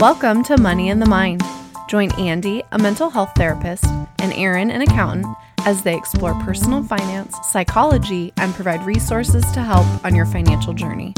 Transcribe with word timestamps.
Welcome 0.00 0.44
to 0.44 0.56
Money 0.56 0.90
in 0.90 1.00
the 1.00 1.06
Mind. 1.06 1.42
Join 1.88 2.12
Andy, 2.20 2.62
a 2.70 2.78
mental 2.78 3.10
health 3.10 3.32
therapist, 3.34 3.84
and 4.20 4.32
Aaron, 4.34 4.70
an 4.70 4.80
accountant, 4.80 5.26
as 5.66 5.82
they 5.82 5.96
explore 5.96 6.34
personal 6.34 6.84
finance, 6.84 7.36
psychology, 7.50 8.32
and 8.36 8.54
provide 8.54 8.86
resources 8.86 9.42
to 9.50 9.60
help 9.60 9.84
on 10.04 10.14
your 10.14 10.24
financial 10.24 10.72
journey. 10.72 11.14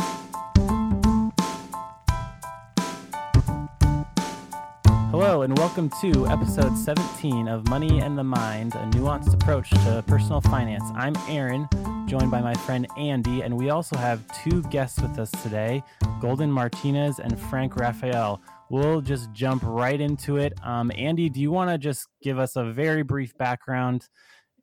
Hello, 5.11 5.43
and 5.43 5.59
welcome 5.59 5.91
to 6.01 6.27
episode 6.29 6.75
17 6.79 7.49
of 7.49 7.69
Money 7.69 8.01
and 8.01 8.17
the 8.17 8.25
Mind, 8.25 8.75
a 8.77 8.87
nuanced 8.93 9.35
approach 9.35 9.69
to 9.69 10.03
personal 10.07 10.41
finance. 10.41 10.85
I'm 10.95 11.17
Aaron, 11.29 11.69
joined 12.07 12.31
by 12.31 12.41
my 12.41 12.55
friend 12.55 12.87
Andy, 12.97 13.43
and 13.43 13.59
we 13.59 13.69
also 13.69 13.99
have 13.99 14.23
two 14.43 14.63
guests 14.71 15.03
with 15.03 15.19
us 15.19 15.31
today 15.43 15.83
Golden 16.19 16.51
Martinez 16.51 17.19
and 17.19 17.39
Frank 17.39 17.77
Raphael 17.77 18.41
we'll 18.71 19.03
just 19.03 19.31
jump 19.33 19.63
right 19.67 20.01
into 20.01 20.39
it. 20.39 20.55
Um, 20.65 20.91
Andy, 20.97 21.29
do 21.29 21.41
you 21.41 21.51
want 21.51 21.71
to 21.71 21.77
just 21.77 22.07
give 22.23 22.39
us 22.39 22.57
a 22.57 22.65
very 22.65 23.03
brief 23.03 23.37
background 23.37 24.09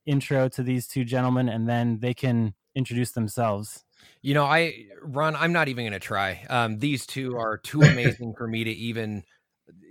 intro 0.06 0.48
to 0.50 0.64
these 0.64 0.88
two 0.88 1.04
gentlemen, 1.04 1.50
and 1.50 1.70
then 1.70 2.00
they 2.00 2.16
can 2.16 2.56
introduce 2.74 3.12
themselves? 3.12 3.84
You 4.22 4.34
know, 4.34 4.46
I 4.46 4.86
Ron, 5.04 5.36
I'm 5.36 5.54
not 5.54 5.68
even 5.68 5.84
going 5.84 5.94
to 5.94 6.00
try. 6.00 6.46
Um, 6.50 6.80
these 6.80 7.06
two 7.06 7.38
are 7.38 7.58
too 7.58 7.82
amazing 7.84 8.34
for 8.36 8.48
me 8.48 8.64
to 8.64 8.72
even 8.72 9.24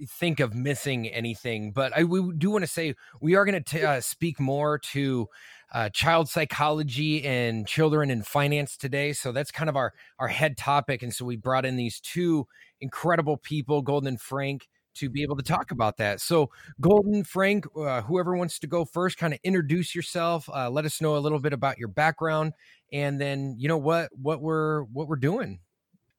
think 0.08 0.40
of 0.40 0.54
missing 0.54 1.08
anything. 1.08 1.72
But 1.72 1.96
I 1.96 2.04
we 2.04 2.32
do 2.36 2.50
want 2.50 2.64
to 2.64 2.70
say 2.70 2.94
we 3.20 3.34
are 3.34 3.44
going 3.44 3.62
to 3.62 3.82
uh, 3.82 4.00
speak 4.00 4.40
more 4.40 4.78
to 4.78 5.28
uh, 5.72 5.88
child 5.90 6.28
psychology 6.28 7.24
and 7.24 7.66
children 7.66 8.10
and 8.10 8.26
finance 8.26 8.76
today. 8.76 9.12
So 9.12 9.32
that's 9.32 9.50
kind 9.50 9.68
of 9.68 9.76
our 9.76 9.92
our 10.18 10.28
head 10.28 10.56
topic, 10.56 11.02
and 11.02 11.14
so 11.14 11.24
we 11.24 11.36
brought 11.36 11.66
in 11.66 11.76
these 11.76 12.00
two 12.00 12.46
incredible 12.80 13.36
people, 13.36 13.82
Golden 13.82 14.08
and 14.08 14.20
Frank, 14.20 14.68
to 14.96 15.10
be 15.10 15.22
able 15.22 15.36
to 15.36 15.42
talk 15.42 15.70
about 15.70 15.98
that. 15.98 16.20
So, 16.20 16.50
Golden, 16.80 17.24
Frank, 17.24 17.66
uh, 17.76 18.02
whoever 18.02 18.36
wants 18.36 18.58
to 18.60 18.66
go 18.66 18.84
first, 18.84 19.18
kind 19.18 19.32
of 19.32 19.40
introduce 19.44 19.94
yourself. 19.94 20.48
Uh, 20.52 20.70
let 20.70 20.84
us 20.84 21.00
know 21.00 21.16
a 21.16 21.18
little 21.18 21.38
bit 21.38 21.52
about 21.52 21.78
your 21.78 21.88
background, 21.88 22.52
and 22.92 23.20
then 23.20 23.56
you 23.58 23.68
know 23.68 23.78
what 23.78 24.10
what 24.12 24.40
we're 24.40 24.82
what 24.84 25.08
we're 25.08 25.16
doing. 25.16 25.60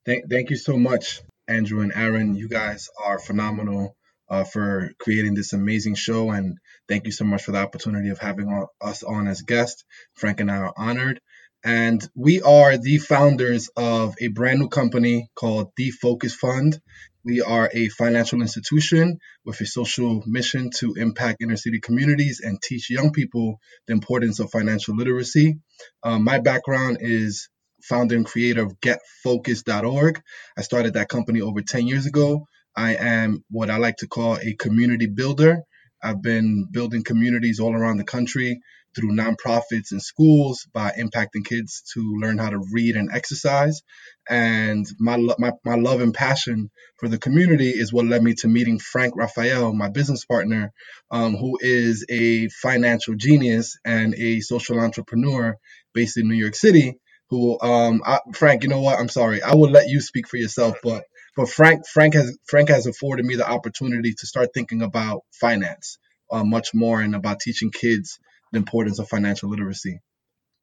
Thank, 0.05 0.29
thank 0.29 0.49
you 0.49 0.55
so 0.55 0.77
much, 0.77 1.21
Andrew 1.47 1.81
and 1.81 1.91
Aaron. 1.93 2.35
You 2.35 2.47
guys 2.47 2.89
are 3.03 3.19
phenomenal 3.19 3.97
uh, 4.29 4.43
for 4.43 4.91
creating 4.99 5.33
this 5.33 5.53
amazing 5.53 5.95
show, 5.95 6.29
and 6.31 6.57
thank 6.87 7.05
you 7.05 7.11
so 7.11 7.25
much 7.25 7.43
for 7.43 7.51
the 7.51 7.59
opportunity 7.59 8.09
of 8.09 8.19
having 8.19 8.65
us 8.81 9.03
on 9.03 9.27
as 9.27 9.41
guests. 9.41 9.83
Frank 10.15 10.39
and 10.39 10.51
I 10.51 10.57
are 10.57 10.73
honored. 10.77 11.19
And 11.67 12.01
we 12.15 12.41
are 12.41 12.77
the 12.77 12.97
founders 12.97 13.69
of 13.75 14.15
a 14.21 14.29
brand 14.29 14.59
new 14.59 14.69
company 14.69 15.29
called 15.35 15.73
The 15.75 15.91
Focus 15.91 16.33
Fund. 16.33 16.79
We 17.25 17.41
are 17.41 17.69
a 17.73 17.89
financial 17.89 18.39
institution 18.39 19.19
with 19.43 19.59
a 19.59 19.65
social 19.65 20.23
mission 20.25 20.69
to 20.77 20.93
impact 20.93 21.41
inner 21.41 21.57
city 21.57 21.81
communities 21.81 22.39
and 22.41 22.61
teach 22.61 22.89
young 22.89 23.11
people 23.11 23.59
the 23.85 23.91
importance 23.91 24.39
of 24.39 24.49
financial 24.49 24.95
literacy. 24.95 25.59
Um, 26.03 26.23
my 26.23 26.39
background 26.39 26.99
is 27.01 27.49
founder 27.83 28.15
and 28.15 28.25
creator 28.25 28.63
of 28.63 28.79
getfocus.org. 28.79 30.21
I 30.57 30.61
started 30.61 30.93
that 30.93 31.09
company 31.09 31.41
over 31.41 31.61
10 31.61 31.85
years 31.85 32.05
ago. 32.05 32.47
I 32.77 32.95
am 32.95 33.43
what 33.51 33.69
I 33.69 33.75
like 33.75 33.97
to 33.97 34.07
call 34.07 34.37
a 34.37 34.53
community 34.53 35.07
builder. 35.07 35.63
I've 36.01 36.21
been 36.21 36.69
building 36.71 37.03
communities 37.03 37.59
all 37.59 37.73
around 37.73 37.97
the 37.97 38.05
country 38.05 38.61
through 38.97 39.13
nonprofits 39.15 39.91
and 39.93 40.03
schools 40.03 40.67
by 40.73 40.91
impacting 40.99 41.45
kids 41.45 41.83
to 41.95 42.01
learn 42.21 42.39
how 42.39 42.51
to 42.51 42.59
read 42.73 42.97
and 42.97 43.11
exercise. 43.13 43.83
And 44.29 44.87
my, 44.99 45.17
my, 45.39 45.53
my 45.65 45.75
love 45.77 46.01
and 46.01 46.15
passion 46.15 46.71
for 46.99 47.09
the 47.09 47.19
community 47.19 47.71
is 47.71 47.93
what 47.93 48.07
led 48.07 48.23
me 48.23 48.35
to 48.35 48.49
meeting 48.49 48.79
Frank 48.79 49.15
Raphael, 49.17 49.73
my 49.73 49.89
business 49.89 50.25
partner, 50.25 50.73
um, 51.11 51.37
who 51.37 51.59
is 51.61 52.05
a 52.09 52.49
financial 52.49 53.15
genius 53.15 53.77
and 53.85 54.15
a 54.15 54.41
social 54.41 54.81
entrepreneur 54.81 55.57
based 55.95 56.17
in 56.17 56.29
New 56.29 56.37
York 56.37 56.55
City. 56.55 56.99
Who, 57.31 57.59
um, 57.61 58.03
I, 58.05 58.21
Frank, 58.35 58.63
you 58.63 58.69
know 58.69 58.81
what? 58.81 58.99
I'm 58.99 59.09
sorry. 59.09 59.43
I 59.43 59.55
will 59.55 59.71
let 59.71 59.89
you 59.89 60.01
speak 60.01 60.29
for 60.29 60.37
yourself, 60.37 60.77
but 60.83 61.05
but 61.37 61.49
Frank 61.49 61.87
Frank 61.87 62.15
has 62.15 62.37
Frank 62.47 62.69
has 62.69 62.87
afforded 62.87 63.25
me 63.25 63.37
the 63.37 63.49
opportunity 63.49 64.13
to 64.19 64.27
start 64.27 64.51
thinking 64.53 64.83
about 64.83 65.21
finance 65.41 65.99
uh, 66.31 66.45
much 66.45 66.75
more 66.75 67.01
and 67.01 67.15
about 67.15 67.41
teaching 67.41 67.71
kids 67.71 68.19
the 68.51 68.57
importance 68.57 68.99
of 68.99 69.07
financial 69.07 69.49
literacy. 69.49 69.99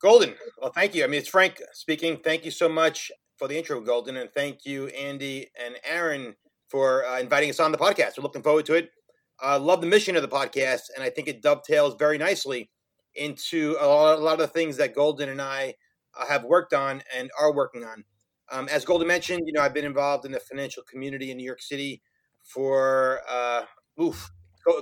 Golden, 0.01 0.35
well, 0.61 0.73
thank 0.73 0.95
you. 0.95 1.05
I 1.05 1.07
mean, 1.07 1.21
it's 1.21 1.29
Frank 1.29 1.61
speaking. 1.73 2.19
Thank 2.19 2.45
you 2.45 2.51
so 2.51 2.69
much 2.69 3.11
for 3.39 3.49
the 3.49 3.57
intro, 3.57 3.81
Golden, 3.81 4.17
and 4.17 4.31
thank 4.33 4.65
you, 4.65 4.89
Andy 4.89 5.49
and 5.59 5.77
Aaron, 5.85 6.35
for 6.69 7.05
uh, 7.07 7.19
inviting 7.21 7.51
us 7.51 7.61
on 7.61 7.73
the 7.73 7.79
podcast. 7.79 8.19
We're 8.19 8.23
looking 8.23 8.43
forward 8.43 8.67
to 8.67 8.75
it. 8.75 8.91
I 9.43 9.55
uh, 9.55 9.59
love 9.59 9.81
the 9.81 9.87
mission 9.87 10.15
of 10.15 10.23
the 10.23 10.29
podcast, 10.29 10.83
and 10.95 11.03
I 11.03 11.11
think 11.11 11.27
it 11.27 11.43
dovetails 11.43 11.97
very 11.99 12.19
nicely 12.19 12.71
into 13.15 13.77
a 13.81 13.87
lot, 13.87 14.19
a 14.19 14.23
lot 14.23 14.35
of 14.35 14.41
the 14.41 14.47
things 14.47 14.77
that 14.77 14.95
Golden 14.95 15.29
and 15.29 15.41
I 15.41 15.75
uh, 16.19 16.27
have 16.27 16.45
worked 16.45 16.73
on 16.73 17.03
and 17.17 17.31
are 17.41 17.53
working 17.53 17.85
on. 17.85 18.05
Um, 18.53 18.69
as 18.69 18.85
Golden 18.85 19.09
mentioned, 19.09 19.43
you 19.47 19.53
know, 19.53 19.63
I've 19.63 19.75
been 19.75 19.85
involved 19.85 20.25
in 20.25 20.33
the 20.33 20.41
financial 20.41 20.83
community 20.83 21.31
in 21.31 21.37
New 21.37 21.45
York 21.45 21.63
City 21.63 22.03
for, 22.43 23.21
uh, 23.29 23.63
oof, 24.01 24.31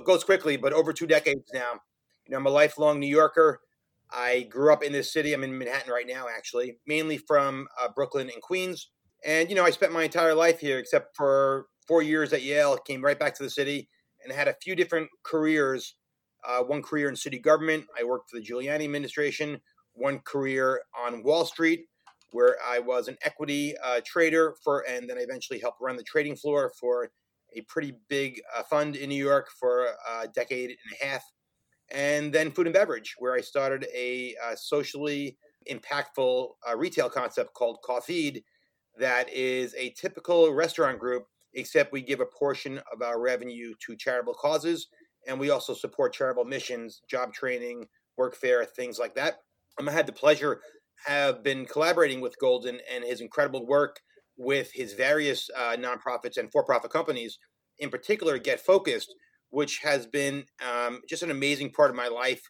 goes 0.05 0.23
quickly, 0.23 0.57
but 0.57 0.73
over 0.73 0.93
two 0.93 1.07
decades 1.07 1.49
now. 1.53 1.79
You 2.25 2.31
know, 2.31 2.37
I'm 2.37 2.45
a 2.45 2.49
lifelong 2.49 2.99
New 2.99 3.07
Yorker. 3.07 3.59
I 4.11 4.43
grew 4.43 4.71
up 4.71 4.83
in 4.83 4.93
this 4.93 5.11
city. 5.11 5.33
I'm 5.33 5.43
in 5.43 5.57
Manhattan 5.57 5.91
right 5.91 6.07
now, 6.07 6.27
actually, 6.33 6.77
mainly 6.87 7.17
from 7.17 7.67
uh, 7.81 7.89
Brooklyn 7.93 8.29
and 8.29 8.41
Queens. 8.41 8.89
And, 9.25 9.49
you 9.49 9.55
know, 9.55 9.65
I 9.65 9.71
spent 9.71 9.91
my 9.91 10.03
entire 10.03 10.35
life 10.35 10.59
here, 10.59 10.77
except 10.77 11.15
for 11.15 11.67
four 11.87 12.01
years 12.01 12.31
at 12.31 12.43
Yale, 12.43 12.77
came 12.77 13.03
right 13.03 13.19
back 13.19 13.35
to 13.35 13.43
the 13.43 13.49
city 13.49 13.89
and 14.23 14.31
had 14.31 14.47
a 14.47 14.55
few 14.61 14.75
different 14.75 15.09
careers. 15.23 15.95
Uh, 16.47 16.61
one 16.61 16.81
career 16.81 17.09
in 17.09 17.15
city 17.15 17.39
government. 17.39 17.85
I 17.99 18.03
worked 18.03 18.29
for 18.29 18.39
the 18.39 18.45
Giuliani 18.45 18.83
administration. 18.83 19.59
One 19.93 20.19
career 20.19 20.81
on 20.99 21.23
Wall 21.23 21.45
Street, 21.45 21.85
where 22.31 22.57
I 22.65 22.79
was 22.79 23.07
an 23.07 23.17
equity 23.23 23.75
uh, 23.83 24.01
trader 24.05 24.55
for, 24.63 24.83
and 24.89 25.09
then 25.09 25.17
I 25.17 25.21
eventually 25.21 25.59
helped 25.59 25.79
run 25.81 25.95
the 25.95 26.03
trading 26.03 26.35
floor 26.35 26.71
for 26.79 27.09
a 27.55 27.61
pretty 27.61 27.93
big 28.09 28.41
uh, 28.55 28.63
fund 28.63 28.95
in 28.95 29.09
New 29.09 29.23
York 29.23 29.49
for 29.59 29.87
a 30.09 30.27
decade 30.27 30.71
and 30.71 30.99
a 30.99 31.05
half 31.05 31.23
and 31.91 32.33
then 32.33 32.51
food 32.51 32.67
and 32.67 32.73
beverage, 32.73 33.15
where 33.19 33.33
I 33.33 33.41
started 33.41 33.85
a 33.93 34.35
uh, 34.43 34.55
socially 34.55 35.37
impactful 35.71 36.49
uh, 36.67 36.75
retail 36.75 37.09
concept 37.09 37.53
called 37.53 37.79
Coffeed, 37.83 38.43
that 38.97 39.31
is 39.31 39.73
a 39.75 39.89
typical 39.91 40.53
restaurant 40.53 40.99
group, 40.99 41.25
except 41.53 41.91
we 41.91 42.01
give 42.01 42.19
a 42.19 42.25
portion 42.25 42.79
of 42.91 43.01
our 43.01 43.19
revenue 43.19 43.73
to 43.85 43.95
charitable 43.95 44.35
causes, 44.35 44.87
and 45.27 45.39
we 45.39 45.49
also 45.49 45.73
support 45.73 46.13
charitable 46.13 46.45
missions, 46.45 47.01
job 47.09 47.33
training, 47.33 47.85
work 48.17 48.35
fair, 48.35 48.65
things 48.65 48.99
like 48.99 49.15
that. 49.15 49.35
Um, 49.79 49.89
I 49.89 49.91
had 49.91 50.05
the 50.05 50.13
pleasure 50.13 50.61
have 51.05 51.43
been 51.43 51.65
collaborating 51.65 52.21
with 52.21 52.39
Golden 52.39 52.79
and 52.93 53.03
his 53.03 53.21
incredible 53.21 53.65
work 53.65 53.99
with 54.37 54.71
his 54.71 54.93
various 54.93 55.49
uh, 55.55 55.75
nonprofits 55.77 56.37
and 56.37 56.51
for-profit 56.51 56.91
companies, 56.91 57.39
in 57.79 57.89
particular, 57.89 58.37
Get 58.37 58.59
Focused, 58.59 59.13
which 59.53 59.81
has 59.83 60.07
been 60.07 60.43
um, 60.67 60.99
just 61.07 61.21
an 61.21 61.29
amazing 61.29 61.69
part 61.69 61.91
of 61.91 61.95
my 61.95 62.07
life 62.07 62.41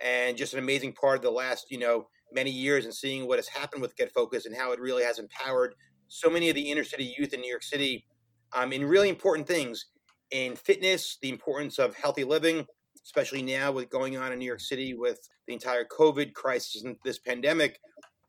and 0.00 0.38
just 0.38 0.54
an 0.54 0.58
amazing 0.58 0.90
part 0.94 1.16
of 1.16 1.22
the 1.22 1.30
last, 1.30 1.66
you 1.70 1.78
know, 1.78 2.08
many 2.32 2.50
years 2.50 2.86
and 2.86 2.94
seeing 2.94 3.26
what 3.26 3.36
has 3.38 3.46
happened 3.46 3.82
with 3.82 3.94
Get 3.94 4.10
Focus 4.14 4.46
and 4.46 4.56
how 4.56 4.72
it 4.72 4.80
really 4.80 5.04
has 5.04 5.18
empowered 5.18 5.74
so 6.08 6.30
many 6.30 6.48
of 6.48 6.54
the 6.54 6.70
inner 6.70 6.82
city 6.82 7.14
youth 7.18 7.34
in 7.34 7.42
New 7.42 7.50
York 7.50 7.62
City 7.62 8.06
um, 8.54 8.72
in 8.72 8.86
really 8.86 9.10
important 9.10 9.46
things 9.46 9.84
in 10.30 10.56
fitness, 10.56 11.18
the 11.20 11.28
importance 11.28 11.78
of 11.78 11.94
healthy 11.94 12.24
living, 12.24 12.64
especially 13.04 13.42
now 13.42 13.70
with 13.70 13.90
going 13.90 14.16
on 14.16 14.32
in 14.32 14.38
New 14.38 14.46
York 14.46 14.60
City 14.60 14.94
with 14.94 15.28
the 15.46 15.52
entire 15.52 15.84
COVID 15.84 16.32
crisis 16.32 16.84
and 16.84 16.96
this 17.04 17.18
pandemic. 17.18 17.78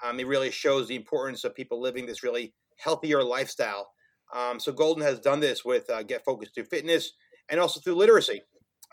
Um, 0.04 0.20
it 0.20 0.28
really 0.28 0.52
shows 0.52 0.90
the 0.90 0.98
importance 0.98 1.46
of 1.46 1.56
people 1.56 1.82
living 1.82 2.06
this 2.06 2.24
really 2.24 2.54
healthier 2.76 3.24
lifestyle. 3.24 3.88
Um, 4.36 4.60
so 4.60 4.74
Golden 4.74 5.04
has 5.04 5.22
done 5.22 5.40
this 5.40 5.64
with 5.64 5.90
uh, 5.90 6.04
Get 6.04 6.26
Focused 6.26 6.56
to 6.56 6.66
Fitness, 6.66 7.14
and 7.50 7.60
also 7.60 7.80
through 7.80 7.96
literacy. 7.96 8.42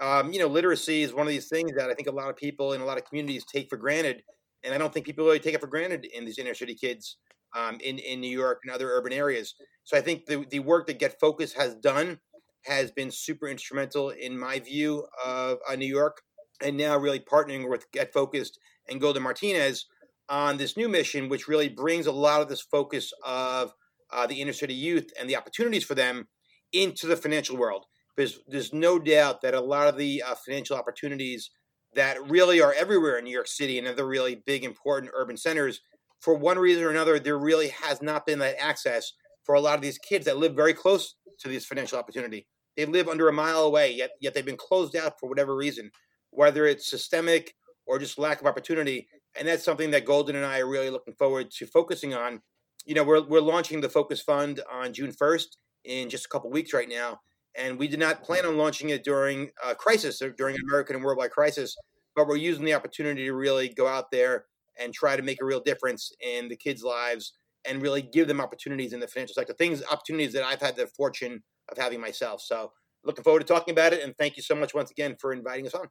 Um, 0.00 0.32
you 0.32 0.40
know, 0.40 0.48
literacy 0.48 1.02
is 1.02 1.14
one 1.14 1.26
of 1.26 1.32
these 1.32 1.48
things 1.48 1.72
that 1.76 1.90
I 1.90 1.94
think 1.94 2.08
a 2.08 2.12
lot 2.12 2.28
of 2.28 2.36
people 2.36 2.72
in 2.72 2.80
a 2.80 2.84
lot 2.84 2.98
of 2.98 3.04
communities 3.04 3.44
take 3.44 3.68
for 3.68 3.76
granted, 3.76 4.22
and 4.64 4.74
I 4.74 4.78
don't 4.78 4.92
think 4.92 5.06
people 5.06 5.24
really 5.24 5.38
take 5.38 5.54
it 5.54 5.60
for 5.60 5.66
granted 5.68 6.04
in 6.04 6.24
these 6.24 6.38
inner 6.38 6.54
city 6.54 6.74
kids 6.74 7.16
um, 7.54 7.78
in 7.80 7.98
in 7.98 8.20
New 8.20 8.30
York 8.30 8.60
and 8.64 8.74
other 8.74 8.90
urban 8.90 9.12
areas. 9.12 9.54
So 9.84 9.96
I 9.96 10.00
think 10.00 10.26
the 10.26 10.44
the 10.50 10.58
work 10.58 10.86
that 10.88 10.98
Get 10.98 11.20
Focus 11.20 11.52
has 11.52 11.76
done 11.76 12.18
has 12.64 12.90
been 12.90 13.10
super 13.10 13.46
instrumental 13.46 14.10
in 14.10 14.38
my 14.38 14.58
view 14.58 15.06
of 15.24 15.58
uh, 15.68 15.76
New 15.76 15.86
York, 15.86 16.22
and 16.60 16.76
now 16.76 16.98
really 16.98 17.20
partnering 17.20 17.68
with 17.70 17.90
Get 17.92 18.12
Focused 18.12 18.58
and 18.88 19.00
Golden 19.00 19.22
Martinez 19.22 19.86
on 20.28 20.56
this 20.56 20.76
new 20.76 20.88
mission, 20.88 21.28
which 21.28 21.46
really 21.46 21.68
brings 21.68 22.06
a 22.06 22.12
lot 22.12 22.40
of 22.40 22.48
this 22.48 22.62
focus 22.62 23.12
of 23.24 23.72
uh, 24.10 24.26
the 24.26 24.40
inner 24.40 24.52
city 24.52 24.74
youth 24.74 25.10
and 25.18 25.28
the 25.28 25.36
opportunities 25.36 25.84
for 25.84 25.94
them 25.94 26.28
into 26.72 27.06
the 27.06 27.16
financial 27.16 27.56
world 27.56 27.84
there's 28.16 28.40
there's 28.48 28.72
no 28.72 28.98
doubt 28.98 29.42
that 29.42 29.54
a 29.54 29.60
lot 29.60 29.88
of 29.88 29.96
the 29.96 30.22
uh, 30.22 30.34
financial 30.34 30.76
opportunities 30.76 31.50
that 31.94 32.28
really 32.28 32.60
are 32.60 32.74
everywhere 32.74 33.18
in 33.18 33.24
New 33.24 33.30
York 33.30 33.46
City 33.46 33.78
and 33.78 33.86
other 33.86 34.06
really 34.06 34.42
big 34.46 34.64
important 34.64 35.12
urban 35.14 35.36
centers, 35.36 35.80
for 36.20 36.34
one 36.34 36.58
reason 36.58 36.82
or 36.82 36.90
another, 36.90 37.18
there 37.18 37.38
really 37.38 37.68
has 37.68 38.02
not 38.02 38.26
been 38.26 38.38
that 38.40 38.56
access 38.58 39.12
for 39.44 39.54
a 39.54 39.60
lot 39.60 39.76
of 39.76 39.82
these 39.82 39.98
kids 39.98 40.24
that 40.24 40.38
live 40.38 40.54
very 40.54 40.72
close 40.72 41.16
to 41.38 41.48
this 41.48 41.66
financial 41.66 41.98
opportunity. 41.98 42.46
They 42.76 42.86
live 42.86 43.08
under 43.08 43.28
a 43.28 43.32
mile 43.32 43.64
away, 43.64 43.92
yet 43.92 44.10
yet 44.20 44.34
they've 44.34 44.44
been 44.44 44.56
closed 44.56 44.96
out 44.96 45.20
for 45.20 45.28
whatever 45.28 45.54
reason, 45.54 45.90
whether 46.30 46.66
it's 46.66 46.90
systemic 46.90 47.54
or 47.86 47.98
just 47.98 48.18
lack 48.18 48.40
of 48.40 48.46
opportunity. 48.46 49.06
And 49.38 49.46
that's 49.46 49.64
something 49.64 49.90
that 49.90 50.04
Golden 50.04 50.36
and 50.36 50.46
I 50.46 50.60
are 50.60 50.68
really 50.68 50.90
looking 50.90 51.14
forward 51.14 51.50
to 51.52 51.66
focusing 51.66 52.14
on. 52.14 52.40
You 52.86 52.94
know, 52.94 53.04
we're 53.04 53.22
we're 53.22 53.40
launching 53.40 53.80
the 53.80 53.88
Focus 53.88 54.20
Fund 54.20 54.60
on 54.70 54.92
June 54.92 55.12
first 55.12 55.58
in 55.84 56.08
just 56.08 56.26
a 56.26 56.28
couple 56.28 56.50
weeks 56.50 56.72
right 56.72 56.88
now, 56.88 57.20
and 57.56 57.78
we 57.78 57.88
did 57.88 58.00
not 58.00 58.22
plan 58.22 58.44
on 58.46 58.56
launching 58.56 58.90
it 58.90 59.04
during 59.04 59.50
a 59.64 59.74
crisis 59.74 60.20
or 60.20 60.30
during 60.30 60.56
an 60.56 60.62
American 60.68 60.96
and 60.96 61.04
worldwide 61.04 61.30
crisis, 61.30 61.76
but 62.16 62.26
we're 62.26 62.36
using 62.36 62.64
the 62.64 62.74
opportunity 62.74 63.24
to 63.26 63.34
really 63.34 63.68
go 63.68 63.86
out 63.86 64.10
there 64.10 64.46
and 64.78 64.92
try 64.92 65.16
to 65.16 65.22
make 65.22 65.40
a 65.40 65.44
real 65.44 65.60
difference 65.60 66.12
in 66.20 66.48
the 66.48 66.56
kids' 66.56 66.82
lives 66.82 67.34
and 67.64 67.80
really 67.80 68.02
give 68.02 68.28
them 68.28 68.40
opportunities 68.40 68.92
in 68.92 69.00
the 69.00 69.06
financial 69.06 69.34
sector, 69.34 69.52
things, 69.54 69.82
opportunities 69.90 70.32
that 70.32 70.44
I've 70.44 70.60
had 70.60 70.76
the 70.76 70.86
fortune 70.88 71.42
of 71.70 71.78
having 71.78 72.00
myself. 72.00 72.42
So 72.42 72.72
looking 73.04 73.24
forward 73.24 73.40
to 73.40 73.46
talking 73.46 73.72
about 73.72 73.92
it. 73.92 74.02
And 74.02 74.16
thank 74.18 74.36
you 74.36 74.42
so 74.42 74.54
much 74.54 74.74
once 74.74 74.90
again 74.90 75.16
for 75.20 75.32
inviting 75.32 75.66
us 75.66 75.74
on. 75.74 75.88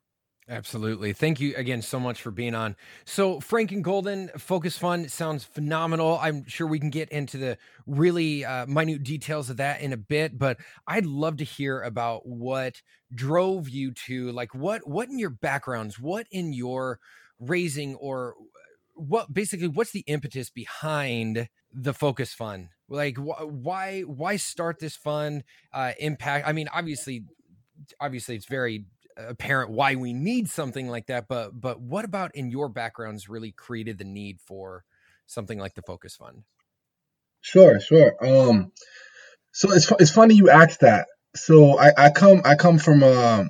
Absolutely. 0.50 1.14
Thank 1.14 1.40
you 1.40 1.56
again 1.56 1.82
so 1.82 2.00
much 2.00 2.22
for 2.22 2.30
being 2.30 2.54
on. 2.54 2.76
So, 3.06 3.40
Frank 3.40 3.72
and 3.72 3.82
Golden 3.84 4.28
Focus 4.38 4.78
Fund 4.78 5.10
sounds 5.10 5.46
phenomenal. 5.46 6.20
I'm 6.22 6.46
sure 6.48 6.68
we 6.68 6.80
can 6.80 6.90
get 6.90 7.10
into 7.10 7.38
the 7.38 7.58
really 7.88 8.44
uh, 8.44 8.66
minute 8.66 9.04
details 9.04 9.50
of 9.50 9.58
that 9.58 9.80
in 9.80 9.94
a 9.94 9.98
bit, 9.98 10.38
but 10.38 10.58
I'd 10.86 11.06
love 11.06 11.38
to 11.38 11.46
hear 11.46 11.82
about 11.82 12.28
what 12.28 12.82
drove 13.16 13.70
you 13.70 13.92
to 14.08 14.32
like 14.32 14.54
what 14.54 14.86
what 14.88 15.08
in 15.08 15.18
your 15.18 15.30
backgrounds, 15.30 15.98
what 15.98 16.28
in 16.30 16.52
your 16.52 17.00
raising 17.40 17.96
or 17.96 18.36
what 18.96 19.34
basically 19.34 19.68
what's 19.70 19.92
the 19.92 20.04
impetus 20.08 20.50
behind 20.50 21.48
the 21.72 21.94
focus 21.94 22.32
fund 22.34 22.70
like 22.88 23.18
wh- 23.18 23.48
why 23.50 24.02
why 24.02 24.36
start 24.36 24.78
this 24.80 24.96
fund 24.96 25.44
uh 25.74 25.94
impact 26.00 26.48
i 26.48 26.52
mean 26.54 26.68
obviously 26.72 27.24
obviously 28.00 28.36
it's 28.36 28.46
very 28.46 28.86
apparent 29.18 29.72
why 29.72 29.96
we 29.96 30.14
need 30.14 30.50
something 30.50 30.88
like 30.88 31.08
that 31.08 31.28
but 31.28 31.50
but 31.60 31.80
what 31.80 32.06
about 32.06 32.36
in 32.36 32.50
your 32.50 32.70
backgrounds 32.70 33.30
really 33.30 33.52
created 33.52 33.98
the 33.98 34.04
need 34.04 34.40
for 34.42 34.84
something 35.26 35.60
like 35.60 35.76
the 35.76 35.82
focus 35.82 36.16
fund? 36.16 36.44
Sure 37.42 37.80
sure 37.80 38.16
um 38.26 38.72
so 39.52 39.72
it's, 39.72 39.92
it's 40.00 40.12
funny 40.12 40.36
you 40.36 40.50
asked 40.50 40.82
that. 40.82 41.08
So 41.36 41.78
i 41.80 41.92
i 41.98 42.10
come 42.10 42.42
i 42.46 42.56
come 42.56 42.80
from 42.80 43.04
a 43.04 43.50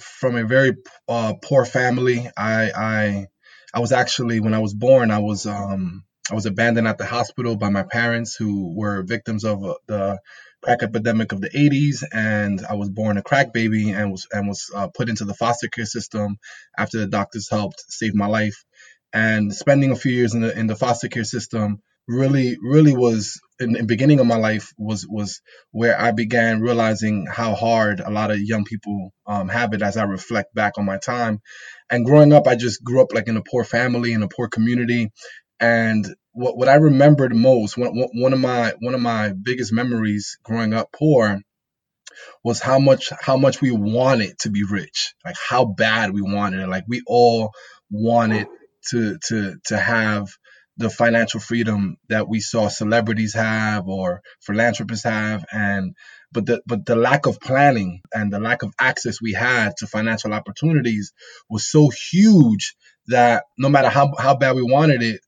from 0.00 0.36
a 0.36 0.44
very 0.44 0.76
uh, 1.08 1.34
poor 1.42 1.64
family. 1.64 2.30
I 2.36 2.70
i 2.74 3.26
I 3.74 3.80
was 3.80 3.92
actually 3.92 4.40
when 4.40 4.54
I 4.54 4.58
was 4.58 4.74
born, 4.74 5.10
I 5.10 5.18
was 5.18 5.46
um, 5.46 6.04
I 6.30 6.34
was 6.34 6.46
abandoned 6.46 6.88
at 6.88 6.98
the 6.98 7.06
hospital 7.06 7.56
by 7.56 7.70
my 7.70 7.82
parents 7.82 8.34
who 8.34 8.74
were 8.76 9.02
victims 9.02 9.44
of 9.44 9.64
uh, 9.64 9.74
the 9.86 10.18
crack 10.62 10.82
epidemic 10.82 11.32
of 11.32 11.40
the 11.40 11.50
80s 11.50 12.04
and 12.12 12.64
I 12.68 12.74
was 12.74 12.90
born 12.90 13.18
a 13.18 13.22
crack 13.22 13.52
baby 13.52 13.90
and 13.90 14.12
was 14.12 14.26
and 14.32 14.48
was 14.48 14.70
uh, 14.74 14.88
put 14.88 15.08
into 15.10 15.24
the 15.26 15.34
foster 15.34 15.68
care 15.68 15.86
system 15.86 16.36
after 16.78 16.98
the 17.00 17.08
doctors 17.08 17.50
helped 17.50 17.84
save 17.88 18.14
my 18.14 18.26
life 18.26 18.64
and 19.12 19.54
spending 19.54 19.92
a 19.92 19.96
few 19.96 20.12
years 20.12 20.34
in 20.34 20.42
the 20.42 20.58
in 20.58 20.68
the 20.68 20.76
foster 20.76 21.08
care 21.08 21.24
system 21.24 21.80
really 22.08 22.56
really 22.62 22.96
was 22.96 23.40
in 23.60 23.72
the 23.72 23.84
beginning 23.84 24.20
of 24.20 24.26
my 24.26 24.36
life 24.36 24.72
was 24.78 25.06
was 25.08 25.40
where 25.72 25.98
I 26.00 26.12
began 26.12 26.60
realizing 26.60 27.26
how 27.30 27.54
hard 27.54 28.00
a 28.00 28.10
lot 28.10 28.30
of 28.30 28.40
young 28.40 28.64
people 28.64 29.12
um, 29.26 29.48
have 29.48 29.74
it 29.74 29.82
as 29.82 29.96
I 29.96 30.04
reflect 30.04 30.54
back 30.54 30.78
on 30.78 30.84
my 30.86 30.98
time. 30.98 31.40
And 31.90 32.04
growing 32.06 32.32
up, 32.32 32.46
I 32.48 32.56
just 32.56 32.82
grew 32.82 33.02
up 33.02 33.12
like 33.14 33.28
in 33.28 33.36
a 33.36 33.42
poor 33.42 33.64
family 33.64 34.12
in 34.12 34.22
a 34.22 34.28
poor 34.28 34.48
community. 34.48 35.10
And 35.60 36.06
what 36.32 36.56
what 36.56 36.68
I 36.68 36.74
remembered 36.76 37.34
most, 37.34 37.76
one 37.78 37.92
one 38.14 38.32
of 38.32 38.40
my 38.40 38.74
one 38.80 38.94
of 38.94 39.00
my 39.00 39.32
biggest 39.32 39.72
memories 39.72 40.38
growing 40.44 40.74
up 40.74 40.92
poor 40.92 41.40
was 42.44 42.60
how 42.60 42.78
much 42.78 43.10
how 43.20 43.36
much 43.36 43.60
we 43.60 43.70
wanted 43.72 44.38
to 44.40 44.50
be 44.50 44.64
rich, 44.64 45.14
like 45.24 45.36
how 45.48 45.64
bad 45.64 46.12
we 46.12 46.22
wanted 46.22 46.60
it. 46.60 46.68
Like 46.68 46.84
we 46.88 47.02
all 47.06 47.52
wanted 47.90 48.46
to 48.90 49.18
to 49.28 49.56
to 49.66 49.78
have 49.78 50.28
the 50.78 50.90
financial 50.90 51.40
freedom 51.40 51.96
that 52.08 52.28
we 52.28 52.40
saw 52.40 52.68
celebrities 52.68 53.34
have 53.34 53.88
or 53.88 54.22
philanthropists 54.40 55.04
have 55.04 55.44
and 55.52 55.94
but 56.32 56.46
the 56.46 56.62
but 56.66 56.86
the 56.86 56.96
lack 56.96 57.26
of 57.26 57.40
planning 57.40 58.00
and 58.14 58.32
the 58.32 58.40
lack 58.40 58.62
of 58.62 58.72
access 58.80 59.20
we 59.20 59.34
had 59.34 59.76
to 59.76 59.86
financial 59.86 60.32
opportunities 60.32 61.12
was 61.50 61.70
so 61.70 61.90
huge 61.90 62.74
that 63.08 63.44
no 63.58 63.68
matter 63.68 63.90
how, 63.90 64.12
how 64.18 64.34
bad 64.36 64.56
we 64.56 64.62
wanted 64.62 65.02
it 65.02 65.20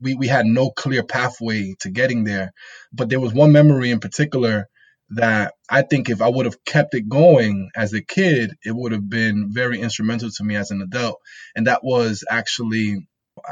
we, 0.00 0.14
we 0.14 0.28
had 0.28 0.46
no 0.46 0.70
clear 0.70 1.02
pathway 1.02 1.74
to 1.80 1.90
getting 1.90 2.24
there 2.24 2.52
but 2.92 3.08
there 3.08 3.20
was 3.20 3.32
one 3.32 3.52
memory 3.52 3.90
in 3.90 4.00
particular 4.00 4.68
that 5.10 5.54
I 5.68 5.82
think 5.82 6.08
if 6.08 6.22
I 6.22 6.28
would 6.28 6.46
have 6.46 6.64
kept 6.64 6.94
it 6.94 7.08
going 7.08 7.70
as 7.74 7.92
a 7.94 8.02
kid, 8.02 8.54
it 8.64 8.74
would 8.74 8.92
have 8.92 9.08
been 9.08 9.52
very 9.52 9.80
instrumental 9.80 10.30
to 10.30 10.44
me 10.44 10.56
as 10.56 10.70
an 10.70 10.82
adult. 10.82 11.20
And 11.56 11.66
that 11.66 11.82
was 11.82 12.24
actually 12.30 13.08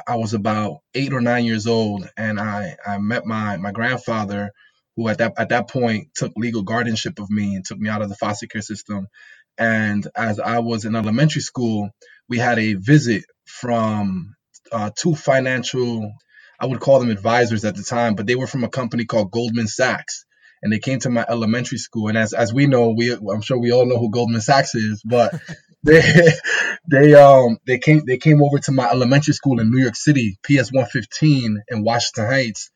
I 0.06 0.16
was 0.16 0.34
about 0.34 0.78
eight 0.94 1.12
or 1.12 1.20
nine 1.20 1.44
years 1.44 1.66
old, 1.66 2.08
and 2.16 2.38
I 2.38 2.76
I 2.86 2.98
met 2.98 3.24
my 3.26 3.56
my 3.56 3.72
grandfather, 3.72 4.52
who 4.96 5.08
at 5.08 5.18
that 5.18 5.34
at 5.38 5.48
that 5.50 5.68
point 5.68 6.08
took 6.14 6.32
legal 6.36 6.62
guardianship 6.62 7.18
of 7.18 7.30
me 7.30 7.54
and 7.54 7.64
took 7.64 7.78
me 7.78 7.88
out 7.88 8.02
of 8.02 8.08
the 8.08 8.16
foster 8.16 8.46
care 8.46 8.62
system. 8.62 9.08
And 9.56 10.06
as 10.16 10.38
I 10.38 10.60
was 10.60 10.84
in 10.84 10.94
elementary 10.94 11.42
school, 11.42 11.90
we 12.28 12.38
had 12.38 12.58
a 12.58 12.74
visit 12.74 13.24
from 13.46 14.36
uh, 14.72 14.90
two 14.94 15.14
financial, 15.14 16.12
I 16.60 16.66
would 16.66 16.80
call 16.80 17.00
them 17.00 17.10
advisors 17.10 17.64
at 17.64 17.76
the 17.76 17.82
time, 17.82 18.14
but 18.14 18.26
they 18.26 18.34
were 18.34 18.46
from 18.46 18.64
a 18.64 18.68
company 18.68 19.04
called 19.04 19.30
Goldman 19.30 19.68
Sachs 19.68 20.24
and 20.62 20.72
they 20.72 20.78
came 20.78 20.98
to 21.00 21.10
my 21.10 21.24
elementary 21.28 21.78
school. 21.78 22.08
And 22.08 22.18
as 22.18 22.32
as 22.32 22.52
we 22.52 22.66
know, 22.66 22.90
we 22.90 23.12
I'm 23.12 23.42
sure 23.42 23.58
we 23.58 23.72
all 23.72 23.86
know 23.86 23.98
who 23.98 24.10
Goldman 24.10 24.40
Sachs 24.40 24.74
is, 24.74 25.02
but 25.04 25.34
they 25.84 26.02
they 26.90 27.14
um 27.14 27.58
they 27.66 27.78
came 27.78 28.02
they 28.06 28.18
came 28.18 28.42
over 28.42 28.58
to 28.58 28.72
my 28.72 28.88
elementary 28.90 29.34
school 29.34 29.60
in 29.60 29.70
New 29.70 29.82
York 29.82 29.96
City, 29.96 30.38
PS 30.42 30.72
115 30.72 31.62
in 31.68 31.84
Washington 31.84 32.26
Heights, 32.26 32.70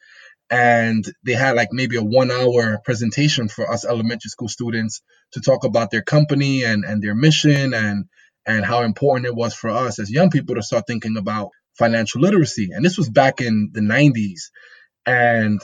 and 0.50 1.04
they 1.24 1.32
had 1.32 1.56
like 1.56 1.68
maybe 1.72 1.96
a 1.96 2.02
one 2.02 2.30
hour 2.30 2.80
presentation 2.84 3.48
for 3.48 3.70
us 3.70 3.84
elementary 3.84 4.28
school 4.28 4.48
students 4.48 5.02
to 5.32 5.40
talk 5.40 5.64
about 5.64 5.90
their 5.90 6.02
company 6.02 6.64
and 6.64 6.84
and 6.84 7.02
their 7.02 7.14
mission 7.14 7.74
and 7.74 8.04
and 8.44 8.64
how 8.64 8.82
important 8.82 9.26
it 9.26 9.34
was 9.34 9.54
for 9.54 9.70
us 9.70 9.98
as 9.98 10.10
young 10.10 10.30
people 10.30 10.56
to 10.56 10.62
start 10.62 10.84
thinking 10.86 11.16
about 11.16 11.50
financial 11.78 12.20
literacy. 12.20 12.70
And 12.72 12.84
this 12.84 12.98
was 12.98 13.08
back 13.08 13.40
in 13.40 13.70
the 13.72 13.80
90s. 13.80 14.50
And 15.06 15.60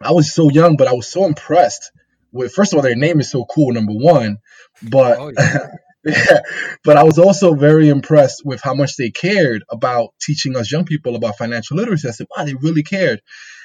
I 0.00 0.12
was 0.12 0.32
so 0.32 0.50
young, 0.50 0.76
but 0.76 0.88
I 0.88 0.92
was 0.92 1.08
so 1.08 1.24
impressed 1.24 1.90
with 2.34 2.52
first 2.52 2.72
of 2.72 2.76
all 2.76 2.82
their 2.82 2.96
name 2.96 3.20
is 3.20 3.30
so 3.30 3.44
cool, 3.44 3.72
number 3.72 3.92
one, 3.92 4.38
but 4.82 5.18
oh, 5.18 5.32
yeah. 5.38 5.58
yeah, 6.04 6.40
but 6.84 6.96
I 6.98 7.04
was 7.04 7.18
also 7.18 7.54
very 7.54 7.88
impressed 7.88 8.44
with 8.44 8.60
how 8.60 8.74
much 8.74 8.96
they 8.96 9.10
cared 9.10 9.64
about 9.70 10.10
teaching 10.20 10.56
us 10.56 10.70
young 10.70 10.84
people 10.84 11.16
about 11.16 11.38
financial 11.38 11.76
literacy. 11.76 12.08
I 12.08 12.10
said, 12.10 12.26
wow, 12.36 12.44
they 12.44 12.54
really 12.54 12.82
cared. 12.82 13.22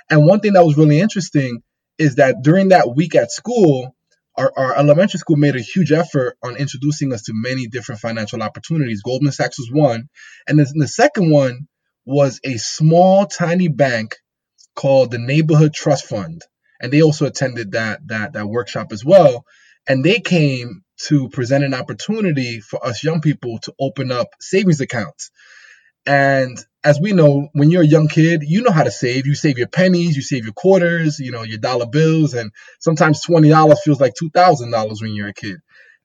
And 0.09 0.25
one 0.25 0.39
thing 0.39 0.53
that 0.53 0.65
was 0.65 0.77
really 0.77 0.99
interesting 0.99 1.61
is 1.97 2.15
that 2.15 2.37
during 2.41 2.69
that 2.69 2.95
week 2.95 3.15
at 3.15 3.31
school, 3.31 3.95
our, 4.39 4.53
our, 4.55 4.75
elementary 4.75 5.19
school 5.19 5.35
made 5.35 5.55
a 5.55 5.61
huge 5.61 5.91
effort 5.91 6.37
on 6.41 6.55
introducing 6.55 7.13
us 7.13 7.23
to 7.23 7.33
many 7.35 7.67
different 7.67 7.99
financial 7.99 8.41
opportunities. 8.41 9.01
Goldman 9.03 9.33
Sachs 9.33 9.59
was 9.59 9.69
one. 9.71 10.07
And 10.47 10.57
then 10.57 10.65
the 10.75 10.87
second 10.87 11.29
one 11.29 11.67
was 12.05 12.39
a 12.43 12.57
small, 12.57 13.25
tiny 13.25 13.67
bank 13.67 14.15
called 14.75 15.11
the 15.11 15.19
Neighborhood 15.19 15.73
Trust 15.73 16.05
Fund. 16.05 16.41
And 16.81 16.91
they 16.91 17.01
also 17.01 17.25
attended 17.25 17.73
that, 17.73 17.99
that, 18.07 18.33
that 18.33 18.47
workshop 18.47 18.93
as 18.93 19.03
well. 19.03 19.43
And 19.87 20.03
they 20.03 20.19
came 20.19 20.83
to 21.07 21.29
present 21.29 21.63
an 21.63 21.73
opportunity 21.73 22.61
for 22.61 22.85
us 22.85 23.03
young 23.03 23.21
people 23.21 23.59
to 23.59 23.73
open 23.79 24.11
up 24.11 24.29
savings 24.39 24.79
accounts. 24.79 25.31
And 26.05 26.57
as 26.83 26.99
we 26.99 27.13
know, 27.13 27.49
when 27.53 27.71
you're 27.71 27.83
a 27.83 27.87
young 27.87 28.07
kid, 28.07 28.43
you 28.43 28.61
know 28.61 28.71
how 28.71 28.83
to 28.83 28.91
save. 28.91 29.27
You 29.27 29.35
save 29.35 29.57
your 29.57 29.67
pennies, 29.67 30.15
you 30.15 30.21
save 30.21 30.45
your 30.45 30.53
quarters, 30.53 31.19
you 31.19 31.31
know, 31.31 31.43
your 31.43 31.59
dollar 31.59 31.87
bills, 31.87 32.33
and 32.33 32.51
sometimes 32.79 33.25
$20 33.25 33.77
feels 33.83 34.01
like 34.01 34.13
$2,000 34.21 35.01
when 35.01 35.13
you're 35.13 35.29
a 35.29 35.33
kid. 35.33 35.57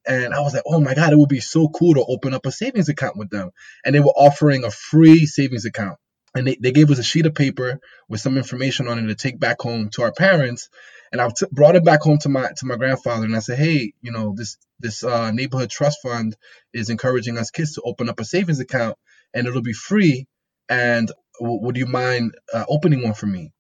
And 0.07 0.35
I 0.35 0.41
was 0.41 0.55
like, 0.55 0.65
oh 0.67 0.81
my 0.81 0.95
God, 0.95 1.13
it 1.13 1.19
would 1.19 1.29
be 1.31 1.41
so 1.41 1.69
cool 1.69 1.95
to 1.95 2.05
open 2.05 2.35
up 2.35 2.47
a 2.47 2.53
savings 2.53 2.89
account 2.91 3.17
with 3.17 3.31
them. 3.31 3.51
And 3.85 3.95
they 3.95 4.01
were 4.01 4.07
offering 4.17 4.65
a 4.65 4.71
free 4.71 5.27
savings 5.27 5.65
account. 5.65 5.99
And 6.35 6.47
they, 6.47 6.57
they 6.61 6.73
gave 6.73 6.91
us 6.91 6.99
a 6.99 7.05
sheet 7.05 7.27
of 7.27 7.35
paper 7.35 7.81
with 8.09 8.21
some 8.21 8.37
information 8.37 8.89
on 8.89 8.99
it 8.99 9.07
to 9.07 9.15
take 9.15 9.41
back 9.41 9.61
home 9.63 9.91
to 9.91 10.03
our 10.03 10.13
parents 10.13 10.69
and 11.13 11.21
I 11.21 11.29
t- 11.29 11.47
brought 11.53 11.77
it 11.77 11.85
back 11.85 12.03
home 12.03 12.19
to 12.19 12.29
my 12.29 12.49
to 12.57 12.67
my 12.67 12.77
grandfather, 12.77 13.25
and 13.25 13.37
I 13.37 13.39
said, 13.39 13.59
"Hey, 13.59 13.93
you 14.03 14.11
know, 14.11 14.35
this 14.37 14.57
this 14.81 15.05
uh, 15.05 15.31
neighborhood 15.31 15.71
trust 15.71 16.03
fund 16.03 16.37
is 16.73 16.91
encouraging 16.91 17.39
us 17.39 17.51
kids 17.51 17.75
to 17.75 17.83
open 17.83 18.09
up 18.09 18.19
a 18.19 18.25
savings 18.25 18.59
account, 18.61 18.97
and 19.33 19.47
it'll 19.47 19.63
be 19.63 19.73
free. 19.73 20.27
And 20.69 21.11
w- 21.41 21.61
would 21.63 21.77
you 21.77 21.87
mind 21.87 22.35
uh, 22.53 22.65
opening 22.69 23.03
one 23.03 23.15
for 23.15 23.27
me?" 23.27 23.53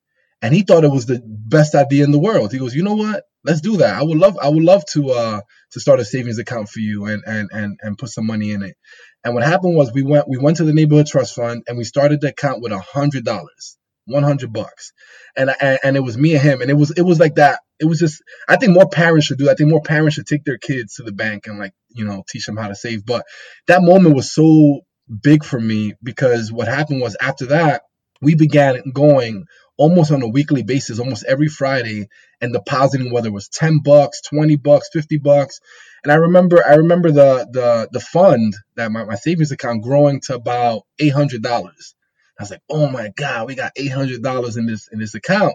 And 0.43 0.55
he 0.55 0.63
thought 0.63 0.85
it 0.85 0.93
was 0.93 1.07
the 1.07 1.23
best 1.25 1.75
idea 1.75 2.05
in 2.05 2.13
the 2.13 2.21
world. 2.21 2.53
He 2.53 2.59
goes, 2.59 2.75
"You 2.75 2.85
know 2.85 2.95
what? 2.97 3.25
Let's 3.45 3.61
do 3.63 3.79
that. 3.79 3.95
I 3.97 4.03
would 4.05 4.19
love 4.19 4.39
I 4.43 4.49
would 4.49 4.63
love 4.65 4.85
to 4.93 5.11
uh, 5.11 5.41
to 5.73 5.81
start 5.81 6.01
a 6.01 6.05
savings 6.05 6.39
account 6.39 6.69
for 6.69 6.81
you 6.81 7.07
and 7.07 7.23
and 7.27 7.51
and 7.53 7.79
and 7.83 7.99
put 7.99 8.11
some 8.11 8.27
money 8.27 8.53
in 8.53 8.63
it." 8.63 8.77
And 9.25 9.35
what 9.35 9.45
happened 9.45 9.77
was 9.77 9.93
we 9.93 10.03
went 10.03 10.29
we 10.29 10.39
went 10.39 10.59
to 10.59 10.65
the 10.65 10.75
neighborhood 10.75 11.07
trust 11.07 11.35
fund 11.35 11.65
and 11.69 11.79
we 11.79 11.85
started 11.85 12.21
the 12.21 12.29
account 12.29 12.63
with 12.63 12.73
a 12.73 12.79
hundred 12.81 13.25
dollars 13.25 13.79
100 14.07 14.53
bucks. 14.53 14.93
And, 15.37 15.51
and 15.61 15.79
and 15.83 15.97
it 15.97 16.01
was 16.01 16.17
me 16.19 16.35
and 16.35 16.43
him 16.43 16.61
and 16.63 16.71
it 16.71 16.75
was 16.75 16.91
it 16.93 17.03
was 17.03 17.21
like 17.21 17.37
that. 17.37 17.61
It 17.81 17.87
was 17.87 17.99
just 17.99 18.23
I 18.49 18.57
think 18.57 18.73
more 18.73 18.89
parents 18.89 19.27
should 19.27 19.39
do. 19.39 19.47
that. 19.47 19.53
I 19.53 19.55
think 19.55 19.71
more 19.71 19.83
parents 19.83 20.15
should 20.17 20.27
take 20.27 20.45
their 20.45 20.59
kids 20.59 20.95
to 20.95 21.03
the 21.03 21.13
bank 21.13 21.47
and 21.47 21.59
like, 21.59 21.73
you 21.91 22.05
know, 22.05 22.25
teach 22.29 22.47
them 22.47 22.57
how 22.57 22.69
to 22.69 22.75
save. 22.77 23.05
But 23.07 23.25
that 23.69 23.83
moment 23.83 24.15
was 24.15 24.33
so 24.33 24.81
big 25.23 25.45
for 25.45 25.61
me 25.61 25.95
because 26.03 26.53
what 26.53 26.69
happened 26.69 27.01
was 27.01 27.17
after 27.21 27.47
that, 27.47 27.83
we 28.21 28.35
began 28.35 28.83
going 28.93 29.45
almost 29.77 30.13
on 30.13 30.23
a 30.23 30.29
weekly 30.29 30.63
basis, 30.63 30.99
almost 30.99 31.25
every 31.27 31.49
Friday, 31.49 32.09
and 32.41 32.53
depositing 32.53 33.13
whether 33.13 33.29
it 33.29 33.33
was 33.33 33.49
10 33.49 33.81
bucks, 33.85 34.23
20 34.23 34.57
bucks, 34.57 34.89
50 34.93 35.19
bucks. 35.19 35.61
And 36.03 36.13
I 36.13 36.17
remember 36.17 36.63
I 36.67 36.75
remember 36.75 37.11
the 37.11 37.47
the 37.51 37.89
the 37.91 38.01
fund 38.01 38.55
that 38.77 38.93
my, 38.93 39.05
my 39.05 39.15
savings 39.15 39.53
account 39.53 39.83
growing 39.83 40.21
to 40.23 40.35
about 40.35 40.83
eight 40.99 41.15
hundred 41.15 41.43
dollars. 41.43 41.95
I 42.39 42.43
was 42.43 42.51
like, 42.51 42.63
oh 42.69 42.89
my 42.89 43.11
God, 43.17 43.49
we 43.49 43.55
got 43.55 43.73
eight 43.77 43.93
hundred 43.93 44.23
dollars 44.23 44.59
in 44.59 44.67
this 44.67 44.89
in 44.93 44.99
this 44.99 45.15
account. 45.15 45.55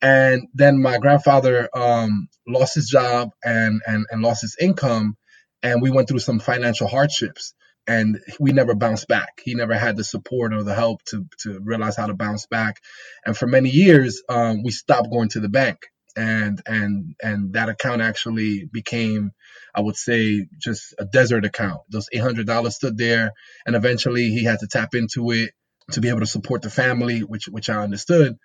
And 0.00 0.48
then 0.54 0.80
my 0.80 0.98
grandfather 0.98 1.68
um, 1.74 2.28
lost 2.46 2.74
his 2.74 2.88
job 2.88 3.30
and, 3.44 3.82
and 3.86 4.06
and 4.10 4.22
lost 4.22 4.42
his 4.42 4.56
income, 4.58 5.16
and 5.62 5.82
we 5.82 5.90
went 5.90 6.08
through 6.08 6.20
some 6.20 6.38
financial 6.40 6.88
hardships 6.88 7.54
and 7.86 8.20
we 8.40 8.52
never 8.52 8.74
bounced 8.74 9.08
back. 9.08 9.40
He 9.44 9.54
never 9.54 9.74
had 9.74 9.96
the 9.96 10.04
support 10.04 10.54
or 10.54 10.62
the 10.62 10.74
help 10.74 11.02
to 11.06 11.26
to 11.42 11.60
realize 11.62 11.96
how 11.96 12.06
to 12.06 12.14
bounce 12.14 12.46
back. 12.46 12.80
And 13.26 13.36
for 13.36 13.46
many 13.46 13.70
years, 13.70 14.22
um, 14.28 14.62
we 14.62 14.70
stopped 14.70 15.10
going 15.10 15.28
to 15.30 15.40
the 15.40 15.48
bank, 15.48 15.78
and 16.16 16.60
and 16.66 17.14
and 17.22 17.52
that 17.54 17.68
account 17.68 18.02
actually 18.02 18.66
became, 18.72 19.32
I 19.74 19.82
would 19.82 19.96
say, 19.96 20.46
just 20.58 20.94
a 20.98 21.04
desert 21.04 21.44
account. 21.44 21.82
Those 21.90 22.08
eight 22.12 22.22
hundred 22.22 22.46
dollars 22.46 22.76
stood 22.76 22.98
there, 22.98 23.32
and 23.66 23.76
eventually 23.76 24.30
he 24.30 24.44
had 24.44 24.60
to 24.60 24.68
tap 24.68 24.94
into 24.94 25.30
it 25.32 25.52
to 25.92 26.00
be 26.00 26.08
able 26.08 26.20
to 26.20 26.26
support 26.26 26.62
the 26.62 26.70
family, 26.70 27.20
which 27.20 27.46
which 27.48 27.68
I 27.70 27.82
understood. 27.82 28.36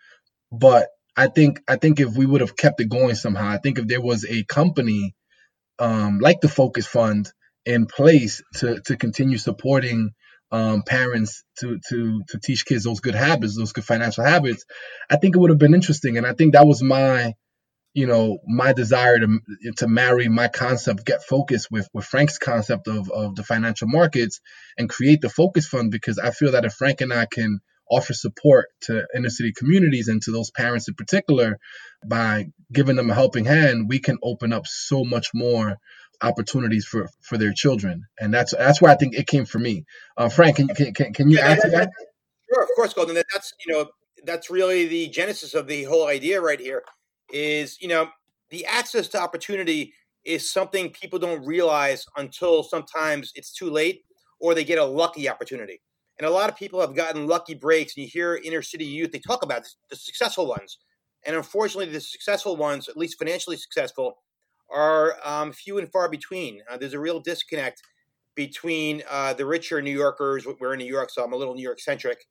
But 0.51 0.89
I 1.17 1.27
think 1.27 1.62
I 1.67 1.77
think 1.77 2.00
if 2.00 2.15
we 2.17 2.25
would 2.25 2.41
have 2.41 2.58
kept 2.58 2.81
it 2.81 2.89
going 2.89 3.15
somehow, 3.15 3.50
I 3.50 3.58
think 3.58 3.79
if 3.79 3.88
there 3.88 4.01
was 4.01 4.25
a 4.25 4.43
company 4.46 5.15
um, 5.79 6.19
like 6.19 6.41
the 6.41 6.50
Focus 6.50 6.88
Fund 6.88 7.31
in 7.70 7.86
place 7.86 8.42
to 8.56 8.82
to 8.88 8.98
continue 8.98 9.38
supporting 9.38 10.12
um, 10.52 10.82
parents 10.82 11.44
to 11.60 11.80
to 11.90 12.24
to 12.30 12.40
teach 12.40 12.66
kids 12.66 12.84
those 12.84 13.00
good 13.00 13.14
habits, 13.14 13.56
those 13.56 13.74
good 13.74 13.86
financial 13.86 14.26
habits, 14.26 14.66
I 15.10 15.18
think 15.18 15.36
it 15.36 15.40
would 15.40 15.52
have 15.52 15.60
been 15.60 15.76
interesting. 15.76 16.18
And 16.18 16.26
I 16.26 16.34
think 16.34 16.54
that 16.54 16.66
was 16.66 16.82
my, 16.82 17.34
you 17.94 18.08
know, 18.08 18.40
my 18.48 18.74
desire 18.74 19.20
to 19.20 19.40
to 19.78 19.88
marry 19.88 20.28
my 20.30 20.48
concept, 20.48 21.06
get 21.06 21.24
focused 21.24 21.68
with 21.70 21.88
with 21.94 22.06
Frank's 22.06 22.40
concept 22.40 22.88
of 22.88 23.12
of 23.12 23.36
the 23.36 23.44
financial 23.44 23.88
markets 23.88 24.42
and 24.76 24.90
create 24.90 25.22
the 25.22 25.30
focus 25.30 25.68
fund 25.68 25.92
because 25.92 26.18
I 26.18 26.32
feel 26.32 26.54
that 26.54 26.66
if 26.66 26.74
Frank 26.74 27.02
and 27.02 27.14
I 27.14 27.28
can 27.32 27.60
offer 27.92 28.14
support 28.14 28.68
to 28.82 29.06
inner 29.16 29.30
city 29.30 29.54
communities 29.56 30.08
and 30.08 30.22
to 30.24 30.32
those 30.32 30.52
parents 30.52 30.88
in 30.88 30.96
particular 30.96 31.60
by 32.06 32.48
giving 32.74 32.96
them 32.96 33.12
a 33.12 33.16
helping 33.16 33.46
hand, 33.46 33.88
we 33.88 34.00
can 34.00 34.18
open 34.24 34.54
up 34.54 34.66
so 34.66 35.04
much 35.04 35.30
more 35.36 35.78
opportunities 36.22 36.86
for 36.86 37.10
for 37.22 37.38
their 37.38 37.54
children, 37.54 38.06
and 38.20 38.34
that's 38.34 38.54
that's 38.56 38.82
where 38.82 38.92
I 38.92 38.96
think 38.96 39.16
it 39.16 39.28
came 39.28 39.46
for 39.46 39.60
me. 39.60 39.86
Uh, 40.18 40.30
Frank, 40.30 40.58
can, 40.58 40.68
can 40.70 40.94
can 40.94 41.14
can 41.14 41.30
you 41.30 41.38
yeah, 41.38 41.50
answer 41.50 41.70
that? 41.70 41.90
Sure, 42.52 42.64
of 42.64 42.70
course, 42.76 42.94
Golden. 42.94 43.16
That's 43.16 43.54
you 43.66 43.74
know 43.74 43.90
that's 44.26 44.50
really 44.50 44.88
the 44.88 45.08
genesis 45.10 45.54
of 45.54 45.68
the 45.68 45.84
whole 45.84 46.08
idea 46.08 46.42
right 46.42 46.60
here. 46.60 46.84
Is 47.32 47.80
you 47.82 47.88
know 47.88 48.10
the 48.50 48.66
access 48.66 49.08
to 49.10 49.20
opportunity 49.20 49.94
is 50.26 50.52
something 50.52 50.90
people 50.90 51.20
don't 51.20 51.46
realize 51.46 52.06
until 52.18 52.64
sometimes 52.64 53.32
it's 53.36 53.52
too 53.52 53.70
late 53.70 54.04
or 54.40 54.54
they 54.54 54.64
get 54.64 54.78
a 54.78 54.86
lucky 54.86 55.30
opportunity. 55.30 55.82
And 56.18 56.28
a 56.28 56.32
lot 56.32 56.50
of 56.50 56.58
people 56.58 56.82
have 56.82 56.96
gotten 56.96 57.28
lucky 57.28 57.54
breaks. 57.54 57.96
And 57.96 58.04
you 58.04 58.10
hear 58.12 58.40
inner 58.44 58.62
city 58.62 58.86
youth, 58.86 59.12
they 59.12 59.20
talk 59.20 59.44
about 59.44 59.64
the 59.90 59.96
successful 59.96 60.48
ones. 60.48 60.78
And 61.26 61.36
unfortunately, 61.36 61.92
the 61.92 62.02
successful 62.02 62.58
ones, 62.58 62.88
at 62.90 62.98
least 62.98 63.18
financially 63.18 63.58
successful, 63.58 64.18
are 64.72 65.16
um, 65.24 65.52
few 65.52 65.78
and 65.78 65.92
far 65.92 66.10
between. 66.10 66.62
Uh, 66.70 66.78
there's 66.78 66.94
a 66.94 67.00
real 67.00 67.20
disconnect 67.20 67.82
between 68.36 69.04
uh, 69.10 69.34
the 69.34 69.46
richer 69.46 69.82
New 69.82 69.92
Yorkers. 69.92 70.48
We're 70.60 70.74
in 70.74 70.80
New 70.80 70.86
York, 70.86 71.10
so 71.10 71.24
I'm 71.24 71.34
a 71.34 71.36
little 71.36 71.56
New 71.56 71.64
York 71.64 71.80
centric. 71.80 72.26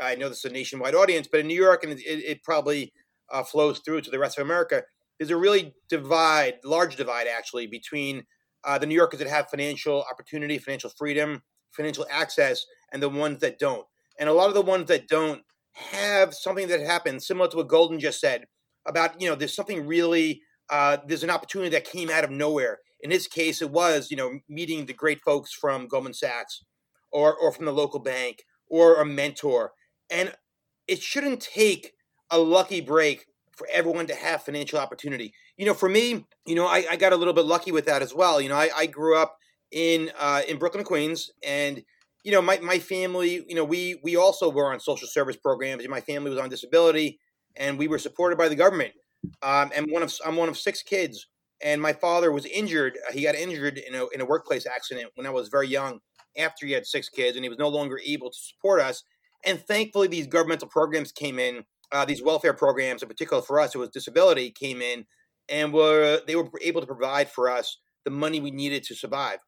I 0.00 0.14
know 0.14 0.28
this 0.28 0.44
is 0.44 0.50
a 0.50 0.54
nationwide 0.54 0.94
audience, 0.94 1.28
but 1.30 1.40
in 1.40 1.46
New 1.46 1.60
York, 1.60 1.84
and 1.84 1.92
it, 1.92 2.02
it 2.04 2.42
probably 2.42 2.92
uh, 3.30 3.42
flows 3.42 3.80
through 3.80 4.00
to 4.02 4.10
the 4.10 4.18
rest 4.18 4.38
of 4.38 4.44
America, 4.44 4.82
there's 5.18 5.30
a 5.30 5.36
really 5.36 5.74
divide, 5.88 6.54
large 6.64 6.96
divide 6.96 7.26
actually, 7.26 7.66
between 7.66 8.24
uh, 8.64 8.78
the 8.78 8.86
New 8.86 8.94
Yorkers 8.94 9.18
that 9.18 9.28
have 9.28 9.50
financial 9.50 10.04
opportunity, 10.10 10.58
financial 10.58 10.90
freedom, 10.90 11.42
financial 11.72 12.06
access, 12.10 12.64
and 12.92 13.02
the 13.02 13.08
ones 13.08 13.40
that 13.40 13.58
don't. 13.58 13.86
And 14.18 14.28
a 14.28 14.32
lot 14.32 14.48
of 14.48 14.54
the 14.54 14.62
ones 14.62 14.88
that 14.88 15.08
don't 15.08 15.42
have 15.72 16.34
something 16.34 16.68
that 16.68 16.80
happens 16.80 17.26
similar 17.26 17.48
to 17.48 17.58
what 17.58 17.68
Golden 17.68 18.00
just 18.00 18.20
said 18.20 18.46
about, 18.86 19.20
you 19.20 19.28
know, 19.28 19.34
there's 19.34 19.54
something 19.54 19.86
really 19.86 20.42
uh, 20.70 20.98
there's 21.06 21.24
an 21.24 21.30
opportunity 21.30 21.70
that 21.70 21.84
came 21.84 22.10
out 22.10 22.24
of 22.24 22.30
nowhere. 22.30 22.78
In 23.00 23.10
this 23.10 23.26
case, 23.26 23.62
it 23.62 23.70
was 23.70 24.10
you 24.10 24.16
know 24.16 24.38
meeting 24.48 24.86
the 24.86 24.92
great 24.92 25.20
folks 25.22 25.52
from 25.52 25.88
Goldman 25.88 26.14
Sachs, 26.14 26.64
or 27.12 27.34
or 27.34 27.52
from 27.52 27.64
the 27.64 27.72
local 27.72 28.00
bank, 28.00 28.44
or 28.68 29.00
a 29.00 29.04
mentor, 29.04 29.72
and 30.10 30.32
it 30.86 31.00
shouldn't 31.02 31.40
take 31.40 31.92
a 32.30 32.38
lucky 32.38 32.80
break 32.80 33.26
for 33.60 33.66
everyone 33.70 34.06
to 34.06 34.14
have 34.14 34.42
financial 34.42 34.78
opportunity. 34.78 35.34
You 35.56 35.66
know, 35.66 35.74
for 35.74 35.88
me, 35.88 36.24
you 36.46 36.54
know, 36.54 36.66
I, 36.66 36.84
I 36.90 36.96
got 36.96 37.12
a 37.12 37.16
little 37.16 37.34
bit 37.34 37.44
lucky 37.44 37.72
with 37.72 37.84
that 37.86 38.00
as 38.00 38.14
well. 38.14 38.40
You 38.40 38.48
know, 38.48 38.56
I, 38.56 38.70
I 38.74 38.86
grew 38.86 39.18
up 39.18 39.36
in 39.70 40.10
uh, 40.18 40.42
in 40.48 40.58
Brooklyn, 40.58 40.84
Queens, 40.84 41.30
and 41.44 41.82
you 42.24 42.32
know, 42.32 42.42
my, 42.42 42.58
my 42.58 42.78
family, 42.78 43.44
you 43.48 43.54
know, 43.54 43.64
we 43.64 44.00
we 44.02 44.16
also 44.16 44.50
were 44.50 44.72
on 44.72 44.80
social 44.80 45.08
service 45.08 45.36
programs. 45.36 45.86
My 45.88 46.00
family 46.00 46.30
was 46.30 46.38
on 46.38 46.48
disability, 46.48 47.18
and 47.56 47.78
we 47.78 47.88
were 47.88 47.98
supported 47.98 48.36
by 48.36 48.48
the 48.48 48.56
government. 48.56 48.92
Um, 49.42 49.70
and 49.74 49.90
one 49.90 50.02
of 50.02 50.12
I'm 50.24 50.36
one 50.36 50.48
of 50.48 50.58
six 50.58 50.82
kids, 50.82 51.26
and 51.62 51.80
my 51.80 51.92
father 51.92 52.32
was 52.32 52.46
injured. 52.46 52.98
Uh, 53.08 53.12
he 53.12 53.22
got 53.22 53.34
injured 53.34 53.78
in 53.78 53.94
a 53.94 54.06
in 54.08 54.20
a 54.20 54.24
workplace 54.24 54.66
accident 54.66 55.10
when 55.14 55.26
I 55.26 55.30
was 55.30 55.48
very 55.48 55.68
young. 55.68 56.00
After 56.38 56.64
he 56.64 56.72
had 56.72 56.86
six 56.86 57.08
kids, 57.08 57.36
and 57.36 57.44
he 57.44 57.48
was 57.48 57.58
no 57.58 57.68
longer 57.68 58.00
able 58.06 58.30
to 58.30 58.38
support 58.38 58.80
us. 58.80 59.02
And 59.44 59.60
thankfully, 59.60 60.06
these 60.06 60.26
governmental 60.26 60.68
programs 60.68 61.12
came 61.12 61.38
in. 61.38 61.64
Uh, 61.92 62.04
these 62.04 62.22
welfare 62.22 62.54
programs, 62.54 63.02
in 63.02 63.08
particular 63.08 63.42
for 63.42 63.58
us, 63.58 63.74
it 63.74 63.78
was 63.78 63.88
disability, 63.88 64.50
came 64.50 64.80
in, 64.80 65.04
and 65.48 65.72
were 65.72 66.20
they 66.26 66.36
were 66.36 66.48
able 66.62 66.80
to 66.80 66.86
provide 66.86 67.28
for 67.28 67.50
us 67.50 67.78
the 68.04 68.10
money 68.10 68.40
we 68.40 68.52
needed 68.52 68.84
to 68.84 68.94
survive. 68.94 69.38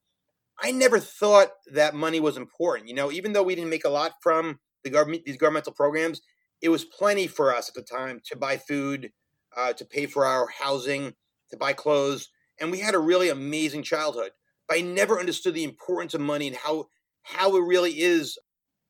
I 0.61 0.73
never 0.73 0.99
thought 0.99 1.51
that 1.73 1.95
money 1.95 2.21
was 2.21 2.37
important. 2.37 2.89
You 2.89 2.95
know, 2.95 3.11
even 3.13 3.33
though 3.33 3.43
we 3.43 3.55
didn't 3.55 3.71
make 3.71 3.85
a 3.85 3.91
lot 3.91 4.13
from 4.23 4.59
the 4.85 4.91
government, 4.91 5.25
these 5.25 5.37
governmental 5.37 5.73
programs, 5.73 6.21
it 6.61 6.69
was 6.69 6.85
plenty 6.85 7.27
for 7.27 7.55
us 7.55 7.69
at 7.69 7.75
the 7.75 7.83
time 7.83 8.21
to 8.27 8.37
buy 8.37 8.57
food, 8.57 9.11
uh, 9.57 9.73
to 9.75 9.85
pay 9.85 10.07
for 10.07 10.25
our 10.25 10.49
housing, 10.49 11.15
to 11.51 11.57
buy 11.57 11.73
clothes, 11.73 12.29
and 12.61 12.71
we 12.71 12.81
had 12.81 12.95
a 12.95 12.99
really 12.99 13.29
amazing 13.29 13.83
childhood. 13.83 14.31
But 14.69 14.79
I 14.79 14.81
never 14.81 15.19
understood 15.19 15.55
the 15.55 15.65
importance 15.65 16.15
of 16.15 16.21
money 16.21 16.49
and 16.49 16.57
how 16.57 16.87
how 17.23 17.57
it 17.57 17.61
really 17.61 18.01
is. 18.01 18.39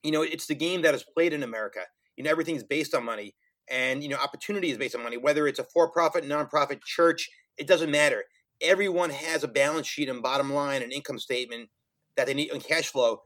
You 0.02 0.12
know, 0.12 0.23
it's 0.23 0.47
the 0.47 0.54
game 0.54 0.83
that 0.83 0.95
is 0.95 1.04
played 1.04 1.33
in 1.33 1.42
America. 1.42 1.81
You 2.16 2.25
know, 2.25 2.31
everything's 2.31 2.64
based 2.64 2.95
on 2.95 3.04
money, 3.04 3.35
and 3.71 4.02
you 4.02 4.09
know, 4.09 4.16
opportunity 4.16 4.71
is 4.71 4.78
based 4.78 4.95
on 4.95 5.02
money. 5.02 5.16
Whether 5.16 5.47
it's 5.47 5.59
a 5.59 5.64
for-profit, 5.64 6.25
nonprofit, 6.25 6.83
church, 6.85 7.28
it 7.57 7.66
doesn't 7.66 7.90
matter. 7.90 8.25
Everyone 8.61 9.11
has 9.11 9.42
a 9.42 9.49
balance 9.49 9.87
sheet 9.87 10.09
and 10.09 10.23
bottom 10.23 10.52
line 10.52 10.83
and 10.83 10.92
income 10.92 11.19
statement 11.19 11.71
that 12.16 12.26
they 12.26 12.35
need 12.35 12.52
and 12.52 12.62
cash 12.62 12.88
flow 12.88 13.23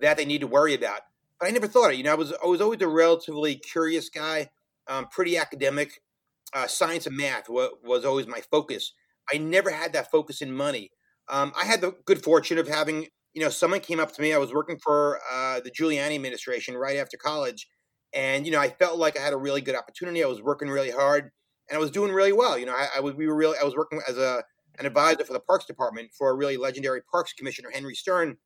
that 0.00 0.16
they 0.16 0.24
need 0.24 0.40
to 0.40 0.46
worry 0.46 0.74
about. 0.74 1.00
But 1.38 1.48
I 1.48 1.50
never 1.50 1.68
thought 1.68 1.92
it. 1.92 1.96
You 1.96 2.04
know, 2.04 2.12
I 2.12 2.16
was 2.16 2.32
I 2.32 2.46
was 2.46 2.60
always 2.60 2.80
a 2.80 2.88
relatively 2.88 3.56
curious 3.56 4.08
guy, 4.08 4.50
um, 4.86 5.06
pretty 5.08 5.36
academic 5.36 6.00
uh, 6.54 6.66
science 6.66 7.06
and 7.06 7.16
math 7.16 7.48
was, 7.48 7.70
was 7.82 8.04
always 8.04 8.26
my 8.26 8.40
focus. 8.50 8.92
I 9.32 9.38
never 9.38 9.70
had 9.70 9.92
that 9.92 10.10
focus 10.10 10.40
in 10.40 10.52
money. 10.52 10.90
Um, 11.28 11.52
I 11.56 11.64
had 11.64 11.80
the 11.80 11.94
good 12.06 12.22
fortune 12.22 12.58
of 12.58 12.68
having, 12.68 13.06
you 13.34 13.42
know, 13.42 13.50
someone 13.50 13.80
came 13.80 14.00
up 14.00 14.12
to 14.14 14.22
me. 14.22 14.32
I 14.32 14.38
was 14.38 14.52
working 14.52 14.78
for 14.82 15.20
uh, 15.30 15.60
the 15.60 15.70
Giuliani 15.70 16.14
administration 16.14 16.76
right 16.76 16.96
after 16.96 17.16
college, 17.18 17.68
and 18.14 18.46
you 18.46 18.52
know, 18.52 18.60
I 18.60 18.70
felt 18.70 18.98
like 18.98 19.18
I 19.18 19.22
had 19.22 19.34
a 19.34 19.36
really 19.36 19.60
good 19.60 19.74
opportunity. 19.74 20.24
I 20.24 20.26
was 20.26 20.42
working 20.42 20.68
really 20.68 20.90
hard, 20.90 21.30
and 21.68 21.76
I 21.76 21.78
was 21.78 21.90
doing 21.90 22.12
really 22.12 22.32
well. 22.32 22.58
You 22.58 22.66
know, 22.66 22.72
I, 22.72 22.88
I 22.96 23.00
was 23.00 23.14
we 23.14 23.26
were 23.26 23.36
really 23.36 23.58
I 23.60 23.64
was 23.64 23.76
working 23.76 24.00
as 24.08 24.16
a 24.16 24.42
an 24.78 24.86
advisor 24.86 25.24
for 25.24 25.34
the 25.34 25.40
Parks 25.40 25.66
Department 25.66 26.10
for 26.16 26.30
a 26.30 26.34
really 26.34 26.56
legendary 26.56 27.02
Parks 27.10 27.34
Commissioner 27.34 27.70
Henry 27.70 27.94
Stern, 27.94 28.38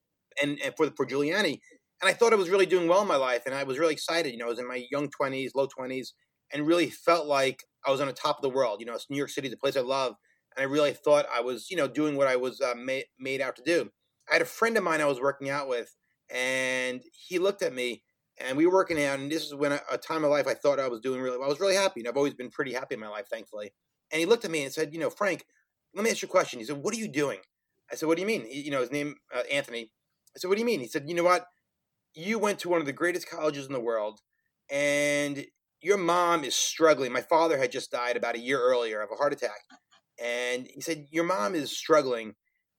and, 0.42 0.59
and 0.64 0.75
for 0.76 0.87
the, 0.87 0.92
for 0.97 1.06
Giuliani. 1.06 1.61
And 2.00 2.11
I 2.11 2.14
thought 2.14 2.32
I 2.32 2.37
was 2.37 2.50
really 2.50 2.66
doing 2.66 2.88
well 2.88 3.02
in 3.02 3.06
my 3.06 3.16
life, 3.16 3.42
and 3.47 3.54
I 3.54 3.62
was 3.62 3.78
really 3.78 3.92
excited. 3.92 4.32
You 4.32 4.38
know, 4.38 4.47
I 4.47 4.50
was 4.50 4.59
in 4.59 4.66
my 4.66 4.85
young 4.90 5.09
twenties, 5.09 5.52
low 5.54 5.68
twenties, 5.68 6.14
and 6.52 6.66
really 6.66 6.90
felt 6.90 7.26
like 7.26 7.64
I 7.87 7.90
was 7.90 8.00
on 8.00 8.06
the 8.06 8.12
top 8.12 8.37
of 8.37 8.42
the 8.42 8.50
world. 8.50 8.80
You 8.80 8.87
know, 8.87 8.94
it's 8.94 9.11
New 9.11 9.16
York 9.16 9.30
City, 9.30 9.49
the 9.49 9.56
place 9.56 9.76
I 9.76 9.80
love, 9.80 10.14
and 10.56 10.62
I 10.62 10.71
really 10.71 10.92
thought 10.92 11.26
I 11.32 11.40
was, 11.40 11.71
you 11.71 11.76
know, 11.76 11.88
doing 11.88 12.16
what 12.16 12.28
I 12.28 12.37
was 12.37 12.61
uh, 12.61 12.75
made 12.76 13.06
made 13.18 13.40
out 13.40 13.56
to 13.56 13.62
do. 13.62 13.90
I 14.30 14.35
had 14.35 14.42
a 14.42 14.47
friend 14.47 14.76
of 14.76 14.85
mine 14.85 15.00
I 15.00 15.06
was 15.06 15.21
working 15.21 15.50
out 15.50 15.68
with, 15.68 15.94
and 16.30 17.02
he 17.12 17.38
looked 17.38 17.62
at 17.62 17.75
me, 17.75 18.02
and 18.38 18.56
we 18.56 18.66
were 18.66 18.73
working 18.73 19.02
out, 19.02 19.18
and 19.18 19.30
this 19.30 19.44
is 19.44 19.54
when 19.54 19.73
a, 19.73 19.80
a 19.90 19.99
time 19.99 20.25
of 20.25 20.30
life 20.30 20.47
I 20.47 20.54
thought 20.54 20.80
I 20.80 20.88
was 20.88 21.00
doing 21.00 21.21
really 21.21 21.38
well. 21.38 21.47
I 21.47 21.50
was 21.50 21.61
really 21.61 21.75
happy, 21.75 22.00
and 22.00 22.09
I've 22.09 22.16
always 22.16 22.35
been 22.35 22.50
pretty 22.50 22.73
happy 22.73 22.94
in 22.94 23.00
my 23.00 23.09
life, 23.09 23.26
thankfully. 23.30 23.73
And 24.11 24.21
he 24.21 24.26
looked 24.26 24.44
at 24.44 24.50
me 24.50 24.62
and 24.62 24.73
said, 24.73 24.92
"You 24.92 25.00
know, 25.00 25.11
Frank, 25.11 25.44
let 25.94 26.04
me 26.04 26.11
ask 26.11 26.23
you 26.23 26.28
a 26.28 26.30
question." 26.30 26.59
He 26.61 26.66
said, 26.66 26.76
"What 26.82 26.94
are 26.94 26.99
you 26.99 27.09
doing?" 27.09 27.40
I 27.90 27.97
said, 27.97 28.06
"What 28.06 28.16
do 28.16 28.23
you 28.23 28.26
mean?" 28.26 28.44
He, 28.47 28.62
you 28.62 28.71
know, 28.71 28.80
his 28.80 28.92
name 28.92 29.16
uh, 29.35 29.42
Anthony. 29.50 29.90
I 30.35 30.38
said, 30.38 30.49
"What 30.49 30.54
do 30.56 30.61
you 30.61 30.66
mean?" 30.66 30.80
He 30.80 30.88
said, 30.88 31.09
"You 31.09 31.14
know 31.14 31.25
what? 31.25 31.47
You 32.14 32.38
went 32.38 32.59
to 32.61 32.68
one 32.68 32.80
of 32.80 32.87
the 32.87 32.92
greatest 32.92 33.28
colleges 33.28 33.66
in 33.66 33.73
the 33.73 33.80
world, 33.80 34.21
and 34.71 35.47
Your 35.83 35.99
mom 35.99 36.45
is 36.45 36.55
struggling. 36.55 37.12
My 37.12 37.23
father 37.23 37.59
had 37.59 37.73
just 37.73 37.91
died 37.91 38.17
about 38.17 38.37
a 38.37 38.41
year 38.41 38.61
earlier 38.61 39.01
of 39.01 39.11
a 39.12 39.17
heart 39.17 39.33
attack. 39.33 39.61
And 40.23 40.69
he 40.73 40.81
said, 40.81 41.07
Your 41.11 41.25
mom 41.25 41.55
is 41.55 41.77
struggling. 41.77 42.35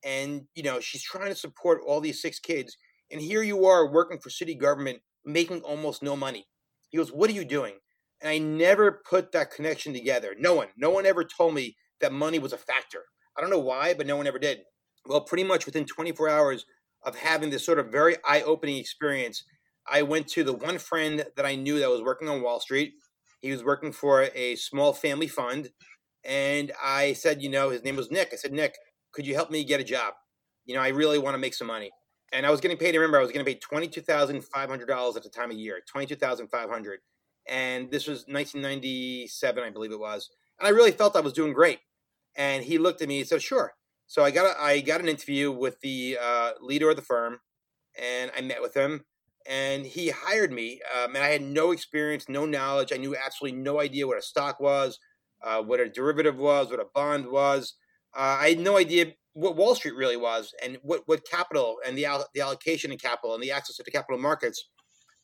And, 0.05 0.43
you 0.55 0.63
know, 0.63 0.79
she's 0.79 1.03
trying 1.03 1.29
to 1.29 1.35
support 1.35 1.81
all 1.85 1.99
these 1.99 2.21
six 2.21 2.39
kids. 2.39 2.77
And 3.11 3.21
here 3.21 3.43
you 3.43 3.65
are 3.65 3.91
working 3.91 4.19
for 4.19 4.29
city 4.29 4.55
government, 4.55 4.99
making 5.25 5.61
almost 5.61 6.01
no 6.01 6.15
money. 6.15 6.47
He 6.89 6.97
goes, 6.97 7.11
What 7.11 7.29
are 7.29 7.33
you 7.33 7.43
doing? 7.43 7.73
And 8.21 8.29
I 8.29 8.37
never 8.37 9.01
put 9.09 9.33
that 9.33 9.51
connection 9.51 9.93
together. 9.93 10.33
No 10.39 10.53
one, 10.53 10.69
no 10.77 10.89
one 10.89 11.05
ever 11.05 11.25
told 11.25 11.53
me 11.53 11.75
that 11.99 12.13
money 12.13 12.39
was 12.39 12.53
a 12.53 12.57
factor. 12.57 13.03
I 13.37 13.41
don't 13.41 13.49
know 13.49 13.59
why, 13.59 13.93
but 13.93 14.07
no 14.07 14.15
one 14.15 14.27
ever 14.27 14.39
did. 14.39 14.59
Well, 15.05 15.21
pretty 15.21 15.43
much 15.43 15.65
within 15.65 15.85
24 15.85 16.29
hours 16.29 16.65
of 17.03 17.17
having 17.17 17.49
this 17.49 17.65
sort 17.65 17.79
of 17.79 17.91
very 17.91 18.15
eye 18.25 18.41
opening 18.43 18.77
experience, 18.77 19.43
I 19.87 20.01
went 20.01 20.27
to 20.29 20.43
the 20.43 20.53
one 20.53 20.77
friend 20.77 21.25
that 21.35 21.45
I 21.45 21.55
knew 21.55 21.79
that 21.79 21.89
was 21.89 22.01
working 22.01 22.29
on 22.29 22.41
Wall 22.41 22.59
Street. 22.59 22.93
He 23.41 23.51
was 23.51 23.63
working 23.63 23.91
for 23.91 24.29
a 24.33 24.55
small 24.55 24.93
family 24.93 25.27
fund. 25.27 25.69
And 26.23 26.71
I 26.81 27.13
said, 27.13 27.41
you 27.41 27.49
know, 27.49 27.69
his 27.69 27.83
name 27.83 27.97
was 27.97 28.11
Nick. 28.11 28.29
I 28.31 28.37
said, 28.37 28.53
Nick, 28.53 28.75
could 29.11 29.27
you 29.27 29.35
help 29.35 29.51
me 29.51 29.63
get 29.63 29.81
a 29.81 29.83
job? 29.83 30.13
You 30.65 30.75
know, 30.75 30.81
I 30.81 30.89
really 30.89 31.19
want 31.19 31.33
to 31.33 31.39
make 31.39 31.53
some 31.53 31.67
money. 31.67 31.91
And 32.31 32.45
I 32.45 32.49
was 32.49 32.61
getting 32.61 32.77
paid, 32.77 32.95
remember, 32.95 33.19
I 33.19 33.21
was 33.21 33.31
getting 33.31 33.45
paid 33.45 33.61
$22,500 33.61 35.15
at 35.15 35.23
the 35.23 35.29
time 35.29 35.51
of 35.51 35.57
year, 35.57 35.81
22500 35.93 36.99
And 37.47 37.91
this 37.91 38.07
was 38.07 38.25
1997, 38.27 39.63
I 39.63 39.69
believe 39.69 39.91
it 39.91 39.99
was. 39.99 40.29
And 40.59 40.67
I 40.67 40.71
really 40.71 40.91
felt 40.91 41.15
I 41.15 41.19
was 41.19 41.33
doing 41.33 41.53
great. 41.53 41.79
And 42.35 42.63
he 42.63 42.77
looked 42.77 43.01
at 43.01 43.07
me 43.07 43.19
and 43.19 43.27
said, 43.27 43.41
sure. 43.41 43.73
So 44.07 44.23
I 44.23 44.31
got 44.31 44.45
a, 44.45 44.61
I 44.61 44.81
got 44.81 45.01
an 45.01 45.09
interview 45.09 45.51
with 45.51 45.79
the 45.81 46.17
uh, 46.21 46.51
leader 46.61 46.89
of 46.89 46.95
the 46.95 47.01
firm, 47.01 47.39
and 47.99 48.31
I 48.37 48.41
met 48.41 48.61
with 48.61 48.75
him, 48.75 49.05
and 49.47 49.85
he 49.85 50.09
hired 50.09 50.51
me. 50.51 50.81
Um, 50.95 51.15
and 51.15 51.23
I 51.23 51.29
had 51.29 51.41
no 51.41 51.71
experience, 51.71 52.29
no 52.29 52.45
knowledge. 52.45 52.91
I 52.93 52.97
knew 52.97 53.15
absolutely 53.15 53.59
no 53.59 53.79
idea 53.79 54.07
what 54.07 54.17
a 54.17 54.21
stock 54.21 54.59
was, 54.59 54.99
uh, 55.43 55.61
what 55.61 55.79
a 55.79 55.89
derivative 55.89 56.37
was, 56.37 56.69
what 56.69 56.79
a 56.79 56.87
bond 56.93 57.27
was. 57.27 57.75
Uh, 58.15 58.37
I 58.39 58.49
had 58.49 58.59
no 58.59 58.77
idea 58.77 59.13
what 59.33 59.55
Wall 59.55 59.75
Street 59.75 59.95
really 59.95 60.17
was, 60.17 60.53
and 60.63 60.77
what 60.83 61.01
what 61.07 61.27
capital 61.27 61.77
and 61.85 61.97
the 61.97 62.05
the 62.33 62.41
allocation 62.41 62.91
of 62.91 62.99
capital 62.99 63.33
and 63.33 63.43
the 63.43 63.51
access 63.51 63.77
to 63.77 63.83
the 63.83 63.91
capital 63.91 64.19
markets. 64.19 64.69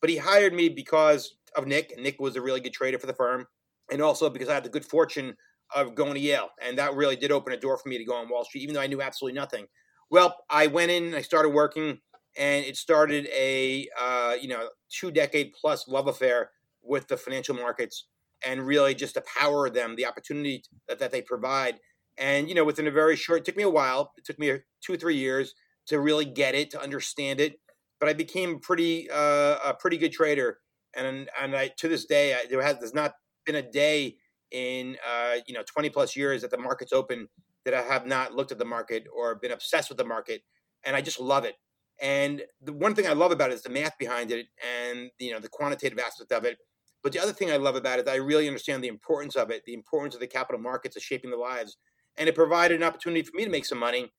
But 0.02 0.10
he 0.10 0.18
hired 0.18 0.54
me 0.54 0.70
because 0.70 1.36
of 1.56 1.68
Nick. 1.68 1.94
Nick 1.98 2.20
was 2.20 2.36
a 2.36 2.42
really 2.42 2.60
good 2.60 2.74
trader 2.74 2.98
for 2.98 3.08
the 3.08 3.14
firm, 3.14 3.46
and 3.92 4.02
also 4.02 4.30
because 4.30 4.50
I 4.50 4.56
had 4.56 4.64
the 4.64 4.70
good 4.70 4.86
fortune 4.86 5.36
of 5.76 5.94
going 5.94 6.16
to 6.16 6.20
Yale, 6.20 6.50
and 6.62 6.78
that 6.80 6.96
really 6.96 7.16
did 7.16 7.32
open 7.32 7.54
a 7.54 7.58
door 7.58 7.78
for 7.78 7.90
me 7.90 8.00
to 8.00 8.06
go 8.06 8.16
on 8.16 8.30
Wall 8.30 8.44
Street, 8.44 8.64
even 8.64 8.74
though 8.74 8.82
I 8.82 8.88
knew 8.88 9.02
absolutely 9.02 9.40
nothing. 9.40 9.68
Well, 10.10 10.36
I 10.50 10.66
went 10.66 10.90
in, 10.90 11.14
I 11.14 11.22
started 11.22 11.50
working, 11.50 12.00
and 12.40 12.66
it 12.66 12.78
started 12.78 13.28
a 13.28 13.88
uh, 14.00 14.36
you 14.42 14.48
know 14.48 14.70
two 14.90 15.12
decade 15.12 15.52
plus 15.60 15.88
love 15.88 16.08
affair 16.08 16.52
with 16.82 17.08
the 17.10 17.18
financial 17.18 17.54
markets, 17.54 18.08
and 18.44 18.66
really 18.66 18.96
just 18.96 19.14
to 19.16 19.24
power 19.38 19.70
them, 19.70 19.96
the 19.96 20.06
opportunity 20.06 20.64
that, 20.88 20.98
that 20.98 21.12
they 21.12 21.22
provide, 21.22 21.76
and 22.18 22.48
you 22.50 22.56
know 22.56 22.64
within 22.64 22.88
a 22.88 22.92
very 22.92 23.16
short, 23.16 23.42
it 23.42 23.46
took 23.46 23.58
me 23.58 23.64
a 23.64 23.70
while, 23.70 24.14
it 24.18 24.26
took 24.26 24.40
me 24.40 24.58
two 24.82 24.98
three 24.98 25.18
years 25.18 25.54
to 25.88 26.00
really 26.00 26.26
get 26.26 26.56
it, 26.56 26.72
to 26.72 26.82
understand 26.82 27.40
it, 27.42 27.60
but 28.00 28.10
I 28.10 28.14
became 28.14 28.60
pretty 28.60 29.10
uh, 29.12 29.58
a 29.64 29.76
pretty 29.78 29.98
good 29.98 30.14
trader, 30.14 30.60
and 30.96 31.30
and 31.40 31.56
I 31.56 31.72
to 31.78 31.88
this 31.90 32.06
day 32.06 32.34
I, 32.34 32.46
there 32.50 32.62
has 32.62 32.80
there's 32.80 32.94
not 32.94 33.14
been 33.46 33.56
a 33.56 33.62
day 33.62 34.16
in 34.52 34.98
uh, 35.08 35.36
you 35.46 35.54
know 35.54 35.64
20 35.64 35.90
plus 35.90 36.16
years 36.16 36.42
that 36.42 36.52
the 36.52 36.58
market's 36.58 36.94
open 36.94 37.28
that 37.66 37.74
I 37.74 37.82
have 37.82 38.08
not 38.08 38.34
looked 38.34 38.52
at 38.52 38.58
the 38.58 38.66
market 38.66 39.04
or 39.14 39.36
been 39.36 39.52
obsessed 39.52 39.90
with 39.90 39.98
the 39.98 40.06
market, 40.06 40.42
and 40.86 40.96
I 40.96 41.02
just 41.02 41.20
love 41.20 41.44
it. 41.44 41.56
And 42.02 42.44
the 42.62 42.74
one 42.74 42.96
thing 42.96 43.08
I 43.08 43.14
love 43.14 43.32
about 43.32 43.52
it 43.52 43.56
is 43.56 43.64
the 43.64 43.70
math 43.70 43.98
behind 43.98 44.32
it 44.32 44.48
and 44.64 45.12
you 45.20 45.32
know 45.32 45.40
the 45.40 45.50
quantitative 45.50 46.00
aspect 46.00 46.32
of 46.32 46.46
it. 46.46 46.58
But 47.02 47.14
the 47.14 47.20
other 47.20 47.34
thing 47.34 47.52
I 47.52 47.58
love 47.58 47.76
about 47.76 48.00
it 48.00 48.08
I 48.08 48.16
really 48.16 48.48
understand 48.48 48.84
the 48.84 48.88
importance 48.88 49.36
of 49.36 49.52
it, 49.52 49.64
the 49.66 49.74
importance 49.74 50.16
of 50.16 50.22
the 50.22 50.28
capital 50.28 50.62
markets 50.62 50.96
of 50.96 51.04
shaping 51.04 51.32
the 51.32 51.38
lives, 51.38 51.78
and 52.18 52.30
it 52.30 52.36
provided 52.36 52.78
an 52.78 52.84
opportunity 52.84 53.22
for 53.22 53.36
me 53.36 53.46
to 53.46 53.52
make 53.52 53.66
some 53.66 53.80
money, 53.80 54.12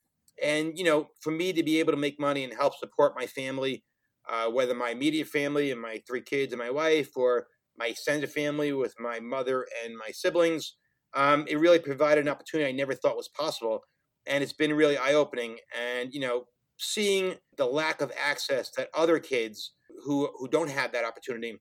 and 0.43 0.79
you 0.79 0.85
know 0.85 1.09
for 1.21 1.31
me 1.31 1.53
to 1.53 1.63
be 1.63 1.81
able 1.81 1.93
to 1.93 1.99
make 1.99 2.21
money 2.21 2.45
and 2.45 2.55
help 2.55 2.75
support 2.77 3.15
my 3.17 3.27
family, 3.27 3.85
uh, 4.29 4.49
whether 4.49 4.75
my 4.75 4.91
immediate 4.91 5.29
family 5.29 5.71
and 5.71 5.81
my 5.81 6.03
three 6.07 6.23
kids 6.23 6.53
and 6.53 6.61
my 6.61 6.71
wife, 6.71 7.17
or 7.17 7.47
my 7.81 7.87
extended 7.87 8.31
family 8.31 8.73
with 8.73 8.95
my 9.01 9.19
mother 9.19 9.67
and 9.85 9.97
my 9.97 10.11
siblings. 10.13 10.75
Um, 11.15 11.47
it 11.49 11.59
really 11.59 11.79
provided 11.79 12.23
an 12.23 12.31
opportunity 12.31 12.69
I 12.69 12.73
never 12.73 12.95
thought 12.95 13.17
was 13.17 13.29
possible. 13.29 13.81
And 14.27 14.45
it's 14.45 14.53
been 14.53 14.75
really 14.75 14.99
eye 14.99 15.15
opening. 15.15 15.57
And, 15.77 16.15
you 16.15 16.21
know, 16.21 16.45
seeing 16.83 17.35
the 17.59 17.67
lack 17.67 18.01
of 18.01 18.11
access 18.19 18.71
that 18.71 18.89
other 18.95 19.19
kids 19.19 19.73
who, 20.05 20.31
who 20.39 20.49
don't 20.49 20.71
have 20.71 20.93
that 20.93 21.05
opportunity. 21.05 21.59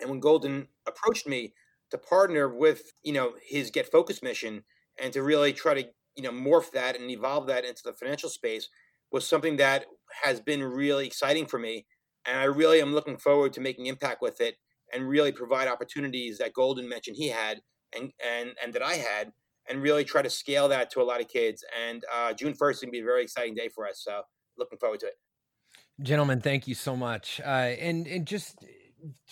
And 0.00 0.08
when 0.08 0.20
Golden 0.20 0.68
approached 0.86 1.26
me 1.26 1.54
to 1.90 1.98
partner 1.98 2.48
with, 2.48 2.92
you 3.02 3.12
know, 3.12 3.32
his 3.44 3.72
Get 3.72 3.90
Focused 3.90 4.22
mission 4.22 4.62
and 4.96 5.12
to 5.12 5.24
really 5.24 5.52
try 5.52 5.74
to, 5.74 5.88
you 6.14 6.22
know, 6.22 6.30
morph 6.30 6.70
that 6.70 6.98
and 6.98 7.10
evolve 7.10 7.48
that 7.48 7.64
into 7.64 7.82
the 7.84 7.92
financial 7.92 8.30
space 8.30 8.68
was 9.10 9.26
something 9.26 9.56
that 9.56 9.86
has 10.22 10.40
been 10.40 10.62
really 10.62 11.04
exciting 11.04 11.46
for 11.46 11.58
me. 11.58 11.86
And 12.24 12.38
I 12.38 12.44
really 12.44 12.80
am 12.80 12.94
looking 12.94 13.16
forward 13.16 13.52
to 13.54 13.60
making 13.60 13.86
impact 13.86 14.22
with 14.22 14.40
it 14.40 14.54
and 14.92 15.08
really 15.08 15.32
provide 15.32 15.66
opportunities 15.66 16.38
that 16.38 16.52
Golden 16.52 16.88
mentioned 16.88 17.16
he 17.16 17.28
had 17.28 17.60
and 17.92 18.12
and 18.24 18.50
and 18.62 18.72
that 18.72 18.82
I 18.82 18.94
had, 18.94 19.32
and 19.68 19.82
really 19.82 20.04
try 20.04 20.22
to 20.22 20.30
scale 20.30 20.68
that 20.68 20.90
to 20.90 21.00
a 21.00 21.02
lot 21.02 21.20
of 21.20 21.26
kids. 21.26 21.64
And 21.88 22.04
uh, 22.12 22.34
June 22.34 22.54
first 22.54 22.78
is 22.78 22.82
gonna 22.82 22.92
be 22.92 23.00
a 23.00 23.04
very 23.04 23.24
exciting 23.24 23.56
day 23.56 23.68
for 23.68 23.88
us. 23.88 24.00
So 24.04 24.22
looking 24.60 24.78
forward 24.78 25.00
to 25.00 25.06
it. 25.06 25.18
Gentlemen, 26.00 26.40
thank 26.40 26.68
you 26.68 26.74
so 26.74 26.96
much. 26.96 27.40
Uh, 27.44 27.48
and 27.48 28.06
and 28.06 28.26
just 28.26 28.56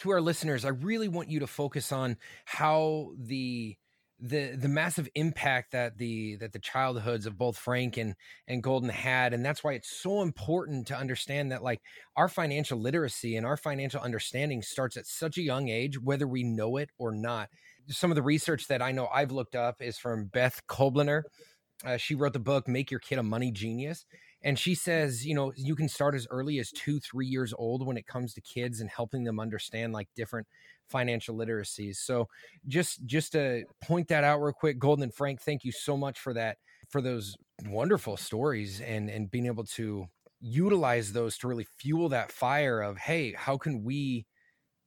to 0.01 0.11
our 0.11 0.21
listeners, 0.21 0.65
I 0.65 0.71
really 0.71 1.09
want 1.09 1.31
you 1.31 1.41
to 1.41 1.47
focus 1.47 1.93
on 1.93 2.17
how 2.45 3.13
the 3.17 3.77
the 4.21 4.57
the 4.57 4.69
massive 4.69 5.09
impact 5.15 5.73
that 5.73 5.97
the 5.97 6.37
that 6.37 6.53
the 6.53 6.59
childhoods 6.59 7.27
of 7.27 7.39
both 7.39 7.57
Frank 7.57 7.97
and 7.97 8.15
and 8.49 8.63
Golden 8.63 8.89
had 8.89 9.33
and 9.33 9.45
that's 9.45 9.63
why 9.63 9.75
it's 9.75 9.91
so 9.91 10.23
important 10.23 10.89
to 10.89 10.97
understand 10.97 11.53
that 11.53 11.63
like 11.63 11.81
our 12.17 12.29
financial 12.29 12.81
literacy 12.81 13.37
and 13.37 13.47
our 13.47 13.57
financial 13.57 14.01
understanding 14.01 14.63
starts 14.63 14.97
at 14.97 15.07
such 15.07 15.39
a 15.39 15.43
young 15.43 15.69
age 15.69 16.01
whether 16.03 16.27
we 16.27 16.43
know 16.43 16.79
it 16.79 16.91
or 16.99 17.13
not 17.13 17.49
some 17.87 18.11
of 18.11 18.17
the 18.17 18.23
research 18.23 18.67
that 18.67 18.83
I 18.83 18.91
know 18.91 19.07
I've 19.07 19.31
looked 19.31 19.55
up 19.55 19.81
is 19.81 19.99
from 19.99 20.27
Beth 20.27 20.63
Kobliner 20.69 21.23
uh, 21.85 21.97
she 21.97 22.17
wrote 22.17 22.33
the 22.33 22.41
book 22.41 22.67
Make 22.67 22.91
Your 22.91 23.01
Kid 23.01 23.19
a 23.19 23.23
Money 23.23 23.53
Genius 23.53 24.05
and 24.43 24.59
she 24.59 24.75
says 24.75 25.27
you 25.27 25.35
know 25.35 25.53
you 25.57 25.75
can 25.77 25.89
start 25.89 26.15
as 26.15 26.27
early 26.31 26.59
as 26.59 26.71
2 26.73 27.01
3 27.01 27.27
years 27.27 27.55
old 27.59 27.87
when 27.87 27.97
it 27.97 28.07
comes 28.07 28.35
to 28.35 28.41
kids 28.41 28.81
and 28.81 28.91
helping 28.91 29.25
them 29.25 29.41
understand 29.41 29.93
like 29.93 30.09
different 30.17 30.47
financial 30.89 31.37
literacies. 31.37 31.97
So 31.97 32.29
just 32.67 33.05
just 33.07 33.33
to 33.33 33.65
point 33.83 34.09
that 34.09 34.25
out 34.25 34.41
real 34.41 34.53
quick, 34.53 34.79
Golden 34.79 35.11
Frank, 35.11 35.41
thank 35.43 35.65
you 35.65 35.73
so 35.73 35.97
much 35.97 36.19
for 36.19 36.33
that, 36.35 36.59
for 36.89 37.01
those 37.03 37.37
wonderful 37.67 38.17
stories 38.17 38.81
and 38.81 39.11
and 39.11 39.31
being 39.31 39.47
able 39.47 39.65
to 39.65 40.07
utilize 40.41 41.13
those 41.13 41.37
to 41.39 41.49
really 41.49 41.67
fuel 41.79 42.09
that 42.11 42.33
fire 42.33 42.81
of 42.81 42.97
hey, 42.99 43.33
how 43.35 43.57
can 43.59 43.83
we 43.83 44.27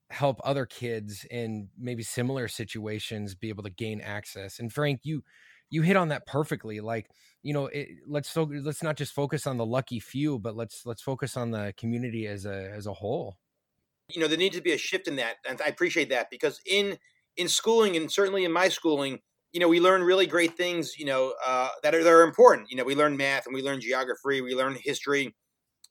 help 0.09 0.39
other 0.43 0.65
kids 0.65 1.25
in 1.31 1.69
maybe 1.77 2.03
similar 2.03 2.47
situations 2.47 3.35
be 3.35 3.49
able 3.49 3.63
to 3.63 3.69
gain 3.69 4.01
access? 4.01 4.59
And 4.59 4.71
Frank, 4.71 5.01
you 5.03 5.23
you 5.69 5.81
hit 5.83 5.95
on 5.95 6.09
that 6.09 6.25
perfectly 6.27 6.79
like 6.81 7.09
you 7.43 7.53
know 7.53 7.67
it, 7.67 7.89
let's 8.07 8.29
so 8.29 8.43
let's 8.43 8.83
not 8.83 8.97
just 8.97 9.13
focus 9.13 9.47
on 9.47 9.57
the 9.57 9.65
lucky 9.65 9.99
few 9.99 10.39
but 10.39 10.55
let's 10.55 10.85
let's 10.85 11.01
focus 11.01 11.37
on 11.37 11.51
the 11.51 11.73
community 11.77 12.27
as 12.27 12.45
a 12.45 12.71
as 12.75 12.87
a 12.87 12.93
whole. 12.93 13.37
You 14.09 14.21
know 14.21 14.27
there 14.27 14.37
needs 14.37 14.55
to 14.55 14.61
be 14.61 14.73
a 14.73 14.77
shift 14.77 15.07
in 15.07 15.15
that 15.17 15.35
and 15.47 15.61
i 15.61 15.67
appreciate 15.67 16.09
that 16.09 16.29
because 16.29 16.59
in 16.65 16.97
in 17.37 17.47
schooling 17.47 17.95
and 17.95 18.11
certainly 18.11 18.43
in 18.43 18.51
my 18.51 18.67
schooling 18.67 19.19
you 19.53 19.59
know 19.59 19.67
we 19.67 19.79
learn 19.79 20.01
really 20.03 20.27
great 20.27 20.55
things 20.55 20.97
you 20.97 21.05
know 21.05 21.33
uh, 21.45 21.69
that 21.83 21.95
are 21.95 22.03
that 22.03 22.11
are 22.11 22.23
important. 22.23 22.69
You 22.69 22.77
know 22.77 22.83
we 22.83 22.95
learn 22.95 23.17
math 23.17 23.45
and 23.45 23.55
we 23.55 23.61
learn 23.61 23.79
geography 23.81 24.41
we 24.41 24.55
learn 24.55 24.77
history. 24.81 25.33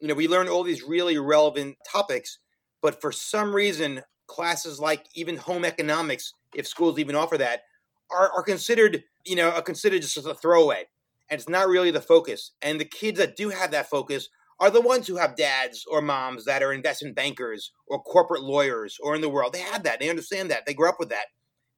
You 0.00 0.08
know 0.08 0.14
we 0.14 0.28
learn 0.28 0.48
all 0.48 0.62
these 0.62 0.82
really 0.82 1.18
relevant 1.18 1.76
topics 1.90 2.38
but 2.82 3.00
for 3.00 3.12
some 3.12 3.54
reason 3.54 4.02
classes 4.26 4.78
like 4.78 5.06
even 5.14 5.36
home 5.36 5.64
economics 5.64 6.32
if 6.54 6.66
schools 6.66 6.98
even 6.98 7.16
offer 7.16 7.36
that 7.36 7.62
are, 8.10 8.30
are 8.32 8.42
considered 8.42 9.02
you 9.24 9.36
know 9.36 9.50
are 9.50 9.62
considered 9.62 10.02
just 10.02 10.16
as 10.16 10.26
a 10.26 10.34
throwaway 10.34 10.84
and 11.30 11.38
it's 11.38 11.48
not 11.48 11.68
really 11.68 11.90
the 11.90 12.00
focus 12.00 12.52
and 12.60 12.80
the 12.80 12.84
kids 12.84 13.18
that 13.18 13.36
do 13.36 13.50
have 13.50 13.70
that 13.70 13.88
focus 13.88 14.28
are 14.60 14.70
the 14.70 14.80
ones 14.80 15.06
who 15.06 15.16
have 15.16 15.36
dads 15.36 15.84
or 15.90 16.02
moms 16.02 16.44
that 16.44 16.62
are 16.62 16.72
investment 16.72 17.16
bankers 17.16 17.72
or 17.86 18.02
corporate 18.02 18.42
lawyers 18.42 18.98
or 19.02 19.14
in 19.14 19.22
the 19.22 19.28
world. 19.28 19.54
They 19.54 19.60
have 19.60 19.84
that. 19.84 20.00
They 20.00 20.10
understand 20.10 20.50
that. 20.50 20.66
They 20.66 20.74
grew 20.74 20.88
up 20.88 20.98
with 20.98 21.08
that. 21.08 21.24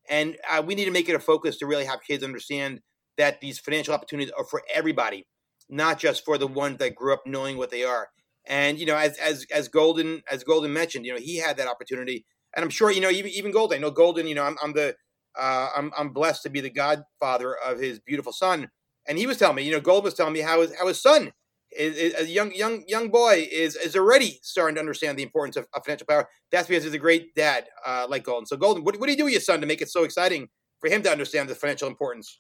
And 0.09 0.37
uh, 0.51 0.63
we 0.67 0.75
need 0.75 0.87
to 0.87 0.91
make 0.91 1.09
it 1.09 1.15
a 1.15 1.21
focus 1.21 1.59
to 1.59 1.67
really 1.67 1.85
have 1.85 2.01
kids 2.03 2.25
understand 2.25 2.81
that 3.19 3.41
these 3.41 3.61
financial 3.61 3.95
opportunities 3.95 4.33
are 4.37 4.45
for 4.45 4.63
everybody, 4.73 5.29
not 5.71 6.01
just 6.01 6.25
for 6.25 6.37
the 6.39 6.49
ones 6.49 6.79
that 6.79 6.97
grew 6.97 7.13
up 7.13 7.23
knowing 7.25 7.57
what 7.57 7.71
they 7.71 7.85
are. 7.85 8.09
And 8.47 8.81
you 8.81 8.87
know, 8.87 8.97
as 8.97 9.17
as 9.19 9.47
as 9.55 9.69
Golden 9.69 10.23
as 10.29 10.43
Golden 10.43 10.73
mentioned, 10.73 11.07
you 11.07 11.13
know, 11.13 11.21
he 11.21 11.37
had 11.37 11.57
that 11.59 11.69
opportunity, 11.69 12.25
and 12.57 12.65
I'm 12.65 12.71
sure 12.71 12.91
you 12.91 13.01
know 13.01 13.11
even 13.11 13.31
even 13.31 13.53
Golden. 13.53 13.79
I 13.79 13.81
know 13.81 13.93
Golden. 13.93 14.27
You 14.27 14.35
know, 14.35 14.43
I'm, 14.43 14.57
I'm 14.61 14.73
the 14.73 14.97
uh, 15.39 15.69
I'm 15.77 15.93
I'm 15.97 16.13
blessed 16.13 16.43
to 16.43 16.51
be 16.51 16.61
the 16.61 16.71
godfather 16.71 17.55
of 17.55 17.79
his 17.79 18.01
beautiful 18.01 18.33
son, 18.33 18.69
and 19.07 19.19
he 19.19 19.27
was 19.27 19.39
telling 19.39 19.57
me, 19.57 19.63
you 19.63 19.73
know, 19.73 19.81
Golden 19.81 20.05
was 20.05 20.15
telling 20.15 20.33
me 20.33 20.41
how 20.41 20.61
his 20.61 20.75
how 20.77 20.87
his 20.87 21.01
son 21.01 21.33
is, 21.77 21.97
is, 21.97 22.15
a 22.15 22.27
young 22.27 22.55
young 22.55 22.85
young 22.87 23.09
boy 23.09 23.49
is 23.51 23.77
is 23.77 23.97
already 23.97 24.39
starting 24.43 24.75
to 24.77 24.81
understand 24.81 25.19
the 25.19 25.23
importance 25.23 25.57
of, 25.57 25.67
of 25.75 25.85
financial 25.85 26.07
power. 26.07 26.29
That's 26.51 26.69
because 26.69 26.85
he's 26.85 26.95
a 26.95 26.99
great 26.99 27.35
dad 27.35 27.67
uh, 27.87 28.07
like 28.09 28.25
Golden. 28.25 28.47
So 28.47 28.57
Golden, 28.57 28.85
what, 28.85 28.99
what 28.99 29.07
do 29.07 29.13
you 29.13 29.19
do 29.19 29.25
with 29.25 29.33
your 29.33 29.41
son 29.41 29.61
to 29.61 29.67
make 29.67 29.83
it 29.83 29.91
so 29.91 30.05
exciting 30.05 30.49
for 30.81 30.91
him 30.91 31.03
to 31.03 31.11
understand 31.11 31.49
the 31.49 31.55
financial 31.55 31.89
importance? 31.89 32.39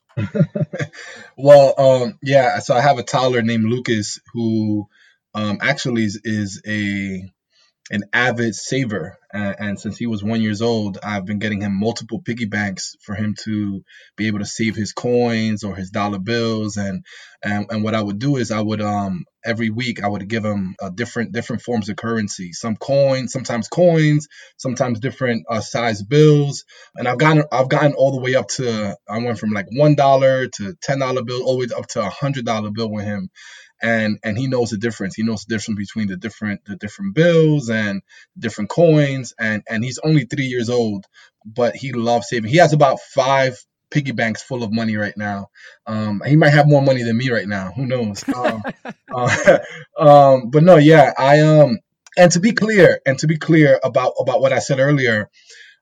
well, 1.37 1.75
um, 1.79 2.19
yeah. 2.23 2.59
So 2.59 2.75
I 2.75 2.81
have 2.81 2.99
a 2.99 3.03
toddler 3.03 3.43
named 3.43 3.65
Lucas 3.65 4.21
who 4.33 4.89
um, 5.35 5.59
actually 5.63 6.05
is, 6.05 6.21
is 6.25 6.63
a 6.67 7.23
an 7.91 8.03
avid 8.13 8.55
saver, 8.55 9.19
and, 9.33 9.79
since 9.79 9.97
he 9.99 10.07
was 10.07 10.23
one 10.23 10.43
years 10.43 10.63
old, 10.63 10.99
I've 11.03 11.25
been 11.27 11.39
getting 11.39 11.63
him 11.63 11.79
multiple 11.79 12.21
piggy 12.21 12.45
banks 12.45 12.97
for 13.03 13.15
him 13.15 13.35
to 13.45 13.83
be 14.17 14.27
able 14.27 14.41
to 14.41 14.45
save 14.45 14.77
his 14.77 14.93
coins 14.93 15.65
or 15.65 15.75
his 15.75 15.91
dollar 15.91 16.19
bills. 16.19 16.77
And 16.77 17.05
and, 17.43 17.67
and 17.71 17.83
what 17.83 17.95
I 17.95 18.03
would 18.03 18.19
do 18.19 18.37
is 18.37 18.51
I 18.51 18.61
would 18.61 18.81
um 18.81 19.25
every 19.45 19.71
week 19.71 20.03
I 20.05 20.09
would 20.09 20.29
give 20.29 20.45
him 20.45 20.77
different 20.95 21.33
different 21.33 21.63
forms 21.63 21.89
of 21.89 21.97
currency, 21.97 22.53
some 22.53 22.77
coins, 22.77 23.33
sometimes 23.33 23.69
coins, 23.69 24.29
sometimes 24.59 25.01
different 25.01 25.45
uh, 25.51 25.61
size 25.61 26.03
bills. 26.03 26.65
And 26.95 27.09
I've 27.09 27.19
gotten 27.19 27.45
I've 27.51 27.69
gotten 27.69 27.95
all 27.95 28.13
the 28.13 28.21
way 28.21 28.35
up 28.35 28.49
to 28.51 28.97
I 29.09 29.19
went 29.19 29.39
from 29.39 29.51
like 29.51 29.67
one 29.73 29.95
dollar 29.97 30.47
to 30.47 30.75
ten 30.83 31.01
dollar 31.01 31.23
bill, 31.25 31.43
all 31.43 31.59
the 31.59 31.67
way 31.67 31.75
up 31.77 31.87
to 31.89 32.03
a 32.03 32.11
hundred 32.11 32.45
dollar 32.45 32.71
bill 32.71 32.91
with 32.91 33.05
him 33.05 33.31
and 33.83 34.19
and 34.23 34.39
he 34.39 34.47
knows 34.47 34.71
the 34.71 34.79
difference. 34.79 35.17
He 35.17 35.25
knows 35.25 35.45
the 35.45 35.55
difference 35.55 35.79
between 35.79 36.09
the 36.09 36.17
different 36.17 36.65
the 36.65 36.77
different 36.77 37.15
bills 37.15 37.69
and 37.69 38.03
different 38.39 38.71
coins, 38.71 39.35
and 39.39 39.63
and 39.69 39.85
he's 39.85 39.99
only 39.99 40.25
three 40.25 40.47
years 40.47 40.71
old, 40.71 41.05
but 41.45 41.75
he 41.75 41.93
loves 41.93 42.29
saving. 42.29 42.51
He 42.51 42.59
has 42.59 42.73
about 42.73 43.01
five 43.01 43.59
piggy 43.91 44.13
banks 44.13 44.43
full 44.43 44.63
of 44.63 44.73
money 44.73 44.97
right 44.97 45.17
now. 45.17 45.49
Um, 45.87 46.23
he 46.25 46.37
might 46.37 46.51
have 46.51 46.67
more 46.67 46.81
money 46.81 47.03
than 47.03 47.17
me 47.17 47.31
right 47.31 47.47
now. 47.47 47.73
Who 47.73 47.87
knows? 47.87 48.25
Um, 48.35 48.63
uh, 49.15 49.59
um, 49.99 50.51
but 50.51 50.63
no, 50.63 50.77
yeah, 50.77 51.13
I 51.19 51.41
um, 51.41 51.79
and 52.17 52.33
to 52.33 52.41
be 52.41 52.53
clear, 52.53 53.01
and 53.05 53.19
to 53.19 53.27
be 53.27 53.37
clear 53.37 53.79
about 53.83 54.15
about 54.19 54.41
what 54.41 54.53
I 54.53 54.61
said 54.61 54.79
earlier, 54.79 55.29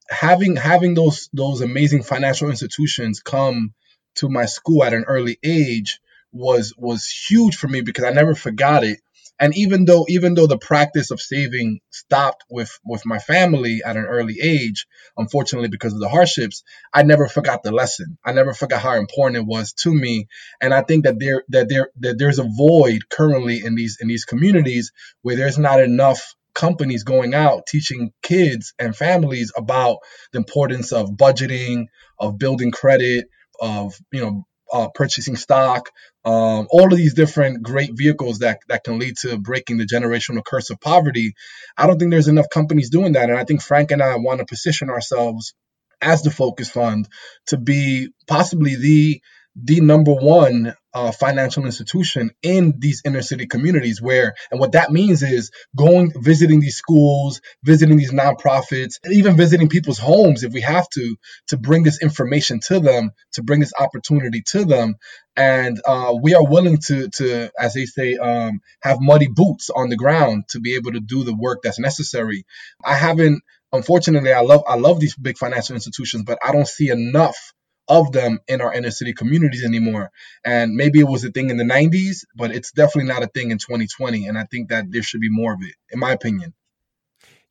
having 0.09 0.57
having 0.57 0.95
those 0.95 1.29
those 1.33 1.61
amazing 1.61 2.03
financial 2.03 2.51
institutions 2.51 3.21
come 3.21 3.75
to 4.17 4.29
my 4.29 4.47
school 4.47 4.85
at 4.85 4.95
an 4.95 5.05
early 5.07 5.39
age 5.43 6.01
was 6.33 6.75
was 6.77 7.07
huge 7.07 7.57
for 7.57 7.69
me 7.69 7.81
because 7.81 8.05
I 8.05 8.11
never 8.11 8.35
forgot 8.35 8.85
it. 8.85 9.01
And 9.38 9.57
even 9.57 9.87
though 9.87 10.05
even 10.09 10.35
though 10.35 10.47
the 10.47 10.59
practice 10.59 11.11
of 11.11 11.21
saving 11.21 11.81
stopped 11.88 12.45
with 12.51 12.79
with 12.85 13.07
my 13.07 13.19
family 13.19 13.81
at 13.85 13.97
an 13.97 14.05
early 14.05 14.38
age, 14.43 14.87
unfortunately 15.16 15.69
because 15.69 15.95
of 15.95 16.01
the 16.01 16.11
hardships, 16.11 16.62
I 16.93 17.05
never 17.05 17.27
forgot 17.27 17.62
the 17.62 17.73
lesson. 17.73 18.19
I 18.23 18.33
never 18.33 18.53
forgot 18.53 18.83
how 18.83 18.97
important 18.97 19.43
it 19.43 19.47
was 19.47 19.73
to 19.85 19.95
me. 19.95 20.29
And 20.61 20.75
I 20.75 20.83
think 20.83 21.05
that 21.05 21.19
there 21.19 21.43
that 21.49 21.71
there 21.71 21.88
that 22.01 22.19
there's 22.19 22.38
a 22.38 22.49
void 22.55 23.09
currently 23.09 23.64
in 23.64 23.75
these 23.75 23.97
in 23.99 24.09
these 24.09 24.27
communities 24.27 24.93
where 25.23 25.37
there's 25.37 25.59
not 25.59 25.81
enough 25.81 26.35
companies 26.55 27.05
going 27.05 27.33
out 27.33 27.66
teaching 27.66 28.12
kids 28.23 28.75
and 28.79 28.95
families 28.95 29.53
about 29.57 29.99
the 30.33 30.38
importance 30.38 30.93
of 30.93 31.12
budgeting, 31.12 31.87
of 32.19 32.38
building 32.38 32.73
credit, 32.73 33.27
of 33.59 33.95
you 34.12 34.21
know 34.21 34.47
uh, 34.73 34.88
purchasing 34.95 35.37
stock, 35.37 35.90
um, 36.25 36.67
all 36.71 36.93
of 36.93 36.97
these 36.99 37.15
different 37.15 37.63
great 37.63 37.93
vehicles 37.95 38.41
that 38.41 38.59
that 38.69 38.85
can 38.85 38.99
lead 38.99 39.17
to 39.19 39.39
breaking 39.39 39.79
the 39.79 39.87
generational 39.87 40.45
curse 40.45 40.71
of 40.71 40.81
poverty. 40.81 41.35
I 41.77 41.87
don't 41.87 41.99
think 41.99 42.11
there's 42.11 42.29
enough 42.29 42.51
companies 42.53 42.91
doing 42.91 43.13
that, 43.13 43.31
and 43.31 43.39
I 43.39 43.45
think 43.45 43.63
Frank 43.63 43.91
and 43.91 44.03
I 44.03 44.17
want 44.17 44.41
to 44.41 44.47
position 44.47 44.91
ourselves 44.91 45.55
as 46.03 46.23
the 46.23 46.31
Focus 46.31 46.71
Fund 46.71 47.09
to 47.47 47.57
be 47.59 48.11
possibly 48.27 48.77
the 48.77 49.21
the 49.57 49.81
number 49.81 50.13
one 50.13 50.75
uh, 50.94 51.12
financial 51.12 51.64
institution 51.64 52.31
in 52.42 52.74
these 52.79 53.03
inner 53.05 53.22
city 53.22 53.46
communities 53.46 54.00
where 54.03 54.35
and 54.50 54.61
what 54.61 54.72
that 54.72 54.90
means 54.90 55.22
is 55.22 55.50
going 55.76 56.12
visiting 56.16 56.61
these 56.61 56.76
schools 56.76 57.40
visiting 57.64 57.96
these 57.96 58.12
nonprofits 58.12 58.98
and 59.05 59.14
even 59.14 59.37
visiting 59.37 59.68
people's 59.68 59.98
homes 59.98 60.42
if 60.42 60.53
we 60.53 60.61
have 60.61 60.88
to 60.88 61.16
to 61.48 61.57
bring 61.57 61.83
this 61.83 62.03
information 62.03 62.61
to 62.61 62.81
them 62.81 63.11
to 63.33 63.42
bring 63.42 63.61
this 63.61 63.72
opportunity 63.79 64.42
to 64.46 64.64
them. 64.64 64.96
And 65.37 65.81
uh, 65.87 66.14
we 66.20 66.35
are 66.35 66.44
willing 66.44 66.79
to 66.87 67.09
to 67.09 67.50
as 67.59 67.74
they 67.74 67.87
say 67.87 68.16
um, 68.16 68.61
have 68.83 68.98
muddy 69.00 69.29
boots 69.29 69.70
on 69.70 69.88
the 69.88 69.96
ground 69.96 70.44
to 70.50 70.61
be 70.61 70.74
able 70.74 70.92
to 70.92 71.00
do 71.00 71.24
the 71.24 71.35
work 71.35 71.61
that's 71.62 71.79
necessary. 71.79 72.44
I 72.85 72.94
haven't 72.94 73.42
unfortunately 73.72 74.33
i 74.33 74.40
love 74.40 74.64
i 74.66 74.74
love 74.74 74.98
these 74.98 75.14
big 75.14 75.38
financial 75.38 75.76
institutions 75.76 76.24
but 76.24 76.40
i 76.44 76.50
don't 76.50 76.66
see 76.66 76.90
enough 76.90 77.53
of 77.90 78.12
them 78.12 78.38
in 78.46 78.61
our 78.61 78.72
inner 78.72 78.92
city 78.92 79.12
communities 79.12 79.64
anymore. 79.64 80.12
And 80.44 80.74
maybe 80.74 81.00
it 81.00 81.09
was 81.09 81.24
a 81.24 81.31
thing 81.31 81.50
in 81.50 81.57
the 81.57 81.64
90s, 81.64 82.24
but 82.37 82.53
it's 82.53 82.70
definitely 82.70 83.12
not 83.12 83.24
a 83.24 83.26
thing 83.26 83.50
in 83.50 83.59
2020. 83.59 84.26
And 84.26 84.38
I 84.38 84.44
think 84.44 84.70
that 84.70 84.85
there 84.90 85.03
should 85.03 85.20
be 85.20 85.29
more 85.29 85.53
of 85.53 85.61
it, 85.62 85.74
in 85.90 85.98
my 85.98 86.12
opinion. 86.12 86.55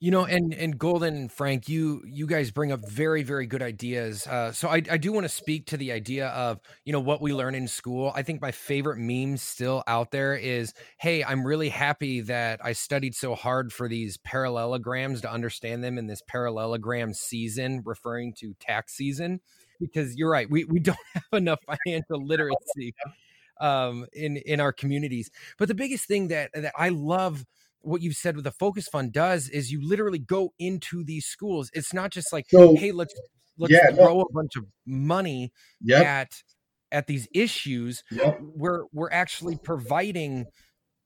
You 0.01 0.11
know, 0.11 0.23
and 0.23 0.53
and 0.53 0.79
Golden 0.79 1.13
and 1.13 1.29
Frank, 1.29 1.67
you 1.67 2.01
you 2.05 2.25
guys 2.25 2.51
bring 2.51 2.71
up 2.71 2.89
very 2.89 3.21
very 3.21 3.45
good 3.45 3.61
ideas. 3.61 4.25
Uh, 4.25 4.53
so 4.53 4.69
I 4.69 4.81
I 4.89 4.95
do 4.95 5.11
want 5.11 5.25
to 5.25 5.29
speak 5.29 5.65
to 5.67 5.77
the 5.77 5.91
idea 5.91 6.29
of 6.29 6.61
you 6.85 6.93
know 6.93 7.01
what 7.01 7.21
we 7.21 7.33
learn 7.33 7.53
in 7.53 7.67
school. 7.67 8.13
I 8.15 8.23
think 8.23 8.41
my 8.41 8.51
favorite 8.51 8.97
meme 8.97 9.35
still 9.35 9.83
out 9.87 10.11
there 10.11 10.35
is, 10.35 10.73
"Hey, 10.99 11.21
I'm 11.21 11.45
really 11.45 11.67
happy 11.67 12.21
that 12.21 12.61
I 12.63 12.71
studied 12.71 13.13
so 13.13 13.35
hard 13.35 13.73
for 13.73 13.89
these 13.89 14.15
parallelograms 14.15 15.19
to 15.21 15.29
understand 15.29 15.83
them 15.83 15.97
in 15.97 16.07
this 16.07 16.21
parallelogram 16.25 17.13
season, 17.13 17.81
referring 17.83 18.35
to 18.39 18.53
tax 18.57 18.95
season." 18.95 19.41
Because 19.79 20.15
you're 20.15 20.29
right. 20.29 20.49
We 20.49 20.65
we 20.65 20.79
don't 20.79 20.97
have 21.13 21.23
enough 21.33 21.59
financial 21.65 22.25
literacy 22.25 22.93
um, 23.61 24.05
in 24.13 24.37
in 24.37 24.59
our 24.59 24.73
communities. 24.73 25.29
But 25.57 25.67
the 25.67 25.75
biggest 25.75 26.05
thing 26.05 26.29
that 26.29 26.51
that 26.53 26.73
I 26.77 26.89
love 26.89 27.45
what 27.81 28.01
you've 28.01 28.15
said 28.15 28.35
with 28.35 28.43
the 28.43 28.51
focus 28.51 28.87
fund 28.87 29.13
does 29.13 29.47
is 29.49 29.71
you 29.71 29.85
literally 29.87 30.19
go 30.19 30.53
into 30.59 31.03
these 31.03 31.25
schools. 31.25 31.71
It's 31.73 31.93
not 31.93 32.11
just 32.11 32.33
like, 32.33 32.47
so, 32.49 32.75
hey, 32.75 32.91
let's 32.91 33.13
let's 33.57 33.73
yeah, 33.73 33.91
throw 33.93 34.15
no. 34.15 34.21
a 34.21 34.33
bunch 34.33 34.55
of 34.55 34.65
money 34.85 35.51
yep. 35.81 36.05
at 36.05 36.43
at 36.91 37.07
these 37.07 37.27
issues. 37.33 38.03
Yep. 38.11 38.39
We're 38.41 38.83
we're 38.91 39.11
actually 39.11 39.57
providing 39.57 40.45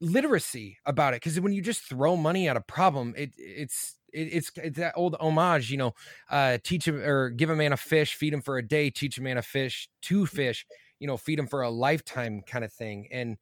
literacy 0.02 0.78
about 0.86 1.14
it 1.14 1.18
because 1.18 1.40
when 1.40 1.54
you 1.54 1.62
just 1.62 1.82
throw 1.84 2.16
money 2.16 2.48
at 2.48 2.58
a 2.58 2.62
problem, 2.62 3.14
it 3.18 3.34
it's 3.38 3.96
it's 4.14 4.52
it's 4.56 4.78
that 4.78 4.94
old 4.96 5.16
homage, 5.20 5.72
you 5.72 5.78
know, 5.78 5.94
uh, 6.30 6.58
teach 6.64 6.88
him 6.88 7.02
or 7.02 7.30
give 7.30 7.50
a 7.50 7.56
man 7.56 7.74
a 7.74 7.78
fish, 7.78 8.16
feed 8.16 8.34
him 8.34 8.42
for 8.42 8.58
a 8.58 8.68
day, 8.68 8.90
teach 8.90 9.18
a 9.18 9.22
man 9.22 9.38
a 9.38 9.42
fish, 9.42 9.90
two 10.02 10.26
fish, 10.26 10.66
you 11.00 11.08
know, 11.08 11.18
feed 11.18 11.40
him 11.40 11.48
for 11.48 11.62
a 11.62 11.70
lifetime 11.70 12.42
kind 12.46 12.64
of 12.64 12.72
thing. 12.72 13.08
And 13.12 13.38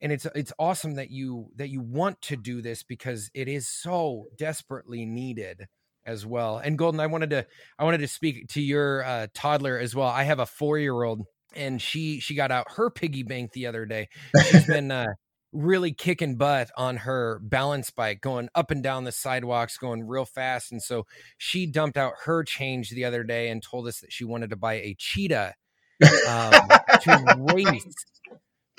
and 0.00 0.12
it's 0.12 0.26
it's 0.34 0.52
awesome 0.58 0.94
that 0.94 1.10
you 1.10 1.48
that 1.56 1.68
you 1.68 1.80
want 1.80 2.20
to 2.22 2.36
do 2.36 2.62
this 2.62 2.82
because 2.82 3.30
it 3.34 3.48
is 3.48 3.68
so 3.68 4.26
desperately 4.36 5.04
needed 5.04 5.66
as 6.04 6.26
well. 6.26 6.58
And 6.58 6.76
Golden, 6.76 7.00
I 7.00 7.06
wanted 7.06 7.30
to 7.30 7.46
I 7.78 7.84
wanted 7.84 7.98
to 7.98 8.08
speak 8.08 8.48
to 8.48 8.60
your 8.60 9.04
uh, 9.04 9.26
toddler 9.34 9.78
as 9.78 9.94
well. 9.94 10.08
I 10.08 10.24
have 10.24 10.40
a 10.40 10.46
four 10.46 10.78
year 10.78 11.02
old 11.02 11.26
and 11.54 11.80
she 11.80 12.20
she 12.20 12.34
got 12.34 12.50
out 12.50 12.72
her 12.72 12.90
piggy 12.90 13.22
bank 13.22 13.52
the 13.52 13.66
other 13.66 13.86
day. 13.86 14.08
She's 14.50 14.66
been 14.68 14.90
uh, 14.90 15.06
really 15.52 15.92
kicking 15.92 16.36
butt 16.36 16.70
on 16.76 16.98
her 16.98 17.38
balance 17.42 17.90
bike, 17.90 18.20
going 18.20 18.48
up 18.54 18.70
and 18.70 18.82
down 18.82 19.04
the 19.04 19.12
sidewalks, 19.12 19.76
going 19.78 20.06
real 20.06 20.24
fast. 20.24 20.72
And 20.72 20.82
so 20.82 21.06
she 21.36 21.66
dumped 21.66 21.96
out 21.96 22.14
her 22.24 22.42
change 22.42 22.90
the 22.90 23.04
other 23.04 23.22
day 23.22 23.48
and 23.48 23.62
told 23.62 23.86
us 23.86 24.00
that 24.00 24.12
she 24.12 24.24
wanted 24.24 24.50
to 24.50 24.56
buy 24.56 24.74
a 24.74 24.94
cheetah 24.98 25.54
um, 26.28 26.52
to 27.02 27.54
race 27.54 27.94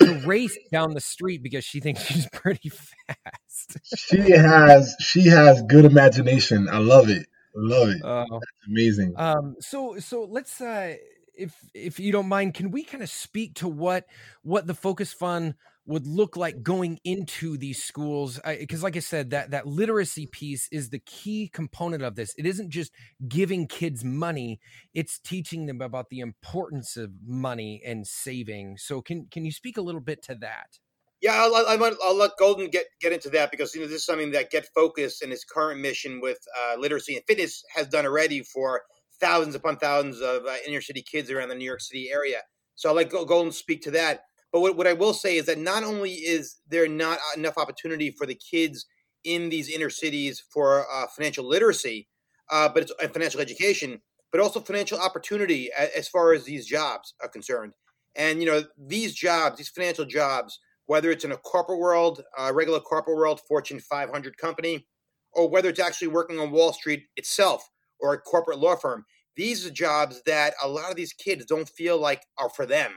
to 0.00 0.20
race 0.26 0.58
down 0.72 0.94
the 0.94 1.00
street 1.00 1.42
because 1.42 1.64
she 1.64 1.80
thinks 1.80 2.04
she's 2.04 2.28
pretty 2.32 2.68
fast. 2.68 3.78
she 3.96 4.30
has 4.30 4.96
she 5.00 5.28
has 5.28 5.62
good 5.62 5.84
imagination. 5.84 6.68
I 6.68 6.78
love 6.78 7.08
it. 7.08 7.26
I 7.56 7.60
love 7.60 7.88
it. 7.90 8.04
Uh, 8.04 8.40
amazing. 8.66 9.14
Um, 9.16 9.56
so 9.60 9.98
so 10.00 10.24
let's 10.24 10.60
uh, 10.60 10.96
if 11.36 11.54
if 11.72 12.00
you 12.00 12.12
don't 12.12 12.28
mind, 12.28 12.54
can 12.54 12.70
we 12.70 12.84
kind 12.84 13.02
of 13.02 13.10
speak 13.10 13.54
to 13.56 13.68
what 13.68 14.06
what 14.42 14.66
the 14.66 14.74
Focus 14.74 15.12
Fund 15.12 15.54
would 15.86 16.06
look 16.06 16.36
like 16.36 16.62
going 16.62 16.98
into 17.04 17.58
these 17.58 17.82
schools 17.82 18.40
because 18.58 18.82
like 18.82 18.96
i 18.96 19.00
said 19.00 19.30
that 19.30 19.50
that 19.50 19.66
literacy 19.66 20.26
piece 20.26 20.68
is 20.72 20.90
the 20.90 20.98
key 20.98 21.50
component 21.52 22.02
of 22.02 22.14
this. 22.14 22.34
It 22.38 22.46
isn't 22.46 22.70
just 22.70 22.92
giving 23.28 23.66
kids 23.66 24.04
money 24.04 24.60
it's 24.94 25.18
teaching 25.18 25.66
them 25.66 25.80
about 25.80 26.08
the 26.08 26.20
importance 26.20 26.96
of 26.96 27.10
money 27.26 27.82
and 27.84 28.06
saving. 28.06 28.78
So 28.78 29.02
can 29.02 29.26
can 29.30 29.44
you 29.44 29.52
speak 29.52 29.76
a 29.76 29.82
little 29.82 30.00
bit 30.00 30.22
to 30.24 30.34
that? 30.36 30.78
Yeah 31.20 31.34
i'll, 31.34 31.54
I'll, 31.54 31.96
I'll 32.02 32.16
let 32.16 32.32
golden 32.38 32.68
get 32.68 32.86
get 33.00 33.12
into 33.12 33.30
that 33.30 33.50
because 33.50 33.74
you 33.74 33.80
know 33.80 33.86
this 33.86 33.96
is 33.96 34.06
something 34.06 34.30
that 34.32 34.50
get 34.50 34.66
focus 34.74 35.22
and 35.22 35.32
its 35.32 35.44
current 35.44 35.80
mission 35.80 36.20
with 36.20 36.38
uh, 36.58 36.78
literacy 36.78 37.16
and 37.16 37.24
fitness 37.26 37.62
has 37.74 37.88
done 37.88 38.06
already 38.06 38.42
for 38.42 38.82
thousands 39.20 39.54
upon 39.54 39.76
thousands 39.76 40.20
of 40.20 40.44
uh, 40.46 40.54
inner 40.66 40.80
city 40.80 41.02
kids 41.02 41.30
around 41.30 41.48
the 41.48 41.54
new 41.54 41.64
york 41.64 41.80
city 41.80 42.10
area. 42.12 42.40
So 42.74 42.88
i'll 42.88 42.94
let 42.94 43.10
golden 43.10 43.52
speak 43.52 43.82
to 43.82 43.90
that 43.92 44.22
but 44.54 44.60
what, 44.60 44.76
what 44.76 44.86
I 44.86 44.92
will 44.92 45.12
say 45.12 45.36
is 45.36 45.46
that 45.46 45.58
not 45.58 45.82
only 45.82 46.12
is 46.12 46.60
there 46.68 46.86
not 46.86 47.18
enough 47.36 47.58
opportunity 47.58 48.12
for 48.12 48.24
the 48.24 48.36
kids 48.36 48.86
in 49.24 49.48
these 49.48 49.68
inner 49.68 49.90
cities 49.90 50.44
for 50.52 50.86
uh, 50.94 51.06
financial 51.08 51.44
literacy, 51.44 52.06
uh, 52.52 52.68
but 52.68 52.84
it's 52.84 52.92
uh, 53.02 53.08
financial 53.08 53.40
education, 53.40 54.00
but 54.30 54.40
also 54.40 54.60
financial 54.60 55.00
opportunity 55.00 55.70
as 55.96 56.06
far 56.06 56.32
as 56.32 56.44
these 56.44 56.66
jobs 56.66 57.14
are 57.20 57.28
concerned. 57.28 57.72
And 58.14 58.40
you 58.40 58.46
know, 58.46 58.62
these 58.78 59.12
jobs, 59.12 59.56
these 59.56 59.70
financial 59.70 60.04
jobs, 60.04 60.60
whether 60.86 61.10
it's 61.10 61.24
in 61.24 61.32
a 61.32 61.36
corporate 61.38 61.80
world, 61.80 62.22
a 62.38 62.54
regular 62.54 62.78
corporate 62.78 63.16
world, 63.16 63.40
Fortune 63.48 63.80
500 63.80 64.38
company, 64.38 64.86
or 65.32 65.48
whether 65.48 65.68
it's 65.68 65.80
actually 65.80 66.08
working 66.08 66.38
on 66.38 66.52
Wall 66.52 66.72
Street 66.72 67.06
itself 67.16 67.68
or 67.98 68.12
a 68.14 68.20
corporate 68.20 68.60
law 68.60 68.76
firm. 68.76 69.04
These 69.34 69.66
are 69.66 69.70
jobs 69.70 70.22
that 70.26 70.54
a 70.62 70.68
lot 70.68 70.90
of 70.90 70.96
these 70.96 71.12
kids 71.12 71.44
don't 71.44 71.68
feel 71.68 71.98
like 71.98 72.22
are 72.38 72.50
for 72.50 72.66
them. 72.66 72.92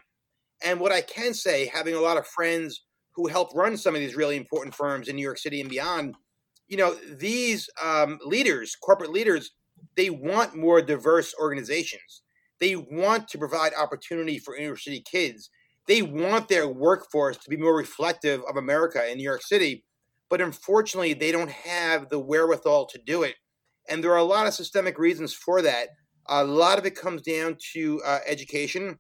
And 0.64 0.80
what 0.80 0.92
I 0.92 1.02
can 1.02 1.34
say, 1.34 1.68
having 1.68 1.96
a 1.96 2.02
lot 2.02 2.18
of 2.18 2.28
friends 2.28 2.84
who 3.16 3.28
help 3.28 3.54
run 3.56 3.78
some 3.78 3.96
of 3.96 4.02
these 4.02 4.16
really 4.16 4.38
important 4.38 4.76
firms 4.76 5.08
in 5.08 5.16
New 5.16 5.22
York 5.22 5.38
City 5.38 5.62
and 5.62 5.70
beyond, 5.70 6.16
you 6.68 6.78
know, 6.78 6.96
these 7.18 7.70
um, 7.84 8.20
leaders, 8.26 8.76
corporate 8.76 9.12
leaders, 9.12 9.52
they 9.96 10.10
want 10.10 10.56
more 10.56 10.82
diverse 10.82 11.34
organizations. 11.40 12.22
They 12.60 12.76
want 12.76 13.28
to 13.30 13.38
provide 13.38 13.74
opportunity 13.74 14.40
for 14.40 14.56
inner 14.56 14.78
city 14.78 15.02
kids. 15.02 15.50
They 15.88 16.02
want 16.02 16.50
their 16.50 16.68
workforce 16.68 17.38
to 17.38 17.50
be 17.50 17.58
more 17.58 17.76
reflective 17.76 18.42
of 18.48 18.58
America 18.58 19.10
in 19.10 19.18
New 19.18 19.24
York 19.24 19.42
City. 19.42 19.84
But 20.30 20.42
unfortunately, 20.42 21.14
they 21.14 21.32
don't 21.32 21.52
have 21.52 22.10
the 22.10 22.20
wherewithal 22.20 22.88
to 22.88 23.00
do 23.06 23.24
it. 23.24 23.36
And 23.90 24.04
there 24.04 24.12
are 24.12 24.18
a 24.18 24.24
lot 24.24 24.48
of 24.48 24.54
systemic 24.54 25.00
reasons 25.00 25.34
for 25.34 25.62
that. 25.62 25.90
A 26.28 26.44
lot 26.44 26.78
of 26.78 26.86
it 26.86 26.96
comes 26.96 27.22
down 27.22 27.58
to 27.74 28.02
uh, 28.06 28.20
education. 28.28 29.00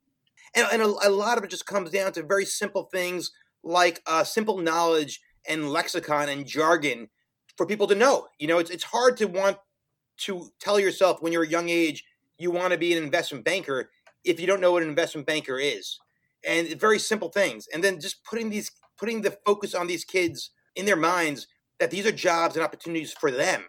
And, 0.56 0.68
and 0.72 0.82
a, 0.82 0.86
a, 0.86 1.10
lot 1.10 1.38
of 1.38 1.44
it 1.44 1.50
just 1.50 1.66
comes 1.66 1.92
down 1.92 2.12
to 2.14 2.24
very 2.24 2.46
simple 2.46 2.90
things 2.92 3.32
like 3.64 4.02
uh, 4.06 4.24
simple 4.24 4.58
knowledge 4.58 5.20
and 5.48 5.70
lexicon 5.70 6.30
and 6.30 6.46
jargon 6.46 7.10
for 7.58 7.66
people 7.66 7.88
to 7.88 7.96
know. 7.96 8.28
You 8.40 8.48
know, 8.48 8.60
it's, 8.60 8.70
it's 8.70 8.84
hard 8.84 9.18
to 9.18 9.26
want 9.26 9.58
to 10.18 10.50
tell 10.60 10.80
yourself 10.80 11.22
when 11.22 11.32
you're 11.32 11.44
a 11.44 11.48
young 11.48 11.70
age 11.70 12.04
you 12.38 12.52
want 12.52 12.72
to 12.72 12.78
be 12.78 12.96
an 12.96 13.04
investment 13.04 13.44
banker 13.44 13.90
if 14.24 14.40
you 14.40 14.48
don't 14.48 14.62
know 14.62 14.72
what 14.72 14.84
an 14.84 14.90
investment 14.90 15.28
banker 15.28 15.58
is 15.58 16.00
and 16.46 16.68
very 16.80 17.00
simple 17.00 17.30
things 17.30 17.68
and 17.74 17.84
then 17.84 18.00
just 18.00 18.24
putting 18.24 18.50
these 18.50 18.72
putting 18.98 19.22
the 19.22 19.38
focus 19.46 19.74
on 19.76 19.88
these 19.88 20.04
kids 20.04 20.52
in 20.76 20.86
their 20.86 20.96
minds 20.96 21.48
that 21.80 21.92
these 21.92 22.06
are 22.06 22.12
jobs 22.12 22.56
and 22.56 22.64
opportunities 22.64 23.14
for 23.14 23.32
them 23.32 23.66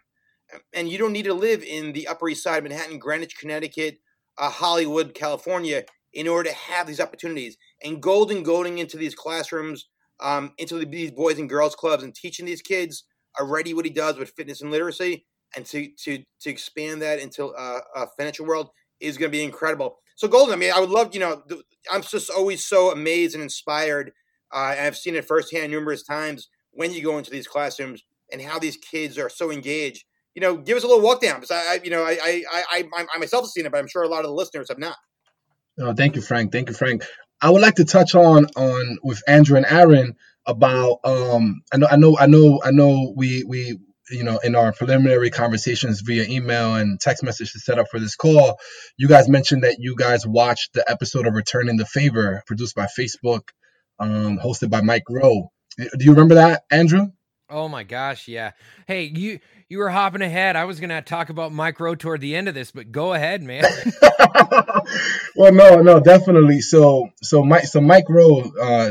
and 0.73 0.89
you 0.89 0.97
don't 0.97 1.13
need 1.13 1.25
to 1.25 1.35
live 1.35 1.63
in 1.63 1.93
the 1.93 2.09
upper 2.09 2.29
east 2.29 2.43
side 2.43 2.59
of 2.59 2.65
manhattan 2.65 2.99
greenwich 2.99 3.37
connecticut 3.37 3.99
uh, 4.39 4.51
hollywood 4.51 5.15
california 5.15 5.85
in 6.19 6.27
order 6.27 6.51
to 6.51 6.57
have 6.57 6.89
these 6.89 6.99
opportunities 6.99 7.57
and 7.85 8.03
golden 8.03 8.43
going 8.43 8.79
into 8.79 8.97
these 8.97 9.15
classrooms 9.15 9.87
um, 10.19 10.53
into 10.59 10.85
these 10.85 11.13
boys 11.13 11.39
and 11.39 11.49
girls 11.49 11.77
clubs 11.77 12.03
and 12.03 12.13
teaching 12.13 12.45
these 12.45 12.61
kids 12.61 13.05
already 13.39 13.73
what 13.73 13.85
he 13.85 13.91
does 13.91 14.19
with 14.19 14.33
fitness 14.33 14.61
and 14.61 14.73
literacy 14.73 15.25
and 15.55 15.65
to 15.65 15.89
to 15.97 16.19
to 16.41 16.51
expand 16.51 17.01
that 17.01 17.21
into 17.21 17.47
uh, 17.51 17.79
a 17.95 18.09
financial 18.17 18.45
world 18.45 18.71
is 18.99 19.17
going 19.17 19.31
to 19.31 19.39
be 19.39 19.45
incredible. 19.45 19.99
So 20.17 20.27
Golden, 20.27 20.53
I 20.53 20.57
mean, 20.57 20.73
I 20.75 20.81
would 20.81 20.91
love, 20.91 21.15
you 21.15 21.21
know, 21.21 21.45
I'm 21.93 22.03
just 22.03 22.31
always 22.31 22.65
so 22.65 22.91
amazed 22.91 23.35
and 23.35 23.43
inspired. 23.43 24.11
Uh, 24.53 24.75
and 24.77 24.87
I've 24.87 24.97
seen 24.97 25.15
it 25.15 25.25
firsthand 25.25 25.71
numerous 25.71 26.03
times 26.03 26.49
when 26.73 26.93
you 26.93 27.01
go 27.01 27.17
into 27.17 27.31
these 27.31 27.47
classrooms 27.47 28.03
and 28.33 28.43
how 28.43 28.59
these 28.59 28.77
kids 28.77 29.19
are 29.19 29.29
so 29.29 29.53
engaged. 29.53 30.05
You 30.35 30.43
know, 30.43 30.57
give 30.57 30.77
us 30.77 30.83
a 30.83 30.89
little 30.89 31.03
walk 31.03 31.21
down 31.21 31.37
because 31.37 31.53
I, 31.53 31.75
I, 31.75 31.81
you 31.85 31.91
know, 31.91 32.03
I, 32.03 32.19
I, 32.21 32.45
I, 32.73 32.85
I 33.15 33.19
myself 33.19 33.45
have 33.45 33.51
seen 33.51 33.67
it, 33.67 33.71
but 33.71 33.79
I'm 33.79 33.87
sure 33.87 34.03
a 34.03 34.09
lot 34.09 34.25
of 34.25 34.31
the 34.31 34.33
listeners 34.33 34.69
have 34.69 34.79
not. 34.79 34.97
Oh, 35.81 35.95
thank 35.95 36.17
you, 36.17 36.23
Frank. 36.23 36.53
Thank 36.53 36.69
you, 36.69 36.75
Frank. 36.75 37.05
I 37.41 37.51
would 37.51 37.63
like 37.63 37.77
to 37.77 37.85
touch 37.85 38.15
on 38.15 38.47
on 38.57 38.99
with 39.03 39.23
Andrew 39.29 39.57
and 39.57 39.67
Aaron 39.67 40.17
about 40.47 41.01
um 41.05 41.63
I 41.73 41.77
know 41.77 41.87
I 41.89 41.97
know 41.97 42.19
I 42.19 42.27
know 42.27 42.61
I 42.65 42.71
know 42.71 43.13
we 43.17 43.45
we 43.45 43.79
you 44.11 44.25
know, 44.25 44.39
in 44.39 44.55
our 44.55 44.73
preliminary 44.73 45.31
conversations 45.31 46.01
via 46.01 46.25
email 46.25 46.77
and 46.77 47.01
text 47.01 47.23
message 47.23 47.53
to 47.53 47.59
set 47.61 47.79
up 47.79 47.89
for 47.91 48.01
this 48.01 48.17
call, 48.17 48.59
you 48.97 49.09
guys 49.09 49.29
mentioned 49.29 49.65
that 49.65 49.77
you 49.79 49.95
guys 49.97 50.27
watched 50.27 50.73
the 50.73 50.85
episode 50.91 51.27
of 51.27 51.35
Returning 51.35 51.77
the 51.77 51.85
Favor, 51.85 52.43
produced 52.47 52.75
by 52.75 52.87
Facebook, 52.99 53.49
um, 53.99 54.39
hosted 54.39 54.71
by 54.71 54.81
Mike 54.81 55.05
Rowe. 55.09 55.51
Do 55.77 56.05
you 56.05 56.13
remember 56.13 56.37
that, 56.37 56.63
Andrew? 56.71 57.09
Oh 57.51 57.67
my 57.67 57.83
gosh, 57.83 58.29
yeah. 58.29 58.53
Hey, 58.87 59.05
you 59.05 59.41
you 59.71 59.79
were 59.79 59.89
hopping 59.89 60.21
ahead. 60.21 60.55
I 60.55 60.67
was 60.67 60.81
gonna 60.81 61.01
talk 61.01 61.31
about 61.31 61.51
Mike 61.51 61.81
Rowe 61.81 61.95
toward 61.95 62.21
the 62.21 62.37
end 62.37 62.47
of 62.47 62.55
this, 62.55 62.71
but 62.71 62.93
go 62.93 63.15
ahead, 63.15 63.43
man. 63.43 63.65
well, 65.37 65.53
no, 65.53 65.81
no, 65.81 65.99
definitely. 65.99 66.61
So, 66.61 67.09
so 67.23 67.43
Mike, 67.43 67.65
so 67.65 67.81
Mike 67.81 68.09
Rowe, 68.11 68.43
uh, 68.61 68.91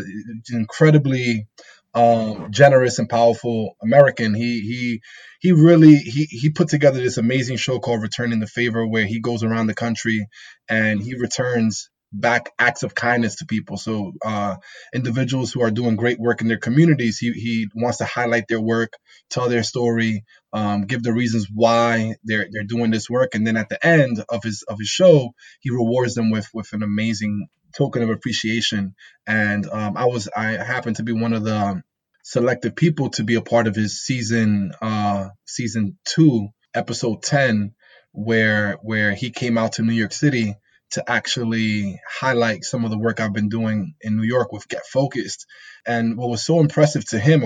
incredibly 0.51 1.47
um, 1.93 2.47
generous 2.51 2.97
and 2.97 3.07
powerful 3.07 3.75
American. 3.83 4.33
He 4.33 4.61
he 4.61 5.01
he 5.39 5.51
really 5.51 5.95
he 5.95 6.25
he 6.25 6.49
put 6.49 6.67
together 6.67 6.99
this 6.99 7.17
amazing 7.17 7.57
show 7.57 7.77
called 7.77 8.01
Returning 8.01 8.39
the 8.39 8.47
Favor, 8.47 8.87
where 8.87 9.05
he 9.05 9.19
goes 9.19 9.43
around 9.43 9.67
the 9.67 9.75
country 9.75 10.27
and 10.67 11.01
he 11.01 11.15
returns 11.15 11.89
back 12.11 12.51
acts 12.57 12.83
of 12.83 12.95
kindness 12.95 13.35
to 13.35 13.45
people. 13.45 13.77
So 13.77 14.13
uh, 14.23 14.55
individuals 14.93 15.51
who 15.51 15.61
are 15.61 15.71
doing 15.71 15.95
great 15.95 16.19
work 16.19 16.41
in 16.41 16.47
their 16.47 16.57
communities, 16.57 17.17
he 17.17 17.31
he 17.33 17.67
wants 17.75 17.97
to 17.97 18.05
highlight 18.05 18.47
their 18.47 18.61
work, 18.61 18.93
tell 19.29 19.49
their 19.49 19.63
story, 19.63 20.23
um, 20.53 20.85
give 20.85 21.03
the 21.03 21.13
reasons 21.13 21.47
why 21.53 22.15
they're 22.23 22.47
they're 22.51 22.63
doing 22.63 22.91
this 22.91 23.09
work, 23.09 23.35
and 23.35 23.45
then 23.45 23.57
at 23.57 23.69
the 23.69 23.85
end 23.85 24.23
of 24.29 24.43
his 24.43 24.63
of 24.63 24.79
his 24.79 24.87
show, 24.87 25.33
he 25.59 25.69
rewards 25.69 26.15
them 26.15 26.31
with 26.31 26.47
with 26.53 26.71
an 26.73 26.83
amazing 26.83 27.47
token 27.75 28.03
of 28.03 28.09
appreciation. 28.09 28.95
And 29.25 29.67
um, 29.67 29.97
I 29.97 30.05
was 30.05 30.29
I 30.35 30.51
happened 30.51 30.97
to 30.97 31.03
be 31.03 31.13
one 31.13 31.33
of 31.33 31.43
the 31.43 31.83
selected 32.23 32.75
people 32.75 33.09
to 33.11 33.23
be 33.23 33.35
a 33.35 33.41
part 33.41 33.67
of 33.67 33.75
his 33.75 34.01
season 34.01 34.71
uh, 34.81 35.29
season 35.45 35.97
two 36.05 36.47
episode 36.73 37.21
ten, 37.21 37.73
where 38.13 38.77
where 38.81 39.13
he 39.13 39.29
came 39.29 39.57
out 39.57 39.73
to 39.73 39.83
New 39.83 39.93
York 39.93 40.13
City 40.13 40.55
to 40.91 41.09
actually 41.09 41.99
highlight 42.07 42.63
some 42.63 42.85
of 42.85 42.91
the 42.91 42.97
work 42.97 43.19
I've 43.19 43.33
been 43.33 43.49
doing 43.49 43.95
in 44.01 44.17
New 44.17 44.23
York 44.23 44.51
with 44.51 44.67
Get 44.67 44.85
Focused. 44.85 45.45
And 45.85 46.17
what 46.17 46.29
was 46.29 46.43
so 46.45 46.59
impressive 46.59 47.05
to 47.09 47.19
him, 47.19 47.45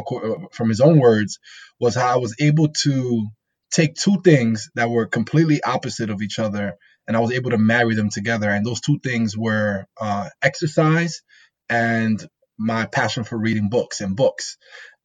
from 0.52 0.70
his 0.70 0.82
own 0.82 1.00
words, 1.00 1.40
was 1.80 1.96
how 1.96 2.14
I 2.14 2.18
was 2.18 2.36
able 2.40 2.70
to 2.84 3.28
take 3.72 3.96
two 3.96 4.22
things 4.24 4.70
that 4.76 4.90
were 4.90 5.06
completely 5.08 5.64
opposite 5.64 6.10
of 6.10 6.22
each 6.22 6.40
other 6.40 6.76
and 7.08 7.18
I 7.18 7.20
was 7.20 7.32
able 7.32 7.52
to 7.52 7.58
marry 7.58 7.96
them 7.96 8.10
together. 8.10 8.50
And 8.50 8.66
those 8.66 8.82
two 8.82 9.00
things 9.00 9.38
were 9.38 9.86
uh, 10.00 10.30
exercise 10.42 11.22
and 11.70 12.24
my 12.58 12.86
passion 12.86 13.24
for 13.24 13.38
reading 13.38 13.70
books 13.70 14.02
and 14.02 14.16
books. 14.16 14.58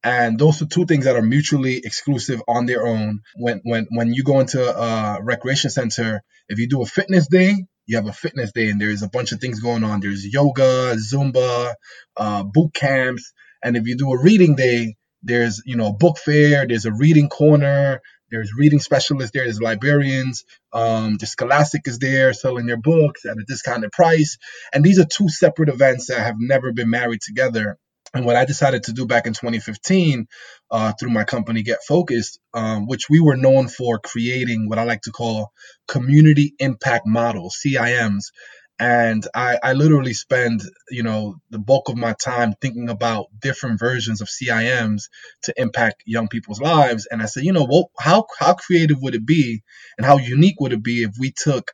And 0.03 0.37
those 0.37 0.61
are 0.61 0.67
two 0.67 0.85
things 0.85 1.05
that 1.05 1.15
are 1.15 1.23
mutually 1.23 1.77
exclusive 1.77 2.41
on 2.47 2.65
their 2.65 2.85
own. 2.85 3.21
When 3.35 3.61
when 3.63 3.87
when 3.89 4.13
you 4.13 4.23
go 4.23 4.39
into 4.39 4.61
a 4.61 5.19
recreation 5.21 5.69
center, 5.71 6.21
if 6.47 6.59
you 6.59 6.69
do 6.69 6.81
a 6.81 6.85
fitness 6.85 7.27
day, 7.27 7.55
you 7.87 7.97
have 7.97 8.07
a 8.07 8.13
fitness 8.13 8.51
day, 8.51 8.69
and 8.69 8.79
there's 8.79 9.01
a 9.01 9.09
bunch 9.09 9.31
of 9.31 9.39
things 9.39 9.59
going 9.59 9.83
on. 9.83 10.01
There's 10.01 10.25
yoga, 10.25 10.95
Zumba, 10.95 11.73
uh, 12.15 12.43
boot 12.43 12.73
camps, 12.73 13.33
and 13.63 13.75
if 13.75 13.87
you 13.87 13.97
do 13.97 14.11
a 14.11 14.21
reading 14.21 14.55
day, 14.55 14.95
there's 15.23 15.61
you 15.65 15.75
know 15.75 15.87
a 15.87 15.93
book 15.93 16.17
fair, 16.17 16.67
there's 16.67 16.85
a 16.85 16.93
reading 16.93 17.29
corner, 17.29 18.01
there's 18.29 18.51
reading 18.57 18.79
specialists 18.79 19.31
there. 19.33 19.45
There's 19.45 19.61
librarians. 19.61 20.43
Um, 20.73 21.17
the 21.17 21.25
Scholastic 21.25 21.87
is 21.87 21.99
there 21.99 22.33
selling 22.33 22.65
their 22.65 22.77
books 22.77 23.25
at 23.25 23.37
a 23.37 23.43
discounted 23.47 23.91
price. 23.91 24.37
And 24.73 24.83
these 24.83 24.99
are 24.99 25.05
two 25.05 25.29
separate 25.29 25.69
events 25.69 26.07
that 26.07 26.19
have 26.19 26.35
never 26.37 26.73
been 26.73 26.89
married 26.89 27.21
together. 27.21 27.77
And 28.13 28.25
what 28.25 28.35
I 28.35 28.45
decided 28.45 28.83
to 28.83 28.93
do 28.93 29.05
back 29.05 29.27
in 29.27 29.33
2015 29.33 30.27
uh, 30.71 30.93
through 30.99 31.11
my 31.11 31.23
company 31.23 31.63
Get 31.63 31.79
Focused, 31.87 32.39
um, 32.53 32.87
which 32.87 33.09
we 33.09 33.19
were 33.19 33.37
known 33.37 33.67
for 33.67 33.99
creating 33.99 34.69
what 34.69 34.79
I 34.79 34.83
like 34.83 35.01
to 35.03 35.11
call 35.11 35.51
community 35.87 36.53
impact 36.59 37.07
models, 37.07 37.57
CIMs, 37.65 38.31
and 38.79 39.25
I, 39.35 39.59
I 39.63 39.73
literally 39.73 40.13
spend 40.13 40.61
you 40.89 41.03
know 41.03 41.35
the 41.49 41.59
bulk 41.59 41.89
of 41.89 41.97
my 41.97 42.13
time 42.13 42.53
thinking 42.61 42.89
about 42.89 43.27
different 43.39 43.79
versions 43.79 44.21
of 44.21 44.29
CIMs 44.29 45.09
to 45.43 45.53
impact 45.57 46.03
young 46.05 46.27
people's 46.27 46.61
lives. 46.61 47.07
And 47.09 47.21
I 47.21 47.25
said, 47.25 47.43
you 47.43 47.53
know, 47.53 47.65
what? 47.65 47.87
How 47.99 48.25
how 48.39 48.53
creative 48.53 49.01
would 49.01 49.15
it 49.15 49.25
be, 49.25 49.63
and 49.97 50.05
how 50.05 50.17
unique 50.17 50.59
would 50.59 50.73
it 50.73 50.83
be 50.83 51.03
if 51.03 51.13
we 51.19 51.31
took 51.31 51.71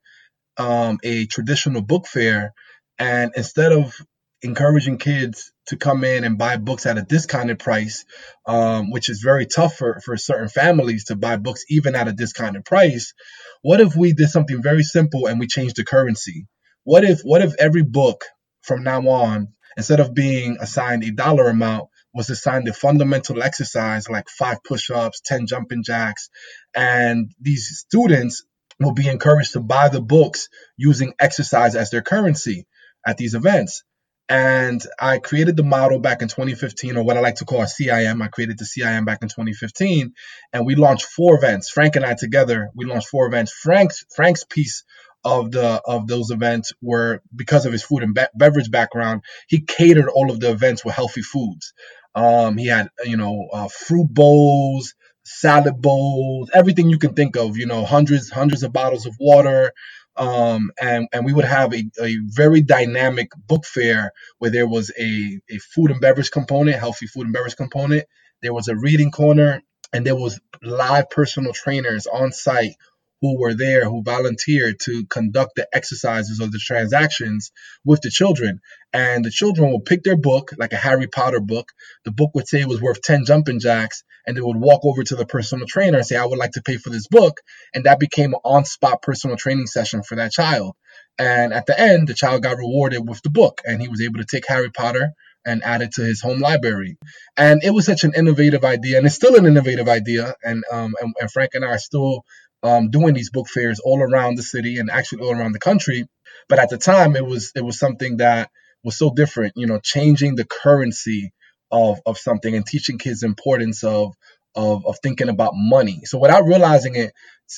um, 0.58 1.00
a 1.04 1.26
traditional 1.28 1.82
book 1.82 2.08
fair 2.08 2.54
and 3.00 3.34
instead 3.38 3.74
of 3.74 3.96
encouraging 4.44 4.98
kids 4.98 5.52
to 5.68 5.78
come 5.78 6.04
in 6.04 6.24
and 6.24 6.38
buy 6.38 6.58
books 6.58 6.86
at 6.86 6.98
a 6.98 7.04
discounted 7.04 7.60
price, 7.60 8.06
um, 8.46 8.92
which 8.92 9.10
is 9.10 9.22
very 9.24 9.46
tough 9.46 9.76
for, 9.78 10.02
for 10.04 10.18
certain 10.18 10.50
families 10.50 11.06
to 11.06 11.16
buy 11.16 11.38
books 11.38 11.64
even 11.70 11.96
at 11.96 12.08
a 12.08 12.14
discounted 12.14 12.66
price. 12.66 13.14
What 13.62 13.80
if 13.80 13.96
we 13.96 14.14
did 14.14 14.30
something 14.30 14.62
very 14.62 14.84
simple 14.84 15.28
and 15.28 15.40
we 15.40 15.48
changed 15.48 15.78
the 15.78 15.86
currency? 15.86 16.48
what 16.84 17.04
if 17.04 17.22
what 17.22 17.42
if 17.42 17.54
every 17.60 17.84
book 17.84 18.26
from 18.62 18.84
now 18.84 19.02
on, 19.08 19.50
instead 19.78 20.00
of 20.00 20.14
being 20.14 20.58
assigned 20.60 21.04
a 21.04 21.12
dollar 21.12 21.50
amount, 21.50 21.90
was 22.14 22.30
assigned 22.30 22.68
a 22.68 22.74
fundamental 22.74 23.42
exercise 23.42 24.10
like 24.10 24.30
five 24.30 24.58
push-ups, 24.64 25.22
10 25.26 25.48
jumping 25.48 25.84
jacks, 25.84 26.30
and 26.76 27.32
these 27.42 27.84
students 27.86 28.44
will 28.80 28.94
be 28.94 29.08
encouraged 29.08 29.54
to 29.54 29.60
buy 29.60 29.90
the 29.90 30.02
books 30.02 30.50
using 30.78 31.14
exercise 31.20 31.76
as 31.76 31.90
their 31.90 32.02
currency 32.02 32.68
at 33.06 33.18
these 33.18 33.34
events. 33.34 33.84
And 34.30 34.82
I 35.00 35.20
created 35.20 35.58
the 35.58 35.64
model 35.64 36.00
back 36.00 36.22
in 36.22 36.30
2015, 36.30 36.98
or 36.98 37.04
what 37.04 37.18
I 37.18 37.22
like 37.22 37.36
to 37.36 37.46
call 37.46 37.62
a 37.62 37.66
CIM. 37.66 38.24
I 38.24 38.28
created 38.30 38.60
the 38.60 38.66
CIM 38.66 39.06
back 39.06 39.20
in 39.24 39.30
2015, 39.30 40.14
and 40.54 40.66
we 40.66 40.76
launched 40.76 41.06
four 41.06 41.38
events. 41.38 41.70
Frank 41.70 41.96
and 41.96 42.06
I 42.06 42.16
together, 42.16 42.70
we 42.76 42.86
launched 42.86 43.10
four 43.10 43.28
events. 43.28 43.54
Frank's 43.54 44.06
Frank's 44.16 44.44
piece 44.44 44.84
of 45.24 45.52
the 45.52 45.82
of 45.86 46.08
those 46.08 46.32
events 46.32 46.74
were 46.82 47.22
because 47.36 47.66
of 47.68 47.74
his 47.74 47.84
food 47.84 48.04
and 48.04 48.16
be- 48.16 48.26
beverage 48.36 48.72
background. 48.72 49.22
He 49.48 49.62
catered 49.62 50.10
all 50.10 50.32
of 50.32 50.40
the 50.42 50.52
events 50.52 50.86
with 50.86 50.96
healthy 50.96 51.22
foods. 51.22 51.74
Um, 52.16 52.58
he 52.58 52.68
had 52.68 52.90
you 53.06 53.18
know 53.18 53.50
uh, 53.54 53.68
fruit 53.70 54.08
bowls, 54.10 54.96
salad 55.24 55.82
bowls, 55.82 56.50
everything 56.54 56.90
you 56.90 57.00
can 57.00 57.14
think 57.14 57.38
of. 57.38 57.58
You 57.58 57.68
know, 57.68 57.86
hundreds 57.86 58.32
hundreds 58.32 58.64
of 58.64 58.74
bottles 58.74 59.06
of 59.06 59.16
water. 59.20 59.74
Um, 60.16 60.72
and 60.82 61.08
and 61.14 61.26
we 61.26 61.34
would 61.34 61.46
have 61.46 61.74
a, 61.74 61.84
a 62.02 62.18
very 62.28 62.62
dynamic 62.62 63.30
book 63.48 63.66
fair 63.66 64.12
where 64.40 64.52
there 64.52 64.68
was 64.68 64.92
a, 65.00 65.40
a 65.50 65.58
food 65.74 65.92
and 65.92 66.02
beverage 66.02 66.32
component, 66.32 66.78
healthy 66.80 67.08
food 67.08 67.26
and 67.26 67.34
beverage 67.34 67.56
component. 67.56 68.06
There 68.42 68.54
was 68.54 68.68
a 68.68 68.76
reading 68.76 69.12
corner, 69.12 69.62
and 69.94 70.06
there 70.06 70.16
was 70.16 70.40
live 70.62 71.10
personal 71.10 71.54
trainers 71.54 72.08
on 72.08 72.32
site 72.32 72.76
who 73.24 73.40
were 73.40 73.54
there 73.54 73.86
who 73.86 74.04
volunteered 74.04 74.76
to 74.82 75.06
conduct 75.06 75.56
the 75.56 75.66
exercises 75.74 76.42
or 76.42 76.48
the 76.48 76.60
transactions 76.62 77.54
with 77.86 78.02
the 78.02 78.10
children. 78.10 78.60
And 78.92 79.24
the 79.24 79.32
children 79.32 79.72
would 79.72 79.86
pick 79.86 80.04
their 80.04 80.18
book, 80.18 80.52
like 80.58 80.74
a 80.74 80.78
Harry 80.78 81.08
Potter 81.08 81.40
book. 81.40 81.72
The 82.04 82.12
book 82.12 82.32
would 82.36 82.50
say 82.50 82.60
it 82.60 82.68
was 82.68 82.82
worth 82.82 83.02
10 83.02 83.24
jumping 83.24 83.62
jacks, 83.62 84.04
and 84.28 84.36
they 84.36 84.42
would 84.42 84.58
walk 84.58 84.82
over 84.84 85.06
to 85.06 85.16
the 85.16 85.26
personal 85.26 85.66
trainer 85.66 86.00
and 86.00 86.06
say, 86.06 86.18
I 86.18 86.26
would 86.26 86.38
like 86.38 86.52
to 86.52 86.62
pay 86.62 86.76
for 86.76 86.90
this 86.90 87.08
book. 87.08 87.40
And 87.74 87.86
that 87.86 87.98
became 87.98 88.34
an 88.34 88.42
on 88.44 88.66
spot 88.66 89.02
personal 89.02 89.38
training 89.38 89.68
session 89.68 90.04
for 90.04 90.16
that 90.16 90.34
child. 90.34 90.76
And 91.18 91.54
at 91.54 91.66
the 91.66 91.80
end, 91.80 92.10
the 92.10 92.14
child 92.14 92.44
got 92.44 92.58
rewarded 92.58 93.08
with 93.08 93.22
the 93.22 93.30
book, 93.30 93.62
and 93.66 93.82
he 93.82 93.88
was 93.88 94.02
able 94.02 94.20
to 94.20 94.26
take 94.30 94.44
Harry 94.50 94.70
Potter 94.70 95.14
and 95.46 95.64
add 95.64 95.82
it 95.82 95.92
to 95.94 96.04
his 96.04 96.22
home 96.22 96.40
library. 96.40 96.98
And 97.38 97.64
it 97.64 97.72
was 97.72 97.86
such 97.86 98.04
an 98.04 98.14
innovative 98.16 98.64
idea, 98.64 98.98
and 98.98 99.06
it's 99.06 99.16
still 99.16 99.36
an 99.36 99.46
innovative 99.46 99.88
idea. 99.88 100.36
And 100.44 100.64
um, 100.72 100.94
and, 101.02 101.14
and 101.20 101.32
Frank 101.32 101.52
and 101.54 101.66
I 101.66 101.70
are 101.70 101.80
still 101.80 102.26
um, 102.64 102.90
doing 102.90 103.14
these 103.14 103.30
book 103.30 103.48
fairs 103.48 103.80
all 103.80 104.02
around 104.02 104.36
the 104.36 104.44
city 104.44 104.80
and 104.80 104.90
actually 104.90 105.24
all 105.26 105.38
around 105.38 105.52
the 105.52 105.60
country. 105.60 106.08
But 106.50 106.60
at 106.60 106.70
the 106.70 106.78
time, 106.78 107.16
it 107.16 107.26
was 107.26 107.52
it 107.56 107.64
was 107.64 107.78
something 107.78 108.18
that 108.18 108.50
was 108.84 108.98
so 108.98 109.12
different. 109.14 109.54
You 109.56 109.68
know, 109.68 109.80
changing 109.82 110.36
the 110.36 110.46
currency 110.46 111.34
of 111.72 112.00
of 112.06 112.18
something 112.18 112.56
and 112.56 112.66
teaching 112.66 112.98
kids 112.98 113.24
importance 113.24 113.84
of 113.84 114.14
of 114.56 114.86
of 114.86 114.98
thinking 115.04 115.30
about 115.30 115.54
money. 115.56 116.02
So 116.06 116.20
without 116.20 116.46
realizing 116.46 116.96
it, 116.96 117.12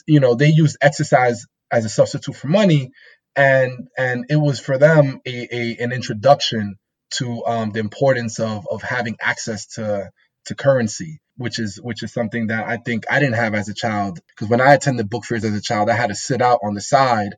you 0.08 0.20
know, 0.20 0.36
they 0.36 0.50
used 0.50 0.78
exercise 0.82 1.46
as 1.72 1.86
a 1.86 1.90
substitute 1.90 2.36
for 2.36 2.48
money, 2.48 2.92
and 3.36 3.88
and 3.98 4.26
it 4.30 4.38
was 4.38 4.60
for 4.60 4.78
them 4.78 5.22
a, 5.26 5.56
a 5.56 5.84
an 5.84 5.92
introduction 5.92 6.76
to 7.12 7.46
um, 7.46 7.72
the 7.72 7.80
importance 7.80 8.40
of 8.40 8.68
of 8.70 8.82
having 8.82 9.18
access 9.22 9.68
to 9.76 10.10
to 10.46 10.56
currency 10.56 11.20
which 11.38 11.60
is 11.60 11.80
which 11.82 12.04
is 12.04 12.14
something 12.14 12.48
that 12.48 12.66
I 12.68 12.78
think 12.78 13.06
I 13.10 13.20
didn't 13.20 13.36
have 13.36 13.56
as 13.56 13.70
a 13.70 13.74
child. 13.74 14.20
Because 14.28 14.48
when 14.48 14.62
I 14.62 14.74
attended 14.74 15.10
book 15.10 15.26
fairs 15.26 15.44
as 15.44 15.56
a 15.56 15.62
child, 15.62 15.90
I 15.90 15.96
had 15.96 16.08
to 16.08 16.16
sit 16.16 16.42
out 16.42 16.60
on 16.64 16.74
the 16.74 16.82
side 16.82 17.36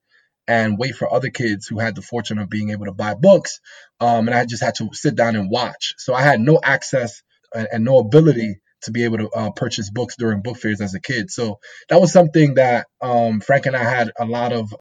and 0.47 0.77
wait 0.77 0.95
for 0.95 1.11
other 1.11 1.29
kids 1.29 1.67
who 1.67 1.79
had 1.79 1.95
the 1.95 2.01
fortune 2.01 2.37
of 2.37 2.49
being 2.49 2.69
able 2.69 2.85
to 2.85 2.93
buy 2.93 3.15
books, 3.15 3.59
um, 3.99 4.27
and 4.27 4.35
I 4.35 4.45
just 4.45 4.63
had 4.63 4.75
to 4.75 4.89
sit 4.93 5.15
down 5.15 5.35
and 5.35 5.49
watch. 5.49 5.95
So 5.97 6.13
I 6.13 6.21
had 6.21 6.39
no 6.39 6.59
access 6.63 7.21
and, 7.53 7.67
and 7.71 7.83
no 7.83 7.97
ability 7.97 8.59
to 8.83 8.91
be 8.91 9.03
able 9.03 9.17
to 9.17 9.29
uh, 9.29 9.51
purchase 9.51 9.89
books 9.89 10.15
during 10.15 10.43
book 10.43 10.57
fairs 10.57 10.79
as 10.79 10.93
a 10.93 11.01
kid. 11.01 11.31
So 11.31 11.59
that 11.89 11.99
was 11.99 12.13
something 12.13 12.53
that 12.53 12.85
um, 13.01 13.41
Frank 13.41 13.65
and 13.65 13.75
I 13.75 13.83
had 13.83 14.11
a 14.17 14.25
lot 14.25 14.53
of 14.53 14.73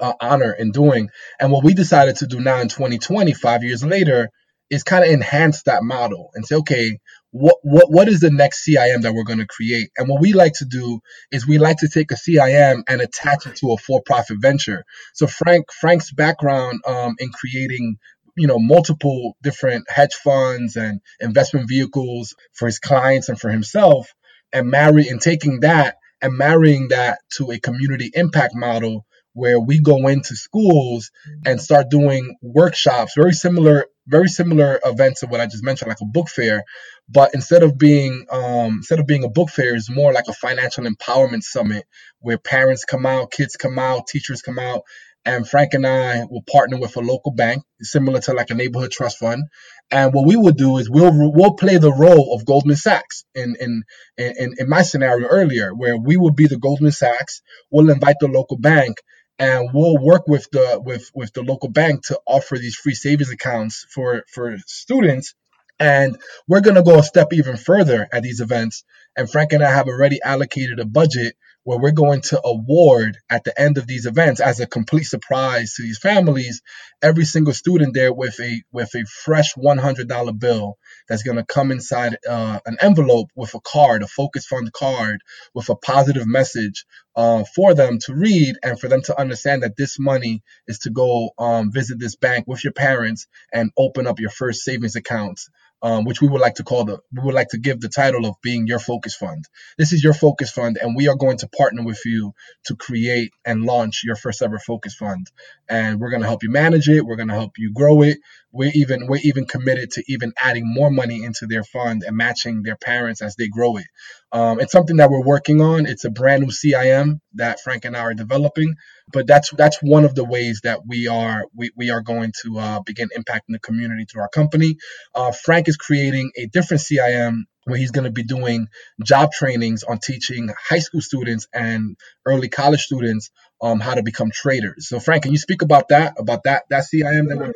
uh, 0.00 0.14
honor 0.20 0.52
in 0.52 0.72
doing. 0.72 1.10
And 1.38 1.52
what 1.52 1.62
we 1.62 1.74
decided 1.74 2.16
to 2.16 2.26
do 2.26 2.40
now 2.40 2.60
in 2.60 2.68
2020, 2.68 3.34
five 3.34 3.62
years 3.62 3.84
later, 3.84 4.30
is 4.70 4.82
kind 4.82 5.04
of 5.04 5.10
enhance 5.10 5.62
that 5.64 5.84
model 5.84 6.30
and 6.34 6.44
say, 6.44 6.56
okay, 6.56 6.98
what 7.30 7.56
what 7.62 7.90
what 7.90 8.08
is 8.08 8.20
the 8.20 8.30
next 8.30 8.66
CIM 8.66 9.02
that 9.02 9.14
we're 9.14 9.24
going 9.24 9.40
to 9.40 9.46
create? 9.46 9.90
And 9.96 10.08
what 10.08 10.20
we 10.20 10.32
like 10.32 10.54
to 10.54 10.64
do 10.64 11.00
is 11.30 11.46
we 11.46 11.58
like 11.58 11.78
to 11.78 11.88
take 11.88 12.10
a 12.10 12.14
CIM 12.14 12.82
and 12.88 13.00
attach 13.00 13.46
it 13.46 13.56
to 13.56 13.72
a 13.72 13.76
for-profit 13.78 14.38
venture. 14.40 14.84
So 15.14 15.26
Frank 15.26 15.66
Frank's 15.72 16.12
background 16.12 16.80
um, 16.86 17.16
in 17.18 17.30
creating 17.30 17.96
you 18.36 18.46
know 18.46 18.58
multiple 18.58 19.36
different 19.42 19.84
hedge 19.90 20.14
funds 20.14 20.76
and 20.76 21.00
investment 21.20 21.68
vehicles 21.68 22.34
for 22.54 22.66
his 22.66 22.78
clients 22.78 23.28
and 23.28 23.40
for 23.40 23.50
himself, 23.50 24.12
and 24.52 24.70
marry 24.70 25.08
and 25.08 25.20
taking 25.20 25.60
that 25.60 25.96
and 26.22 26.36
marrying 26.38 26.88
that 26.88 27.18
to 27.36 27.50
a 27.50 27.60
community 27.60 28.10
impact 28.14 28.54
model 28.54 29.04
where 29.34 29.60
we 29.60 29.80
go 29.80 30.08
into 30.08 30.34
schools 30.34 31.10
and 31.44 31.60
start 31.60 31.90
doing 31.90 32.36
workshops, 32.42 33.12
very 33.14 33.32
similar, 33.34 33.86
very 34.06 34.28
similar 34.28 34.80
events 34.82 35.22
of 35.22 35.30
what 35.30 35.40
I 35.40 35.46
just 35.46 35.62
mentioned, 35.62 35.90
like 35.90 36.00
a 36.00 36.06
book 36.06 36.30
fair. 36.30 36.64
But 37.08 37.34
instead 37.34 37.62
of 37.62 37.78
being 37.78 38.26
um, 38.30 38.78
instead 38.78 38.98
of 39.00 39.06
being 39.06 39.24
a 39.24 39.28
book 39.28 39.50
fair, 39.50 39.74
it's 39.76 39.90
more 39.90 40.12
like 40.12 40.28
a 40.28 40.32
financial 40.32 40.84
empowerment 40.84 41.42
summit 41.42 41.84
where 42.20 42.38
parents 42.38 42.84
come 42.84 43.06
out, 43.06 43.30
kids 43.30 43.56
come 43.56 43.78
out, 43.78 44.08
teachers 44.08 44.42
come 44.42 44.58
out, 44.58 44.82
and 45.24 45.48
Frank 45.48 45.74
and 45.74 45.86
I 45.86 46.24
will 46.24 46.42
partner 46.50 46.78
with 46.78 46.96
a 46.96 47.00
local 47.00 47.32
bank, 47.32 47.62
similar 47.80 48.20
to 48.22 48.32
like 48.32 48.50
a 48.50 48.54
neighborhood 48.54 48.90
trust 48.90 49.18
fund. 49.18 49.44
And 49.90 50.12
what 50.12 50.26
we 50.26 50.36
will 50.36 50.52
do 50.52 50.78
is 50.78 50.90
we'll 50.90 51.12
we'll 51.32 51.54
play 51.54 51.78
the 51.78 51.92
role 51.92 52.34
of 52.34 52.44
Goldman 52.44 52.76
Sachs 52.76 53.24
in 53.34 53.56
in 53.60 53.82
in, 54.18 54.54
in 54.58 54.68
my 54.68 54.82
scenario 54.82 55.28
earlier, 55.28 55.74
where 55.74 55.96
we 55.96 56.16
will 56.16 56.32
be 56.32 56.48
the 56.48 56.58
Goldman 56.58 56.92
Sachs. 56.92 57.42
We'll 57.70 57.90
invite 57.90 58.16
the 58.20 58.28
local 58.28 58.58
bank 58.58 58.96
and 59.38 59.70
we'll 59.72 59.98
work 59.98 60.26
with 60.26 60.48
the 60.50 60.80
with 60.84 61.10
with 61.14 61.32
the 61.34 61.42
local 61.42 61.70
bank 61.70 62.06
to 62.06 62.18
offer 62.26 62.56
these 62.56 62.76
free 62.76 62.94
savings 62.94 63.30
accounts 63.30 63.86
for 63.90 64.24
for 64.32 64.56
students 64.66 65.34
and 65.78 66.16
we're 66.48 66.60
going 66.60 66.76
to 66.76 66.82
go 66.82 66.98
a 66.98 67.02
step 67.02 67.32
even 67.32 67.56
further 67.56 68.08
at 68.12 68.22
these 68.22 68.40
events. 68.40 68.84
And 69.16 69.30
frank 69.30 69.52
and 69.52 69.64
i 69.64 69.70
have 69.70 69.88
already 69.88 70.20
allocated 70.22 70.78
a 70.78 70.84
budget 70.84 71.36
where 71.66 71.78
we're 71.78 71.90
going 71.90 72.20
to 72.20 72.40
award 72.44 73.18
at 73.28 73.42
the 73.42 73.60
end 73.60 73.76
of 73.76 73.88
these 73.88 74.06
events 74.06 74.40
as 74.40 74.60
a 74.60 74.68
complete 74.68 75.02
surprise 75.02 75.74
to 75.74 75.82
these 75.82 75.98
families 75.98 76.62
every 77.02 77.24
single 77.24 77.52
student 77.52 77.92
there 77.92 78.12
with 78.12 78.38
a 78.40 78.62
with 78.70 78.94
a 78.94 79.04
fresh 79.04 79.54
$100 79.54 80.38
bill 80.38 80.78
that's 81.08 81.24
going 81.24 81.36
to 81.36 81.44
come 81.44 81.72
inside 81.72 82.16
uh, 82.28 82.60
an 82.66 82.76
envelope 82.80 83.30
with 83.34 83.52
a 83.54 83.60
card 83.60 84.04
a 84.04 84.06
focus 84.06 84.46
fund 84.46 84.72
card 84.72 85.18
with 85.54 85.68
a 85.68 85.74
positive 85.74 86.26
message 86.26 86.84
uh, 87.16 87.42
for 87.54 87.74
them 87.74 87.98
to 87.98 88.14
read 88.14 88.54
and 88.62 88.78
for 88.78 88.86
them 88.86 89.02
to 89.02 89.20
understand 89.20 89.64
that 89.64 89.76
this 89.76 89.98
money 89.98 90.42
is 90.68 90.78
to 90.78 90.90
go 90.90 91.30
um, 91.36 91.72
visit 91.72 91.98
this 91.98 92.14
bank 92.14 92.46
with 92.46 92.62
your 92.62 92.72
parents 92.72 93.26
and 93.52 93.72
open 93.76 94.06
up 94.06 94.20
your 94.20 94.30
first 94.30 94.60
savings 94.60 94.94
accounts 94.94 95.50
um, 95.86 96.04
which 96.04 96.20
we 96.20 96.26
would 96.26 96.40
like 96.40 96.56
to 96.56 96.64
call 96.64 96.84
the 96.84 96.98
we 97.12 97.22
would 97.22 97.34
like 97.34 97.50
to 97.50 97.58
give 97.58 97.80
the 97.80 97.88
title 97.88 98.26
of 98.26 98.34
being 98.42 98.66
your 98.66 98.80
focus 98.80 99.14
fund. 99.14 99.44
This 99.78 99.92
is 99.92 100.02
your 100.02 100.14
focus 100.14 100.50
fund, 100.50 100.78
and 100.82 100.96
we 100.96 101.06
are 101.06 101.14
going 101.14 101.36
to 101.38 101.48
partner 101.48 101.84
with 101.84 102.00
you 102.04 102.34
to 102.64 102.74
create 102.74 103.30
and 103.44 103.62
launch 103.62 104.02
your 104.02 104.16
first 104.16 104.42
ever 104.42 104.58
focus 104.58 104.96
fund. 104.96 105.30
And 105.68 106.00
we're 106.00 106.10
going 106.10 106.22
to 106.22 106.28
help 106.28 106.42
you 106.42 106.50
manage 106.50 106.88
it. 106.88 107.06
We're 107.06 107.14
going 107.14 107.28
to 107.28 107.34
help 107.34 107.52
you 107.56 107.72
grow 107.72 108.02
it. 108.02 108.18
We're 108.56 108.72
even 108.74 109.08
we're 109.08 109.20
even 109.24 109.46
committed 109.46 109.92
to 109.92 110.04
even 110.08 110.32
adding 110.42 110.64
more 110.66 110.90
money 110.90 111.24
into 111.24 111.46
their 111.46 111.64
fund 111.64 112.04
and 112.06 112.16
matching 112.16 112.62
their 112.64 112.76
parents 112.76 113.22
as 113.22 113.36
they 113.36 113.48
grow 113.48 113.78
it. 113.78 113.86
Um, 114.32 114.60
it's 114.60 114.72
something 114.72 114.98
that 114.98 115.10
we're 115.10 115.24
working 115.24 115.62
on. 115.62 115.86
It's 115.86 116.04
a 116.04 116.10
brand 116.10 116.42
new 116.42 116.50
CIM 116.50 117.20
that 117.34 117.60
Frank 117.60 117.86
and 117.86 117.96
I 117.96 118.00
are 118.00 118.14
developing, 118.14 118.76
but 119.12 119.26
that's 119.26 119.50
that's 119.52 119.78
one 119.82 120.04
of 120.04 120.14
the 120.16 120.24
ways 120.24 120.62
that 120.64 120.80
we 120.86 121.08
are 121.08 121.46
we, 121.54 121.70
we 121.76 121.90
are 121.90 122.02
going 122.02 122.32
to 122.44 122.58
uh, 122.58 122.80
begin 122.80 123.08
impacting 123.16 123.50
the 123.50 123.60
community 123.60 124.06
through 124.10 124.22
our 124.22 124.30
company. 124.30 124.78
Uh, 125.14 125.32
Frank 125.32 125.68
is 125.68 125.76
creating 125.78 126.32
a 126.36 126.46
different 126.46 126.82
CIM 126.82 127.42
where 127.64 127.78
he's 127.78 127.92
going 127.92 128.04
to 128.04 128.12
be 128.12 128.24
doing 128.24 128.68
job 129.04 129.32
trainings 129.32 129.84
on 129.84 129.98
teaching 129.98 130.50
high 130.70 130.80
school 130.80 131.02
students 131.02 131.48
and 131.54 131.96
early 132.26 132.48
college 132.48 132.82
students 132.82 133.30
um, 133.62 133.80
how 133.80 133.94
to 133.94 134.02
become 134.02 134.30
traders. 134.32 134.88
So, 134.88 135.00
Frank, 135.00 135.24
can 135.24 135.32
you 135.32 135.38
speak 135.38 135.62
about 135.62 135.88
that? 135.88 136.14
About 136.18 136.44
that 136.44 136.64
that 136.70 136.84
CIM 136.84 137.28
that 137.28 137.52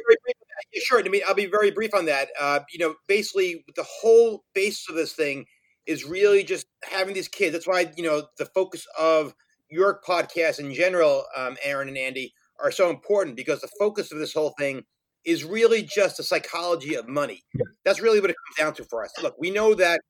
Sure. 0.75 1.01
I 1.05 1.09
mean, 1.09 1.23
I'll 1.27 1.35
be 1.35 1.47
very 1.47 1.71
brief 1.71 1.95
on 1.95 2.07
that. 2.07 2.29
Uh, 2.39 2.61
you 2.73 2.79
know, 2.79 2.95
basically, 3.09 3.65
the 3.75 3.87
whole 3.87 4.45
basis 4.55 4.89
of 4.89 4.95
this 4.95 5.13
thing 5.15 5.47
is 5.87 6.05
really 6.05 6.45
just 6.45 6.67
having 6.89 7.15
these 7.15 7.29
kids. 7.29 7.53
That's 7.53 7.67
why 7.67 7.91
you 7.97 8.05
know 8.05 8.27
the 8.39 8.47
focus 8.47 8.87
of 8.99 9.35
your 9.71 10.01
podcast 10.07 10.59
in 10.59 10.73
general, 10.73 11.25
um, 11.37 11.57
Aaron 11.65 11.89
and 11.89 11.99
Andy, 11.99 12.33
are 12.63 12.71
so 12.71 12.91
important 12.91 13.37
because 13.37 13.61
the 13.61 13.71
focus 13.79 14.13
of 14.13 14.19
this 14.19 14.35
whole 14.35 14.55
thing 14.59 14.83
is 15.25 15.45
really 15.45 15.83
just 15.83 16.17
the 16.17 16.23
psychology 16.23 16.95
of 16.95 17.09
money. 17.09 17.43
That's 17.85 18.01
really 18.01 18.21
what 18.21 18.31
it 18.31 18.37
comes 18.47 18.57
down 18.59 18.75
to 18.75 18.85
for 18.85 19.05
us. 19.05 19.13
Look, 19.23 19.35
we 19.39 19.51
know 19.51 19.75
that 19.75 20.01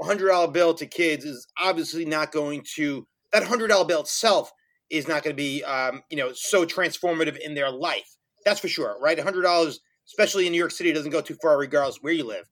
a 0.00 0.04
hundred 0.04 0.28
dollar 0.28 0.50
bill 0.50 0.74
to 0.74 0.86
kids 0.86 1.24
is 1.24 1.46
obviously 1.60 2.04
not 2.04 2.32
going 2.32 2.64
to 2.74 3.06
that 3.32 3.44
hundred 3.44 3.68
dollar 3.68 3.86
bill 3.86 4.00
itself 4.00 4.50
is 4.90 5.08
not 5.08 5.22
going 5.22 5.34
to 5.34 5.40
be 5.42 5.62
um, 5.64 6.02
you 6.10 6.16
know 6.16 6.32
so 6.34 6.64
transformative 6.64 7.38
in 7.38 7.54
their 7.54 7.70
life. 7.70 8.16
That's 8.44 8.60
for 8.60 8.68
sure, 8.68 8.96
right? 9.00 9.18
A 9.18 9.22
hundred 9.22 9.42
dollars, 9.42 9.80
especially 10.06 10.46
in 10.46 10.52
New 10.52 10.58
York 10.58 10.70
City, 10.70 10.90
it 10.90 10.94
doesn't 10.94 11.10
go 11.10 11.20
too 11.20 11.36
far 11.40 11.58
regardless 11.58 11.98
where 12.02 12.12
you 12.12 12.24
live. 12.24 12.48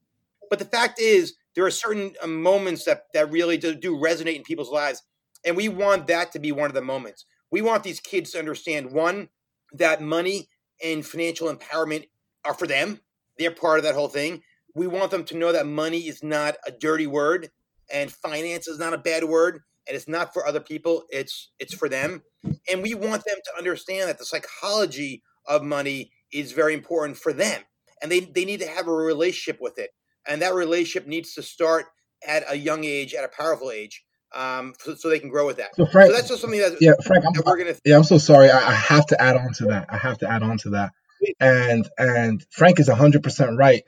But 0.48 0.58
the 0.58 0.64
fact 0.64 1.00
is, 1.00 1.34
there 1.54 1.64
are 1.64 1.70
certain 1.70 2.14
uh, 2.22 2.26
moments 2.26 2.84
that 2.84 3.04
that 3.14 3.30
really 3.30 3.56
do, 3.56 3.74
do 3.74 3.96
resonate 3.96 4.36
in 4.36 4.42
people's 4.42 4.70
lives, 4.70 5.02
and 5.44 5.56
we 5.56 5.68
want 5.68 6.06
that 6.08 6.32
to 6.32 6.38
be 6.38 6.52
one 6.52 6.70
of 6.70 6.74
the 6.74 6.82
moments. 6.82 7.24
We 7.50 7.62
want 7.62 7.82
these 7.82 8.00
kids 8.00 8.32
to 8.32 8.38
understand 8.38 8.92
one 8.92 9.28
that 9.72 10.00
money 10.00 10.48
and 10.82 11.04
financial 11.04 11.52
empowerment 11.52 12.08
are 12.44 12.54
for 12.54 12.66
them. 12.66 13.00
They're 13.38 13.50
part 13.50 13.78
of 13.78 13.84
that 13.84 13.94
whole 13.94 14.08
thing. 14.08 14.42
We 14.74 14.86
want 14.86 15.10
them 15.10 15.24
to 15.24 15.36
know 15.36 15.52
that 15.52 15.66
money 15.66 16.00
is 16.00 16.22
not 16.22 16.56
a 16.66 16.70
dirty 16.70 17.06
word 17.06 17.50
and 17.92 18.10
finance 18.10 18.68
is 18.68 18.78
not 18.78 18.94
a 18.94 18.98
bad 18.98 19.24
word 19.24 19.62
and 19.86 19.96
it's 19.96 20.08
not 20.08 20.32
for 20.32 20.46
other 20.46 20.60
people. 20.60 21.04
It's 21.10 21.50
it's 21.58 21.74
for 21.74 21.88
them. 21.88 22.22
And 22.70 22.82
we 22.82 22.94
want 22.94 23.24
them 23.24 23.38
to 23.44 23.58
understand 23.58 24.08
that 24.08 24.18
the 24.18 24.24
psychology 24.24 25.22
of 25.46 25.62
money 25.62 26.12
is 26.32 26.52
very 26.52 26.74
important 26.74 27.16
for 27.16 27.32
them. 27.32 27.62
And 28.02 28.10
they, 28.10 28.20
they 28.20 28.44
need 28.44 28.60
to 28.60 28.66
have 28.66 28.88
a 28.88 28.92
relationship 28.92 29.60
with 29.60 29.78
it. 29.78 29.90
And 30.26 30.42
that 30.42 30.54
relationship 30.54 31.06
needs 31.06 31.34
to 31.34 31.42
start 31.42 31.86
at 32.26 32.44
a 32.48 32.56
young 32.56 32.84
age, 32.84 33.14
at 33.14 33.24
a 33.24 33.28
powerful 33.28 33.70
age, 33.70 34.04
um, 34.32 34.74
so, 34.78 34.94
so 34.94 35.08
they 35.08 35.18
can 35.18 35.28
grow 35.28 35.46
with 35.46 35.56
that. 35.56 35.74
So, 35.74 35.86
Frank, 35.86 36.10
so 36.10 36.16
that's 36.16 36.28
just 36.28 36.40
something 36.40 36.60
that, 36.60 36.76
yeah, 36.80 36.92
Frank, 37.04 37.24
that 37.24 37.42
we're 37.44 37.58
gonna. 37.58 37.74
Yeah, 37.84 37.96
I'm 37.96 38.04
so 38.04 38.18
sorry. 38.18 38.50
I, 38.50 38.58
I 38.58 38.72
have 38.72 39.06
to 39.06 39.20
add 39.20 39.36
on 39.36 39.52
to 39.54 39.66
that. 39.66 39.86
I 39.88 39.96
have 39.96 40.18
to 40.18 40.30
add 40.30 40.42
on 40.42 40.58
to 40.58 40.70
that. 40.70 40.92
And 41.40 41.88
and 41.98 42.44
Frank 42.50 42.78
is 42.80 42.88
100 42.88 43.22
percent 43.22 43.56
right. 43.58 43.82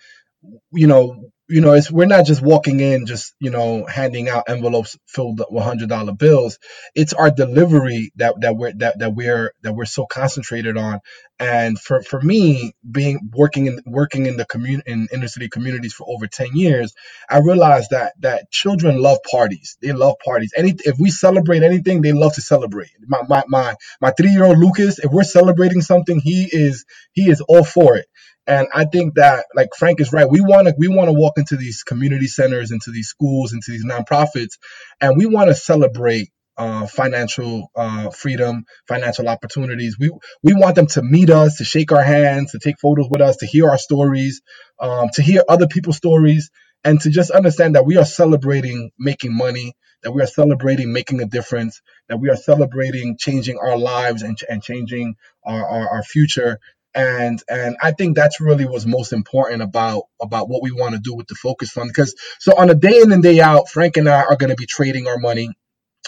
You 0.72 0.86
know, 0.88 1.30
you 1.49 1.61
know, 1.61 1.74
it's 1.74 1.90
we're 1.93 2.07
not 2.07 2.26
just 2.26 2.43
walking 2.43 2.80
in, 2.80 3.07
just 3.07 3.34
you 3.40 3.51
know, 3.51 3.86
handing 3.86 4.28
out 4.30 4.45
envelopes 4.49 4.99
filled 5.09 5.43
with 5.51 5.64
hundred 5.64 5.90
dollar 5.90 6.12
bills. 6.12 6.59
It's 6.95 7.12
our 7.12 7.30
delivery 7.30 8.12
that 8.16 8.36
that 8.40 8.57
we're 8.57 8.72
that 8.74 8.99
that 9.01 9.14
we're 9.14 9.53
that 9.62 9.74
we're 9.74 9.84
so 9.86 10.07
concentrated 10.07 10.78
on. 10.78 11.01
And 11.38 11.78
for 11.78 12.03
for 12.03 12.20
me, 12.20 12.74
being 12.90 13.30
working 13.34 13.66
in 13.66 13.80
working 13.86 14.26
in 14.26 14.38
the 14.38 14.47
community 14.47 14.90
in 14.90 15.09
inner 15.12 15.28
city 15.28 15.49
communities 15.51 15.95
for 15.95 16.07
over 16.09 16.26
ten 16.26 16.57
years, 16.57 16.95
I 17.30 17.38
realized 17.40 17.90
that 17.90 18.14
that 18.20 18.51
children 18.51 19.01
love 19.03 19.18
parties. 19.30 19.76
They 19.82 19.93
love 19.93 20.16
parties. 20.24 20.53
Any 20.57 20.74
if 20.84 20.99
we 20.99 21.11
celebrate 21.11 21.62
anything, 21.62 22.03
they 22.03 22.12
love 22.12 22.34
to 22.34 22.43
celebrate. 22.43 22.90
My 23.07 23.22
my 23.28 23.45
my 23.49 23.76
my 24.01 24.12
three 24.12 24.30
year 24.30 24.45
old 24.45 24.59
Lucas, 24.59 24.99
if 24.99 25.12
we're 25.12 25.24
celebrating 25.24 25.82
something, 25.82 26.20
he 26.20 26.49
is 26.51 26.86
he 27.12 27.30
is 27.30 27.43
all 27.43 27.64
for 27.64 27.97
it. 27.99 28.07
And 28.47 28.68
I 28.74 28.86
think 28.86 29.16
that 29.16 29.47
like 29.55 29.70
Frank 29.78 30.01
is 30.01 30.12
right. 30.12 30.30
We 30.30 30.43
want 30.43 30.68
to 30.68 30.74
we 30.78 30.88
want 30.88 31.09
to 31.09 31.14
walk 31.14 31.34
into 31.38 31.57
these 31.57 31.84
community 31.84 32.28
centers, 32.28 32.72
into 32.72 32.93
these 32.93 33.09
schools, 33.09 33.55
into 33.55 33.72
these 33.72 33.86
nonprofits, 33.86 34.59
and 35.01 35.16
we 35.16 35.26
want 35.26 35.49
to 35.51 35.57
celebrate 35.57 36.30
uh, 36.59 36.86
financial 36.86 37.70
uh, 37.76 38.11
freedom, 38.11 38.64
financial 38.88 39.28
opportunities. 39.28 39.97
We 39.99 40.11
we 40.43 40.55
want 40.55 40.76
them 40.76 40.88
to 40.88 41.03
meet 41.03 41.30
us, 41.30 41.59
to 41.59 41.64
shake 41.64 41.93
our 41.93 42.03
hands, 42.05 42.53
to 42.53 42.61
take 42.61 42.76
photos 42.80 43.09
with 43.11 43.22
us, 43.22 43.38
to 43.38 43.47
hear 43.47 43.70
our 43.70 43.78
stories, 43.78 44.43
um, 44.80 45.09
to 45.14 45.22
hear 45.22 45.43
other 45.49 45.68
people's 45.68 45.99
stories, 45.99 46.51
and 46.84 47.01
to 47.03 47.11
just 47.11 47.30
understand 47.30 47.76
that 47.76 47.86
we 47.86 47.97
are 47.97 48.05
celebrating 48.05 48.90
making 48.99 49.36
money, 49.36 49.74
that 50.03 50.12
we 50.12 50.22
are 50.22 50.28
celebrating 50.28 50.93
making 50.93 51.22
a 51.22 51.26
difference, 51.26 51.80
that 52.09 52.18
we 52.18 52.28
are 52.28 52.36
celebrating 52.36 53.16
changing 53.18 53.59
our 53.59 53.78
lives 53.78 54.22
and, 54.22 54.38
and 54.51 54.62
changing 54.62 55.14
our, 55.45 55.64
our, 55.66 55.90
our 55.97 56.03
future 56.03 56.59
and 56.95 57.43
and 57.49 57.76
I 57.82 57.93
think 57.93 58.16
that's 58.16 58.40
really 58.43 58.66
what's 58.66 58.86
most 58.86 59.14
important 59.14 59.62
about 59.62 60.05
about 60.22 60.51
what 60.51 60.62
we 60.62 60.72
want 60.72 60.95
to 60.95 61.01
do 61.01 61.14
with 61.14 61.28
the 61.28 61.36
focus 61.36 61.70
fund 61.72 61.88
because 61.90 62.16
so 62.40 62.55
on 62.59 62.70
a 62.70 62.76
day 62.76 63.01
in 63.03 63.12
and 63.12 63.24
day 63.24 63.40
out, 63.40 63.70
Frank 63.70 63.99
and 63.99 64.11
I 64.11 64.22
are 64.24 64.36
going 64.36 64.51
to 64.51 64.57
be 64.57 64.66
trading 64.66 65.09
our 65.09 65.18
money. 65.18 65.51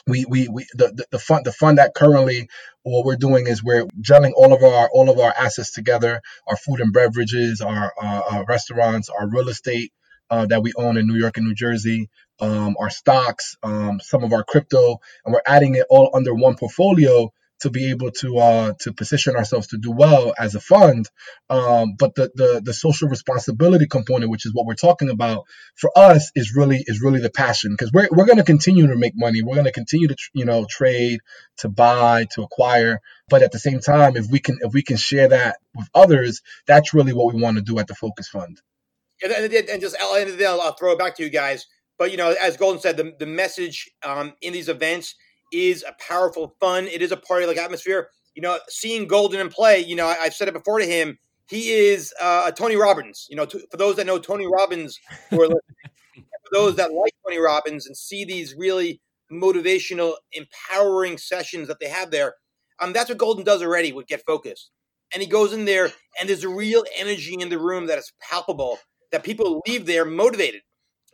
We 0.07 0.27
we, 0.29 0.49
we 0.49 0.67
the, 0.75 0.89
the, 0.95 1.07
the 1.13 1.21
fund 1.21 1.47
the 1.47 1.53
fund 1.53 1.79
that 1.79 1.95
currently 1.95 2.49
what 2.85 3.07
we're 3.07 3.17
doing 3.17 3.47
is 3.49 3.65
we're 3.65 3.87
gelling 4.03 4.33
all 4.37 4.55
of 4.55 4.63
our 4.63 4.91
all 4.93 5.11
of 5.11 5.19
our 5.19 5.35
assets 5.39 5.73
together, 5.73 6.23
our 6.49 6.57
food 6.57 6.81
and 6.81 6.93
beverages, 6.93 7.63
our, 7.63 7.93
uh, 8.03 8.23
our 8.33 8.47
restaurants, 8.47 9.11
our 9.11 9.29
real 9.29 9.49
estate 9.51 9.93
uh, 10.31 10.47
that 10.47 10.63
we 10.63 10.73
own 10.77 10.99
in 10.99 11.07
New 11.09 11.17
York 11.19 11.39
and 11.39 11.47
New 11.47 11.55
Jersey, 11.55 12.11
um, 12.41 12.77
our 12.81 12.91
stocks, 12.91 13.57
um, 13.63 14.01
some 14.03 14.25
of 14.25 14.33
our 14.35 14.45
crypto, 14.45 14.99
and 15.25 15.35
we're 15.35 15.43
adding 15.47 15.77
it 15.77 15.87
all 15.91 16.11
under 16.15 16.35
one 16.35 16.57
portfolio 16.57 17.33
to 17.61 17.71
be 17.71 17.91
able 17.91 18.11
to 18.11 18.39
uh, 18.39 18.73
to 18.81 18.93
position 18.93 19.37
ourselves 19.37 19.69
to 19.69 19.79
do 19.79 19.91
well 19.91 20.35
as 20.39 20.55
a 20.55 20.61
fund. 20.61 21.09
Um, 21.49 21.95
but 21.99 22.15
the, 22.15 22.31
the 22.35 22.63
the 22.65 22.75
social 22.75 23.09
responsibility 23.09 23.87
component, 23.87 24.31
which 24.31 24.47
is 24.47 24.53
what 24.53 24.67
we're 24.67 24.75
talking 24.75 25.11
about, 25.11 25.45
for 25.77 25.91
us 25.97 26.31
is 26.35 26.55
really 26.55 26.83
is 26.87 27.01
really 27.03 27.21
the 27.21 27.31
passion 27.31 27.73
because 27.73 27.93
we're 27.93 28.09
we're 28.11 28.27
going 28.27 28.39
to 28.39 28.45
continue 28.45 28.87
to 28.87 28.97
make 28.97 29.15
money. 29.17 29.43
We're 29.43 29.55
going 29.55 29.67
to 29.67 29.73
continue 29.73 30.09
to 30.09 30.17
you 30.33 30.45
know 30.45 30.67
trade, 30.69 31.21
to 31.59 31.69
buy, 31.69 32.27
to 32.35 32.43
acquire. 32.43 33.01
But 33.29 33.43
at 33.43 33.53
the 33.53 33.59
same 33.59 33.81
time, 33.81 34.17
if 34.17 34.27
we 34.31 34.41
can 34.41 34.59
if 34.61 34.73
we 34.73 34.83
can 34.83 34.97
share 34.97 35.29
that 35.29 35.57
with 35.75 35.89
others, 35.95 36.43
that's 36.67 36.93
really 36.93 37.13
what 37.13 37.35
we 37.35 37.41
want 37.41 37.57
to 37.57 37.63
do 37.63 37.79
at 37.79 37.87
the 37.87 37.95
Focus 37.95 38.29
Fund. 38.29 38.61
And, 39.23 39.33
and 39.33 39.81
just 39.81 39.97
then 39.99 40.47
I'll 40.49 40.75
throw 40.75 40.93
it 40.93 40.99
back 40.99 41.17
to 41.17 41.23
you 41.23 41.31
guys. 41.31 41.67
But 41.99 42.11
you 42.11 42.17
know, 42.17 42.35
as 42.41 42.57
Golden 42.57 42.81
said, 42.81 42.97
the, 42.97 43.15
the 43.19 43.27
message 43.27 43.91
um, 44.05 44.35
in 44.43 44.53
these 44.53 44.69
events 44.69 45.15
is 45.55 45.85
a 45.87 45.95
powerful, 46.03 46.57
fun. 46.61 46.87
It 46.87 47.03
is 47.03 47.13
a 47.13 47.17
party 47.17 47.47
like 47.47 47.57
atmosphere. 47.57 48.09
You 48.35 48.43
know, 48.43 48.59
seeing 48.69 49.07
Golden 49.07 49.41
in 49.41 49.49
play. 49.49 49.81
You 49.81 49.97
know, 49.97 50.07
I, 50.07 50.15
have 50.25 50.35
said 50.35 50.49
it 50.49 50.55
before 50.55 50.79
to 50.79 50.87
him. 50.87 51.19
He 51.49 51.71
is 51.71 52.13
uh, 52.21 52.45
a 52.47 52.53
Tony 52.53 52.77
Robbins. 52.77 53.27
You 53.31 53.37
know, 53.37 53.47
to, 53.47 53.61
for 53.71 53.77
those 53.77 53.97
that 53.97 54.07
know 54.07 54.19
Tony 54.19 54.47
Robbins, 54.47 54.99
for 55.31 55.49
those 56.53 56.77
that 56.77 56.93
like 56.93 57.15
Tony 57.25 57.39
Robbins 57.39 57.87
and 57.87 57.97
see 57.97 58.25
these 58.25 58.55
really 58.57 59.01
motivational, 59.33 60.15
empowering 60.33 61.19
sessions 61.19 61.69
that 61.69 61.79
they 61.81 61.89
have 61.89 62.11
there, 62.11 62.35
um, 62.81 62.93
that's 62.93 63.09
what 63.09 63.19
Golden 63.19 63.45
does 63.45 63.63
already 63.63 63.93
with 63.93 64.07
Get 64.07 64.25
Focused. 64.27 64.71
And 65.13 65.23
he 65.23 65.29
goes 65.29 65.53
in 65.53 65.65
there, 65.65 65.93
and 66.19 66.29
there's 66.29 66.45
a 66.45 66.49
real 66.49 66.85
energy 66.99 67.37
in 67.39 67.49
the 67.49 67.59
room 67.59 67.87
that 67.87 67.99
is 67.99 68.13
palpable. 68.21 68.79
That 69.13 69.23
people 69.23 69.63
leave 69.69 69.87
there 69.87 70.05
motivated 70.05 70.63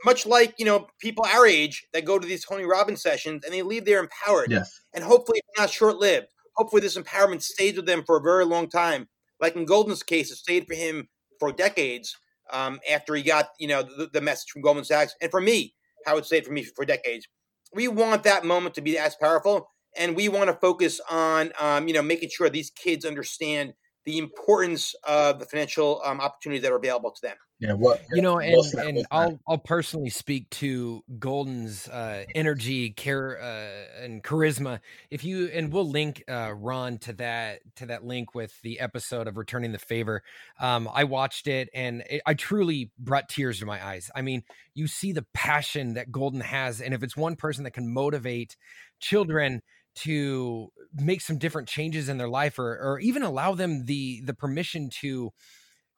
much 0.04 0.26
like 0.26 0.54
you 0.58 0.64
know 0.64 0.86
people 1.00 1.24
our 1.34 1.46
age 1.46 1.86
that 1.92 2.04
go 2.04 2.18
to 2.18 2.26
these 2.26 2.44
Tony 2.44 2.64
Robbins 2.64 3.02
sessions 3.02 3.44
and 3.44 3.52
they 3.52 3.62
leave 3.62 3.84
there 3.84 4.00
empowered. 4.00 4.50
Yes. 4.50 4.80
And 4.94 5.04
hopefully 5.04 5.38
it's 5.38 5.60
not 5.60 5.70
short 5.70 5.96
lived. 5.96 6.28
Hopefully 6.56 6.82
this 6.82 6.98
empowerment 6.98 7.42
stays 7.42 7.76
with 7.76 7.86
them 7.86 8.02
for 8.04 8.16
a 8.16 8.22
very 8.22 8.44
long 8.44 8.68
time. 8.68 9.08
Like 9.40 9.56
in 9.56 9.64
Golden's 9.64 10.02
case, 10.02 10.30
it 10.30 10.36
stayed 10.36 10.66
for 10.66 10.74
him 10.74 11.08
for 11.38 11.52
decades 11.52 12.16
um, 12.52 12.80
after 12.90 13.14
he 13.14 13.22
got 13.22 13.50
you 13.58 13.68
know 13.68 13.82
the, 13.82 14.10
the, 14.12 14.20
message 14.20 14.50
from 14.50 14.62
Goldman 14.62 14.84
Sachs, 14.84 15.14
and 15.20 15.30
for 15.30 15.40
me, 15.40 15.74
how 16.04 16.16
it 16.18 16.26
stayed 16.26 16.44
for 16.44 16.52
me 16.52 16.64
for 16.64 16.84
decades. 16.84 17.26
We 17.72 17.88
want 17.88 18.24
that 18.24 18.44
moment 18.44 18.74
to 18.74 18.80
be 18.80 18.98
as 18.98 19.14
powerful, 19.14 19.70
and 19.96 20.16
we 20.16 20.28
want 20.28 20.48
to 20.48 20.54
focus 20.54 21.00
on 21.10 21.52
um, 21.60 21.88
you 21.88 21.94
know 21.94 22.02
making 22.02 22.30
sure 22.30 22.50
these 22.50 22.70
kids 22.70 23.04
understand 23.04 23.74
the 24.10 24.18
importance 24.18 24.94
of 25.04 25.38
the 25.38 25.44
financial 25.44 26.02
um, 26.04 26.20
opportunities 26.20 26.62
that 26.62 26.72
are 26.72 26.76
available 26.76 27.12
to 27.12 27.22
them. 27.22 27.36
Yeah, 27.60 27.74
what 27.74 28.02
you 28.10 28.22
know, 28.22 28.40
and, 28.40 28.56
and 28.78 29.06
I'll 29.10 29.38
I'll 29.46 29.58
personally 29.58 30.08
speak 30.08 30.48
to 30.50 31.04
Golden's 31.18 31.86
uh, 31.88 32.24
energy, 32.34 32.88
care, 32.90 33.38
uh, 33.38 34.02
and 34.02 34.24
charisma. 34.24 34.80
If 35.10 35.24
you 35.24 35.48
and 35.48 35.70
we'll 35.70 35.88
link 35.88 36.24
uh, 36.26 36.54
Ron 36.56 36.96
to 37.00 37.12
that 37.14 37.60
to 37.76 37.86
that 37.86 38.02
link 38.02 38.34
with 38.34 38.58
the 38.62 38.80
episode 38.80 39.28
of 39.28 39.36
Returning 39.36 39.72
the 39.72 39.78
Favor. 39.78 40.22
Um, 40.58 40.88
I 40.92 41.04
watched 41.04 41.46
it, 41.48 41.68
and 41.74 42.02
it, 42.08 42.22
I 42.24 42.32
truly 42.32 42.92
brought 42.98 43.28
tears 43.28 43.58
to 43.60 43.66
my 43.66 43.84
eyes. 43.86 44.10
I 44.16 44.22
mean, 44.22 44.42
you 44.74 44.86
see 44.86 45.12
the 45.12 45.26
passion 45.34 45.94
that 45.94 46.10
Golden 46.10 46.40
has, 46.40 46.80
and 46.80 46.94
if 46.94 47.02
it's 47.02 47.16
one 47.16 47.36
person 47.36 47.64
that 47.64 47.72
can 47.72 47.92
motivate 47.92 48.56
children 49.00 49.60
to 49.94 50.68
make 50.94 51.20
some 51.20 51.38
different 51.38 51.68
changes 51.68 52.08
in 52.08 52.18
their 52.18 52.28
life 52.28 52.58
or 52.58 52.78
or 52.78 52.98
even 53.00 53.22
allow 53.22 53.54
them 53.54 53.86
the 53.86 54.20
the 54.24 54.34
permission 54.34 54.88
to 55.00 55.30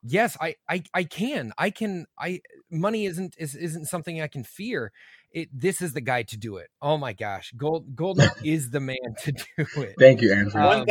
yes 0.02 0.36
I, 0.40 0.56
I 0.68 0.82
i 0.94 1.04
can 1.04 1.52
i 1.56 1.70
can 1.70 2.06
i 2.18 2.40
money 2.70 3.06
isn't 3.06 3.34
is, 3.38 3.54
isn't 3.54 3.86
something 3.86 4.20
i 4.20 4.26
can 4.26 4.44
fear 4.44 4.92
it 5.30 5.48
this 5.52 5.80
is 5.80 5.92
the 5.92 6.00
guy 6.00 6.24
to 6.24 6.36
do 6.36 6.56
it 6.56 6.68
oh 6.80 6.98
my 6.98 7.12
gosh 7.12 7.52
gold 7.56 7.94
gold 7.94 8.20
is 8.44 8.70
the 8.70 8.80
man 8.80 8.96
to 9.22 9.32
do 9.32 9.82
it 9.82 9.94
thank 9.98 10.20
you 10.20 10.32
andrew 10.32 10.60
um, 10.60 10.86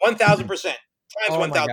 1000 0.00 0.48
percent 0.48 0.78
times 1.28 1.36
oh 1.36 1.40
1000 1.40 1.70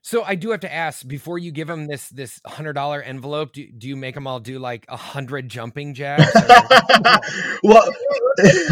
so 0.00 0.22
I 0.22 0.36
do 0.36 0.52
have 0.52 0.60
to 0.60 0.72
ask 0.72 1.06
before 1.06 1.38
you 1.38 1.50
give 1.50 1.68
them 1.68 1.86
this 1.86 2.08
this 2.08 2.40
hundred 2.46 2.72
dollar 2.74 3.02
envelope. 3.02 3.52
Do, 3.52 3.66
do 3.76 3.88
you 3.88 3.94
make 3.94 4.14
them 4.14 4.26
all 4.26 4.40
do 4.40 4.58
like 4.58 4.86
a 4.88 4.96
hundred 4.96 5.50
jumping 5.50 5.92
jacks? 5.92 6.32
well, 7.62 7.84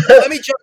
let 0.09 0.31
me 0.31 0.39
jump 0.39 0.61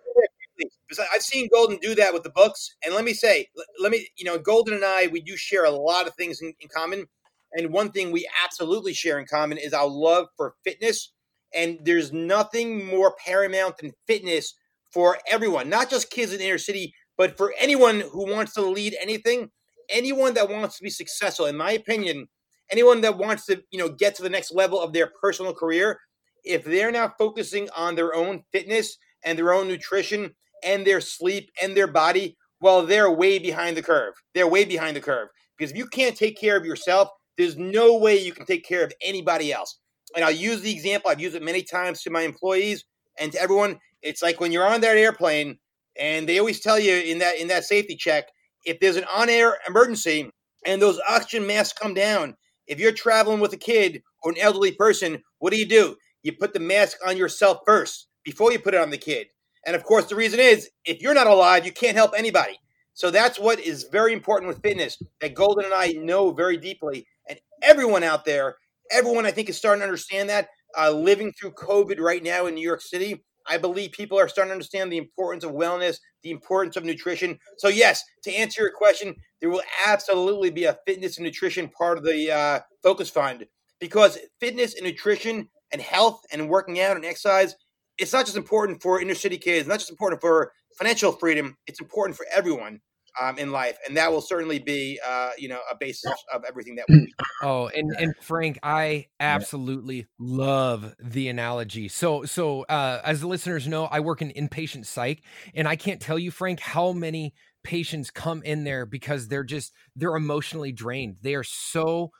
I've 1.12 1.22
seen 1.22 1.48
Golden 1.52 1.78
do 1.78 1.94
that 1.94 2.12
with 2.12 2.22
the 2.22 2.30
books. 2.30 2.74
And 2.84 2.94
let 2.94 3.04
me 3.04 3.14
say, 3.14 3.48
let 3.80 3.90
me, 3.90 4.08
you 4.16 4.24
know, 4.24 4.38
Golden 4.38 4.74
and 4.74 4.84
I, 4.84 5.06
we 5.06 5.20
do 5.20 5.36
share 5.36 5.64
a 5.64 5.70
lot 5.70 6.06
of 6.06 6.14
things 6.14 6.40
in, 6.40 6.52
in 6.60 6.68
common. 6.74 7.06
And 7.52 7.72
one 7.72 7.90
thing 7.90 8.10
we 8.10 8.28
absolutely 8.44 8.92
share 8.92 9.18
in 9.18 9.26
common 9.26 9.58
is 9.58 9.72
our 9.72 9.88
love 9.88 10.26
for 10.36 10.54
fitness. 10.64 11.12
And 11.54 11.78
there's 11.84 12.12
nothing 12.12 12.84
more 12.86 13.14
paramount 13.24 13.78
than 13.78 13.92
fitness 14.06 14.54
for 14.92 15.18
everyone, 15.30 15.68
not 15.68 15.90
just 15.90 16.10
kids 16.10 16.32
in 16.32 16.38
the 16.38 16.46
inner 16.46 16.58
city, 16.58 16.94
but 17.16 17.36
for 17.36 17.54
anyone 17.58 18.00
who 18.00 18.30
wants 18.30 18.54
to 18.54 18.62
lead 18.62 18.96
anything, 19.00 19.50
anyone 19.88 20.34
that 20.34 20.48
wants 20.48 20.76
to 20.78 20.82
be 20.82 20.90
successful. 20.90 21.46
In 21.46 21.56
my 21.56 21.72
opinion, 21.72 22.28
anyone 22.70 23.00
that 23.02 23.18
wants 23.18 23.46
to, 23.46 23.62
you 23.70 23.78
know, 23.78 23.88
get 23.88 24.14
to 24.16 24.22
the 24.22 24.30
next 24.30 24.52
level 24.52 24.80
of 24.80 24.92
their 24.92 25.10
personal 25.20 25.54
career, 25.54 26.00
if 26.44 26.64
they're 26.64 26.92
not 26.92 27.18
focusing 27.18 27.68
on 27.76 27.94
their 27.94 28.14
own 28.14 28.44
fitness 28.52 28.98
and 29.24 29.38
their 29.38 29.52
own 29.52 29.68
nutrition 29.68 30.34
and 30.64 30.86
their 30.86 31.00
sleep 31.00 31.50
and 31.62 31.76
their 31.76 31.86
body, 31.86 32.36
well, 32.60 32.84
they're 32.86 33.10
way 33.10 33.38
behind 33.38 33.76
the 33.76 33.82
curve. 33.82 34.14
They're 34.34 34.48
way 34.48 34.64
behind 34.64 34.96
the 34.96 35.00
curve. 35.00 35.28
Because 35.56 35.72
if 35.72 35.76
you 35.78 35.86
can't 35.86 36.16
take 36.16 36.38
care 36.38 36.56
of 36.56 36.64
yourself, 36.64 37.08
there's 37.36 37.56
no 37.56 37.98
way 37.98 38.16
you 38.16 38.32
can 38.32 38.46
take 38.46 38.64
care 38.64 38.84
of 38.84 38.92
anybody 39.02 39.52
else. 39.52 39.78
And 40.14 40.24
I'll 40.24 40.30
use 40.30 40.60
the 40.60 40.72
example, 40.72 41.10
I've 41.10 41.20
used 41.20 41.36
it 41.36 41.42
many 41.42 41.62
times 41.62 42.02
to 42.02 42.10
my 42.10 42.22
employees 42.22 42.84
and 43.18 43.32
to 43.32 43.40
everyone. 43.40 43.78
It's 44.02 44.22
like 44.22 44.40
when 44.40 44.52
you're 44.52 44.66
on 44.66 44.80
that 44.82 44.96
airplane 44.96 45.58
and 45.98 46.28
they 46.28 46.38
always 46.38 46.60
tell 46.60 46.78
you 46.78 46.94
in 46.94 47.18
that 47.18 47.38
in 47.38 47.48
that 47.48 47.64
safety 47.64 47.96
check, 47.96 48.28
if 48.64 48.80
there's 48.80 48.96
an 48.96 49.04
on-air 49.14 49.58
emergency 49.68 50.30
and 50.66 50.80
those 50.80 51.00
oxygen 51.08 51.46
masks 51.46 51.78
come 51.78 51.94
down, 51.94 52.34
if 52.66 52.78
you're 52.78 52.92
traveling 52.92 53.40
with 53.40 53.52
a 53.52 53.58
kid 53.58 54.02
or 54.22 54.30
an 54.30 54.38
elderly 54.38 54.72
person, 54.72 55.22
what 55.38 55.52
do 55.52 55.58
you 55.58 55.66
do? 55.66 55.96
You 56.22 56.32
put 56.32 56.54
the 56.54 56.60
mask 56.60 56.98
on 57.06 57.16
yourself 57.16 57.58
first 57.66 58.08
before 58.24 58.52
you 58.52 58.58
put 58.58 58.74
it 58.74 58.80
on 58.80 58.90
the 58.90 58.98
kid. 58.98 59.26
And 59.66 59.76
of 59.76 59.84
course, 59.84 60.06
the 60.06 60.16
reason 60.16 60.40
is 60.40 60.70
if 60.84 61.00
you're 61.00 61.14
not 61.14 61.26
alive, 61.26 61.64
you 61.64 61.72
can't 61.72 61.96
help 61.96 62.12
anybody. 62.16 62.58
So 62.94 63.10
that's 63.10 63.38
what 63.38 63.58
is 63.58 63.84
very 63.90 64.12
important 64.12 64.48
with 64.48 64.62
fitness 64.62 65.02
that 65.20 65.34
Golden 65.34 65.64
and 65.64 65.74
I 65.74 65.92
know 65.92 66.30
very 66.32 66.56
deeply. 66.56 67.06
And 67.28 67.38
everyone 67.62 68.04
out 68.04 68.24
there, 68.24 68.56
everyone 68.90 69.26
I 69.26 69.32
think 69.32 69.48
is 69.48 69.56
starting 69.56 69.80
to 69.80 69.86
understand 69.86 70.28
that. 70.30 70.48
Uh, 70.76 70.90
living 70.90 71.32
through 71.32 71.52
COVID 71.52 72.00
right 72.00 72.22
now 72.22 72.46
in 72.46 72.54
New 72.56 72.66
York 72.66 72.80
City, 72.80 73.22
I 73.46 73.58
believe 73.58 73.92
people 73.92 74.18
are 74.18 74.28
starting 74.28 74.50
to 74.50 74.54
understand 74.54 74.90
the 74.90 74.98
importance 74.98 75.44
of 75.44 75.52
wellness, 75.52 75.98
the 76.22 76.30
importance 76.30 76.76
of 76.76 76.84
nutrition. 76.84 77.38
So, 77.58 77.68
yes, 77.68 78.02
to 78.24 78.32
answer 78.32 78.62
your 78.62 78.72
question, 78.72 79.14
there 79.40 79.50
will 79.50 79.62
absolutely 79.86 80.50
be 80.50 80.64
a 80.64 80.78
fitness 80.86 81.16
and 81.16 81.24
nutrition 81.24 81.68
part 81.68 81.98
of 81.98 82.04
the 82.04 82.30
uh, 82.30 82.60
Focus 82.82 83.10
Fund 83.10 83.46
because 83.80 84.18
fitness 84.40 84.74
and 84.74 84.84
nutrition 84.84 85.48
and 85.72 85.82
health 85.82 86.20
and 86.32 86.48
working 86.48 86.80
out 86.80 86.96
and 86.96 87.04
exercise, 87.04 87.54
it's 87.98 88.12
not 88.12 88.24
just 88.24 88.36
important 88.36 88.82
for 88.82 89.00
inner 89.00 89.14
city 89.14 89.38
kids, 89.38 89.68
not 89.68 89.78
just 89.78 89.90
important 89.90 90.20
for 90.20 90.52
financial 90.78 91.12
freedom, 91.12 91.56
it's 91.66 91.80
important 91.80 92.16
for 92.16 92.26
everyone 92.32 92.80
um, 93.20 93.38
in 93.38 93.52
life, 93.52 93.76
and 93.86 93.96
that 93.96 94.10
will 94.10 94.20
certainly 94.20 94.58
be, 94.58 94.98
uh, 95.06 95.30
you 95.38 95.48
know, 95.48 95.60
a 95.70 95.76
basis 95.78 96.12
of 96.32 96.42
everything 96.48 96.76
that 96.76 96.86
we. 96.88 97.06
Do. 97.06 97.06
Oh, 97.42 97.66
and 97.68 97.94
and 97.98 98.14
Frank, 98.22 98.58
I 98.62 99.08
absolutely 99.20 100.06
love 100.18 100.94
the 100.98 101.28
analogy. 101.28 101.88
So 101.88 102.24
so 102.24 102.62
uh, 102.62 103.02
as 103.04 103.20
the 103.20 103.26
listeners 103.26 103.68
know, 103.68 103.84
I 103.84 104.00
work 104.00 104.22
in 104.22 104.30
inpatient 104.30 104.86
psych, 104.86 105.22
and 105.54 105.68
I 105.68 105.76
can't 105.76 106.00
tell 106.00 106.18
you, 106.18 106.30
Frank, 106.30 106.60
how 106.60 106.92
many 106.92 107.34
patients 107.62 108.10
come 108.10 108.42
in 108.44 108.64
there 108.64 108.86
because 108.86 109.28
they're 109.28 109.44
just 109.44 109.74
they're 109.94 110.16
emotionally 110.16 110.72
drained. 110.72 111.16
They 111.20 111.34
are 111.34 111.44
so 111.44 112.12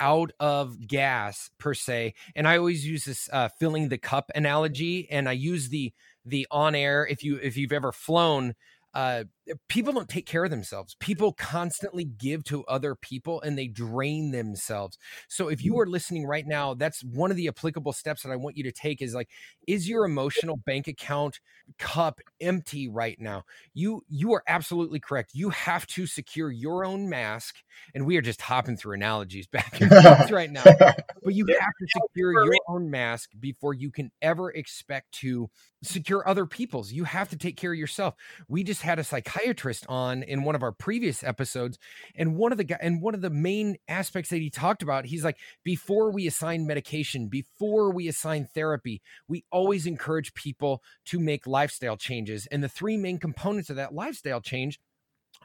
out 0.00 0.32
of 0.40 0.86
gas 0.86 1.50
per 1.58 1.74
se 1.74 2.14
and 2.34 2.48
i 2.48 2.56
always 2.56 2.86
use 2.86 3.04
this 3.04 3.28
uh, 3.32 3.48
filling 3.48 3.88
the 3.88 3.98
cup 3.98 4.30
analogy 4.34 5.08
and 5.10 5.28
i 5.28 5.32
use 5.32 5.68
the 5.68 5.92
the 6.24 6.46
on 6.50 6.74
air 6.74 7.06
if 7.06 7.22
you 7.22 7.36
if 7.36 7.56
you've 7.56 7.72
ever 7.72 7.92
flown 7.92 8.54
uh, 8.92 9.22
people 9.68 9.92
don't 9.92 10.08
take 10.08 10.26
care 10.26 10.44
of 10.44 10.50
themselves. 10.50 10.96
People 11.00 11.32
constantly 11.32 12.04
give 12.04 12.44
to 12.44 12.64
other 12.64 12.94
people 12.94 13.40
and 13.40 13.58
they 13.58 13.66
drain 13.66 14.30
themselves. 14.30 14.98
So 15.28 15.48
if 15.48 15.64
you 15.64 15.74
mm. 15.74 15.80
are 15.80 15.86
listening 15.86 16.26
right 16.26 16.46
now, 16.46 16.74
that's 16.74 17.02
one 17.02 17.30
of 17.30 17.36
the 17.36 17.48
applicable 17.48 17.92
steps 17.92 18.22
that 18.22 18.30
I 18.30 18.36
want 18.36 18.56
you 18.56 18.64
to 18.64 18.72
take 18.72 19.02
is 19.02 19.14
like, 19.14 19.28
is 19.66 19.88
your 19.88 20.04
emotional 20.04 20.56
bank 20.56 20.88
account 20.88 21.40
cup 21.78 22.20
empty 22.40 22.88
right 22.88 23.20
now? 23.20 23.44
You 23.74 24.02
you 24.08 24.32
are 24.34 24.42
absolutely 24.46 25.00
correct. 25.00 25.30
You 25.34 25.50
have 25.50 25.86
to 25.88 26.06
secure 26.06 26.50
your 26.50 26.84
own 26.84 27.08
mask, 27.08 27.56
and 27.94 28.06
we 28.06 28.16
are 28.16 28.22
just 28.22 28.40
hopping 28.40 28.76
through 28.76 28.94
analogies 28.94 29.46
back 29.52 29.80
and 29.80 29.90
forth 29.90 30.30
right 30.30 30.50
now. 30.50 30.64
But 31.22 31.34
you 31.34 31.44
have 31.46 31.72
to 31.78 31.86
secure 32.02 32.32
your 32.32 32.54
own 32.66 32.90
mask 32.90 33.32
before 33.38 33.74
you 33.74 33.90
can 33.90 34.10
ever 34.22 34.50
expect 34.50 35.12
to 35.16 35.50
secure 35.82 36.26
other 36.26 36.46
people's. 36.46 36.92
You 36.92 37.04
have 37.04 37.28
to 37.28 37.36
take 37.36 37.58
care 37.58 37.72
of 37.72 37.78
yourself. 37.78 38.14
We 38.48 38.64
just 38.64 38.80
had 38.80 38.98
a 38.98 39.04
psychiatrist 39.04 39.39
psychiatrist 39.40 39.86
on 39.88 40.22
in 40.22 40.42
one 40.42 40.54
of 40.54 40.62
our 40.62 40.72
previous 40.72 41.22
episodes, 41.24 41.78
and 42.14 42.36
one 42.36 42.52
of 42.52 42.58
the 42.58 42.76
and 42.82 43.02
one 43.02 43.14
of 43.14 43.20
the 43.20 43.30
main 43.30 43.76
aspects 43.88 44.30
that 44.30 44.38
he 44.38 44.50
talked 44.50 44.82
about, 44.82 45.06
he's 45.06 45.24
like, 45.24 45.38
before 45.64 46.10
we 46.10 46.26
assign 46.26 46.66
medication, 46.66 47.28
before 47.28 47.92
we 47.92 48.08
assign 48.08 48.46
therapy, 48.54 49.00
we 49.28 49.44
always 49.50 49.86
encourage 49.86 50.34
people 50.34 50.82
to 51.06 51.18
make 51.18 51.46
lifestyle 51.46 51.96
changes, 51.96 52.46
and 52.46 52.62
the 52.62 52.68
three 52.68 52.96
main 52.96 53.18
components 53.18 53.70
of 53.70 53.76
that 53.76 53.94
lifestyle 53.94 54.40
change 54.40 54.78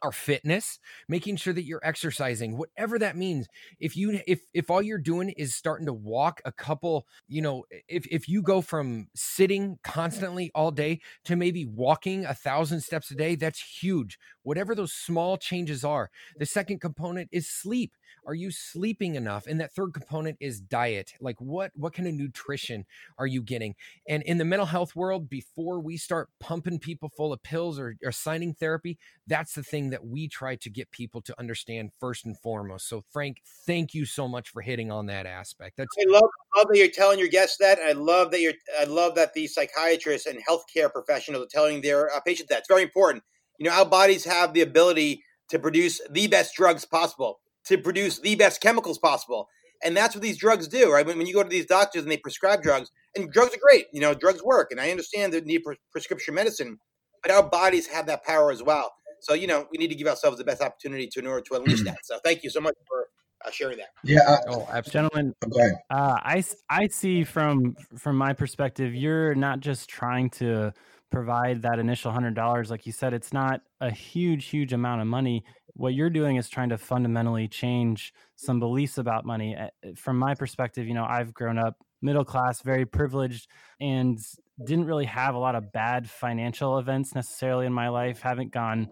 our 0.01 0.11
fitness 0.11 0.79
making 1.07 1.37
sure 1.37 1.53
that 1.53 1.63
you're 1.63 1.79
exercising 1.83 2.57
whatever 2.57 2.99
that 2.99 3.15
means. 3.17 3.47
If 3.79 3.95
you 3.95 4.19
if 4.27 4.41
if 4.53 4.69
all 4.69 4.81
you're 4.81 4.97
doing 4.97 5.29
is 5.29 5.55
starting 5.55 5.85
to 5.87 5.93
walk 5.93 6.41
a 6.45 6.51
couple 6.51 7.07
you 7.27 7.41
know 7.41 7.65
if 7.87 8.05
if 8.07 8.27
you 8.27 8.41
go 8.41 8.61
from 8.61 9.07
sitting 9.15 9.79
constantly 9.83 10.51
all 10.53 10.71
day 10.71 10.99
to 11.25 11.35
maybe 11.35 11.65
walking 11.65 12.25
a 12.25 12.33
thousand 12.33 12.81
steps 12.81 13.11
a 13.11 13.15
day 13.15 13.35
that's 13.35 13.59
huge. 13.61 14.19
Whatever 14.43 14.75
those 14.75 14.93
small 14.93 15.37
changes 15.37 15.83
are 15.83 16.09
the 16.37 16.45
second 16.45 16.81
component 16.81 17.29
is 17.31 17.49
sleep 17.49 17.93
are 18.25 18.33
you 18.33 18.51
sleeping 18.51 19.15
enough? 19.15 19.47
And 19.47 19.59
that 19.59 19.73
third 19.73 19.93
component 19.93 20.37
is 20.39 20.59
diet 20.59 21.13
like 21.19 21.39
what 21.39 21.71
what 21.75 21.93
kind 21.93 22.07
of 22.07 22.13
nutrition 22.13 22.85
are 23.17 23.27
you 23.27 23.41
getting? 23.41 23.75
And 24.07 24.23
in 24.23 24.37
the 24.37 24.45
mental 24.45 24.65
health 24.65 24.95
world 24.95 25.29
before 25.29 25.79
we 25.79 25.97
start 25.97 26.29
pumping 26.39 26.79
people 26.79 27.09
full 27.09 27.33
of 27.33 27.43
pills 27.43 27.79
or, 27.79 27.95
or 28.03 28.11
signing 28.11 28.53
therapy 28.53 28.97
that's 29.27 29.53
the 29.53 29.63
thing 29.63 29.89
that 29.89 30.05
we 30.05 30.27
try 30.27 30.55
to 30.55 30.69
get 30.69 30.91
people 30.91 31.21
to 31.21 31.35
understand 31.39 31.91
first 31.99 32.25
and 32.25 32.37
foremost. 32.39 32.87
So 32.87 33.03
frank 33.11 33.41
thank 33.65 33.93
you 33.93 34.05
so 34.05 34.27
much 34.27 34.49
for 34.49 34.61
hitting 34.61 34.91
on 34.91 35.07
that 35.07 35.25
aspect. 35.25 35.77
That's 35.77 35.95
i 35.99 36.11
love, 36.11 36.29
love 36.57 36.67
that 36.69 36.77
you're 36.77 36.87
telling 36.89 37.19
your 37.19 37.27
guests 37.27 37.57
that. 37.57 37.79
I 37.79 37.93
love 37.93 38.31
that 38.31 38.41
you're 38.41 38.53
i 38.79 38.85
love 38.85 39.15
that 39.15 39.33
the 39.33 39.47
psychiatrists 39.47 40.27
and 40.27 40.39
healthcare 40.47 40.91
professionals 40.91 41.45
are 41.45 41.49
telling 41.49 41.81
their 41.81 42.13
uh, 42.13 42.19
patients 42.21 42.49
that. 42.49 42.59
It's 42.59 42.67
very 42.67 42.83
important. 42.83 43.23
You 43.59 43.69
know 43.69 43.75
our 43.75 43.85
bodies 43.85 44.25
have 44.25 44.53
the 44.53 44.61
ability 44.61 45.23
to 45.49 45.59
produce 45.59 46.01
the 46.09 46.27
best 46.27 46.55
drugs 46.55 46.85
possible 46.85 47.39
to 47.67 47.77
produce 47.77 48.19
the 48.19 48.35
best 48.35 48.61
chemicals 48.61 48.97
possible. 48.97 49.47
And 49.83 49.95
that's 49.95 50.15
what 50.15 50.21
these 50.21 50.37
drugs 50.37 50.67
do, 50.67 50.91
right? 50.91 51.05
When, 51.05 51.17
when 51.17 51.27
you 51.27 51.33
go 51.33 51.43
to 51.43 51.49
these 51.49 51.65
doctors 51.65 52.03
and 52.03 52.11
they 52.11 52.17
prescribe 52.17 52.61
drugs, 52.61 52.91
and 53.15 53.31
drugs 53.31 53.53
are 53.53 53.59
great, 53.59 53.87
you 53.91 53.99
know, 53.99 54.13
drugs 54.13 54.43
work. 54.43 54.71
And 54.71 54.79
I 54.79 54.89
understand 54.89 55.33
the 55.33 55.41
need 55.41 55.61
for 55.63 55.75
prescription 55.91 56.33
medicine, 56.33 56.79
but 57.21 57.31
our 57.31 57.43
bodies 57.43 57.87
have 57.87 58.05
that 58.07 58.23
power 58.23 58.51
as 58.51 58.63
well. 58.63 58.91
So, 59.19 59.33
you 59.33 59.47
know, 59.47 59.67
we 59.71 59.77
need 59.77 59.89
to 59.89 59.95
give 59.95 60.07
ourselves 60.07 60.37
the 60.37 60.43
best 60.43 60.61
opportunity 60.61 61.07
to 61.07 61.19
in 61.19 61.27
order 61.27 61.41
to 61.41 61.55
unleash 61.55 61.83
that. 61.83 61.97
So, 62.03 62.19
thank 62.23 62.43
you 62.43 62.49
so 62.49 62.61
much 62.61 62.75
for 62.87 63.07
uh, 63.45 63.51
sharing 63.51 63.77
that. 63.77 63.89
Yeah. 64.03 64.19
Uh, 64.27 64.37
oh, 64.49 64.81
gentlemen. 64.81 65.33
Uh, 65.43 65.79
I 65.89 66.43
I 66.69 66.87
see 66.87 67.23
from 67.23 67.75
from 67.97 68.17
my 68.17 68.33
perspective, 68.33 68.93
you're 68.93 69.35
not 69.35 69.59
just 69.59 69.89
trying 69.89 70.29
to 70.31 70.73
provide 71.11 71.61
that 71.63 71.79
initial 71.79 72.11
hundred 72.11 72.35
dollars. 72.35 72.69
Like 72.69 72.85
you 72.85 72.91
said, 72.91 73.13
it's 73.13 73.33
not 73.33 73.61
a 73.81 73.91
huge, 73.91 74.45
huge 74.45 74.73
amount 74.73 75.01
of 75.01 75.07
money 75.07 75.43
what 75.75 75.93
you're 75.93 76.09
doing 76.09 76.37
is 76.37 76.49
trying 76.49 76.69
to 76.69 76.77
fundamentally 76.77 77.47
change 77.47 78.13
some 78.35 78.59
beliefs 78.59 78.97
about 78.97 79.25
money. 79.25 79.55
Eh, 79.55 79.69
eh, 79.83 79.91
from 79.95 80.17
my 80.17 80.33
perspective, 80.33 80.87
you 80.87 80.93
know, 80.93 81.05
I've 81.05 81.33
grown 81.33 81.57
up 81.57 81.75
middle 82.01 82.23
class, 82.23 82.61
very 82.61 82.85
privileged, 82.85 83.49
and 83.81 84.17
didn't 84.63 84.85
really 84.85 85.05
have 85.05 85.35
a 85.35 85.37
lot 85.37 85.55
of 85.55 85.73
bad 85.73 86.09
financial 86.09 86.77
events 86.77 87.13
necessarily 87.13 87.65
in 87.65 87.73
my 87.73 87.89
life. 87.89 88.21
Haven't 88.21 88.51
gone 88.51 88.89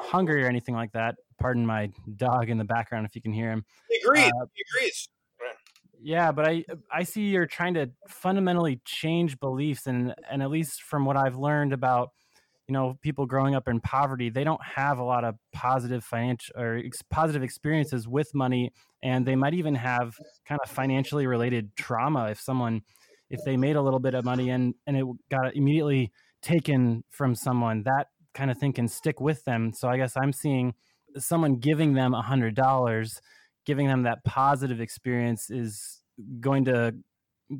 hungry 0.00 0.42
or 0.42 0.48
anything 0.48 0.74
like 0.74 0.92
that. 0.92 1.16
Pardon 1.38 1.66
my 1.66 1.90
dog 2.16 2.48
in 2.48 2.56
the 2.56 2.64
background 2.64 3.06
if 3.06 3.14
you 3.14 3.20
can 3.20 3.32
hear 3.32 3.50
him. 3.50 3.64
He 3.90 3.96
agrees. 3.96 4.24
Uh, 4.26 4.46
he 4.54 4.64
agrees. 4.78 5.08
Yeah, 6.00 6.32
but 6.32 6.46
I 6.46 6.64
I 6.92 7.02
see 7.04 7.28
you're 7.28 7.46
trying 7.46 7.74
to 7.74 7.90
fundamentally 8.08 8.80
change 8.84 9.40
beliefs, 9.40 9.86
and 9.86 10.14
and 10.30 10.42
at 10.42 10.50
least 10.50 10.82
from 10.82 11.06
what 11.06 11.16
I've 11.16 11.36
learned 11.36 11.72
about 11.72 12.10
you 12.68 12.72
know 12.72 12.96
people 13.02 13.26
growing 13.26 13.54
up 13.54 13.68
in 13.68 13.80
poverty 13.80 14.30
they 14.30 14.44
don't 14.44 14.62
have 14.62 14.98
a 14.98 15.04
lot 15.04 15.24
of 15.24 15.34
positive 15.52 16.02
financial 16.02 16.54
or 16.56 16.76
ex- 16.76 17.02
positive 17.10 17.42
experiences 17.42 18.08
with 18.08 18.28
money 18.34 18.70
and 19.02 19.26
they 19.26 19.36
might 19.36 19.54
even 19.54 19.74
have 19.74 20.14
kind 20.46 20.60
of 20.64 20.70
financially 20.70 21.26
related 21.26 21.74
trauma 21.76 22.30
if 22.30 22.40
someone 22.40 22.82
if 23.30 23.40
they 23.44 23.56
made 23.56 23.76
a 23.76 23.82
little 23.82 24.00
bit 24.00 24.14
of 24.14 24.24
money 24.24 24.50
and 24.50 24.74
and 24.86 24.96
it 24.96 25.04
got 25.30 25.54
immediately 25.54 26.10
taken 26.42 27.04
from 27.10 27.34
someone 27.34 27.82
that 27.84 28.08
kind 28.34 28.50
of 28.50 28.58
thing 28.58 28.72
can 28.72 28.88
stick 28.88 29.20
with 29.20 29.44
them. 29.44 29.72
So 29.72 29.88
i 29.88 29.96
guess 29.96 30.16
i'm 30.16 30.32
seeing 30.32 30.74
someone 31.18 31.56
giving 31.56 31.94
them 31.94 32.14
a 32.14 32.22
hundred 32.22 32.54
dollars 32.54 33.20
giving 33.66 33.86
them 33.86 34.02
that 34.02 34.24
positive 34.24 34.80
experience 34.80 35.50
is 35.50 36.02
going 36.40 36.64
to 36.66 36.94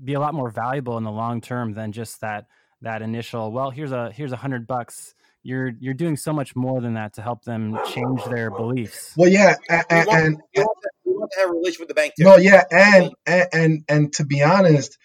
be 0.02 0.14
a 0.14 0.20
lot 0.20 0.34
more 0.34 0.50
valuable 0.50 0.96
in 0.98 1.04
the 1.04 1.10
long 1.10 1.40
term 1.40 1.74
than 1.74 1.92
just 1.92 2.20
that 2.20 2.46
that 2.84 3.02
initial 3.02 3.52
well 3.52 3.70
here's 3.70 3.92
a 3.92 4.10
here's 4.12 4.32
a 4.32 4.36
hundred 4.36 4.66
bucks. 4.66 5.14
You're 5.42 5.72
you're 5.78 5.94
doing 5.94 6.16
so 6.16 6.32
much 6.32 6.56
more 6.56 6.80
than 6.80 6.94
that 6.94 7.14
to 7.14 7.22
help 7.22 7.44
them 7.44 7.78
change 7.92 8.24
their 8.24 8.50
beliefs. 8.50 9.12
Well 9.16 9.30
yeah 9.30 9.56
and, 9.68 9.84
we, 9.90 9.96
want, 9.96 10.08
and, 10.10 10.42
we, 10.54 10.62
want 10.62 10.78
to, 10.82 10.90
we 11.04 11.12
want 11.12 11.30
to 11.32 11.40
have 11.40 11.50
a 11.50 11.52
relationship 11.52 11.80
with 11.80 11.88
the 11.88 11.94
bank 11.94 12.14
too. 12.16 12.24
no 12.24 12.36
yeah 12.36 12.64
and, 12.70 13.04
um, 13.04 13.10
and 13.26 13.48
and 13.52 13.84
and 13.88 14.12
to 14.14 14.24
be 14.24 14.42
honest 14.42 14.96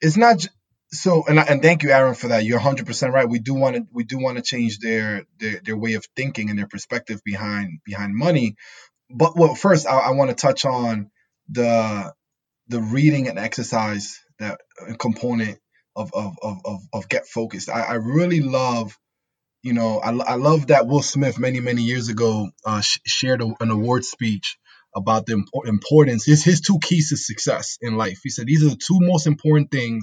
it's 0.00 0.16
not 0.16 0.46
so 0.90 1.24
and 1.26 1.38
and 1.38 1.62
thank 1.62 1.82
you 1.82 1.90
aaron 1.90 2.14
for 2.14 2.28
that. 2.28 2.44
You're 2.44 2.60
100% 2.60 3.12
right. 3.12 3.28
We 3.28 3.40
do 3.40 3.54
want 3.54 3.76
to 3.76 3.82
we 3.92 4.04
do 4.04 4.18
want 4.18 4.36
to 4.36 4.42
change 4.42 4.78
their, 4.78 5.24
their 5.38 5.60
their 5.64 5.76
way 5.76 5.94
of 5.94 6.06
thinking 6.16 6.50
and 6.50 6.58
their 6.58 6.66
perspective 6.66 7.20
behind 7.24 7.80
behind 7.84 8.14
money. 8.14 8.56
But 9.10 9.36
well 9.36 9.54
first 9.54 9.86
i, 9.86 9.98
I 9.98 10.10
want 10.12 10.30
to 10.30 10.36
touch 10.36 10.64
on 10.64 11.10
the 11.48 12.12
the 12.68 12.80
reading 12.80 13.28
and 13.28 13.38
exercise 13.38 14.20
that 14.38 14.60
uh, 14.80 14.94
component 14.94 15.58
of 15.98 16.12
of 16.14 16.38
of 16.42 16.58
of, 16.66 16.80
of 16.94 17.10
get 17.10 17.26
focused. 17.28 17.70
I, 17.70 17.82
I 17.82 17.94
really 17.96 18.42
love, 18.42 18.98
you 19.62 19.74
know, 19.74 20.00
I, 20.00 20.10
I 20.12 20.36
love 20.36 20.68
that 20.68 20.86
Will 20.86 21.02
Smith 21.02 21.38
many 21.38 21.60
many 21.60 21.82
years 21.82 22.08
ago 22.08 22.50
uh, 22.66 22.82
sh- 22.82 23.00
shared 23.06 23.42
a, 23.42 23.52
an 23.60 23.70
award 23.70 24.04
speech 24.04 24.58
about 24.96 25.26
the 25.26 25.44
importance 25.66 26.24
his 26.26 26.44
his 26.44 26.60
two 26.62 26.78
keys 26.82 27.10
to 27.10 27.18
success 27.18 27.78
in 27.82 27.96
life. 27.96 28.20
He 28.24 28.30
said 28.30 28.46
these 28.46 28.64
are 28.64 28.70
the 28.70 28.76
two 28.76 28.98
most 29.00 29.26
important 29.26 29.70
things 29.70 30.02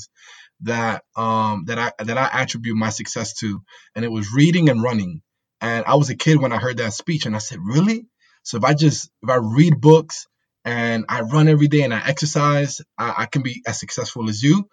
that 0.61 1.03
um 1.15 1.65
that 1.67 1.79
I 1.79 1.91
that 2.03 2.17
I 2.17 2.29
attribute 2.41 2.77
my 2.77 2.89
success 2.89 3.35
to, 3.39 3.61
and 3.95 4.05
it 4.05 4.11
was 4.11 4.33
reading 4.33 4.69
and 4.69 4.81
running. 4.81 5.21
And 5.61 5.85
I 5.85 5.95
was 5.95 6.09
a 6.09 6.15
kid 6.15 6.41
when 6.41 6.53
I 6.53 6.57
heard 6.59 6.77
that 6.77 6.93
speech, 6.93 7.25
and 7.25 7.35
I 7.35 7.39
said, 7.39 7.59
really? 7.63 8.07
So 8.43 8.57
if 8.57 8.63
I 8.63 8.73
just 8.73 9.09
if 9.23 9.29
I 9.29 9.35
read 9.37 9.81
books 9.81 10.27
and 10.65 11.05
I 11.09 11.21
run 11.21 11.47
every 11.47 11.67
day 11.67 11.83
and 11.83 11.93
I 11.93 12.01
exercise, 12.07 12.81
I, 12.97 13.13
I, 13.19 13.25
can 13.27 13.41
be 13.43 13.63
as 13.67 13.79
successful 13.79 14.29
as 14.29 14.43
you. 14.43 14.67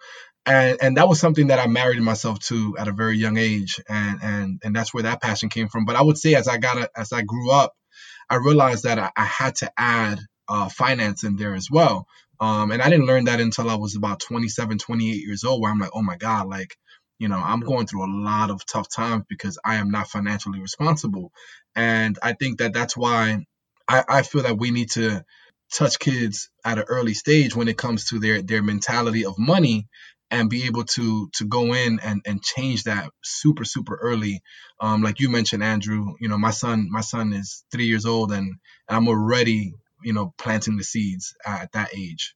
And 0.45 0.77
and 0.81 0.97
that 0.97 1.07
was 1.07 1.19
something 1.19 1.47
that 1.47 1.59
I 1.59 1.67
married 1.67 2.01
myself 2.01 2.39
to 2.41 2.75
at 2.77 2.87
a 2.87 2.93
very 2.93 3.17
young 3.17 3.37
age, 3.37 3.79
and 3.89 4.19
and 4.23 4.61
and 4.63 4.75
that's 4.75 4.93
where 4.93 5.03
that 5.03 5.21
passion 5.21 5.49
came 5.49 5.69
from. 5.69 5.85
But 5.85 5.95
I 5.95 6.01
would 6.01 6.17
say 6.17 6.35
as 6.35 6.47
I 6.47 6.57
got 6.57 6.77
a, 6.77 6.89
as 6.97 7.13
I 7.13 7.21
grew 7.23 7.51
up, 7.51 7.73
I 8.29 8.37
realized 8.37 8.85
that 8.85 8.99
I, 8.99 9.11
I 9.17 9.25
had 9.25 9.55
to 9.57 9.71
add 9.77 10.19
uh, 10.49 10.69
finance 10.69 11.25
in 11.25 11.37
there 11.37 11.55
as 11.55 11.69
well. 11.71 12.07
Um, 12.41 12.71
and 12.71 12.83
I 12.83 12.89
didn't 12.89 13.07
learn 13.07 13.25
that 13.25 13.41
until 13.41 13.69
I 13.71 13.77
was 13.77 13.95
about 13.97 14.21
27, 14.21 14.79
28 14.79 15.25
years 15.27 15.45
old, 15.45 15.61
where 15.61 15.71
I'm 15.71 15.79
like, 15.79 15.91
oh 15.95 16.03
my 16.03 16.17
God, 16.17 16.49
like, 16.49 16.77
you 17.19 17.29
know, 17.29 17.37
I'm 17.43 17.61
going 17.61 17.87
through 17.87 18.05
a 18.05 18.13
lot 18.13 18.51
of 18.51 18.65
tough 18.67 18.89
times 18.95 19.25
because 19.29 19.59
I 19.65 19.77
am 19.77 19.91
not 19.91 20.09
financially 20.09 20.61
responsible. 20.61 21.33
And 21.75 22.19
I 22.23 22.33
think 22.33 22.59
that 22.59 22.73
that's 22.73 22.97
why 22.97 23.45
I, 23.89 24.05
I 24.09 24.23
feel 24.23 24.43
that 24.43 24.59
we 24.59 24.71
need 24.71 24.91
to 24.91 25.25
touch 25.73 25.99
kids 25.99 26.51
at 26.65 26.79
an 26.79 26.85
early 26.89 27.15
stage 27.15 27.55
when 27.55 27.69
it 27.69 27.77
comes 27.77 28.09
to 28.09 28.19
their 28.19 28.43
their 28.43 28.63
mentality 28.63 29.25
of 29.25 29.39
money 29.39 29.87
and 30.33 30.49
be 30.49 30.65
able 30.65 30.83
to 30.83 31.29
to 31.33 31.45
go 31.45 31.73
in 31.73 31.99
and 32.03 32.21
and 32.25 32.43
change 32.43 32.83
that 32.83 33.09
super 33.23 33.65
super 33.65 33.95
early. 34.01 34.41
Um 34.81 35.01
like 35.03 35.19
you 35.19 35.29
mentioned 35.29 35.63
andrew 35.63 36.15
you 36.19 36.27
know 36.29 36.37
my 36.37 36.51
son 36.51 36.87
my 36.91 37.01
son 37.01 37.33
is 37.33 37.63
three 37.71 37.85
years 37.85 38.05
old 38.05 38.31
and, 38.31 38.47
and 38.87 38.97
i'm 38.97 39.07
already 39.07 39.73
you 40.03 40.13
know 40.13 40.33
planting 40.37 40.77
the 40.77 40.83
seeds 40.83 41.33
at 41.45 41.71
that 41.73 41.89
age 41.95 42.35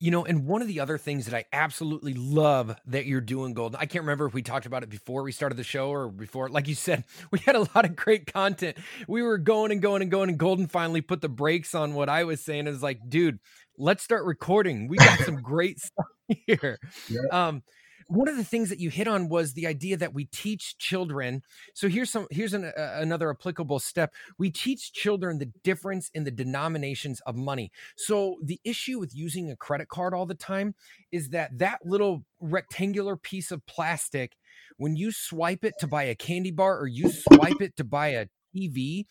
you 0.00 0.10
know, 0.10 0.24
and 0.24 0.46
one 0.46 0.62
of 0.62 0.68
the 0.68 0.80
other 0.80 0.96
things 0.96 1.26
that 1.26 1.34
I 1.34 1.44
absolutely 1.52 2.14
love 2.14 2.74
that 2.86 3.04
you're 3.04 3.20
doing, 3.20 3.52
Golden, 3.52 3.78
I 3.78 3.84
can't 3.84 4.02
remember 4.02 4.24
if 4.26 4.32
we 4.32 4.40
talked 4.40 4.64
about 4.64 4.82
it 4.82 4.88
before 4.88 5.22
we 5.22 5.30
started 5.30 5.58
the 5.58 5.62
show 5.64 5.90
or 5.90 6.08
before. 6.08 6.48
Like 6.48 6.68
you 6.68 6.74
said, 6.74 7.04
we 7.30 7.38
had 7.40 7.54
a 7.54 7.60
lot 7.60 7.84
of 7.84 7.96
great 7.96 8.32
content. 8.32 8.78
We 9.06 9.22
were 9.22 9.36
going 9.36 9.72
and 9.72 9.82
going 9.82 10.00
and 10.00 10.10
going, 10.10 10.30
and 10.30 10.38
Golden 10.38 10.68
finally 10.68 11.02
put 11.02 11.20
the 11.20 11.28
brakes 11.28 11.74
on 11.74 11.92
what 11.92 12.08
I 12.08 12.24
was 12.24 12.40
saying. 12.40 12.66
Is 12.66 12.82
like, 12.82 13.00
dude, 13.08 13.40
let's 13.76 14.02
start 14.02 14.24
recording. 14.24 14.88
We 14.88 14.96
got 14.96 15.18
some 15.24 15.42
great 15.42 15.78
stuff 15.78 16.06
here. 16.46 16.78
Yeah. 17.08 17.20
Um, 17.30 17.62
one 18.10 18.28
of 18.28 18.36
the 18.36 18.44
things 18.44 18.68
that 18.68 18.80
you 18.80 18.90
hit 18.90 19.06
on 19.06 19.28
was 19.28 19.52
the 19.52 19.66
idea 19.66 19.96
that 19.96 20.12
we 20.12 20.24
teach 20.26 20.76
children 20.78 21.42
so 21.74 21.88
here's 21.88 22.10
some 22.10 22.26
here's 22.30 22.54
an, 22.54 22.64
uh, 22.64 22.70
another 22.76 23.30
applicable 23.30 23.78
step. 23.78 24.12
We 24.38 24.50
teach 24.50 24.92
children 24.92 25.38
the 25.38 25.50
difference 25.64 26.10
in 26.14 26.24
the 26.24 26.30
denominations 26.30 27.20
of 27.26 27.36
money. 27.36 27.70
So 27.96 28.36
the 28.42 28.60
issue 28.64 28.98
with 28.98 29.14
using 29.14 29.50
a 29.50 29.56
credit 29.56 29.88
card 29.88 30.14
all 30.14 30.26
the 30.26 30.34
time 30.34 30.74
is 31.12 31.30
that 31.30 31.58
that 31.58 31.80
little 31.84 32.24
rectangular 32.40 33.16
piece 33.16 33.50
of 33.50 33.64
plastic 33.66 34.36
when 34.76 34.96
you 34.96 35.12
swipe 35.12 35.64
it 35.64 35.74
to 35.80 35.86
buy 35.86 36.04
a 36.04 36.14
candy 36.14 36.50
bar 36.50 36.78
or 36.78 36.86
you 36.86 37.10
swipe 37.10 37.60
it 37.60 37.76
to 37.76 37.84
buy 37.84 38.08
a 38.08 38.26
tv 38.56 39.04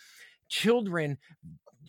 children 0.48 1.18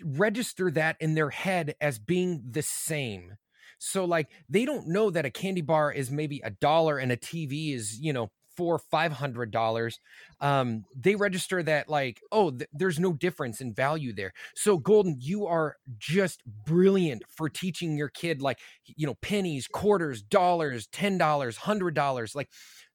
register 0.05 0.71
that 0.71 0.97
in 1.01 1.15
their 1.15 1.31
head 1.31 1.75
as 1.81 1.99
being 1.99 2.43
the 2.49 2.63
same 2.63 3.37
so 3.81 4.05
like 4.05 4.29
they 4.49 4.65
don't 4.65 4.87
know 4.89 5.11
that 5.11 5.25
a 5.25 5.31
candy 5.31 5.63
bar 5.63 5.91
is 5.93 6.11
maybe 6.11 6.41
a 6.45 6.51
dollar 6.51 6.99
and 6.99 7.11
a 7.11 7.17
TV 7.17 7.75
is, 7.75 7.99
you 7.99 8.13
know, 8.13 8.31
four 8.57 8.79
five 8.79 9.13
hundred 9.13 9.51
dollars. 9.51 9.99
Um 10.41 10.85
they 10.95 11.15
register 11.15 11.63
that 11.63 11.89
like 11.89 12.21
oh 12.31 12.51
th- 12.51 12.69
there's 12.73 13.01
no 13.01 13.13
difference 13.15 13.61
in 13.61 13.73
value 13.73 14.13
there. 14.13 14.33
So 14.55 14.77
golden 14.77 15.17
you 15.19 15.47
are 15.47 15.77
just 15.99 16.43
brilliant 16.67 17.23
for 17.35 17.49
teaching 17.49 17.97
your 17.97 18.09
kid 18.11 18.43
like 18.43 18.59
you 18.85 19.07
know 19.07 19.15
pennies 19.23 19.67
quarters 19.67 20.21
dollars 20.23 20.87
ten 20.89 21.17
dollars 21.17 21.57
hundred 21.57 21.95
dollars 21.95 22.35
like 22.35 22.51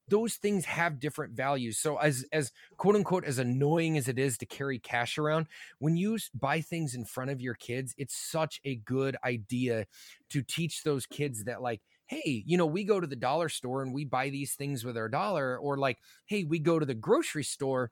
those 0.08 0.36
things 0.36 0.66
have 0.66 1.00
different 1.00 1.34
values. 1.34 1.78
So 1.78 1.98
as 1.98 2.26
as 2.32 2.52
quote 2.78 2.96
unquote 2.96 3.26
as 3.26 3.40
annoying 3.40 3.98
as 3.98 4.08
it 4.08 4.20
is 4.20 4.38
to 4.40 4.46
carry 4.46 4.80
cash 4.80 5.18
around, 5.18 5.48
when 5.80 5.98
you 5.98 6.18
buy 6.34 6.62
things 6.62 6.96
in 6.96 7.06
front 7.06 7.32
of 7.32 7.42
your 7.42 7.56
kids, 7.56 7.94
it's 7.98 8.16
such 8.16 8.60
a 8.64 8.76
good 8.76 9.18
idea 9.24 9.86
to 10.30 10.42
teach 10.42 10.84
those 10.84 11.06
kids 11.06 11.46
that 11.46 11.62
like 11.62 11.82
hey, 12.08 12.44
you 12.46 12.56
know, 12.56 12.68
we 12.68 12.84
go 12.84 13.00
to 13.00 13.08
the 13.08 13.16
dollar 13.16 13.50
store 13.50 13.82
and 13.82 13.92
we 13.92 14.06
buy 14.06 14.30
these 14.30 14.54
things 14.54 14.86
with 14.86 14.96
our 14.96 15.10
dollar 15.10 15.58
or 15.58 15.78
like 15.78 15.98
hey, 16.28 16.44
we 16.44 16.60
go 16.60 16.78
to 16.80 16.86
the 16.86 16.94
grocery 16.94 17.44
store 17.44 17.92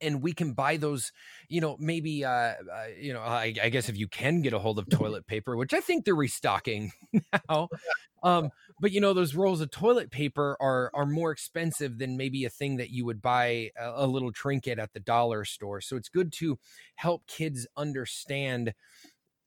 and 0.00 0.22
we 0.22 0.32
can 0.32 0.52
buy 0.52 0.76
those 0.76 1.12
you 1.48 1.60
know 1.60 1.76
maybe 1.78 2.24
uh, 2.24 2.30
uh 2.30 2.54
you 2.98 3.12
know 3.12 3.20
I, 3.20 3.54
I, 3.62 3.68
guess 3.68 3.88
if 3.88 3.96
you 3.96 4.08
can 4.08 4.42
get 4.42 4.52
a 4.52 4.58
hold 4.58 4.78
of 4.78 4.88
toilet 4.90 5.26
paper 5.26 5.56
which 5.56 5.74
i 5.74 5.80
think 5.80 6.04
they're 6.04 6.14
restocking 6.14 6.92
now 7.48 7.68
um 8.22 8.50
but 8.80 8.92
you 8.92 9.00
know 9.00 9.12
those 9.12 9.34
rolls 9.34 9.60
of 9.60 9.70
toilet 9.70 10.10
paper 10.10 10.56
are 10.60 10.90
are 10.94 11.06
more 11.06 11.30
expensive 11.30 11.98
than 11.98 12.16
maybe 12.16 12.44
a 12.44 12.50
thing 12.50 12.76
that 12.76 12.90
you 12.90 13.04
would 13.04 13.22
buy 13.22 13.70
a, 13.78 14.04
a 14.04 14.06
little 14.06 14.32
trinket 14.32 14.78
at 14.78 14.92
the 14.92 15.00
dollar 15.00 15.44
store 15.44 15.80
so 15.80 15.96
it's 15.96 16.08
good 16.08 16.32
to 16.32 16.58
help 16.96 17.26
kids 17.26 17.66
understand 17.76 18.74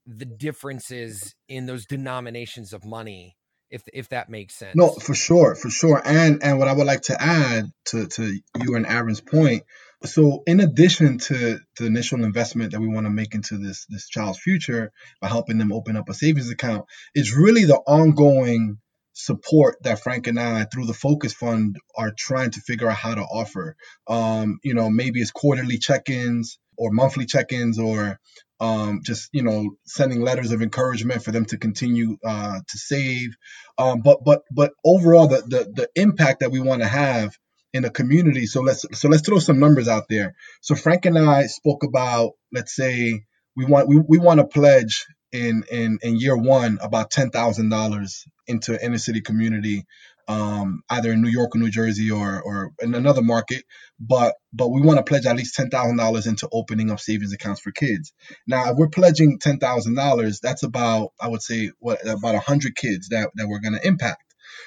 the 0.06 0.26
differences 0.26 1.36
in 1.48 1.66
those 1.66 1.86
denominations 1.86 2.74
of 2.74 2.84
money 2.84 3.38
if 3.74 3.84
if 3.92 4.10
that 4.10 4.30
makes 4.30 4.54
sense. 4.54 4.76
No, 4.76 4.90
for 4.90 5.16
sure, 5.16 5.56
for 5.56 5.70
sure. 5.70 6.02
And 6.06 6.44
and 6.44 6.60
what 6.60 6.68
I 6.68 6.74
would 6.74 6.86
like 6.86 7.02
to 7.04 7.22
add 7.22 7.66
to 7.86 8.08
to 8.08 8.40
you 8.62 8.76
and 8.76 8.86
Aaron's 8.86 9.20
point, 9.20 9.64
so 10.06 10.44
in 10.46 10.60
addition 10.60 11.18
to 11.18 11.60
the 11.78 11.86
initial 11.86 12.24
investment 12.24 12.72
that 12.72 12.80
we 12.80 12.88
want 12.88 13.08
to 13.08 13.10
make 13.10 13.34
into 13.34 13.58
this 13.58 13.86
this 13.90 14.08
child's 14.08 14.40
future 14.40 14.92
by 15.20 15.28
helping 15.28 15.58
them 15.58 15.74
open 15.74 15.98
up 15.98 16.08
a 16.08 16.14
savings 16.14 16.52
account, 16.52 16.86
it's 17.16 17.36
really 17.36 17.66
the 17.66 17.78
ongoing 17.78 18.78
support 19.14 19.78
that 19.84 20.00
Frank 20.00 20.28
and 20.28 20.40
I 20.40 20.66
through 20.66 20.86
the 20.86 20.94
Focus 20.94 21.34
Fund 21.34 21.78
are 21.98 22.14
trying 22.16 22.52
to 22.52 22.62
figure 22.62 22.90
out 22.90 22.98
how 22.98 23.16
to 23.16 23.22
offer. 23.22 23.76
Um, 24.08 24.60
you 24.64 24.76
know, 24.76 24.90
maybe 24.90 25.20
it's 25.20 25.32
quarterly 25.32 25.78
check-ins 25.78 26.60
or 26.78 26.92
monthly 26.92 27.26
check-ins 27.26 27.80
or 27.80 28.20
um, 28.60 29.02
just 29.04 29.30
you 29.34 29.44
know 29.44 29.78
sending 29.86 30.22
letters 30.22 30.52
of 30.52 30.62
encouragement 30.62 31.24
for 31.24 31.32
them 31.32 31.46
to 31.46 31.58
continue 31.58 32.18
uh, 32.26 32.60
to 32.68 32.78
save. 32.78 33.36
Um, 33.78 34.02
but 34.02 34.24
but 34.26 34.44
but 34.52 34.74
overall, 34.86 35.28
the 35.28 35.42
the, 35.42 35.74
the 35.74 35.90
impact 36.02 36.42
that 36.42 36.52
we 36.52 36.62
want 36.62 36.82
to 36.82 36.88
have 36.88 37.38
in 37.74 37.86
a 37.86 37.92
community. 37.92 38.48
So 38.48 38.62
let's 38.62 38.86
so 38.94 39.10
let's 39.10 39.24
throw 39.26 39.40
some 39.40 39.60
numbers 39.60 39.88
out 39.88 40.06
there. 40.10 40.36
So 40.62 40.76
Frank 40.76 41.06
and 41.06 41.18
I 41.20 41.48
spoke 41.48 41.84
about 41.84 42.34
let's 42.54 42.76
say 42.76 43.24
we 43.56 43.66
want 43.66 43.90
we, 43.90 43.98
we 44.08 44.20
want 44.20 44.40
to 44.40 44.46
pledge 44.48 45.08
in 45.32 45.64
in 45.72 46.00
in 46.04 46.18
year 46.20 46.38
one 46.38 46.80
about 46.82 47.12
ten 47.12 47.32
thousand 47.32 47.70
dollars 47.70 48.26
into 48.48 48.84
inner 48.84 48.98
city 49.00 49.22
community 49.22 49.86
um, 50.28 50.84
either 50.90 51.12
in 51.12 51.22
New 51.22 51.30
York 51.30 51.56
or 51.56 51.60
New 51.60 51.72
Jersey 51.72 52.12
or 52.12 52.42
or 52.42 52.72
in 52.82 52.96
another 52.96 53.22
market. 53.22 53.64
But 54.00 54.36
but 54.54 54.70
we 54.70 54.82
want 54.82 54.98
to 54.98 55.04
pledge 55.04 55.26
at 55.26 55.36
least 55.36 55.56
ten 55.56 55.70
thousand 55.70 55.98
dollars 55.98 56.28
into 56.28 56.50
opening 56.52 56.92
up 56.92 57.00
savings 57.00 57.34
accounts 57.34 57.62
for 57.62 57.72
kids. 57.72 58.14
Now, 58.48 58.72
if 58.72 58.78
we're 58.78 58.90
pledging 58.90 59.40
ten 59.40 59.60
thousand 59.60 59.96
dollars, 59.96 60.40
that's 60.42 60.64
about 60.64 61.10
I 61.20 61.30
would 61.30 61.42
say 61.42 61.72
what 61.80 62.08
about 62.08 62.36
hundred 62.44 62.76
kids 62.76 63.10
that 63.10 63.32
that 63.36 63.48
we're 63.48 63.60
going 63.62 63.80
to 63.80 63.88
impact. 63.88 64.24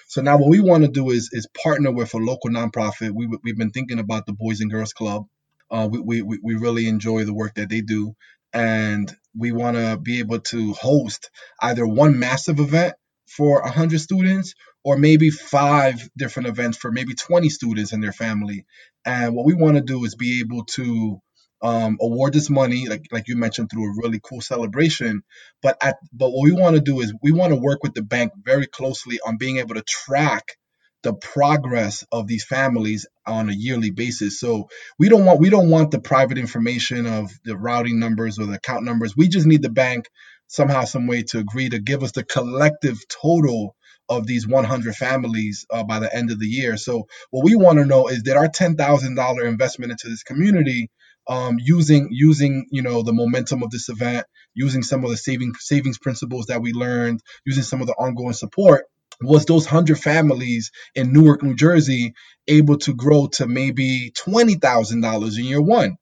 So 0.09 0.23
now 0.23 0.39
what 0.39 0.51
we 0.51 0.61
want 0.61 0.85
to 0.85 0.91
do 0.91 1.11
is 1.11 1.31
is 1.33 1.49
partner 1.63 1.93
with 1.93 2.15
a 2.15 2.19
local 2.19 2.51
nonprofit. 2.51 3.13
We 3.13 3.29
we've 3.43 3.59
been 3.59 3.71
thinking 3.71 3.99
about 3.99 4.27
the 4.27 4.33
Boys 4.33 4.61
and 4.61 4.71
Girls 4.71 4.93
Club. 4.93 5.25
Uh, 5.71 5.89
we, 5.91 6.23
we 6.23 6.39
we 6.43 6.55
really 6.55 6.87
enjoy 6.89 7.25
the 7.25 7.35
work 7.35 7.55
that 7.57 7.71
they 7.71 7.81
do, 7.81 8.15
and 8.53 9.15
we 9.37 9.53
want 9.53 9.77
to 9.77 9.99
be 9.99 10.21
able 10.21 10.41
to 10.41 10.73
host 10.75 11.31
either 11.61 11.87
one 11.87 12.19
massive 12.19 12.61
event 12.61 12.95
for 13.27 13.63
100 13.63 14.01
students 14.01 14.55
or 14.87 14.97
maybe 14.97 15.31
five 15.31 16.09
different 16.17 16.47
events 16.47 16.79
for 16.79 16.93
maybe 16.93 17.13
20 17.13 17.49
students 17.49 17.93
and 17.93 18.01
their 18.01 18.13
family. 18.13 18.65
And 19.05 19.35
what 19.35 19.45
we 19.45 19.53
want 19.53 19.75
to 19.75 19.83
do 19.83 20.05
is 20.05 20.15
be 20.15 20.39
able 20.39 20.65
to 20.77 21.21
um, 21.61 21.99
award 22.01 22.33
this 22.33 22.49
money, 22.49 22.87
like 22.87 23.07
like 23.11 23.27
you 23.27 23.37
mentioned, 23.37 23.69
through 23.69 23.91
a 23.91 23.97
really 24.01 24.21
cool 24.23 24.41
celebration. 24.41 25.25
But 25.61 25.77
at 25.83 25.97
but 26.13 26.31
what 26.31 26.45
we 26.45 26.53
want 26.53 26.77
to 26.77 26.81
do 26.81 27.01
is 27.01 27.13
we 27.21 27.33
want 27.33 27.53
to 27.53 27.59
work 27.59 27.83
with 27.83 27.95
the 27.95 28.03
bank 28.03 28.31
very 28.41 28.69
closely 28.69 29.19
on 29.27 29.39
being 29.39 29.57
able 29.57 29.75
to 29.75 29.83
track 29.83 30.45
the 31.03 31.15
progress 31.15 32.05
of 32.13 32.29
these 32.29 32.45
families 32.45 33.07
on 33.27 33.49
a 33.49 33.55
yearly 33.55 33.91
basis. 33.91 34.39
So 34.39 34.69
we 35.01 35.09
don't 35.09 35.25
want 35.25 35.41
we 35.41 35.51
don't 35.51 35.69
want 35.69 35.91
the 35.91 36.01
private 36.01 36.39
information 36.39 37.07
of 37.07 37.33
the 37.45 37.57
routing 37.57 37.99
numbers 37.99 38.39
or 38.39 38.47
the 38.47 38.55
account 38.55 38.85
numbers. 38.85 39.17
We 39.17 39.27
just 39.27 39.49
need 39.49 39.63
the 39.63 39.69
bank 39.69 40.09
somehow, 40.47 40.85
some 40.85 41.09
way 41.09 41.25
to 41.25 41.39
agree 41.41 41.71
to 41.71 41.81
give 41.81 42.05
us 42.05 42.13
the 42.13 42.23
collective 42.23 42.99
total 43.09 43.76
of 44.09 44.27
these 44.27 44.47
100 44.47 44.95
families 44.95 45.67
uh, 45.71 45.85
by 45.85 45.99
the 45.99 46.15
end 46.15 46.31
of 46.31 46.39
the 46.39 46.47
year. 46.47 46.77
So 46.77 47.07
what 47.31 47.45
we 47.45 47.57
want 47.57 47.79
to 47.79 47.85
know 47.85 48.09
is 48.09 48.25
that 48.25 48.37
our 48.37 48.49
$10,000 48.49 49.45
investment 49.47 49.93
into 49.93 50.09
this 50.09 50.23
community, 50.23 50.91
um, 51.29 51.57
using 51.59 52.09
using 52.13 52.67
you 52.71 52.83
know 52.83 53.03
the 53.03 53.13
momentum 53.13 53.63
of 53.65 53.71
this 53.71 53.89
event, 53.89 54.27
using 54.55 54.83
some 54.83 55.05
of 55.05 55.11
the 55.11 55.17
saving 55.17 55.55
savings 55.59 55.99
principles 55.99 56.47
that 56.47 56.63
we 56.63 56.73
learned, 56.73 57.21
using 57.45 57.65
some 57.65 57.81
of 57.81 57.89
the 57.89 57.95
ongoing 57.95 58.33
support, 58.33 58.85
was 59.21 59.45
those 59.45 59.67
100 59.67 59.99
families 59.99 60.71
in 60.95 61.13
Newark, 61.13 61.43
New 61.43 61.57
Jersey, 61.57 62.15
able 62.47 62.79
to 62.79 62.95
grow 62.95 63.27
to 63.35 63.47
maybe 63.47 64.13
$20,000 64.13 65.39
in 65.39 65.45
year 65.45 65.63
one. 65.63 65.97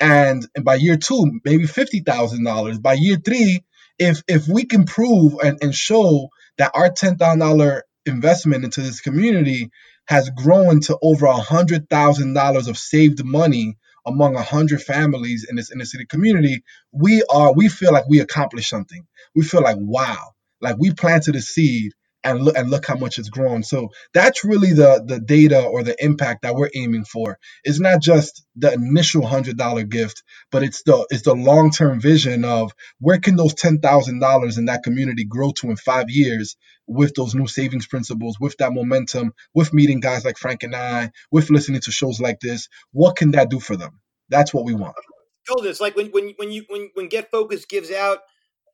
And, 0.00 0.46
and 0.54 0.64
by 0.64 0.74
year 0.74 0.96
two, 0.98 1.40
maybe 1.44 1.64
$50,000. 1.64 2.82
By 2.82 2.94
year 2.94 3.16
three, 3.16 3.62
if 3.98 4.22
if 4.28 4.46
we 4.46 4.64
can 4.64 4.84
prove 4.84 5.34
and, 5.42 5.58
and 5.62 5.74
show 5.74 6.28
that 6.58 6.72
our 6.74 6.90
$10,000 6.90 7.80
investment 8.06 8.64
into 8.64 8.80
this 8.80 9.00
community 9.00 9.70
has 10.08 10.30
grown 10.30 10.80
to 10.80 10.98
over 11.02 11.26
$100,000 11.26 12.68
of 12.68 12.78
saved 12.78 13.24
money 13.24 13.76
among 14.06 14.34
100 14.34 14.80
families 14.80 15.46
in 15.48 15.56
this 15.56 15.72
inner 15.72 15.84
city 15.84 16.06
community, 16.06 16.62
we 16.92 17.24
are 17.28 17.52
we 17.52 17.68
feel 17.68 17.92
like 17.92 18.08
we 18.08 18.20
accomplished 18.20 18.70
something. 18.70 19.04
We 19.34 19.42
feel 19.42 19.62
like 19.62 19.76
wow, 19.80 20.32
like 20.60 20.76
we 20.78 20.92
planted 20.92 21.34
a 21.34 21.42
seed 21.42 21.92
and 22.26 22.42
look 22.42 22.56
and 22.56 22.70
look 22.70 22.86
how 22.86 22.96
much 22.96 23.18
it's 23.18 23.28
grown. 23.28 23.62
So 23.62 23.90
that's 24.12 24.44
really 24.44 24.72
the 24.72 25.02
the 25.06 25.20
data 25.20 25.62
or 25.64 25.82
the 25.82 25.96
impact 26.04 26.42
that 26.42 26.54
we're 26.54 26.70
aiming 26.74 27.04
for. 27.04 27.38
It's 27.64 27.80
not 27.80 28.02
just 28.02 28.44
the 28.56 28.72
initial 28.72 29.26
hundred 29.26 29.56
dollar 29.56 29.84
gift, 29.84 30.22
but 30.50 30.62
it's 30.62 30.82
the 30.82 31.06
it's 31.10 31.22
the 31.22 31.34
long 31.34 31.70
term 31.70 32.00
vision 32.00 32.44
of 32.44 32.72
where 32.98 33.18
can 33.18 33.36
those 33.36 33.54
ten 33.54 33.78
thousand 33.78 34.20
dollars 34.20 34.58
in 34.58 34.66
that 34.66 34.82
community 34.82 35.24
grow 35.24 35.52
to 35.52 35.70
in 35.70 35.76
five 35.76 36.06
years 36.08 36.56
with 36.86 37.14
those 37.14 37.34
new 37.34 37.46
savings 37.46 37.86
principles, 37.86 38.38
with 38.40 38.56
that 38.58 38.72
momentum, 38.72 39.32
with 39.54 39.72
meeting 39.72 40.00
guys 40.00 40.24
like 40.24 40.38
Frank 40.38 40.62
and 40.62 40.74
I, 40.74 41.10
with 41.30 41.50
listening 41.50 41.80
to 41.82 41.90
shows 41.92 42.20
like 42.20 42.40
this. 42.40 42.68
What 42.92 43.16
can 43.16 43.32
that 43.32 43.50
do 43.50 43.60
for 43.60 43.76
them? 43.76 44.00
That's 44.28 44.52
what 44.52 44.64
we 44.64 44.74
want. 44.74 44.96
Told 45.48 45.66
us 45.66 45.80
like 45.80 45.94
when 45.94 46.08
when 46.08 46.34
when 46.36 46.50
you 46.50 46.64
when 46.68 46.90
when 46.94 47.08
Get 47.08 47.30
Focus 47.30 47.64
gives 47.66 47.92
out 47.92 48.18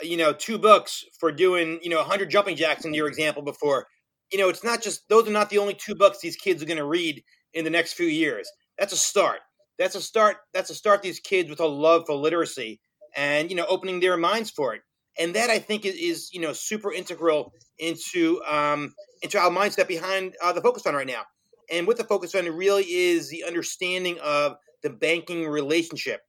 you 0.01 0.17
know, 0.17 0.33
two 0.33 0.59
books 0.59 1.05
for 1.19 1.31
doing, 1.33 1.79
you 1.83 1.91
know, 1.91 1.99
100 1.99 2.31
jumping 2.31 2.57
jacks 2.57 2.85
in 2.85 2.95
your 2.95 3.09
example 3.09 3.43
before. 3.43 3.87
You 4.31 4.39
know, 4.39 4.49
it's 4.49 4.65
not 4.65 4.83
just 4.83 5.09
those 5.09 5.29
are 5.29 5.33
not 5.33 5.51
the 5.51 5.59
only 5.59 5.75
two 5.75 5.95
books 5.95 6.21
these 6.21 6.37
kids 6.37 6.63
are 6.63 6.67
going 6.67 6.79
to 6.79 6.85
read 6.85 7.23
in 7.53 7.65
the 7.65 7.71
next 7.71 7.93
few 7.95 8.07
years. 8.07 8.51
That's 8.79 8.93
a 8.93 8.97
start. 8.97 9.41
That's 9.79 9.95
a 9.95 10.01
start. 10.01 10.37
That's 10.55 10.71
a 10.71 10.75
start 10.75 11.03
these 11.03 11.21
kids 11.21 11.51
with 11.51 11.61
a 11.61 11.67
love 11.67 12.05
for 12.07 12.15
literacy 12.15 12.81
and, 13.17 13.51
you 13.51 13.57
know, 13.57 13.67
opening 13.69 14.01
their 14.01 14.17
minds 14.17 14.51
for 14.51 14.75
it. 14.75 14.83
And 15.19 15.35
that 15.35 15.51
I 15.51 15.59
think 15.59 15.85
is, 15.85 15.95
is 15.97 16.31
you 16.33 16.41
know, 16.41 16.53
super 16.53 16.93
integral 16.93 17.53
into 17.79 18.43
um, 18.45 18.95
into 19.23 19.39
our 19.39 19.51
mindset 19.51 19.89
behind 19.89 20.35
uh, 20.43 20.53
the 20.53 20.63
Focus 20.63 20.83
Fund 20.83 20.97
right 20.97 21.07
now. 21.07 21.23
And 21.71 21.87
with 21.87 21.99
the 21.99 22.05
Focus 22.05 22.33
Fund, 22.33 22.49
really 22.49 22.85
is 22.85 23.29
the 23.29 23.45
understanding 23.45 24.19
of 24.23 24.57
the 24.83 24.91
banking 24.91 25.47
relationship. 25.47 26.21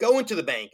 Go 0.00 0.18
into 0.18 0.34
the 0.34 0.42
bank, 0.42 0.70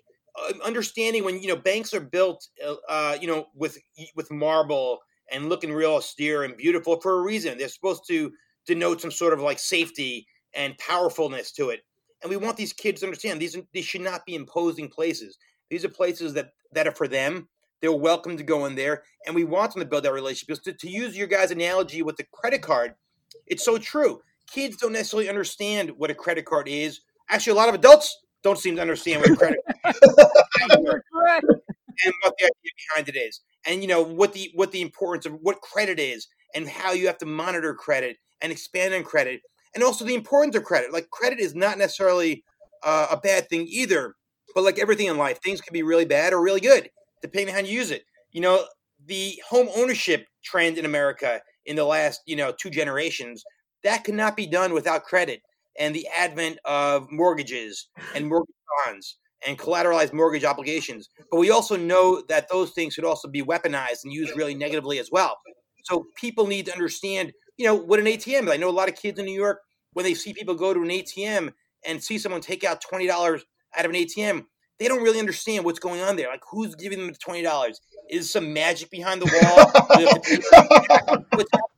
understanding 0.65 1.25
when 1.25 1.41
you 1.41 1.49
know 1.49 1.57
banks 1.57 1.93
are 1.95 2.01
built, 2.01 2.47
uh, 2.65 2.75
uh, 2.89 3.19
you 3.21 3.27
know, 3.27 3.47
with 3.55 3.79
with 4.15 4.31
marble 4.31 4.99
and 5.31 5.49
looking 5.49 5.73
real 5.73 5.95
austere 5.95 6.45
and 6.45 6.57
beautiful 6.57 7.01
for 7.01 7.19
a 7.19 7.23
reason. 7.23 7.59
They're 7.59 7.69
supposed 7.69 8.03
to 8.09 8.33
denote 8.67 9.01
some 9.01 9.11
sort 9.11 9.33
of 9.33 9.41
like 9.41 9.59
safety 9.59 10.27
and 10.55 10.77
powerfulness 10.79 11.53
to 11.53 11.71
it. 11.71 11.81
And 12.23 12.31
we 12.31 12.37
want 12.37 12.57
these 12.57 12.73
kids 12.73 13.01
to 13.01 13.07
understand 13.07 13.41
these 13.41 13.57
these 13.73 13.85
should 13.85 14.01
not 14.01 14.27
be 14.27 14.35
imposing 14.35 14.89
places. 14.89 15.39
These 15.71 15.85
are 15.85 15.91
places 15.91 16.35
that 16.35 16.51
that 16.73 16.87
are 16.87 16.95
for 16.95 17.09
them. 17.09 17.49
They're 17.81 17.93
welcome 17.93 18.37
to 18.37 18.43
go 18.43 18.67
in 18.67 18.75
there, 18.75 19.05
and 19.25 19.37
we 19.37 19.45
want 19.45 19.73
them 19.73 19.83
to 19.83 19.89
build 19.89 20.05
that 20.05 20.13
relationship. 20.13 20.63
To, 20.65 20.73
to 20.73 20.91
use 20.91 21.17
your 21.17 21.29
guys' 21.29 21.53
analogy 21.53 22.03
with 22.03 22.17
the 22.17 22.27
credit 22.33 22.61
card, 22.61 22.95
it's 23.47 23.65
so 23.65 23.79
true. 23.79 24.21
Kids 24.51 24.77
don't 24.79 24.93
necessarily 24.93 25.29
understand 25.29 25.91
what 25.97 26.11
a 26.11 26.15
credit 26.15 26.45
card 26.45 26.67
is. 26.67 27.01
Actually, 27.31 27.53
a 27.53 27.57
lot 27.57 27.69
of 27.69 27.77
adults 27.77 28.19
don't 28.43 28.59
seem 28.59 28.77
to 28.77 28.83
understand 28.83 29.23
what 29.23 29.39
credit 29.39 29.61
and 29.85 30.05
what 32.23 32.35
the 32.39 32.45
idea 32.45 32.73
behind 32.89 33.09
it 33.09 33.17
is, 33.17 33.41
and 33.67 33.83
you 33.83 33.89
know 33.89 34.03
what 34.03 34.33
the 34.33 34.51
what 34.55 34.73
the 34.73 34.83
importance 34.83 35.27
of 35.27 35.35
what 35.43 35.61
credit 35.61 35.99
is, 35.99 36.29
and 36.55 36.69
how 36.69 36.93
you 36.93 37.07
have 37.07 37.19
to 37.19 37.27
monitor 37.27 37.75
credit 37.75 38.17
and 38.41 38.53
expand 38.53 38.95
on 38.95 39.03
credit, 39.03 39.41
and 39.75 39.83
also 39.83 40.05
the 40.05 40.15
importance 40.15 40.57
of 40.57 40.65
credit. 40.65 40.93
Like 40.93 41.11
credit 41.11 41.41
is 41.41 41.55
not 41.55 41.79
necessarily 41.79 42.45
uh, 42.83 43.09
a 43.11 43.17
bad 43.17 43.49
thing 43.49 43.67
either, 43.69 44.15
but 44.55 44.65
like 44.65 44.79
everything 44.79 45.07
in 45.07 45.19
life, 45.19 45.41
things 45.43 45.61
can 45.61 45.73
be 45.73 45.83
really 45.83 46.05
bad 46.05 46.33
or 46.33 46.41
really 46.41 46.61
good 46.61 46.91
depending 47.23 47.49
on 47.49 47.61
how 47.61 47.67
you 47.67 47.77
use 47.77 47.91
it. 47.91 48.05
You 48.33 48.41
know, 48.41 48.65
the 49.07 49.41
home 49.49 49.69
ownership 49.77 50.27
trend 50.45 50.79
in 50.79 50.85
America 50.85 51.41
in 51.67 51.77
the 51.77 51.85
last 51.85 52.23
you 52.27 52.37
know 52.37 52.53
two 52.53 52.71
generations 52.71 53.45
that 53.85 54.05
cannot 54.05 54.37
be 54.37 54.47
done 54.47 54.73
without 54.73 55.05
credit 55.05 55.41
and 55.79 55.95
the 55.95 56.07
advent 56.17 56.59
of 56.65 57.11
mortgages 57.11 57.89
and 58.15 58.27
mortgage 58.27 58.55
bonds 58.87 59.19
and 59.47 59.59
collateralized 59.59 60.13
mortgage 60.13 60.45
obligations. 60.45 61.09
But 61.31 61.39
we 61.39 61.51
also 61.51 61.77
know 61.77 62.23
that 62.29 62.49
those 62.51 62.73
things 62.73 62.97
could 62.97 63.05
also 63.05 63.29
be 63.29 63.43
weaponized 63.43 64.05
and 64.05 64.13
used 64.13 64.37
really 64.37 64.55
negatively 64.55 64.99
as 64.99 65.11
well. 65.11 65.37
So 65.85 66.07
people 66.17 66.47
need 66.47 66.67
to 66.67 66.73
understand, 66.73 67.33
you 67.57 67.67
know, 67.67 67.75
what 67.75 68.01
an 68.01 68.07
ATM 68.07 68.45
is. 68.45 68.51
I 68.51 68.57
know 68.57 68.69
a 68.69 68.71
lot 68.71 68.89
of 68.89 68.97
kids 68.97 69.19
in 69.19 69.27
New 69.27 69.39
York, 69.39 69.61
when 69.93 70.05
they 70.05 70.15
see 70.15 70.33
people 70.33 70.55
go 70.55 70.75
to 70.75 70.83
an 70.83 70.89
ATM 70.89 71.53
and 71.87 72.03
see 72.03 72.19
someone 72.19 72.41
take 72.41 72.65
out 72.65 72.83
$20 72.83 73.09
out 73.11 73.85
of 73.85 73.91
an 73.91 73.97
ATM, 73.97 74.45
they 74.79 74.89
don't 74.89 75.03
really 75.03 75.19
understand 75.19 75.65
what's 75.65 75.79
going 75.79 76.01
on 76.01 76.17
there. 76.17 76.29
Like, 76.29 76.43
who's 76.51 76.75
giving 76.75 76.99
them 76.99 77.09
the 77.09 77.19
$20? 77.19 77.75
Is 78.11 78.31
some 78.31 78.53
magic 78.53 78.91
behind 78.91 79.23
the 79.23 79.27
wall? 79.99 81.69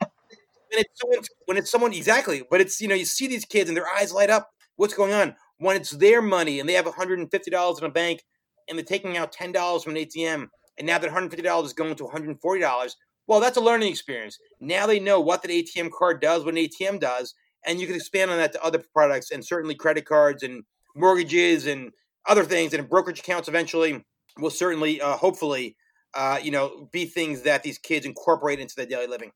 when 0.70 0.80
it's 0.80 1.00
someone, 1.00 1.18
when 1.46 1.56
it's 1.56 1.70
someone 1.70 1.92
exactly, 1.92 2.42
but 2.50 2.60
it's 2.60 2.80
you 2.80 2.88
know 2.88 2.94
you 2.94 3.04
see 3.04 3.26
these 3.26 3.44
kids 3.44 3.68
and 3.68 3.76
their 3.76 3.88
eyes 3.88 4.12
light 4.12 4.30
up. 4.30 4.50
What's 4.76 4.94
going 4.94 5.12
on? 5.12 5.36
When 5.58 5.76
it's 5.76 5.90
their 5.90 6.22
money 6.22 6.60
and 6.60 6.68
they 6.68 6.74
have 6.74 6.86
one 6.86 6.94
hundred 6.94 7.18
and 7.18 7.30
fifty 7.30 7.50
dollars 7.50 7.78
in 7.78 7.84
a 7.84 7.90
bank 7.90 8.22
and 8.68 8.78
they're 8.78 8.84
taking 8.84 9.16
out 9.16 9.32
ten 9.32 9.52
dollars 9.52 9.82
from 9.84 9.96
an 9.96 10.02
ATM, 10.02 10.48
and 10.78 10.86
now 10.86 10.98
that 10.98 11.06
one 11.06 11.14
hundred 11.14 11.30
fifty 11.30 11.42
dollars 11.42 11.66
is 11.66 11.72
going 11.72 11.94
to 11.96 12.04
one 12.04 12.12
hundred 12.12 12.40
forty 12.40 12.60
dollars. 12.60 12.96
Well, 13.26 13.40
that's 13.40 13.56
a 13.56 13.60
learning 13.60 13.90
experience. 13.90 14.38
Now 14.60 14.86
they 14.86 14.98
know 14.98 15.20
what 15.20 15.42
that 15.42 15.50
ATM 15.50 15.90
card 15.96 16.20
does, 16.20 16.44
what 16.44 16.54
an 16.54 16.60
ATM 16.60 16.98
does, 17.00 17.34
and 17.64 17.80
you 17.80 17.86
can 17.86 17.96
expand 17.96 18.30
on 18.30 18.38
that 18.38 18.52
to 18.52 18.62
other 18.64 18.82
products 18.92 19.30
and 19.30 19.44
certainly 19.44 19.74
credit 19.74 20.04
cards 20.04 20.42
and 20.42 20.64
mortgages 20.96 21.66
and 21.66 21.92
other 22.28 22.44
things 22.44 22.74
and 22.74 22.88
brokerage 22.88 23.20
accounts 23.20 23.48
eventually 23.48 24.04
will 24.38 24.50
certainly, 24.50 25.00
uh, 25.00 25.16
hopefully, 25.16 25.76
uh, 26.14 26.38
you 26.42 26.50
know, 26.50 26.88
be 26.92 27.04
things 27.04 27.42
that 27.42 27.62
these 27.62 27.78
kids 27.78 28.06
incorporate 28.06 28.58
into 28.60 28.74
their 28.76 28.86
daily 28.86 29.06
living. 29.06 29.30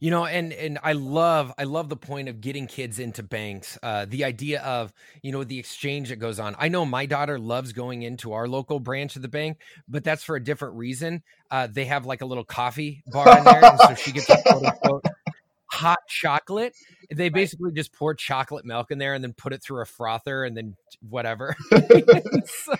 You 0.00 0.10
know, 0.10 0.24
and 0.24 0.52
and 0.52 0.78
I 0.82 0.92
love 0.92 1.52
I 1.58 1.64
love 1.64 1.88
the 1.88 1.96
point 1.96 2.28
of 2.28 2.40
getting 2.40 2.66
kids 2.66 2.98
into 2.98 3.22
banks. 3.22 3.78
Uh, 3.82 4.06
the 4.08 4.24
idea 4.24 4.62
of 4.62 4.92
you 5.22 5.32
know 5.32 5.44
the 5.44 5.58
exchange 5.58 6.08
that 6.10 6.16
goes 6.16 6.38
on. 6.38 6.54
I 6.58 6.68
know 6.68 6.84
my 6.84 7.06
daughter 7.06 7.38
loves 7.38 7.72
going 7.72 8.02
into 8.02 8.32
our 8.32 8.48
local 8.48 8.80
branch 8.80 9.16
of 9.16 9.22
the 9.22 9.28
bank, 9.28 9.58
but 9.88 10.04
that's 10.04 10.22
for 10.22 10.36
a 10.36 10.42
different 10.42 10.76
reason. 10.76 11.22
Uh, 11.50 11.68
they 11.70 11.84
have 11.86 12.06
like 12.06 12.22
a 12.22 12.26
little 12.26 12.44
coffee 12.44 13.02
bar 13.06 13.38
in 13.38 13.44
there, 13.44 13.64
and 13.64 13.80
so 13.80 13.94
she 13.94 14.12
gets 14.12 14.28
a 14.30 14.42
quote 14.42 14.64
unquote 14.64 15.04
hot 15.72 16.00
chocolate. 16.08 16.74
They 17.14 17.28
basically 17.28 17.72
just 17.72 17.92
pour 17.92 18.14
chocolate 18.14 18.64
milk 18.64 18.90
in 18.90 18.98
there 18.98 19.14
and 19.14 19.22
then 19.22 19.32
put 19.32 19.52
it 19.52 19.62
through 19.62 19.82
a 19.82 19.86
frother 19.86 20.44
and 20.44 20.56
then 20.56 20.76
whatever. 21.00 21.56
so, 21.70 22.74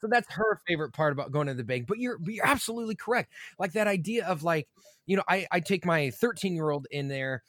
so, 0.00 0.08
that's 0.08 0.32
her 0.32 0.60
favorite 0.66 0.92
part 0.92 1.12
about 1.12 1.32
going 1.32 1.46
to 1.46 1.54
the 1.54 1.64
bank. 1.64 1.86
But 1.86 1.98
you're 1.98 2.18
but 2.18 2.32
you're 2.34 2.46
absolutely 2.46 2.94
correct. 2.94 3.32
Like 3.58 3.72
that 3.72 3.86
idea 3.86 4.26
of 4.26 4.42
like, 4.42 4.68
you 5.06 5.16
know, 5.16 5.24
I, 5.28 5.46
I 5.50 5.60
take 5.60 5.84
my 5.84 6.10
13 6.10 6.54
year 6.54 6.70
old 6.70 6.86
in 6.90 7.08
there 7.08 7.42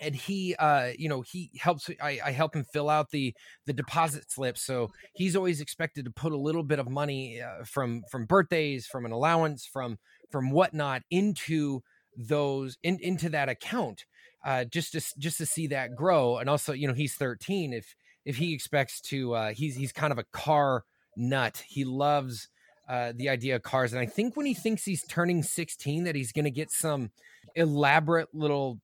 and 0.00 0.14
he 0.14 0.54
uh 0.56 0.90
you 0.98 1.08
know 1.08 1.20
he 1.20 1.50
helps 1.58 1.90
I, 2.02 2.20
I 2.24 2.30
help 2.30 2.56
him 2.56 2.64
fill 2.72 2.88
out 2.88 3.10
the 3.10 3.34
the 3.66 3.72
deposit 3.72 4.30
slip 4.30 4.56
so 4.56 4.88
he's 5.14 5.36
always 5.36 5.60
expected 5.60 6.06
to 6.06 6.10
put 6.10 6.32
a 6.32 6.38
little 6.38 6.62
bit 6.62 6.78
of 6.78 6.88
money 6.88 7.40
uh, 7.40 7.64
from 7.64 8.02
from 8.10 8.24
birthdays 8.24 8.86
from 8.86 9.04
an 9.04 9.12
allowance 9.12 9.66
from 9.66 9.98
from 10.30 10.50
whatnot 10.50 11.02
into 11.10 11.82
those 12.16 12.76
in, 12.82 12.98
into 13.00 13.28
that 13.28 13.48
account 13.48 14.04
uh, 14.44 14.64
just 14.64 14.92
to 14.92 15.00
just 15.18 15.38
to 15.38 15.46
see 15.46 15.68
that 15.68 15.94
grow. 15.94 16.38
And 16.38 16.48
also, 16.48 16.72
you 16.72 16.88
know, 16.88 16.94
he's 16.94 17.14
13. 17.14 17.72
If 17.72 17.94
if 18.24 18.36
he 18.36 18.54
expects 18.54 19.00
to, 19.02 19.34
uh, 19.34 19.52
he's 19.52 19.76
he's 19.76 19.92
kind 19.92 20.12
of 20.12 20.18
a 20.18 20.24
car 20.32 20.84
nut. 21.16 21.62
He 21.66 21.84
loves 21.84 22.48
uh, 22.88 23.12
the 23.14 23.28
idea 23.28 23.56
of 23.56 23.62
cars, 23.62 23.92
and 23.92 24.00
I 24.00 24.06
think 24.06 24.36
when 24.36 24.46
he 24.46 24.54
thinks 24.54 24.84
he's 24.84 25.04
turning 25.06 25.42
16, 25.42 26.04
that 26.04 26.14
he's 26.14 26.32
going 26.32 26.44
to 26.44 26.50
get 26.50 26.70
some 26.70 27.10
elaborate 27.54 28.28
little 28.34 28.80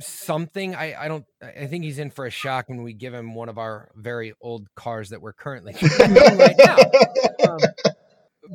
something. 0.00 0.74
I 0.74 0.94
I 1.04 1.08
don't. 1.08 1.24
I 1.42 1.66
think 1.66 1.84
he's 1.84 1.98
in 1.98 2.10
for 2.10 2.26
a 2.26 2.30
shock 2.30 2.68
when 2.68 2.82
we 2.82 2.92
give 2.92 3.14
him 3.14 3.34
one 3.34 3.48
of 3.48 3.58
our 3.58 3.90
very 3.94 4.34
old 4.40 4.68
cars 4.74 5.10
that 5.10 5.20
we're 5.20 5.32
currently 5.32 5.74
right 5.98 6.56
now. 6.58 6.76
Um, 7.48 7.58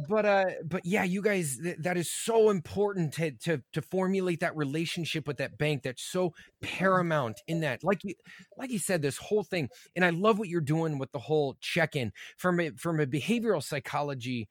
but 0.07 0.25
uh 0.25 0.45
but 0.65 0.85
yeah 0.85 1.03
you 1.03 1.21
guys 1.21 1.57
th- 1.61 1.77
that 1.79 1.97
is 1.97 2.11
so 2.11 2.49
important 2.49 3.13
to 3.13 3.31
to 3.31 3.61
to 3.73 3.81
formulate 3.81 4.39
that 4.39 4.55
relationship 4.55 5.27
with 5.27 5.37
that 5.37 5.57
bank 5.57 5.83
that's 5.83 6.03
so 6.03 6.33
paramount 6.61 7.41
in 7.47 7.61
that. 7.61 7.83
Like 7.83 8.03
you 8.03 8.13
like 8.57 8.71
you 8.71 8.79
said 8.79 9.01
this 9.01 9.17
whole 9.17 9.43
thing 9.43 9.69
and 9.95 10.05
i 10.05 10.09
love 10.11 10.37
what 10.39 10.47
you're 10.49 10.61
doing 10.61 10.97
with 10.99 11.11
the 11.11 11.19
whole 11.19 11.57
check-in. 11.61 12.11
From 12.37 12.59
a 12.59 12.71
from 12.71 12.99
a 12.99 13.05
behavioral 13.07 13.63
psychology 13.63 14.47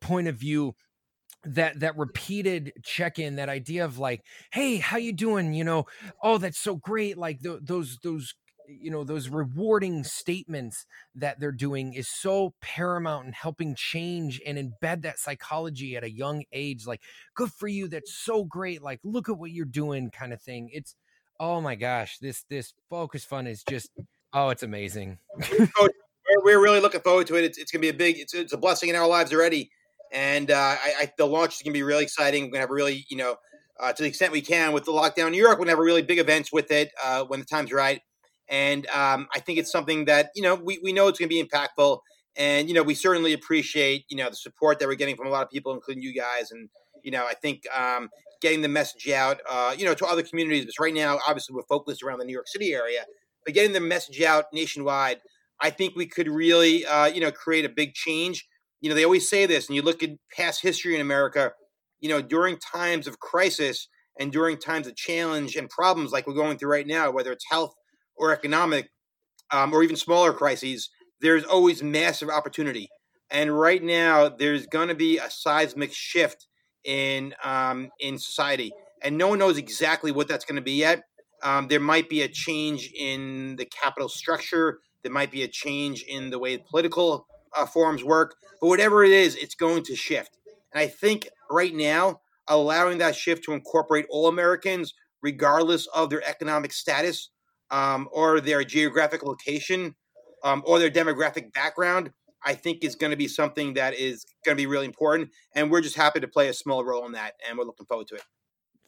point 0.00 0.28
of 0.28 0.36
view 0.36 0.74
that 1.44 1.80
that 1.80 1.96
repeated 1.98 2.72
check-in 2.82 3.36
that 3.36 3.48
idea 3.50 3.84
of 3.84 3.98
like 3.98 4.22
hey 4.52 4.78
how 4.78 4.96
you 4.96 5.12
doing? 5.12 5.54
You 5.54 5.64
know 5.64 5.84
oh 6.22 6.38
that's 6.38 6.58
so 6.58 6.76
great. 6.76 7.16
Like 7.18 7.40
th- 7.42 7.60
those 7.62 7.98
those 8.02 8.34
you 8.68 8.90
know 8.90 9.04
those 9.04 9.28
rewarding 9.28 10.04
statements 10.04 10.86
that 11.14 11.40
they're 11.40 11.52
doing 11.52 11.94
is 11.94 12.08
so 12.08 12.54
paramount 12.60 13.26
in 13.26 13.32
helping 13.32 13.74
change 13.74 14.40
and 14.46 14.58
embed 14.58 15.02
that 15.02 15.18
psychology 15.18 15.96
at 15.96 16.04
a 16.04 16.10
young 16.10 16.44
age 16.52 16.86
like 16.86 17.00
good 17.34 17.50
for 17.52 17.68
you 17.68 17.88
that's 17.88 18.14
so 18.14 18.44
great 18.44 18.82
like 18.82 19.00
look 19.04 19.28
at 19.28 19.38
what 19.38 19.50
you're 19.50 19.64
doing 19.64 20.10
kind 20.10 20.32
of 20.32 20.40
thing. 20.40 20.70
It's 20.72 20.94
oh 21.40 21.60
my 21.60 21.74
gosh 21.74 22.18
this 22.18 22.44
this 22.48 22.72
focus 22.88 23.24
fund 23.24 23.48
is 23.48 23.62
just 23.68 23.90
oh 24.32 24.50
it's 24.50 24.62
amazing. 24.62 25.18
We're 26.42 26.62
really 26.62 26.80
looking 26.80 27.00
forward 27.00 27.26
to 27.28 27.36
it. 27.36 27.44
It's, 27.44 27.58
it's 27.58 27.70
gonna 27.70 27.82
be 27.82 27.88
a 27.88 27.94
big 27.94 28.18
it's, 28.18 28.34
it's 28.34 28.52
a 28.52 28.58
blessing 28.58 28.88
in 28.88 28.96
our 28.96 29.08
lives 29.08 29.32
already. 29.32 29.70
And 30.12 30.50
uh, 30.50 30.54
I, 30.56 30.94
I, 31.00 31.12
the 31.18 31.26
launch 31.26 31.56
is 31.56 31.62
gonna 31.62 31.72
be 31.72 31.82
really 31.82 32.04
exciting. 32.04 32.44
We're 32.44 32.52
gonna 32.52 32.60
have 32.60 32.70
a 32.70 32.74
really 32.74 33.04
you 33.08 33.16
know 33.16 33.36
uh, 33.78 33.92
to 33.92 34.02
the 34.02 34.08
extent 34.08 34.32
we 34.32 34.40
can 34.40 34.72
with 34.72 34.84
the 34.84 34.92
lockdown 34.92 35.26
in 35.26 35.32
New 35.32 35.42
York, 35.42 35.58
we're 35.58 35.64
gonna 35.64 35.72
have 35.72 35.78
a 35.80 35.82
really 35.82 36.02
big 36.02 36.18
events 36.18 36.52
with 36.52 36.70
it 36.70 36.92
uh, 37.02 37.24
when 37.24 37.40
the 37.40 37.46
time's 37.46 37.72
right 37.72 38.00
and 38.48 38.86
um, 38.88 39.28
I 39.34 39.40
think 39.40 39.58
it's 39.58 39.70
something 39.70 40.04
that, 40.06 40.30
you 40.34 40.42
know, 40.42 40.54
we, 40.54 40.78
we 40.82 40.92
know 40.92 41.08
it's 41.08 41.18
going 41.18 41.28
to 41.28 41.34
be 41.34 41.42
impactful. 41.42 41.98
And, 42.36 42.68
you 42.68 42.74
know, 42.74 42.82
we 42.82 42.94
certainly 42.94 43.32
appreciate, 43.32 44.04
you 44.08 44.16
know, 44.16 44.28
the 44.28 44.36
support 44.36 44.78
that 44.78 44.88
we're 44.88 44.96
getting 44.96 45.16
from 45.16 45.28
a 45.28 45.30
lot 45.30 45.42
of 45.42 45.50
people, 45.50 45.72
including 45.72 46.02
you 46.02 46.12
guys. 46.12 46.50
And, 46.50 46.68
you 47.02 47.10
know, 47.10 47.24
I 47.26 47.34
think 47.34 47.62
um, 47.74 48.10
getting 48.42 48.60
the 48.60 48.68
message 48.68 49.08
out, 49.08 49.40
uh, 49.48 49.74
you 49.76 49.84
know, 49.84 49.94
to 49.94 50.06
other 50.06 50.22
communities. 50.22 50.62
Because 50.62 50.78
right 50.80 50.92
now, 50.94 51.18
obviously, 51.28 51.54
we're 51.54 51.62
focused 51.62 52.02
around 52.02 52.18
the 52.18 52.24
New 52.24 52.32
York 52.32 52.48
City 52.48 52.74
area, 52.74 53.04
but 53.44 53.54
getting 53.54 53.72
the 53.72 53.80
message 53.80 54.20
out 54.22 54.46
nationwide, 54.52 55.20
I 55.60 55.70
think 55.70 55.94
we 55.94 56.06
could 56.06 56.28
really, 56.28 56.84
uh, 56.84 57.06
you 57.06 57.20
know, 57.20 57.30
create 57.30 57.64
a 57.64 57.68
big 57.68 57.94
change. 57.94 58.46
You 58.80 58.88
know, 58.88 58.96
they 58.96 59.04
always 59.04 59.28
say 59.28 59.46
this, 59.46 59.68
and 59.68 59.76
you 59.76 59.82
look 59.82 60.02
at 60.02 60.10
past 60.36 60.60
history 60.60 60.94
in 60.94 61.00
America. 61.00 61.52
You 62.00 62.10
know, 62.10 62.20
during 62.20 62.58
times 62.58 63.06
of 63.06 63.18
crisis 63.20 63.88
and 64.20 64.30
during 64.30 64.58
times 64.58 64.86
of 64.86 64.94
challenge 64.94 65.56
and 65.56 65.70
problems 65.70 66.12
like 66.12 66.26
we're 66.26 66.34
going 66.34 66.58
through 66.58 66.70
right 66.70 66.86
now, 66.86 67.10
whether 67.10 67.32
it's 67.32 67.46
health 67.48 67.72
or 68.16 68.32
economic, 68.32 68.90
um, 69.50 69.72
or 69.72 69.82
even 69.82 69.96
smaller 69.96 70.32
crises, 70.32 70.90
there's 71.20 71.44
always 71.44 71.82
massive 71.82 72.28
opportunity. 72.28 72.88
And 73.30 73.58
right 73.58 73.82
now, 73.82 74.28
there's 74.28 74.66
going 74.66 74.88
to 74.88 74.94
be 74.94 75.18
a 75.18 75.30
seismic 75.30 75.92
shift 75.92 76.46
in 76.84 77.34
um, 77.42 77.90
in 77.98 78.18
society, 78.18 78.72
and 79.02 79.16
no 79.16 79.28
one 79.28 79.38
knows 79.38 79.58
exactly 79.58 80.12
what 80.12 80.28
that's 80.28 80.44
going 80.44 80.56
to 80.56 80.62
be 80.62 80.72
yet. 80.72 81.04
Um, 81.42 81.68
there 81.68 81.80
might 81.80 82.08
be 82.08 82.22
a 82.22 82.28
change 82.28 82.90
in 82.96 83.56
the 83.56 83.66
capital 83.66 84.08
structure. 84.08 84.78
There 85.02 85.12
might 85.12 85.30
be 85.30 85.42
a 85.42 85.48
change 85.48 86.02
in 86.02 86.30
the 86.30 86.38
way 86.38 86.56
political 86.58 87.26
uh, 87.56 87.66
forms 87.66 88.02
work. 88.02 88.36
But 88.60 88.68
whatever 88.68 89.04
it 89.04 89.12
is, 89.12 89.36
it's 89.36 89.54
going 89.54 89.82
to 89.84 89.96
shift. 89.96 90.38
And 90.72 90.80
I 90.80 90.86
think 90.86 91.28
right 91.50 91.74
now, 91.74 92.20
allowing 92.48 92.98
that 92.98 93.14
shift 93.14 93.44
to 93.44 93.52
incorporate 93.52 94.06
all 94.08 94.28
Americans, 94.28 94.94
regardless 95.22 95.86
of 95.88 96.10
their 96.10 96.26
economic 96.26 96.72
status 96.72 97.30
um, 97.70 98.08
or 98.12 98.40
their 98.40 98.64
geographic 98.64 99.22
location 99.22 99.94
um, 100.42 100.62
or 100.66 100.78
their 100.78 100.90
demographic 100.90 101.52
background, 101.52 102.12
I 102.44 102.54
think 102.54 102.84
is 102.84 102.94
going 102.94 103.10
to 103.10 103.16
be 103.16 103.28
something 103.28 103.74
that 103.74 103.94
is 103.94 104.24
going 104.44 104.56
to 104.56 104.60
be 104.60 104.66
really 104.66 104.86
important. 104.86 105.30
And 105.54 105.70
we're 105.70 105.80
just 105.80 105.96
happy 105.96 106.20
to 106.20 106.28
play 106.28 106.48
a 106.48 106.52
small 106.52 106.84
role 106.84 107.06
in 107.06 107.12
that. 107.12 107.34
And 107.48 107.58
we're 107.58 107.64
looking 107.64 107.86
forward 107.86 108.08
to 108.08 108.16
it. 108.16 108.22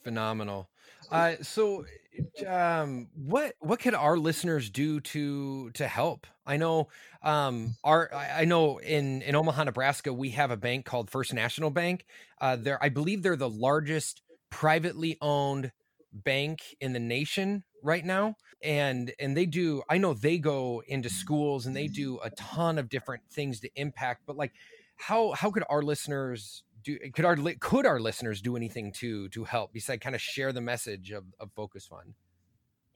Phenomenal. 0.04 0.68
Uh, 1.10 1.34
so, 1.42 1.84
um, 2.46 3.08
what 3.14 3.54
what 3.60 3.78
could 3.78 3.94
our 3.94 4.18
listeners 4.18 4.70
do 4.70 5.00
to 5.00 5.70
to 5.72 5.86
help? 5.86 6.26
I 6.44 6.56
know, 6.56 6.88
um, 7.22 7.76
our 7.84 8.12
I 8.14 8.44
know 8.44 8.78
in 8.78 9.22
in 9.22 9.34
Omaha, 9.34 9.64
Nebraska, 9.64 10.12
we 10.12 10.30
have 10.30 10.50
a 10.50 10.56
bank 10.56 10.84
called 10.84 11.10
First 11.10 11.32
National 11.32 11.70
Bank. 11.70 12.06
Uh, 12.40 12.56
there, 12.56 12.82
I 12.82 12.88
believe 12.88 13.22
they're 13.22 13.36
the 13.36 13.50
largest 13.50 14.22
privately 14.50 15.16
owned 15.20 15.72
bank 16.24 16.60
in 16.80 16.92
the 16.92 17.00
nation 17.00 17.64
right 17.82 18.04
now 18.04 18.34
and 18.62 19.12
and 19.20 19.36
they 19.36 19.46
do 19.46 19.82
i 19.88 19.98
know 19.98 20.14
they 20.14 20.38
go 20.38 20.82
into 20.88 21.08
mm-hmm. 21.08 21.16
schools 21.16 21.66
and 21.66 21.76
they 21.76 21.86
do 21.86 22.18
a 22.24 22.30
ton 22.30 22.78
of 22.78 22.88
different 22.88 23.22
things 23.30 23.60
to 23.60 23.68
impact 23.76 24.22
but 24.26 24.36
like 24.36 24.52
how 24.96 25.32
how 25.32 25.50
could 25.50 25.64
our 25.68 25.82
listeners 25.82 26.64
do 26.82 26.98
could 27.14 27.24
our 27.24 27.36
could 27.60 27.86
our 27.86 28.00
listeners 28.00 28.40
do 28.40 28.56
anything 28.56 28.92
to 28.92 29.28
to 29.28 29.44
help 29.44 29.72
besides 29.72 30.02
kind 30.02 30.14
of 30.14 30.20
share 30.20 30.52
the 30.52 30.60
message 30.60 31.10
of, 31.10 31.24
of 31.38 31.50
focus 31.52 31.86
fund? 31.86 32.14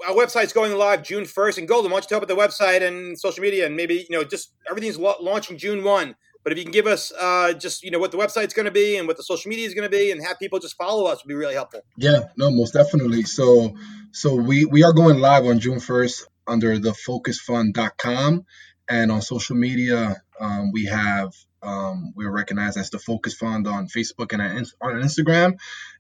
Our 0.06 0.14
website's 0.14 0.54
going 0.54 0.72
live 0.76 1.02
june 1.02 1.24
1st 1.24 1.58
and 1.58 1.68
golden 1.68 1.90
why 1.90 1.96
don't 1.96 2.10
you 2.10 2.16
talk 2.16 2.22
about 2.22 2.34
the 2.34 2.40
website 2.40 2.82
and 2.82 3.18
social 3.18 3.42
media 3.42 3.66
and 3.66 3.76
maybe 3.76 4.06
you 4.08 4.16
know 4.16 4.24
just 4.24 4.52
everything's 4.68 4.98
launching 4.98 5.58
june 5.58 5.84
1 5.84 6.14
but 6.42 6.52
if 6.52 6.58
you 6.58 6.64
can 6.64 6.72
give 6.72 6.86
us 6.86 7.12
uh, 7.18 7.52
just 7.52 7.82
you 7.82 7.90
know 7.90 7.98
what 7.98 8.10
the 8.10 8.18
website's 8.18 8.54
going 8.54 8.66
to 8.66 8.72
be 8.72 8.96
and 8.96 9.06
what 9.06 9.16
the 9.16 9.22
social 9.22 9.48
media 9.48 9.66
is 9.66 9.74
going 9.74 9.88
to 9.90 9.96
be, 9.96 10.10
and 10.10 10.22
have 10.24 10.38
people 10.38 10.58
just 10.58 10.76
follow 10.76 11.06
us, 11.06 11.22
would 11.22 11.28
be 11.28 11.34
really 11.34 11.54
helpful. 11.54 11.80
Yeah, 11.96 12.28
no, 12.36 12.50
most 12.50 12.72
definitely. 12.72 13.22
So, 13.22 13.76
so 14.12 14.34
we 14.34 14.64
we 14.64 14.84
are 14.84 14.92
going 14.92 15.18
live 15.18 15.44
on 15.44 15.60
June 15.60 15.80
first 15.80 16.26
under 16.46 16.78
the 16.78 16.90
focusfund.com, 16.90 18.44
and 18.90 19.10
on 19.10 19.22
social 19.22 19.56
media 19.56 20.22
um, 20.40 20.72
we 20.72 20.86
have 20.86 21.32
um, 21.62 22.12
we're 22.16 22.30
recognized 22.30 22.78
as 22.78 22.90
the 22.90 22.98
Focus 22.98 23.34
Fund 23.34 23.66
on 23.66 23.86
Facebook 23.86 24.32
and 24.32 24.42
on 24.80 25.02
Instagram. 25.02 25.58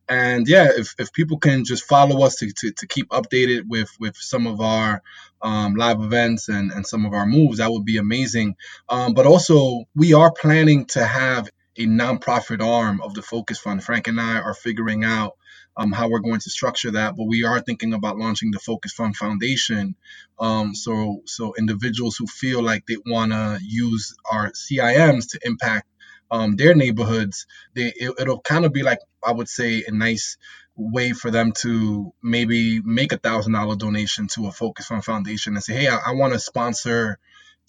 And 0.08 0.48
yeah, 0.48 0.70
if, 0.74 0.94
if 0.98 1.12
people 1.12 1.38
can 1.38 1.64
just 1.64 1.84
follow 1.84 2.24
us 2.24 2.36
to, 2.36 2.50
to, 2.50 2.72
to 2.72 2.86
keep 2.86 3.10
updated 3.10 3.68
with, 3.68 3.90
with 4.00 4.16
some 4.16 4.46
of 4.46 4.60
our 4.60 5.02
um, 5.42 5.74
live 5.74 6.00
events 6.00 6.48
and, 6.48 6.72
and 6.72 6.86
some 6.86 7.04
of 7.04 7.12
our 7.12 7.26
moves, 7.26 7.58
that 7.58 7.70
would 7.70 7.84
be 7.84 7.98
amazing. 7.98 8.56
Um, 8.88 9.14
but 9.14 9.26
also, 9.26 9.84
we 9.94 10.14
are 10.14 10.32
planning 10.32 10.86
to 10.86 11.04
have 11.04 11.48
a 11.76 11.86
nonprofit 11.86 12.60
arm 12.60 13.00
of 13.02 13.14
the 13.14 13.22
Focus 13.22 13.58
Fund. 13.58 13.84
Frank 13.84 14.08
and 14.08 14.20
I 14.20 14.40
are 14.40 14.54
figuring 14.54 15.04
out 15.04 15.36
um, 15.76 15.92
how 15.92 16.08
we're 16.08 16.20
going 16.20 16.40
to 16.40 16.50
structure 16.50 16.92
that. 16.92 17.16
But 17.16 17.24
we 17.24 17.44
are 17.44 17.60
thinking 17.60 17.94
about 17.94 18.18
launching 18.18 18.50
the 18.50 18.58
Focus 18.58 18.92
Fund 18.92 19.16
Foundation. 19.16 19.94
Um, 20.38 20.74
so 20.74 21.22
so 21.26 21.54
individuals 21.58 22.16
who 22.16 22.26
feel 22.26 22.62
like 22.62 22.86
they 22.86 22.96
want 23.06 23.32
to 23.32 23.58
use 23.62 24.14
our 24.30 24.52
CIMs 24.52 25.28
to 25.28 25.40
impact 25.42 25.86
um, 26.30 26.56
their 26.56 26.74
neighborhoods, 26.74 27.46
they 27.74 27.92
it, 27.96 28.14
it'll 28.18 28.40
kind 28.40 28.64
of 28.64 28.72
be 28.72 28.82
like 28.82 29.00
I 29.24 29.32
would 29.32 29.48
say 29.48 29.84
a 29.86 29.92
nice 29.92 30.36
way 30.76 31.12
for 31.12 31.30
them 31.30 31.52
to 31.52 32.12
maybe 32.22 32.80
make 32.80 33.12
a 33.12 33.18
thousand 33.18 33.52
dollar 33.52 33.76
donation 33.76 34.28
to 34.28 34.46
a 34.46 34.52
Focus 34.52 34.86
Fund 34.86 35.04
Foundation 35.04 35.54
and 35.54 35.62
say, 35.62 35.74
hey, 35.74 35.88
I, 35.88 35.98
I 36.06 36.12
want 36.12 36.32
to 36.32 36.38
sponsor 36.38 37.18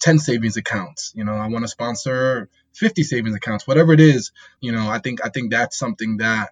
10 0.00 0.18
savings 0.18 0.56
accounts. 0.56 1.12
You 1.14 1.24
know, 1.24 1.34
I 1.34 1.48
want 1.48 1.64
to 1.64 1.68
sponsor 1.68 2.48
50 2.74 3.02
savings 3.02 3.36
accounts, 3.36 3.66
whatever 3.66 3.92
it 3.92 4.00
is. 4.00 4.32
You 4.60 4.72
know, 4.72 4.88
I 4.88 4.98
think 4.98 5.24
I 5.24 5.28
think 5.28 5.50
that's 5.50 5.78
something 5.78 6.18
that 6.18 6.50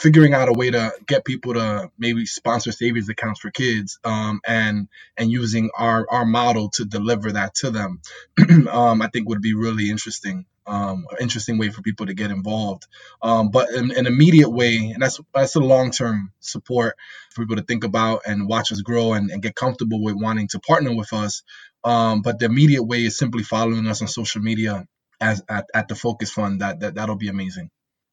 figuring 0.00 0.34
out 0.34 0.48
a 0.48 0.52
way 0.52 0.70
to 0.70 0.92
get 1.06 1.24
people 1.24 1.54
to 1.54 1.90
maybe 1.98 2.26
sponsor 2.26 2.72
savings 2.72 3.08
accounts 3.08 3.40
for 3.40 3.50
kids 3.50 3.98
um, 4.04 4.40
and 4.46 4.88
and 5.16 5.30
using 5.30 5.70
our 5.76 6.06
our 6.10 6.24
model 6.24 6.70
to 6.70 6.84
deliver 6.84 7.32
that 7.32 7.54
to 7.54 7.70
them 7.70 8.00
um, 8.70 9.02
i 9.02 9.08
think 9.08 9.28
would 9.28 9.42
be 9.42 9.54
really 9.54 9.90
interesting 9.90 10.46
um, 10.66 11.06
interesting 11.20 11.58
way 11.58 11.70
for 11.70 11.82
people 11.82 12.06
to 12.06 12.14
get 12.14 12.30
involved. 12.30 12.86
Um, 13.22 13.50
but 13.50 13.70
in 13.70 13.90
an 13.90 14.06
immediate 14.06 14.50
way 14.50 14.76
and 14.94 15.02
that's 15.02 15.20
that's 15.34 15.56
a 15.56 15.60
long-term 15.60 16.32
support 16.38 16.96
for 17.32 17.42
people 17.42 17.56
to 17.56 17.62
think 17.62 17.82
about 17.82 18.22
and 18.26 18.46
watch 18.46 18.70
us 18.70 18.80
grow 18.80 19.14
and, 19.14 19.30
and 19.30 19.42
get 19.42 19.56
comfortable 19.56 20.00
with 20.00 20.14
wanting 20.14 20.46
to 20.48 20.60
partner 20.60 20.94
with 20.94 21.12
us 21.12 21.42
um, 21.84 22.22
but 22.22 22.38
the 22.38 22.46
immediate 22.46 22.84
way 22.84 23.04
is 23.04 23.18
simply 23.18 23.42
following 23.42 23.86
us 23.86 24.02
on 24.02 24.08
social 24.08 24.42
media 24.42 24.86
as 25.20 25.42
at, 25.48 25.66
at 25.74 25.88
the 25.88 25.94
focus 25.94 26.30
fund. 26.30 26.60
That, 26.60 26.80
that 26.80 26.94
that'll 26.94 27.16
be 27.16 27.28
amazing 27.28 27.70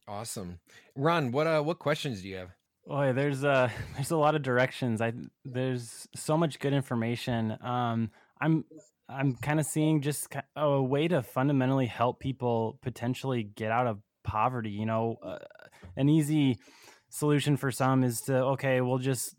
Awesome, 0.08 0.60
Aaron. 0.98 1.32
What 1.32 1.48
uh, 1.48 1.62
what 1.62 1.80
questions 1.80 2.22
do 2.22 2.30
you 2.30 2.38
have? 2.38 2.50
Boy, 2.86 3.12
there's 3.14 3.44
uh 3.44 3.70
there's 3.96 4.12
a 4.12 4.18
lot 4.18 4.36
of 4.36 4.42
directions. 4.42 5.02
I 5.02 5.14
there's 5.44 6.08
so 6.16 6.38
much 6.38 6.60
good 6.60 6.74
information. 6.74 7.58
Um, 7.62 8.12
I'm 8.40 8.64
I'm 9.10 9.36
kind 9.36 9.60
of 9.60 9.66
seeing 9.66 10.02
just 10.02 10.28
a 10.56 10.82
way 10.82 11.08
to 11.08 11.22
fundamentally 11.24 11.88
help 11.88 12.20
people 12.20 12.80
potentially 12.82 13.44
get 13.44 13.72
out 13.72 13.88
of 13.88 14.00
poverty. 14.24 14.72
You 14.72 14.86
know, 14.86 15.18
uh, 15.22 15.40
an 15.98 16.08
easy 16.08 16.58
solution 17.10 17.58
for 17.58 17.72
some 17.72 18.04
is 18.04 18.22
to 18.22 18.38
okay, 18.54 18.80
we'll 18.80 19.00
just 19.00 19.36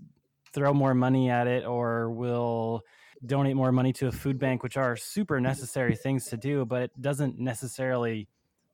throw 0.52 0.74
more 0.74 0.94
money 0.94 1.30
at 1.30 1.46
it, 1.46 1.64
or 1.64 2.10
we'll 2.10 2.82
donate 3.24 3.56
more 3.56 3.72
money 3.72 3.92
to 3.94 4.06
a 4.06 4.12
food 4.12 4.38
bank, 4.38 4.62
which 4.62 4.76
are 4.76 4.96
super 4.96 5.40
necessary 5.40 5.96
things 5.96 6.26
to 6.26 6.36
do, 6.36 6.64
but 6.64 6.82
it 6.82 6.90
doesn't 7.00 7.38
necessarily 7.38 8.28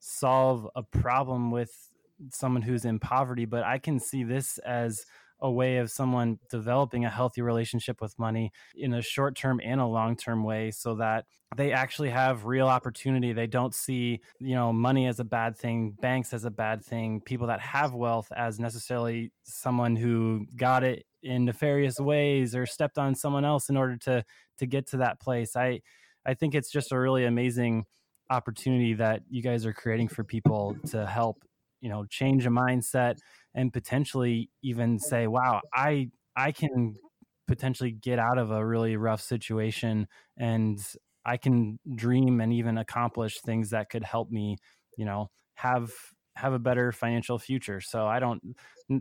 solve 0.05 0.68
a 0.76 0.82
problem 0.82 1.50
with 1.50 1.72
someone 2.30 2.62
who's 2.62 2.84
in 2.84 2.98
poverty, 2.98 3.46
but 3.46 3.64
I 3.64 3.78
can 3.78 3.98
see 3.98 4.22
this 4.22 4.59
as 4.59 5.07
a 5.40 5.50
way 5.50 5.78
of 5.78 5.90
someone 5.90 6.38
developing 6.50 7.05
a 7.05 7.11
healthy 7.11 7.42
relationship 7.42 8.00
with 8.00 8.18
money 8.18 8.52
in 8.76 8.92
a 8.92 9.02
short 9.02 9.34
term 9.34 9.61
and 9.64 9.80
a 9.80 9.86
long 9.86 10.16
term 10.16 10.44
way 10.44 10.70
so 10.70 10.94
that 10.96 11.24
they 11.57 11.72
actually 11.72 12.11
have 12.11 12.44
real 12.44 12.66
opportunity. 12.66 13.32
They 13.32 13.46
don't 13.46 13.74
see 13.74 14.20
you 14.38 14.55
know 14.55 14.72
money 14.72 15.07
as 15.07 15.20
a 15.20 15.24
bad 15.24 15.57
thing 15.57 15.96
banks 16.00 16.32
as 16.32 16.44
a 16.44 16.50
bad 16.50 16.84
thing 16.84 17.20
people 17.20 17.46
that 17.46 17.61
have 17.61 17.94
wealth 17.94 18.30
as 18.36 18.61
necessarily 18.61 19.32
someone 19.42 19.96
who 19.96 20.46
got 20.57 20.84
it 20.84 21.05
in 21.22 21.46
nefarious 21.46 21.98
ways 21.98 22.55
or 22.55 22.66
stepped 22.66 22.98
on 22.98 23.14
someone 23.14 23.44
else 23.44 23.70
in 23.70 23.76
order 23.76 23.96
to 23.96 24.24
to 24.59 24.66
get 24.66 24.86
to 24.88 24.98
that 24.98 25.18
place. 25.20 25.57
I 25.57 25.80
i 26.26 26.34
think 26.34 26.55
it's 26.55 26.70
just 26.70 26.92
a 26.92 26.98
really 26.98 27.24
amazing 27.24 27.84
opportunity 28.31 28.95
that 28.95 29.22
you 29.29 29.43
guys 29.43 29.66
are 29.66 29.72
creating 29.72 30.09
for 30.09 30.25
people 30.25 30.77
to 30.87 31.07
help 31.07 31.45
you 31.81 31.89
know 31.89 32.05
change 32.07 32.47
a 32.47 32.51
mindset 32.51 33.18
and 33.55 33.72
potentially 33.72 34.51
even 34.62 34.99
say 34.99 35.27
wow 35.27 35.61
i 35.75 36.09
i 36.37 36.51
can 36.51 36.95
potentially 37.47 37.91
get 37.91 38.18
out 38.18 38.39
of 38.39 38.51
a 38.51 38.64
really 38.64 38.97
rough 38.97 39.20
situation 39.20 40.07
and 40.39 40.79
i 41.27 41.37
can 41.37 41.79
dream 41.95 42.41
and 42.41 42.53
even 42.53 42.79
accomplish 42.79 43.41
things 43.41 43.70
that 43.70 43.91
could 43.91 44.03
help 44.03 44.31
me 44.31 44.57
you 44.97 45.05
know 45.05 45.31
have 45.55 45.91
have 46.37 46.53
a 46.53 46.59
better 46.59 46.91
financial 46.91 47.39
future. 47.39 47.81
So 47.81 48.07
i 48.07 48.18
don't 48.18 48.43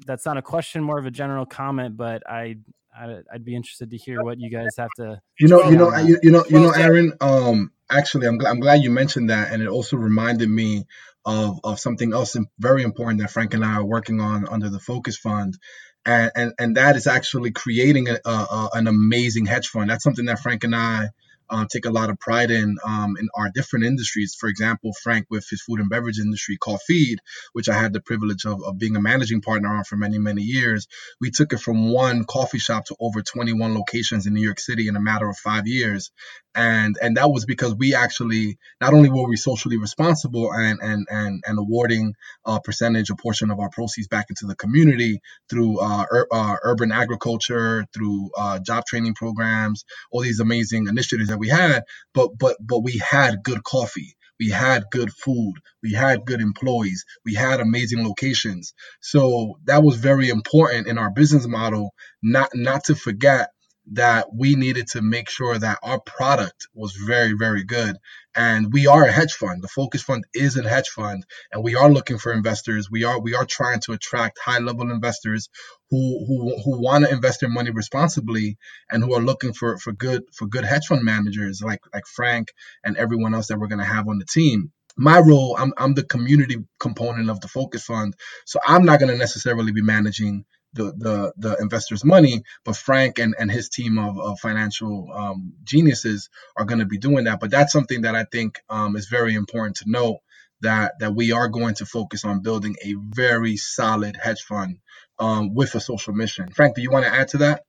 that's 0.06 0.26
not 0.26 0.38
a 0.38 0.42
question 0.42 0.84
more 0.84 1.00
of 1.00 1.06
a 1.06 1.12
general 1.12 1.46
comment 1.46 1.98
but 1.98 2.22
i 2.30 2.56
I'd, 2.98 3.46
be 3.46 3.56
interested 3.56 3.92
to 3.92 3.98
hear 3.98 4.24
what 4.24 4.40
you 4.40 4.50
guys 4.50 4.76
have 4.78 4.90
to. 4.98 5.20
You 5.40 5.48
know, 5.48 5.70
you 5.70 5.78
know, 5.78 5.96
you, 5.98 6.20
you 6.22 6.32
know, 6.32 6.46
you 6.50 6.60
know, 6.60 6.72
Aaron. 6.72 7.14
Um, 7.22 7.72
actually, 7.90 8.28
I'm 8.28 8.38
glad, 8.38 8.52
I'm 8.52 8.60
glad 8.60 8.82
you 8.82 8.92
mentioned 8.92 9.30
that, 9.30 9.52
and 9.52 9.62
it 9.62 9.68
also 9.68 9.98
reminded 9.98 10.50
me 10.50 10.86
of 11.26 11.60
of 11.64 11.80
something 11.80 12.14
else 12.14 12.36
very 12.60 12.84
important 12.84 13.22
that 13.22 13.32
Frank 13.32 13.54
and 13.54 13.64
I 13.64 13.76
are 13.76 13.86
working 13.86 14.20
on 14.20 14.48
under 14.48 14.70
the 14.70 14.80
Focus 14.80 15.18
Fund, 15.18 15.58
and 16.06 16.32
and, 16.36 16.54
and 16.60 16.78
that 16.78 16.96
is 16.96 17.08
actually 17.08 17.52
creating 17.52 18.10
a, 18.10 18.20
a, 18.26 18.70
an 18.74 18.88
amazing 18.88 19.46
hedge 19.46 19.68
fund. 19.68 19.90
That's 19.90 20.04
something 20.04 20.26
that 20.26 20.40
Frank 20.40 20.64
and 20.64 20.76
I 20.76 21.10
um, 21.50 21.68
take 21.68 21.86
a 21.86 21.92
lot 21.92 22.10
of 22.10 22.20
pride 22.20 22.52
in 22.52 22.78
um, 22.86 23.16
in 23.20 23.28
our 23.36 23.50
different 23.54 23.86
industries. 23.86 24.36
For 24.40 24.50
example, 24.50 24.92
Frank 25.04 25.28
with 25.30 25.48
his 25.50 25.62
food 25.62 25.80
and 25.80 25.90
beverage 25.90 26.20
industry 26.20 26.58
called 26.58 26.82
Feed, 26.88 27.20
which 27.54 27.70
I 27.70 27.74
had 27.74 27.94
the 27.94 28.02
privilege 28.02 28.46
of, 28.46 28.64
of 28.64 28.78
being 28.78 28.96
a 28.96 29.02
managing 29.02 29.42
partner 29.42 29.70
on 29.70 29.84
for 29.84 29.96
many, 29.98 30.20
many 30.20 30.42
years. 30.42 30.88
We 31.22 31.32
took 31.32 31.54
it 31.54 31.60
from 31.60 31.92
one 31.92 32.26
coffee 32.26 32.60
shop 32.60 32.86
to 32.86 32.96
over 33.00 33.22
21 33.22 33.76
locations 33.76 34.26
in 34.26 34.34
New 34.34 34.44
York 34.44 34.60
City 34.60 34.88
in 34.88 34.96
a 34.96 35.02
matter 35.02 35.30
of 35.30 35.38
five 35.38 35.68
years. 35.68 36.12
And 36.56 36.96
and 37.02 37.18
that 37.18 37.32
was 37.32 37.46
because 37.46 37.74
we 37.74 37.96
actually 37.96 38.58
not 38.80 38.94
only 38.94 39.10
were 39.10 39.28
we 39.28 39.38
socially 39.38 39.78
responsible 39.78 40.52
and 40.52 40.80
and 40.82 41.08
and, 41.10 41.44
and 41.48 41.60
awarding 41.60 42.14
a 42.46 42.62
percentage, 42.62 43.10
a 43.10 43.16
portion 43.16 43.50
of 43.50 43.60
our 43.60 43.70
proceeds 43.70 44.08
back 44.08 44.28
into 44.30 44.46
the 44.46 44.56
community 44.56 45.20
through 45.50 45.80
uh, 45.80 46.06
ur- 46.12 46.28
uh, 46.32 46.56
urban 46.64 46.92
agriculture, 46.92 47.86
through 47.94 48.30
uh, 48.38 48.60
job 48.60 48.86
training 48.86 49.16
programs, 49.16 49.84
all 50.12 50.22
these 50.22 50.40
amazing 50.40 50.88
initiatives 50.88 51.32
that 51.34 51.40
we 51.40 51.50
had, 51.50 51.84
but 52.16 52.32
but 52.40 52.58
but 52.62 52.82
we 52.82 53.02
had 53.12 53.44
good 53.44 53.64
coffee. 53.66 54.16
We 54.40 54.52
had 54.52 54.86
good 54.92 55.12
food. 55.14 55.56
We 55.84 55.94
had 55.94 56.26
good 56.26 56.42
employees. 56.42 57.06
We 57.26 57.36
had 57.36 57.62
amazing 57.62 58.08
locations. 58.08 58.74
So 59.02 59.60
that 59.66 59.84
was 59.84 59.98
very 59.98 60.30
important 60.30 60.88
in 60.88 61.00
our 61.00 61.12
business 61.12 61.48
model, 61.48 61.94
not 62.24 62.52
not 62.56 62.86
to 62.86 62.96
forget 62.96 63.50
that 63.92 64.34
we 64.34 64.56
needed 64.56 64.88
to 64.88 65.02
make 65.02 65.30
sure 65.30 65.58
that 65.58 65.80
our 65.84 66.00
product 66.00 66.68
was 66.74 66.94
very, 66.94 67.34
very 67.34 67.64
good. 67.64 67.98
And 68.36 68.72
we 68.72 68.88
are 68.88 69.04
a 69.04 69.12
hedge 69.12 69.34
fund. 69.34 69.62
The 69.62 69.68
Focus 69.68 70.02
Fund 70.02 70.24
is 70.34 70.58
a 70.58 70.68
hedge 70.68 70.90
fund, 70.90 71.26
and 71.52 71.64
we 71.64 71.76
are 71.76 71.90
looking 71.90 72.18
for 72.18 72.32
investors. 72.32 72.90
We 72.90 73.04
are 73.04 73.20
we 73.20 73.36
are 73.36 73.46
trying 73.46 73.82
to 73.82 73.92
attract 73.92 74.40
high 74.40 74.60
level 74.60 74.90
investors 74.90 75.50
who 75.92 76.26
who 76.26 76.62
who 76.64 76.82
want 76.82 77.06
to 77.06 77.12
invest 77.12 77.42
their 77.42 77.50
money 77.50 77.70
responsibly 77.70 78.58
and 78.90 79.04
who 79.04 79.14
are 79.14 79.22
looking 79.22 79.54
for 79.54 79.78
for 79.78 79.92
good 79.92 80.24
for 80.34 80.48
good 80.48 80.66
hedge 80.66 80.88
fund 80.88 81.04
managers 81.04 81.62
like 81.62 81.82
like 81.94 82.08
Frank 82.08 82.54
and 82.84 82.98
everyone 82.98 83.36
else 83.36 83.48
that 83.48 83.60
we're 83.60 83.68
going 83.68 83.80
to 83.80 83.86
have 83.86 84.08
on 84.08 84.18
the 84.18 84.26
team 84.26 84.72
my 84.96 85.20
role 85.20 85.56
I'm, 85.60 85.74
I'm 85.78 85.94
the 85.94 86.04
community 86.04 86.58
component 86.80 87.30
of 87.30 87.42
the 87.42 87.48
focus 87.48 87.84
fund 87.84 88.16
so 88.46 88.60
i'm 88.68 88.86
not 88.86 89.00
going 89.00 89.12
to 89.12 89.18
necessarily 89.18 89.72
be 89.72 89.82
managing 89.82 90.46
the, 90.74 90.94
the, 90.98 91.34
the 91.38 91.58
investors' 91.60 92.04
money, 92.04 92.44
but 92.64 92.76
Frank 92.76 93.20
and, 93.20 93.36
and 93.38 93.52
his 93.52 93.70
team 93.70 93.98
of, 93.98 94.20
of 94.20 94.40
financial 94.40 95.10
um, 95.14 95.54
geniuses 95.64 96.30
are 96.58 96.66
going 96.66 96.80
to 96.80 96.86
be 96.86 96.98
doing 96.98 97.26
that. 97.26 97.40
But 97.40 97.52
that's 97.52 97.74
something 97.74 98.02
that 98.02 98.16
I 98.16 98.26
think 98.26 98.60
um, 98.70 98.96
is 98.96 99.08
very 99.08 99.36
important 99.36 99.78
to 99.78 99.86
note 99.88 100.20
that 100.62 100.94
that 101.00 101.14
we 101.14 101.32
are 101.32 101.50
going 101.50 101.76
to 101.76 101.86
focus 101.86 102.26
on 102.26 102.42
building 102.42 102.76
a 102.84 102.96
very 102.96 103.58
solid 103.58 104.16
hedge 104.16 104.42
fund 104.42 104.80
um, 105.20 105.54
with 105.54 105.76
a 105.76 105.80
social 105.80 106.14
mission. 106.14 106.50
Frank, 106.50 106.76
do 106.76 106.82
you 106.82 106.90
want 106.90 107.06
to 107.06 107.14
add 107.14 107.28
to 107.30 107.38
that? 107.38 107.64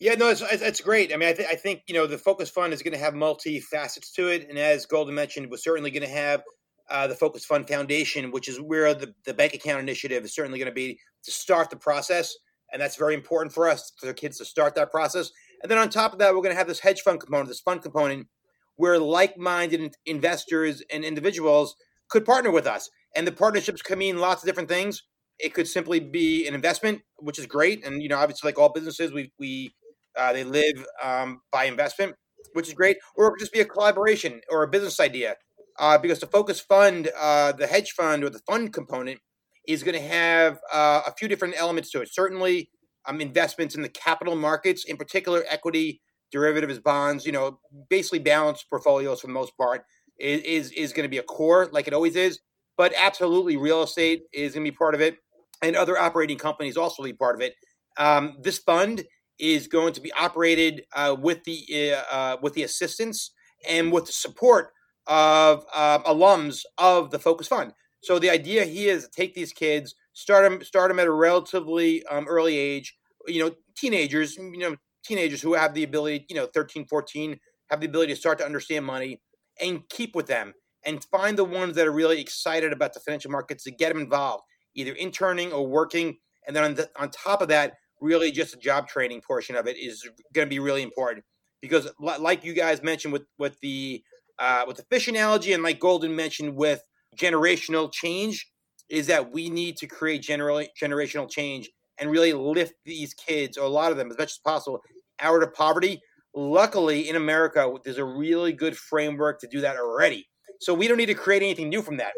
Yeah, 0.00 0.14
no, 0.14 0.30
it's, 0.30 0.42
it's 0.42 0.80
great. 0.80 1.12
I 1.12 1.16
mean, 1.16 1.28
I, 1.28 1.32
th- 1.32 1.48
I 1.48 1.54
think 1.54 1.82
you 1.86 1.94
know 1.94 2.08
the 2.08 2.18
Focus 2.18 2.50
Fund 2.50 2.72
is 2.72 2.82
going 2.82 2.94
to 2.94 2.98
have 2.98 3.14
multi 3.14 3.60
facets 3.60 4.12
to 4.14 4.28
it, 4.28 4.48
and 4.48 4.58
as 4.58 4.86
Golden 4.86 5.14
mentioned, 5.14 5.48
we're 5.48 5.58
certainly 5.58 5.92
going 5.92 6.02
to 6.02 6.12
have 6.12 6.42
uh, 6.90 7.06
the 7.06 7.14
Focus 7.14 7.44
Fund 7.44 7.68
Foundation, 7.68 8.30
which 8.30 8.48
is 8.48 8.60
where 8.60 8.94
the, 8.94 9.14
the 9.24 9.34
bank 9.34 9.54
account 9.54 9.80
initiative 9.80 10.24
is 10.24 10.34
certainly 10.34 10.58
going 10.58 10.70
to 10.70 10.74
be 10.74 10.98
to 11.24 11.30
start 11.30 11.70
the 11.70 11.76
process. 11.76 12.34
And 12.72 12.80
that's 12.80 12.96
very 12.96 13.14
important 13.14 13.52
for 13.52 13.68
us, 13.68 13.92
for 13.98 14.06
the 14.06 14.14
kids 14.14 14.38
to 14.38 14.44
start 14.44 14.74
that 14.74 14.90
process. 14.90 15.30
And 15.62 15.70
then 15.70 15.78
on 15.78 15.90
top 15.90 16.12
of 16.12 16.18
that, 16.18 16.34
we're 16.34 16.42
going 16.42 16.54
to 16.54 16.58
have 16.58 16.68
this 16.68 16.80
hedge 16.80 17.02
fund 17.02 17.20
component, 17.20 17.48
this 17.48 17.60
fund 17.60 17.82
component, 17.82 18.28
where 18.76 18.98
like 18.98 19.36
minded 19.36 19.94
investors 20.06 20.82
and 20.90 21.04
individuals 21.04 21.76
could 22.08 22.24
partner 22.24 22.50
with 22.50 22.66
us. 22.66 22.90
And 23.14 23.26
the 23.26 23.32
partnerships 23.32 23.82
can 23.82 23.98
mean 23.98 24.18
lots 24.18 24.42
of 24.42 24.46
different 24.46 24.68
things. 24.68 25.02
It 25.38 25.54
could 25.54 25.68
simply 25.68 26.00
be 26.00 26.46
an 26.46 26.54
investment, 26.54 27.02
which 27.18 27.38
is 27.38 27.46
great. 27.46 27.84
And, 27.84 28.02
you 28.02 28.08
know, 28.08 28.18
obviously, 28.18 28.48
like 28.48 28.58
all 28.58 28.72
businesses, 28.72 29.12
we, 29.12 29.32
we 29.38 29.74
uh, 30.16 30.32
they 30.32 30.44
live 30.44 30.86
um, 31.02 31.40
by 31.50 31.64
investment, 31.64 32.14
which 32.54 32.68
is 32.68 32.74
great. 32.74 32.96
Or 33.16 33.26
it 33.26 33.30
could 33.32 33.40
just 33.40 33.52
be 33.52 33.60
a 33.60 33.64
collaboration 33.64 34.40
or 34.50 34.62
a 34.62 34.68
business 34.68 34.98
idea 34.98 35.36
uh, 35.78 35.98
because 35.98 36.20
the 36.20 36.26
focus 36.26 36.60
fund, 36.60 37.10
uh, 37.18 37.52
the 37.52 37.66
hedge 37.66 37.92
fund 37.92 38.24
or 38.24 38.30
the 38.30 38.40
fund 38.40 38.72
component, 38.72 39.20
is 39.66 39.82
going 39.82 39.94
to 39.94 40.06
have 40.06 40.58
uh, 40.72 41.02
a 41.06 41.12
few 41.12 41.28
different 41.28 41.54
elements 41.56 41.90
to 41.90 42.00
it. 42.00 42.12
Certainly, 42.12 42.70
um, 43.06 43.20
investments 43.20 43.74
in 43.74 43.82
the 43.82 43.88
capital 43.88 44.36
markets, 44.36 44.84
in 44.84 44.96
particular, 44.96 45.44
equity, 45.48 46.00
derivatives, 46.30 46.78
bonds. 46.78 47.26
You 47.26 47.32
know, 47.32 47.58
basically 47.88 48.18
balanced 48.18 48.68
portfolios 48.68 49.20
for 49.20 49.26
the 49.26 49.32
most 49.32 49.56
part 49.56 49.84
is 50.18 50.70
is, 50.72 50.92
going 50.92 51.04
to 51.04 51.10
be 51.10 51.18
a 51.18 51.22
core, 51.22 51.68
like 51.72 51.86
it 51.86 51.94
always 51.94 52.16
is. 52.16 52.40
But 52.76 52.92
absolutely, 52.96 53.56
real 53.56 53.82
estate 53.82 54.22
is 54.32 54.54
going 54.54 54.64
to 54.64 54.70
be 54.70 54.76
part 54.76 54.94
of 54.94 55.00
it, 55.00 55.16
and 55.62 55.76
other 55.76 55.98
operating 55.98 56.38
companies 56.38 56.76
also 56.76 57.02
be 57.02 57.12
part 57.12 57.34
of 57.34 57.40
it. 57.40 57.54
Um, 57.96 58.36
this 58.40 58.58
fund 58.58 59.04
is 59.38 59.66
going 59.66 59.92
to 59.92 60.00
be 60.00 60.12
operated 60.12 60.84
uh, 60.94 61.16
with 61.18 61.44
the 61.44 61.92
uh, 61.92 62.14
uh, 62.14 62.36
with 62.42 62.54
the 62.54 62.62
assistance 62.62 63.32
and 63.68 63.92
with 63.92 64.06
the 64.06 64.12
support 64.12 64.70
of 65.06 65.64
uh, 65.74 66.00
alums 66.00 66.62
of 66.78 67.10
the 67.10 67.18
Focus 67.18 67.48
Fund. 67.48 67.72
So 68.02 68.18
the 68.18 68.30
idea 68.30 68.64
here 68.64 68.94
is 68.94 69.04
to 69.04 69.10
take 69.10 69.34
these 69.34 69.52
kids, 69.52 69.94
start 70.12 70.48
them, 70.48 70.62
start 70.64 70.90
them 70.90 70.98
at 70.98 71.06
a 71.06 71.12
relatively 71.12 72.04
um, 72.06 72.26
early 72.28 72.58
age. 72.58 72.96
You 73.26 73.44
know, 73.44 73.54
teenagers, 73.76 74.36
you 74.36 74.58
know, 74.58 74.76
teenagers 75.04 75.40
who 75.40 75.54
have 75.54 75.74
the 75.74 75.84
ability, 75.84 76.26
you 76.28 76.36
know, 76.36 76.46
13, 76.46 76.86
14, 76.86 77.38
have 77.70 77.80
the 77.80 77.86
ability 77.86 78.12
to 78.12 78.18
start 78.18 78.38
to 78.38 78.44
understand 78.44 78.84
money 78.84 79.20
and 79.60 79.88
keep 79.88 80.16
with 80.16 80.26
them 80.26 80.54
and 80.84 81.04
find 81.04 81.38
the 81.38 81.44
ones 81.44 81.76
that 81.76 81.86
are 81.86 81.92
really 81.92 82.20
excited 82.20 82.72
about 82.72 82.92
the 82.92 83.00
financial 83.00 83.30
markets 83.30 83.64
to 83.64 83.70
get 83.70 83.92
them 83.92 84.02
involved, 84.02 84.42
either 84.74 84.92
interning 84.92 85.52
or 85.52 85.66
working. 85.66 86.16
And 86.46 86.56
then 86.56 86.64
on, 86.64 86.74
the, 86.74 86.90
on 86.96 87.10
top 87.10 87.40
of 87.40 87.48
that, 87.48 87.74
really 88.00 88.32
just 88.32 88.54
a 88.54 88.58
job 88.58 88.88
training 88.88 89.20
portion 89.20 89.54
of 89.54 89.66
it 89.66 89.76
is 89.76 90.08
going 90.32 90.46
to 90.46 90.50
be 90.50 90.58
really 90.58 90.82
important 90.82 91.24
because, 91.60 91.88
like 92.00 92.44
you 92.44 92.52
guys 92.52 92.82
mentioned 92.82 93.12
with 93.12 93.22
with 93.38 93.58
the 93.60 94.02
uh, 94.42 94.64
with 94.66 94.76
the 94.76 94.82
fish 94.90 95.06
analogy, 95.06 95.52
and 95.52 95.62
like 95.62 95.78
Golden 95.78 96.14
mentioned 96.16 96.56
with 96.56 96.82
generational 97.16 97.92
change, 97.92 98.50
is 98.88 99.06
that 99.06 99.32
we 99.32 99.48
need 99.48 99.76
to 99.76 99.86
create 99.86 100.22
generational 100.22 101.30
change 101.30 101.70
and 101.98 102.10
really 102.10 102.32
lift 102.32 102.74
these 102.84 103.14
kids, 103.14 103.56
or 103.56 103.64
a 103.64 103.68
lot 103.68 103.92
of 103.92 103.96
them, 103.96 104.10
as 104.10 104.18
much 104.18 104.32
as 104.32 104.40
possible, 104.44 104.80
out 105.20 105.42
of 105.44 105.54
poverty. 105.54 106.00
Luckily, 106.34 107.08
in 107.08 107.14
America, 107.14 107.72
there's 107.84 107.98
a 107.98 108.04
really 108.04 108.52
good 108.52 108.76
framework 108.76 109.38
to 109.40 109.46
do 109.46 109.60
that 109.60 109.76
already. 109.76 110.28
So 110.60 110.74
we 110.74 110.88
don't 110.88 110.98
need 110.98 111.06
to 111.06 111.14
create 111.14 111.42
anything 111.42 111.68
new 111.68 111.80
from 111.80 111.98
that. 111.98 112.12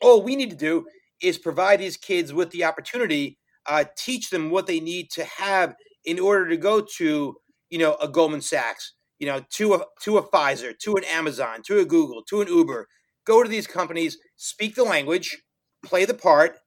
All 0.00 0.22
we 0.22 0.34
need 0.34 0.50
to 0.50 0.56
do 0.56 0.86
is 1.20 1.36
provide 1.36 1.80
these 1.80 1.98
kids 1.98 2.32
with 2.32 2.50
the 2.50 2.64
opportunity, 2.64 3.38
uh, 3.66 3.84
teach 3.98 4.30
them 4.30 4.48
what 4.50 4.66
they 4.66 4.80
need 4.80 5.10
to 5.10 5.24
have 5.24 5.74
in 6.06 6.18
order 6.18 6.48
to 6.48 6.56
go 6.56 6.80
to, 6.96 7.36
you 7.68 7.78
know, 7.78 7.96
a 7.96 8.08
Goldman 8.08 8.40
Sachs, 8.40 8.94
you 9.18 9.26
know, 9.26 9.44
to 9.50 9.74
a 9.74 9.84
to 10.02 10.18
a 10.18 10.22
Pfizer, 10.22 10.78
to 10.78 10.94
an 10.94 11.04
Amazon, 11.04 11.62
to 11.66 11.78
a 11.78 11.84
Google, 11.84 12.22
to 12.28 12.40
an 12.40 12.48
Uber. 12.48 12.86
Go 13.24 13.42
to 13.42 13.48
these 13.48 13.66
companies, 13.66 14.18
speak 14.36 14.74
the 14.74 14.84
language, 14.84 15.36
play 15.84 16.04
the 16.04 16.14
part, 16.14 16.58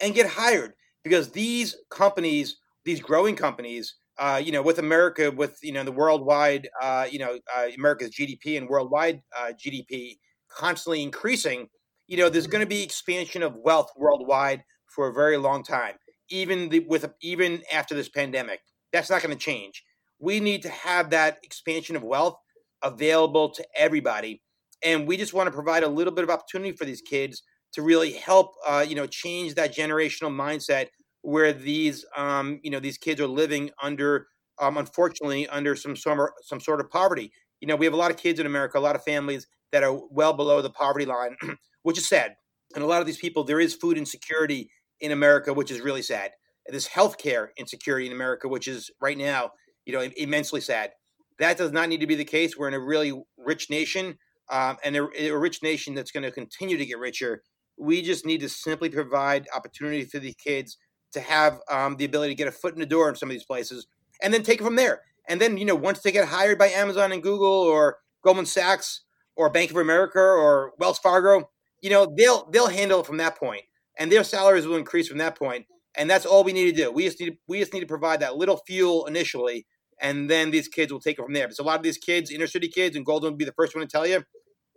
and 0.00 0.14
get 0.14 0.26
hired. 0.26 0.72
Because 1.04 1.30
these 1.30 1.76
companies, 1.90 2.56
these 2.84 3.00
growing 3.00 3.36
companies, 3.36 3.94
uh, 4.18 4.40
you 4.42 4.50
know, 4.50 4.62
with 4.62 4.78
America, 4.78 5.30
with 5.30 5.58
you 5.62 5.72
know 5.72 5.84
the 5.84 5.92
worldwide, 5.92 6.68
uh, 6.80 7.06
you 7.10 7.18
know, 7.18 7.38
uh, 7.56 7.66
America's 7.76 8.10
GDP 8.10 8.56
and 8.56 8.68
worldwide 8.68 9.20
uh, 9.38 9.52
GDP 9.52 10.16
constantly 10.48 11.02
increasing, 11.02 11.68
you 12.06 12.16
know, 12.16 12.28
there's 12.28 12.46
going 12.46 12.62
to 12.62 12.68
be 12.68 12.82
expansion 12.82 13.42
of 13.42 13.56
wealth 13.56 13.90
worldwide 13.96 14.62
for 14.86 15.08
a 15.08 15.12
very 15.12 15.36
long 15.36 15.62
time, 15.62 15.94
even 16.30 16.68
the, 16.68 16.80
with 16.88 17.06
even 17.20 17.62
after 17.72 17.94
this 17.94 18.08
pandemic. 18.08 18.60
That's 18.92 19.10
not 19.10 19.22
going 19.22 19.36
to 19.36 19.40
change 19.40 19.82
we 20.18 20.40
need 20.40 20.62
to 20.62 20.68
have 20.68 21.10
that 21.10 21.38
expansion 21.42 21.96
of 21.96 22.02
wealth 22.02 22.38
available 22.82 23.50
to 23.50 23.64
everybody. 23.76 24.42
And 24.82 25.06
we 25.06 25.16
just 25.16 25.34
want 25.34 25.46
to 25.46 25.52
provide 25.52 25.82
a 25.82 25.88
little 25.88 26.12
bit 26.12 26.24
of 26.24 26.30
opportunity 26.30 26.72
for 26.72 26.84
these 26.84 27.02
kids 27.02 27.42
to 27.72 27.82
really 27.82 28.12
help, 28.12 28.54
uh, 28.66 28.84
you 28.86 28.94
know, 28.94 29.06
change 29.06 29.54
that 29.54 29.74
generational 29.74 30.30
mindset 30.30 30.88
where 31.22 31.52
these, 31.52 32.04
um, 32.16 32.60
you 32.62 32.70
know, 32.70 32.80
these 32.80 32.98
kids 32.98 33.20
are 33.20 33.26
living 33.26 33.70
under, 33.82 34.28
um, 34.60 34.76
unfortunately, 34.76 35.48
under 35.48 35.74
some 35.74 35.96
some 35.96 36.60
sort 36.60 36.80
of 36.80 36.90
poverty. 36.90 37.32
You 37.60 37.68
know, 37.68 37.76
we 37.76 37.86
have 37.86 37.94
a 37.94 37.98
lot 37.98 38.10
of 38.10 38.16
kids 38.16 38.38
in 38.38 38.46
America, 38.46 38.78
a 38.78 38.80
lot 38.80 38.96
of 38.96 39.02
families 39.02 39.46
that 39.72 39.82
are 39.82 39.98
well 40.10 40.32
below 40.32 40.62
the 40.62 40.70
poverty 40.70 41.06
line, 41.06 41.36
which 41.82 41.98
is 41.98 42.08
sad. 42.08 42.36
And 42.74 42.84
a 42.84 42.86
lot 42.86 43.00
of 43.00 43.06
these 43.06 43.18
people, 43.18 43.44
there 43.44 43.60
is 43.60 43.74
food 43.74 43.98
insecurity 43.98 44.70
in 45.00 45.12
America, 45.12 45.52
which 45.52 45.70
is 45.70 45.80
really 45.80 46.02
sad. 46.02 46.32
There's 46.66 46.88
healthcare 46.88 47.48
insecurity 47.56 48.06
in 48.06 48.12
America, 48.12 48.48
which 48.48 48.68
is 48.68 48.90
right 49.00 49.16
now 49.16 49.52
you 49.86 49.92
know, 49.92 50.06
immensely 50.16 50.60
sad. 50.60 50.90
That 51.38 51.56
does 51.56 51.72
not 51.72 51.88
need 51.88 52.00
to 52.00 52.06
be 52.06 52.16
the 52.16 52.24
case. 52.24 52.56
We're 52.56 52.68
in 52.68 52.74
a 52.74 52.80
really 52.80 53.22
rich 53.38 53.70
nation, 53.70 54.18
um, 54.50 54.76
and 54.84 54.96
a, 54.96 55.08
a, 55.18 55.38
rich 55.38 55.62
nation 55.62 55.94
that's 55.94 56.10
going 56.10 56.24
to 56.24 56.30
continue 56.30 56.76
to 56.76 56.84
get 56.84 56.98
richer. 56.98 57.42
We 57.78 58.02
just 58.02 58.26
need 58.26 58.40
to 58.40 58.48
simply 58.48 58.88
provide 58.88 59.48
opportunity 59.54 60.04
for 60.04 60.18
these 60.18 60.34
kids 60.34 60.76
to 61.12 61.20
have 61.20 61.60
um, 61.70 61.96
the 61.96 62.04
ability 62.04 62.32
to 62.32 62.36
get 62.36 62.48
a 62.48 62.52
foot 62.52 62.74
in 62.74 62.80
the 62.80 62.86
door 62.86 63.08
in 63.08 63.16
some 63.16 63.28
of 63.28 63.32
these 63.32 63.44
places, 63.44 63.86
and 64.22 64.34
then 64.34 64.42
take 64.42 64.60
it 64.60 64.64
from 64.64 64.76
there. 64.76 65.02
And 65.28 65.40
then, 65.40 65.56
you 65.56 65.64
know, 65.64 65.74
once 65.74 66.00
they 66.00 66.12
get 66.12 66.28
hired 66.28 66.58
by 66.58 66.68
Amazon 66.68 67.12
and 67.12 67.22
Google 67.22 67.48
or 67.48 67.98
Goldman 68.22 68.46
Sachs 68.46 69.02
or 69.34 69.50
Bank 69.50 69.70
of 69.70 69.76
America 69.76 70.20
or 70.20 70.72
Wells 70.78 70.98
Fargo, 70.98 71.50
you 71.82 71.90
know, 71.90 72.12
they'll 72.16 72.48
they'll 72.50 72.68
handle 72.68 73.00
it 73.00 73.06
from 73.06 73.18
that 73.18 73.38
point, 73.38 73.62
and 73.98 74.10
their 74.10 74.24
salaries 74.24 74.66
will 74.66 74.76
increase 74.76 75.08
from 75.08 75.18
that 75.18 75.38
point. 75.38 75.66
And 75.98 76.10
that's 76.10 76.26
all 76.26 76.44
we 76.44 76.52
need 76.52 76.70
to 76.74 76.82
do. 76.82 76.92
We 76.92 77.04
just 77.04 77.20
need 77.20 77.30
to, 77.30 77.36
we 77.48 77.58
just 77.58 77.72
need 77.72 77.80
to 77.80 77.86
provide 77.86 78.20
that 78.20 78.36
little 78.36 78.58
fuel 78.66 79.06
initially 79.06 79.66
and 80.00 80.28
then 80.28 80.50
these 80.50 80.68
kids 80.68 80.92
will 80.92 81.00
take 81.00 81.18
it 81.18 81.22
from 81.22 81.32
there. 81.32 81.46
Because 81.46 81.58
a 81.58 81.62
lot 81.62 81.76
of 81.76 81.82
these 81.82 81.98
kids, 81.98 82.30
inner 82.30 82.46
city 82.46 82.68
kids, 82.68 82.96
and 82.96 83.04
Golden 83.04 83.32
will 83.32 83.38
be 83.38 83.44
the 83.44 83.52
first 83.52 83.74
one 83.74 83.86
to 83.86 83.90
tell 83.90 84.06
you, 84.06 84.22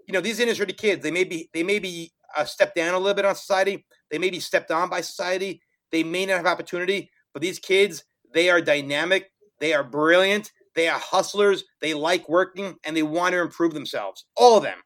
you 0.07 0.13
know, 0.13 0.21
these 0.21 0.39
inner 0.39 0.55
city 0.55 0.73
kids, 0.73 1.03
they 1.03 1.11
may 1.11 1.23
be 1.23 1.49
they 1.53 1.63
may 1.63 1.79
be 1.79 2.11
uh, 2.35 2.45
stepped 2.45 2.75
down 2.75 2.93
a 2.93 2.97
little 2.97 3.13
bit 3.13 3.25
on 3.25 3.35
society. 3.35 3.85
They 4.09 4.17
may 4.17 4.29
be 4.29 4.39
stepped 4.39 4.71
on 4.71 4.89
by 4.89 5.01
society. 5.01 5.61
They 5.91 6.03
may 6.03 6.25
not 6.25 6.37
have 6.37 6.45
opportunity, 6.45 7.09
but 7.33 7.41
these 7.41 7.59
kids, 7.59 8.03
they 8.33 8.49
are 8.49 8.61
dynamic. 8.61 9.31
They 9.59 9.73
are 9.73 9.83
brilliant. 9.83 10.51
They 10.75 10.87
are 10.87 10.99
hustlers. 10.99 11.63
They 11.81 11.93
like 11.93 12.29
working 12.29 12.75
and 12.83 12.95
they 12.95 13.03
want 13.03 13.33
to 13.33 13.41
improve 13.41 13.73
themselves. 13.73 14.25
All 14.37 14.57
of 14.57 14.63
them. 14.63 14.77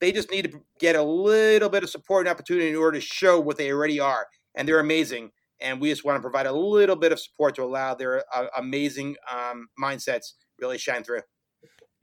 They 0.00 0.10
just 0.10 0.30
need 0.30 0.50
to 0.50 0.60
get 0.80 0.96
a 0.96 1.02
little 1.02 1.68
bit 1.68 1.84
of 1.84 1.90
support 1.90 2.26
and 2.26 2.32
opportunity 2.32 2.70
in 2.70 2.76
order 2.76 2.98
to 2.98 3.06
show 3.06 3.38
what 3.38 3.56
they 3.56 3.70
already 3.70 4.00
are. 4.00 4.26
And 4.56 4.66
they're 4.66 4.80
amazing. 4.80 5.30
And 5.62 5.80
we 5.80 5.88
just 5.90 6.04
want 6.04 6.16
to 6.16 6.20
provide 6.20 6.46
a 6.46 6.52
little 6.52 6.96
bit 6.96 7.12
of 7.12 7.20
support 7.20 7.54
to 7.56 7.62
allow 7.62 7.94
their 7.94 8.24
uh, 8.34 8.46
amazing 8.56 9.16
um, 9.30 9.68
mindsets 9.80 10.32
really 10.58 10.78
shine 10.78 11.04
through. 11.04 11.20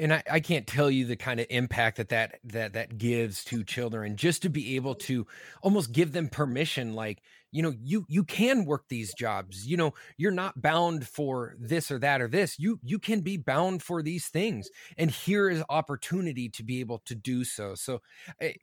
And 0.02 0.14
I, 0.14 0.24
I, 0.32 0.40
can't 0.40 0.66
tell 0.66 0.90
you 0.90 1.06
the 1.06 1.18
kind 1.18 1.42
of 1.42 1.48
impact 1.50 1.98
that, 1.98 2.08
that 2.10 2.40
that 2.46 2.72
that 2.72 2.98
gives 2.98 3.44
to 3.46 3.66
children 3.66 4.16
just 4.16 4.42
to 4.44 4.50
be 4.50 4.78
able 4.78 4.96
to 4.96 5.28
almost 5.62 5.92
give 5.92 6.14
them 6.14 6.30
permission 6.30 6.94
like 6.94 7.22
you 7.52 7.62
know 7.62 7.74
you 7.84 8.06
you 8.08 8.24
can 8.24 8.64
work 8.64 8.86
these 8.88 9.14
jobs 9.14 9.68
you 9.68 9.76
know 9.76 9.94
you're 10.16 10.32
not 10.32 10.62
bound 10.62 11.06
for 11.06 11.56
this 11.60 11.92
or 11.92 12.00
that 12.00 12.22
or 12.22 12.30
this 12.30 12.58
you 12.58 12.80
you 12.82 12.98
can 12.98 13.20
be 13.20 13.36
bound 13.36 13.84
for 13.84 14.02
these 14.02 14.28
things 14.28 14.70
and 14.98 15.12
here 15.12 15.50
is 15.50 15.64
opportunity 15.70 16.48
to 16.48 16.64
be 16.64 16.80
able 16.80 17.00
to 17.00 17.16
do 17.16 17.44
so. 17.44 17.76
So 17.76 18.02
eh, 18.40 18.54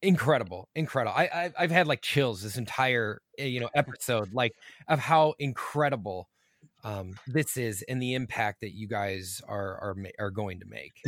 incredible 0.00 0.68
incredible 0.76 1.12
i 1.16 1.28
I've, 1.32 1.54
I've 1.58 1.70
had 1.70 1.88
like 1.88 2.02
chills 2.02 2.42
this 2.42 2.56
entire 2.56 3.20
eh, 3.38 3.46
you 3.46 3.60
know 3.60 3.68
episode 3.74 4.32
like 4.32 4.54
of 4.86 4.98
how 4.98 5.34
incredible 5.38 6.28
um, 6.84 7.14
this 7.26 7.56
is 7.56 7.82
and 7.88 8.00
the 8.00 8.14
impact 8.14 8.60
that 8.60 8.74
you 8.74 8.86
guys 8.86 9.42
are 9.48 9.74
are 9.74 9.96
are 10.18 10.30
going 10.30 10.60
to 10.60 10.66
make. 10.66 11.02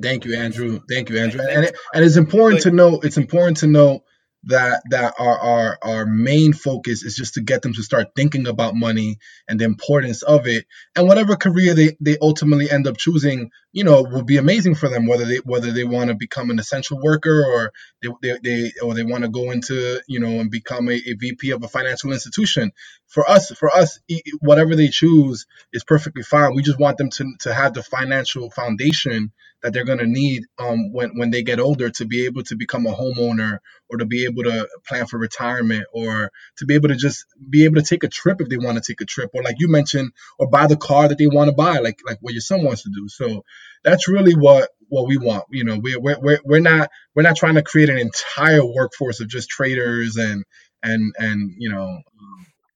Thank 0.00 0.24
you, 0.24 0.36
Andrew. 0.36 0.80
Thank 0.90 1.10
you, 1.10 1.18
Andrew. 1.18 1.40
And, 1.40 1.66
it, 1.66 1.76
and 1.92 2.04
it's 2.04 2.16
important 2.16 2.62
to 2.62 2.70
know. 2.70 3.00
It's 3.00 3.16
important 3.16 3.58
to 3.58 3.66
know 3.66 4.04
that 4.44 4.82
that 4.90 5.14
our, 5.18 5.38
our 5.38 5.78
our 5.82 6.06
main 6.06 6.52
focus 6.52 7.02
is 7.02 7.16
just 7.16 7.34
to 7.34 7.42
get 7.42 7.62
them 7.62 7.74
to 7.74 7.82
start 7.82 8.08
thinking 8.14 8.46
about 8.46 8.74
money 8.74 9.18
and 9.48 9.58
the 9.58 9.64
importance 9.64 10.22
of 10.22 10.46
it. 10.46 10.66
And 10.94 11.08
whatever 11.08 11.36
career 11.36 11.74
they, 11.74 11.96
they 12.00 12.16
ultimately 12.20 12.70
end 12.70 12.86
up 12.86 12.96
choosing 12.96 13.50
you 13.72 13.84
know 13.84 14.02
will 14.02 14.24
be 14.24 14.36
amazing 14.36 14.74
for 14.74 14.88
them 14.88 15.06
whether 15.06 15.24
they 15.24 15.36
whether 15.38 15.72
they 15.72 15.84
want 15.84 16.08
to 16.08 16.14
become 16.14 16.50
an 16.50 16.58
essential 16.58 16.98
worker 17.00 17.44
or 17.46 17.72
they, 18.02 18.08
they, 18.22 18.38
they 18.42 18.72
or 18.82 18.94
they 18.94 19.02
want 19.02 19.24
to 19.24 19.28
go 19.28 19.50
into 19.50 20.00
you 20.06 20.20
know 20.20 20.40
and 20.40 20.50
become 20.50 20.88
a, 20.88 20.94
a 20.94 21.14
vp 21.14 21.50
of 21.50 21.62
a 21.62 21.68
financial 21.68 22.12
institution. 22.12 22.72
For 23.06 23.28
us 23.28 23.50
for 23.50 23.74
us 23.74 23.98
whatever 24.40 24.76
they 24.76 24.88
choose 24.88 25.46
is 25.72 25.84
perfectly 25.84 26.22
fine. 26.22 26.54
We 26.54 26.62
just 26.62 26.78
want 26.78 26.98
them 26.98 27.10
to, 27.10 27.34
to 27.40 27.54
have 27.54 27.74
the 27.74 27.82
financial 27.82 28.50
foundation 28.50 29.32
that 29.66 29.72
they're 29.72 29.84
going 29.84 29.98
to 29.98 30.06
need 30.06 30.44
um, 30.58 30.92
when, 30.92 31.18
when 31.18 31.32
they 31.32 31.42
get 31.42 31.58
older 31.58 31.90
to 31.90 32.04
be 32.04 32.26
able 32.26 32.44
to 32.44 32.54
become 32.54 32.86
a 32.86 32.94
homeowner 32.94 33.58
or 33.90 33.98
to 33.98 34.04
be 34.04 34.24
able 34.24 34.44
to 34.44 34.68
plan 34.86 35.06
for 35.06 35.18
retirement 35.18 35.84
or 35.92 36.30
to 36.58 36.66
be 36.66 36.76
able 36.76 36.88
to 36.88 36.94
just 36.94 37.26
be 37.50 37.64
able 37.64 37.74
to 37.74 37.82
take 37.82 38.04
a 38.04 38.08
trip 38.08 38.40
if 38.40 38.48
they 38.48 38.56
want 38.56 38.78
to 38.78 38.92
take 38.92 39.00
a 39.00 39.04
trip 39.04 39.30
or 39.34 39.42
like 39.42 39.56
you 39.58 39.68
mentioned 39.68 40.12
or 40.38 40.48
buy 40.48 40.68
the 40.68 40.76
car 40.76 41.08
that 41.08 41.18
they 41.18 41.26
want 41.26 41.48
to 41.48 41.52
buy 41.52 41.78
like 41.80 41.98
like 42.06 42.18
what 42.20 42.32
your 42.32 42.40
son 42.40 42.62
wants 42.62 42.84
to 42.84 42.90
do. 42.94 43.08
So 43.08 43.44
that's 43.82 44.06
really 44.06 44.36
what 44.36 44.68
what 44.88 45.08
we 45.08 45.16
want 45.16 45.42
you 45.50 45.64
know 45.64 45.80
we're, 45.82 45.98
we're, 45.98 46.38
we're 46.44 46.60
not 46.60 46.90
we're 47.16 47.22
not 47.24 47.34
trying 47.34 47.56
to 47.56 47.62
create 47.62 47.90
an 47.90 47.98
entire 47.98 48.64
workforce 48.64 49.18
of 49.18 49.26
just 49.26 49.48
traders 49.48 50.16
and 50.16 50.44
and 50.84 51.12
and 51.18 51.54
you 51.58 51.68
know 51.70 52.00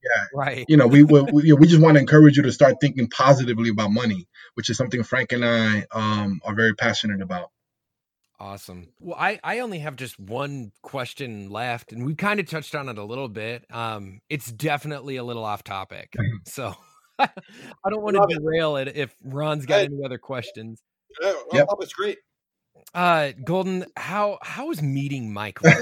yeah 0.02 0.24
right. 0.34 0.64
you 0.68 0.76
know 0.76 0.88
we 0.88 1.04
we, 1.04 1.22
we, 1.22 1.52
we 1.52 1.66
just 1.68 1.80
want 1.80 1.94
to 1.94 2.00
encourage 2.00 2.36
you 2.36 2.42
to 2.42 2.50
start 2.50 2.76
thinking 2.80 3.08
positively 3.08 3.70
about 3.70 3.92
money 3.92 4.26
which 4.54 4.70
is 4.70 4.76
something 4.76 5.02
frank 5.02 5.32
and 5.32 5.44
i 5.44 5.84
um, 5.92 6.40
are 6.44 6.54
very 6.54 6.74
passionate 6.74 7.20
about. 7.20 7.50
Awesome. 8.38 8.88
Well 9.00 9.16
i 9.18 9.38
i 9.44 9.58
only 9.58 9.80
have 9.80 9.96
just 9.96 10.18
one 10.18 10.72
question 10.82 11.50
left 11.50 11.92
and 11.92 12.06
we 12.06 12.14
kind 12.14 12.40
of 12.40 12.48
touched 12.48 12.74
on 12.74 12.88
it 12.88 12.96
a 12.96 13.04
little 13.04 13.28
bit. 13.28 13.66
Um 13.70 14.20
it's 14.30 14.50
definitely 14.50 15.16
a 15.16 15.24
little 15.24 15.44
off 15.44 15.62
topic 15.62 16.14
so 16.46 16.74
i 17.18 17.28
don't 17.90 18.02
want 18.02 18.16
to 18.16 18.38
derail 18.38 18.76
it 18.76 18.96
if 18.96 19.14
ron's 19.22 19.66
got 19.66 19.80
any 19.80 20.02
other 20.04 20.18
questions. 20.18 20.80
Yeah, 21.20 21.34
yep. 21.52 21.68
it's 21.80 21.92
great. 21.92 22.18
Uh 22.94 23.32
golden 23.44 23.84
how 23.94 24.38
how 24.42 24.70
is 24.70 24.80
meeting 24.80 25.32
Michael? 25.32 25.70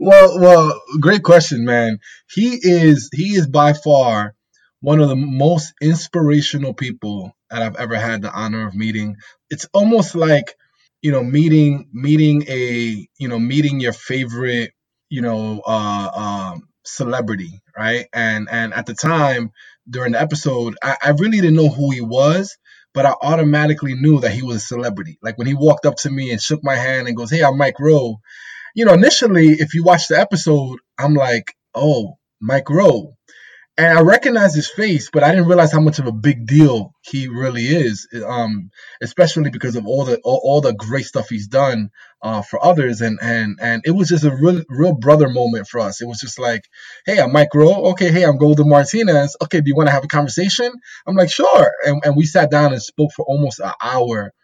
well, 0.00 0.40
well, 0.40 0.82
great 1.00 1.22
question, 1.22 1.64
man. 1.64 1.98
He 2.30 2.58
is 2.62 3.10
he 3.12 3.34
is 3.34 3.46
by 3.46 3.72
far 3.72 4.34
one 4.80 5.00
of 5.00 5.08
the 5.08 5.16
most 5.16 5.74
inspirational 5.82 6.74
people 6.74 7.36
that 7.50 7.62
I've 7.62 7.76
ever 7.76 7.96
had 7.96 8.22
the 8.22 8.32
honor 8.32 8.66
of 8.66 8.74
meeting. 8.74 9.16
It's 9.50 9.66
almost 9.72 10.14
like, 10.14 10.54
you 11.02 11.12
know, 11.12 11.22
meeting 11.22 11.88
meeting 11.92 12.44
a, 12.48 13.06
you 13.18 13.28
know, 13.28 13.38
meeting 13.38 13.80
your 13.80 13.92
favorite, 13.92 14.72
you 15.10 15.22
know, 15.22 15.62
uh, 15.66 16.10
um, 16.54 16.68
celebrity, 16.84 17.60
right? 17.76 18.06
And 18.12 18.48
and 18.50 18.74
at 18.74 18.86
the 18.86 18.94
time 18.94 19.50
during 19.88 20.12
the 20.12 20.20
episode, 20.20 20.76
I, 20.82 20.96
I 21.02 21.10
really 21.10 21.40
didn't 21.40 21.56
know 21.56 21.68
who 21.68 21.90
he 21.90 22.00
was, 22.00 22.56
but 22.94 23.06
I 23.06 23.14
automatically 23.22 23.94
knew 23.94 24.20
that 24.20 24.32
he 24.32 24.42
was 24.42 24.56
a 24.56 24.60
celebrity. 24.60 25.18
Like 25.22 25.38
when 25.38 25.46
he 25.46 25.54
walked 25.54 25.86
up 25.86 25.96
to 25.98 26.10
me 26.10 26.30
and 26.32 26.40
shook 26.40 26.60
my 26.62 26.76
hand 26.76 27.08
and 27.08 27.16
goes, 27.16 27.30
"Hey, 27.30 27.42
I'm 27.44 27.58
Mike 27.58 27.80
Rowe," 27.80 28.16
you 28.74 28.84
know, 28.86 28.94
initially, 28.94 29.50
if 29.50 29.74
you 29.74 29.84
watch 29.84 30.08
the 30.08 30.18
episode, 30.18 30.78
I'm 30.98 31.14
like, 31.14 31.54
oh, 31.74 32.18
Mike 32.40 32.70
Rowe. 32.70 33.16
And 33.80 33.98
I 33.98 34.02
recognize 34.02 34.54
his 34.54 34.68
face, 34.68 35.08
but 35.10 35.24
I 35.24 35.30
didn't 35.30 35.46
realize 35.46 35.72
how 35.72 35.80
much 35.80 35.98
of 35.98 36.06
a 36.06 36.12
big 36.12 36.46
deal 36.46 36.94
he 37.00 37.28
really 37.28 37.64
is. 37.64 38.06
Um, 38.26 38.70
especially 39.00 39.48
because 39.48 39.74
of 39.74 39.86
all 39.86 40.04
the 40.04 40.20
all, 40.22 40.38
all 40.44 40.60
the 40.60 40.74
great 40.74 41.06
stuff 41.06 41.30
he's 41.30 41.46
done 41.48 41.90
uh, 42.20 42.42
for 42.42 42.62
others, 42.62 43.00
and 43.00 43.18
and 43.22 43.58
and 43.58 43.80
it 43.86 43.92
was 43.92 44.10
just 44.10 44.24
a 44.24 44.36
real 44.36 44.62
real 44.68 44.92
brother 44.92 45.30
moment 45.30 45.66
for 45.66 45.80
us. 45.80 46.02
It 46.02 46.04
was 46.04 46.20
just 46.20 46.38
like, 46.38 46.68
hey, 47.06 47.18
I'm 47.20 47.32
Mike 47.32 47.54
Rowe. 47.54 47.86
Okay, 47.92 48.12
hey, 48.12 48.26
I'm 48.26 48.36
Golden 48.36 48.68
Martinez. 48.68 49.34
Okay, 49.42 49.62
do 49.62 49.68
you 49.68 49.74
want 49.74 49.88
to 49.88 49.94
have 49.94 50.04
a 50.04 50.08
conversation? 50.08 50.70
I'm 51.06 51.16
like, 51.16 51.30
sure. 51.30 51.72
And 51.86 52.02
and 52.04 52.16
we 52.16 52.26
sat 52.26 52.50
down 52.50 52.74
and 52.74 52.82
spoke 52.82 53.12
for 53.16 53.24
almost 53.24 53.60
an 53.60 53.72
hour 53.82 54.34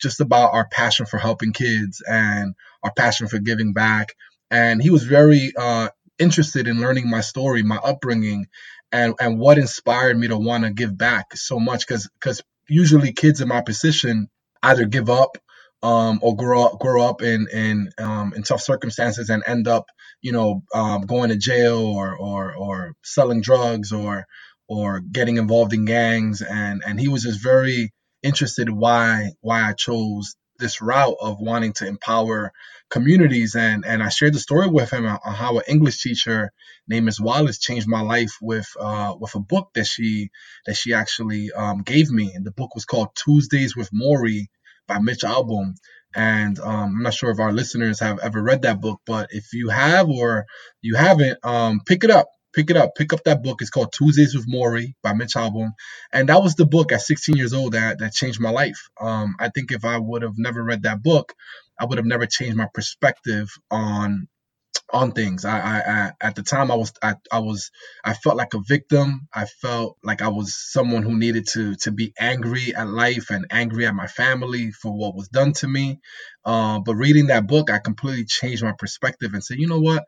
just 0.00 0.22
about 0.22 0.54
our 0.54 0.68
passion 0.68 1.04
for 1.04 1.18
helping 1.18 1.52
kids 1.52 2.02
and 2.08 2.54
our 2.82 2.92
passion 2.96 3.28
for 3.28 3.40
giving 3.40 3.74
back. 3.74 4.14
And 4.50 4.82
he 4.82 4.88
was 4.88 5.04
very 5.04 5.52
uh, 5.54 5.90
interested 6.18 6.66
in 6.66 6.80
learning 6.80 7.10
my 7.10 7.20
story, 7.20 7.62
my 7.62 7.76
upbringing, 7.76 8.46
and 8.92 9.14
and 9.20 9.38
what 9.38 9.58
inspired 9.58 10.18
me 10.18 10.28
to 10.28 10.38
want 10.38 10.64
to 10.64 10.72
give 10.72 10.96
back 10.96 11.36
so 11.36 11.58
much. 11.58 11.86
Because 11.86 12.08
because 12.20 12.42
usually 12.68 13.12
kids 13.12 13.40
in 13.40 13.48
my 13.48 13.60
position 13.60 14.28
either 14.62 14.86
give 14.86 15.10
up 15.10 15.38
um, 15.82 16.18
or 16.22 16.36
grow 16.36 16.64
up 16.64 16.78
grow 16.80 17.02
up 17.04 17.22
in 17.22 17.46
in 17.52 17.90
um, 17.98 18.32
in 18.34 18.42
tough 18.42 18.60
circumstances 18.60 19.30
and 19.30 19.42
end 19.46 19.68
up 19.68 19.86
you 20.22 20.32
know 20.32 20.62
um, 20.74 21.02
going 21.02 21.30
to 21.30 21.36
jail 21.36 21.78
or 21.78 22.16
or 22.16 22.54
or 22.54 22.92
selling 23.04 23.40
drugs 23.40 23.92
or 23.92 24.26
or 24.68 25.00
getting 25.00 25.36
involved 25.36 25.72
in 25.72 25.84
gangs 25.84 26.42
and 26.42 26.82
and 26.86 26.98
he 26.98 27.08
was 27.08 27.22
just 27.22 27.42
very 27.42 27.92
interested 28.22 28.68
why 28.70 29.30
why 29.40 29.62
I 29.62 29.72
chose 29.74 30.34
this 30.58 30.80
route 30.80 31.16
of 31.20 31.40
wanting 31.40 31.72
to 31.74 31.86
empower 31.86 32.52
communities. 32.90 33.54
And 33.54 33.84
and 33.86 34.02
I 34.02 34.08
shared 34.08 34.34
the 34.34 34.38
story 34.40 34.68
with 34.68 34.92
him 34.92 35.06
on 35.06 35.18
how 35.24 35.58
an 35.58 35.64
English 35.68 36.02
teacher 36.02 36.52
named 36.88 37.06
Ms. 37.06 37.20
Wallace 37.20 37.58
changed 37.58 37.88
my 37.88 38.00
life 38.00 38.36
with 38.40 38.68
uh, 38.78 39.14
with 39.18 39.34
a 39.34 39.40
book 39.40 39.70
that 39.74 39.86
she 39.86 40.30
that 40.66 40.76
she 40.76 40.94
actually 40.94 41.52
um, 41.52 41.82
gave 41.82 42.10
me. 42.10 42.32
And 42.34 42.44
the 42.44 42.52
book 42.52 42.74
was 42.74 42.84
called 42.84 43.08
Tuesdays 43.14 43.76
with 43.76 43.90
Morrie 43.92 44.46
by 44.86 44.98
Mitch 44.98 45.22
Albom. 45.22 45.74
And 46.14 46.58
um, 46.60 46.96
I'm 46.96 47.02
not 47.02 47.14
sure 47.14 47.30
if 47.30 47.40
our 47.40 47.52
listeners 47.52 48.00
have 48.00 48.20
ever 48.20 48.42
read 48.42 48.62
that 48.62 48.80
book 48.80 49.00
but 49.06 49.28
if 49.32 49.52
you 49.52 49.68
have 49.68 50.08
or 50.08 50.46
you 50.80 50.94
haven't 50.94 51.38
um, 51.44 51.80
pick 51.84 52.04
it 52.04 52.10
up 52.10 52.26
pick 52.56 52.70
it 52.70 52.78
up. 52.78 52.96
Pick 52.96 53.12
up 53.12 53.24
that 53.26 53.44
book. 53.44 53.62
It's 53.62 53.70
called 53.70 53.92
Tuesdays 53.92 54.34
with 54.34 54.50
Morrie 54.50 54.94
by 55.02 55.14
Mitch 55.14 55.34
Albom. 55.34 55.72
And 56.12 56.30
that 56.30 56.42
was 56.42 56.56
the 56.56 56.66
book 56.66 56.92
at 56.92 57.02
16 57.02 57.36
years 57.36 57.54
old 57.54 57.74
that, 57.74 58.00
that 58.00 58.14
changed 58.14 58.40
my 58.40 58.50
life. 58.50 58.88
Um, 59.00 59.36
I 59.40 59.50
think 59.50 59.72
if 59.72 59.84
I 59.84 59.98
would 59.98 60.22
have 60.22 60.38
never 60.38 60.64
read 60.64 60.84
that 60.84 61.02
book, 61.04 61.34
I 61.80 61.86
would 61.86 61.98
have 61.98 62.06
never 62.06 62.26
changed 62.26 62.56
my 62.56 62.68
perspective 62.74 63.50
on 63.70 64.28
on 64.92 65.12
things. 65.12 65.44
I, 65.44 65.58
I, 65.58 65.78
I, 65.78 66.12
at 66.20 66.36
the 66.36 66.42
time 66.44 66.70
I 66.70 66.76
was 66.76 66.92
I, 67.02 67.16
I 67.32 67.40
was 67.40 67.70
I 68.04 68.14
felt 68.14 68.36
like 68.36 68.54
a 68.54 68.60
victim. 68.66 69.28
I 69.34 69.46
felt 69.46 69.98
like 70.04 70.22
I 70.22 70.28
was 70.28 70.54
someone 70.56 71.02
who 71.02 71.18
needed 71.18 71.48
to 71.54 71.74
to 71.76 71.92
be 71.92 72.12
angry 72.18 72.74
at 72.74 72.88
life 72.88 73.30
and 73.30 73.46
angry 73.50 73.86
at 73.86 73.94
my 73.94 74.06
family 74.06 74.72
for 74.72 74.96
what 74.96 75.16
was 75.16 75.28
done 75.28 75.54
to 75.54 75.68
me. 75.68 76.00
Uh, 76.44 76.80
but 76.80 76.96
reading 76.96 77.28
that 77.28 77.48
book, 77.48 77.70
I 77.70 77.78
completely 77.78 78.24
changed 78.26 78.62
my 78.62 78.74
perspective 78.78 79.34
and 79.34 79.44
said, 79.44 79.58
you 79.58 79.68
know 79.68 79.80
what? 79.80 80.04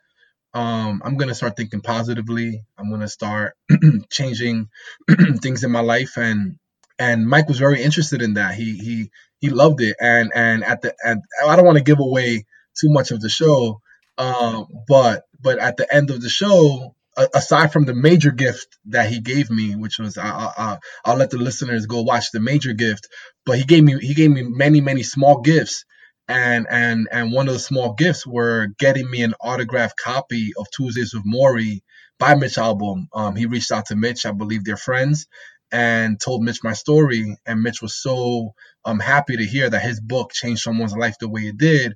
Um, 0.54 1.02
I'm 1.04 1.16
gonna 1.16 1.34
start 1.34 1.56
thinking 1.56 1.80
positively. 1.80 2.62
I'm 2.78 2.90
gonna 2.90 3.08
start 3.08 3.54
changing 4.10 4.68
things 5.42 5.64
in 5.64 5.70
my 5.70 5.80
life, 5.80 6.16
and 6.16 6.56
and 6.98 7.26
Mike 7.26 7.48
was 7.48 7.58
very 7.58 7.82
interested 7.82 8.22
in 8.22 8.34
that. 8.34 8.54
He 8.54 8.76
he 8.78 9.10
he 9.40 9.50
loved 9.50 9.80
it, 9.80 9.96
and 10.00 10.32
and 10.34 10.64
at 10.64 10.82
the 10.82 10.94
and 11.04 11.22
I 11.46 11.56
don't 11.56 11.66
want 11.66 11.78
to 11.78 11.84
give 11.84 12.00
away 12.00 12.46
too 12.78 12.90
much 12.90 13.10
of 13.10 13.20
the 13.20 13.28
show, 13.28 13.80
um, 14.16 14.66
but 14.88 15.24
but 15.40 15.58
at 15.58 15.76
the 15.76 15.92
end 15.94 16.10
of 16.10 16.20
the 16.20 16.28
show, 16.28 16.94
aside 17.34 17.72
from 17.72 17.84
the 17.84 17.94
major 17.94 18.30
gift 18.30 18.78
that 18.86 19.10
he 19.10 19.20
gave 19.20 19.50
me, 19.50 19.76
which 19.76 19.98
was 19.98 20.18
I, 20.18 20.28
I, 20.28 20.78
I'll 21.04 21.16
let 21.16 21.30
the 21.30 21.38
listeners 21.38 21.86
go 21.86 22.02
watch 22.02 22.30
the 22.32 22.40
major 22.40 22.72
gift, 22.72 23.08
but 23.44 23.58
he 23.58 23.64
gave 23.64 23.84
me 23.84 23.98
he 24.00 24.14
gave 24.14 24.30
me 24.30 24.42
many 24.42 24.80
many 24.80 25.02
small 25.02 25.40
gifts, 25.40 25.84
and 26.28 26.66
and 26.70 27.08
and 27.12 27.32
one 27.32 27.48
of 27.48 27.54
the 27.54 27.60
small 27.60 27.94
gifts 27.94 28.26
were 28.26 28.68
getting 28.78 29.10
me 29.10 29.22
an 29.22 29.34
autographed 29.40 29.98
copy 29.98 30.52
of 30.58 30.66
Tuesdays 30.70 31.14
with 31.14 31.24
Morrie 31.26 31.82
by 32.18 32.34
Mitch 32.34 32.56
Albom. 32.56 33.06
Um, 33.14 33.36
he 33.36 33.46
reached 33.46 33.72
out 33.72 33.86
to 33.86 33.96
Mitch, 33.96 34.26
I 34.26 34.32
believe 34.32 34.64
they're 34.64 34.76
friends, 34.76 35.26
and 35.72 36.20
told 36.20 36.42
Mitch 36.44 36.64
my 36.64 36.74
story, 36.74 37.36
and 37.46 37.62
Mitch 37.62 37.82
was 37.82 37.94
so 37.94 38.54
um 38.84 39.00
happy 39.00 39.36
to 39.36 39.46
hear 39.46 39.70
that 39.70 39.82
his 39.82 40.00
book 40.00 40.32
changed 40.32 40.62
someone's 40.62 40.96
life 40.96 41.16
the 41.20 41.28
way 41.28 41.42
it 41.42 41.58
did 41.58 41.94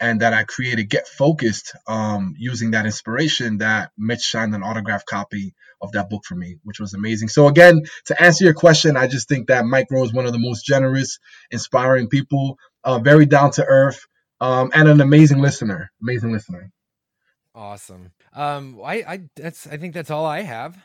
and 0.00 0.20
that 0.20 0.34
I 0.34 0.44
created 0.44 0.90
Get 0.90 1.08
Focused 1.08 1.74
um, 1.86 2.34
using 2.38 2.72
that 2.72 2.86
inspiration 2.86 3.58
that 3.58 3.92
Mitch 3.96 4.30
signed 4.30 4.54
an 4.54 4.62
autographed 4.62 5.06
copy 5.06 5.54
of 5.80 5.92
that 5.92 6.10
book 6.10 6.24
for 6.26 6.34
me, 6.34 6.58
which 6.64 6.80
was 6.80 6.94
amazing. 6.94 7.28
So 7.28 7.48
again, 7.48 7.82
to 8.06 8.22
answer 8.22 8.44
your 8.44 8.54
question, 8.54 8.96
I 8.96 9.06
just 9.06 9.28
think 9.28 9.48
that 9.48 9.64
Mike 9.64 9.88
Rowe 9.90 10.04
is 10.04 10.12
one 10.12 10.26
of 10.26 10.32
the 10.32 10.38
most 10.38 10.64
generous, 10.64 11.18
inspiring 11.50 12.08
people, 12.08 12.58
uh, 12.84 12.98
very 12.98 13.26
down 13.26 13.50
to 13.52 13.64
earth, 13.64 14.06
um, 14.40 14.70
and 14.74 14.88
an 14.88 15.00
amazing 15.00 15.38
listener. 15.38 15.90
Amazing 16.02 16.32
listener. 16.32 16.70
Awesome. 17.54 18.12
Um, 18.34 18.80
I, 18.84 18.94
I 18.94 19.20
that's 19.36 19.66
I 19.66 19.76
think 19.76 19.94
that's 19.94 20.10
all 20.10 20.26
I 20.26 20.42
have. 20.42 20.78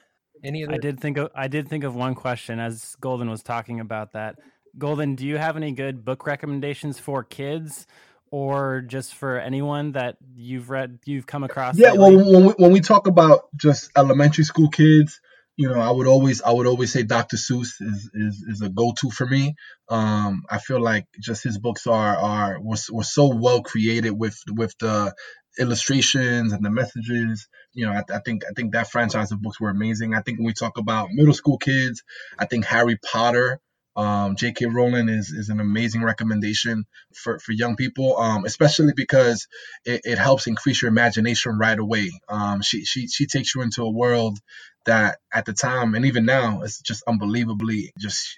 Any 0.43 0.63
other? 0.63 0.73
I 0.73 0.77
did 0.77 0.99
think 0.99 1.17
of 1.17 1.29
I 1.35 1.47
did 1.47 1.67
think 1.69 1.83
of 1.83 1.95
one 1.95 2.15
question 2.15 2.59
as 2.59 2.95
Golden 2.99 3.29
was 3.29 3.43
talking 3.43 3.79
about 3.79 4.13
that. 4.13 4.35
Golden, 4.77 5.15
do 5.15 5.25
you 5.25 5.37
have 5.37 5.55
any 5.55 5.71
good 5.71 6.03
book 6.03 6.25
recommendations 6.25 6.99
for 6.99 7.23
kids? 7.23 7.85
or 8.33 8.81
just 8.81 9.13
for 9.13 9.37
anyone 9.37 9.91
that 9.91 10.17
you've 10.35 10.71
read 10.71 10.97
you've 11.05 11.27
come 11.27 11.43
across 11.43 11.77
yeah 11.77 11.91
lately? 11.91 12.15
well 12.15 12.33
when 12.33 12.45
we, 12.47 12.53
when 12.53 12.71
we 12.71 12.81
talk 12.81 13.05
about 13.05 13.43
just 13.55 13.91
elementary 13.95 14.43
school 14.43 14.69
kids 14.69 15.21
you 15.55 15.69
know 15.69 15.79
i 15.79 15.91
would 15.91 16.07
always 16.07 16.41
i 16.41 16.51
would 16.51 16.67
always 16.67 16.91
say 16.91 17.03
dr 17.03 17.35
seuss 17.35 17.73
is 17.79 18.09
is, 18.13 18.45
is 18.47 18.61
a 18.61 18.69
go-to 18.69 19.09
for 19.11 19.25
me 19.25 19.55
um 19.89 20.43
i 20.49 20.57
feel 20.57 20.81
like 20.81 21.05
just 21.19 21.43
his 21.43 21.57
books 21.57 21.87
are 21.87 22.15
are 22.17 22.61
were, 22.61 22.77
were 22.91 23.03
so 23.03 23.27
well 23.35 23.61
created 23.61 24.11
with 24.11 24.37
with 24.51 24.73
the 24.79 25.13
illustrations 25.59 26.51
and 26.51 26.65
the 26.65 26.69
messages 26.69 27.47
you 27.73 27.85
know 27.85 27.91
I, 27.91 28.03
I 28.15 28.19
think 28.25 28.43
i 28.49 28.53
think 28.55 28.73
that 28.73 28.89
franchise 28.89 29.31
of 29.31 29.41
books 29.41 29.59
were 29.59 29.69
amazing 29.69 30.15
i 30.15 30.21
think 30.21 30.39
when 30.39 30.47
we 30.47 30.53
talk 30.53 30.77
about 30.77 31.09
middle 31.11 31.33
school 31.33 31.57
kids 31.57 32.03
i 32.39 32.45
think 32.45 32.65
harry 32.65 32.97
potter 32.97 33.59
um, 33.95 34.35
J.K. 34.35 34.65
Rowling 34.65 35.09
is, 35.09 35.29
is 35.29 35.49
an 35.49 35.59
amazing 35.59 36.03
recommendation 36.03 36.85
for, 37.15 37.37
for 37.39 37.51
young 37.51 37.75
people, 37.75 38.17
um, 38.17 38.45
especially 38.45 38.93
because 38.95 39.47
it, 39.85 40.01
it, 40.03 40.17
helps 40.17 40.47
increase 40.47 40.81
your 40.81 40.89
imagination 40.89 41.57
right 41.59 41.77
away. 41.77 42.09
Um, 42.27 42.61
she, 42.61 42.85
she, 42.85 43.07
she 43.07 43.27
takes 43.27 43.53
you 43.53 43.61
into 43.61 43.83
a 43.83 43.91
world 43.91 44.39
that 44.85 45.19
at 45.33 45.45
the 45.45 45.53
time 45.53 45.95
and 45.95 46.05
even 46.05 46.25
now 46.25 46.61
is 46.61 46.79
just 46.79 47.03
unbelievably 47.07 47.93
just 47.99 48.37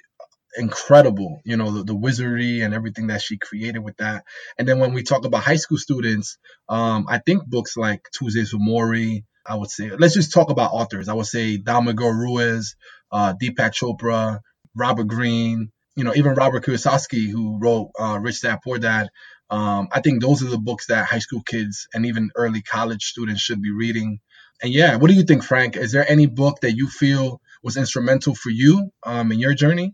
incredible, 0.57 1.41
you 1.43 1.57
know, 1.57 1.71
the, 1.71 1.83
the, 1.83 1.95
wizardry 1.95 2.61
and 2.61 2.73
everything 2.73 3.07
that 3.07 3.21
she 3.21 3.37
created 3.37 3.79
with 3.79 3.97
that. 3.97 4.23
And 4.57 4.67
then 4.67 4.79
when 4.79 4.93
we 4.93 5.03
talk 5.03 5.25
about 5.25 5.43
high 5.43 5.57
school 5.57 5.77
students, 5.77 6.37
um, 6.69 7.05
I 7.09 7.19
think 7.19 7.45
books 7.45 7.75
like 7.75 8.07
Tuesdays 8.17 8.53
with 8.53 8.61
Morrie, 8.61 9.23
I 9.45 9.55
would 9.55 9.69
say, 9.69 9.91
let's 9.91 10.13
just 10.13 10.33
talk 10.33 10.49
about 10.49 10.71
authors. 10.71 11.09
I 11.09 11.13
would 11.13 11.25
say 11.25 11.57
Miguel 11.57 12.09
Ruiz, 12.09 12.75
uh, 13.11 13.33
Deepak 13.33 13.73
Chopra, 13.73 14.39
Robert 14.75 15.07
Greene, 15.07 15.71
you 15.95 16.03
know, 16.03 16.13
even 16.15 16.33
Robert 16.33 16.65
Kiyosaki, 16.65 17.29
who 17.29 17.59
wrote 17.59 17.91
uh, 17.99 18.19
Rich 18.21 18.41
Dad 18.41 18.59
Poor 18.63 18.77
Dad. 18.77 19.09
Um, 19.49 19.89
I 19.91 20.01
think 20.01 20.21
those 20.21 20.41
are 20.41 20.49
the 20.49 20.57
books 20.57 20.87
that 20.87 21.05
high 21.05 21.19
school 21.19 21.41
kids 21.45 21.87
and 21.93 22.05
even 22.05 22.31
early 22.35 22.61
college 22.61 23.03
students 23.03 23.41
should 23.41 23.61
be 23.61 23.71
reading. 23.71 24.19
And 24.61 24.73
yeah, 24.73 24.95
what 24.95 25.09
do 25.09 25.13
you 25.15 25.23
think, 25.23 25.43
Frank? 25.43 25.75
Is 25.75 25.91
there 25.91 26.09
any 26.09 26.27
book 26.27 26.61
that 26.61 26.73
you 26.73 26.87
feel 26.87 27.41
was 27.63 27.77
instrumental 27.77 28.35
for 28.35 28.49
you 28.49 28.91
um, 29.03 29.31
in 29.31 29.39
your 29.39 29.53
journey? 29.53 29.93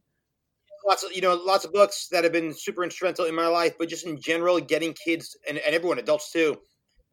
Lots 0.87 1.03
of 1.03 1.13
you 1.13 1.21
know, 1.21 1.35
lots 1.35 1.65
of 1.65 1.73
books 1.73 2.07
that 2.11 2.23
have 2.23 2.33
been 2.33 2.53
super 2.53 2.83
instrumental 2.83 3.25
in 3.25 3.35
my 3.35 3.47
life, 3.47 3.73
but 3.77 3.87
just 3.87 4.05
in 4.05 4.19
general, 4.19 4.59
getting 4.59 4.93
kids 4.93 5.37
and, 5.47 5.57
and 5.57 5.75
everyone, 5.75 5.99
adults 5.99 6.31
too, 6.31 6.57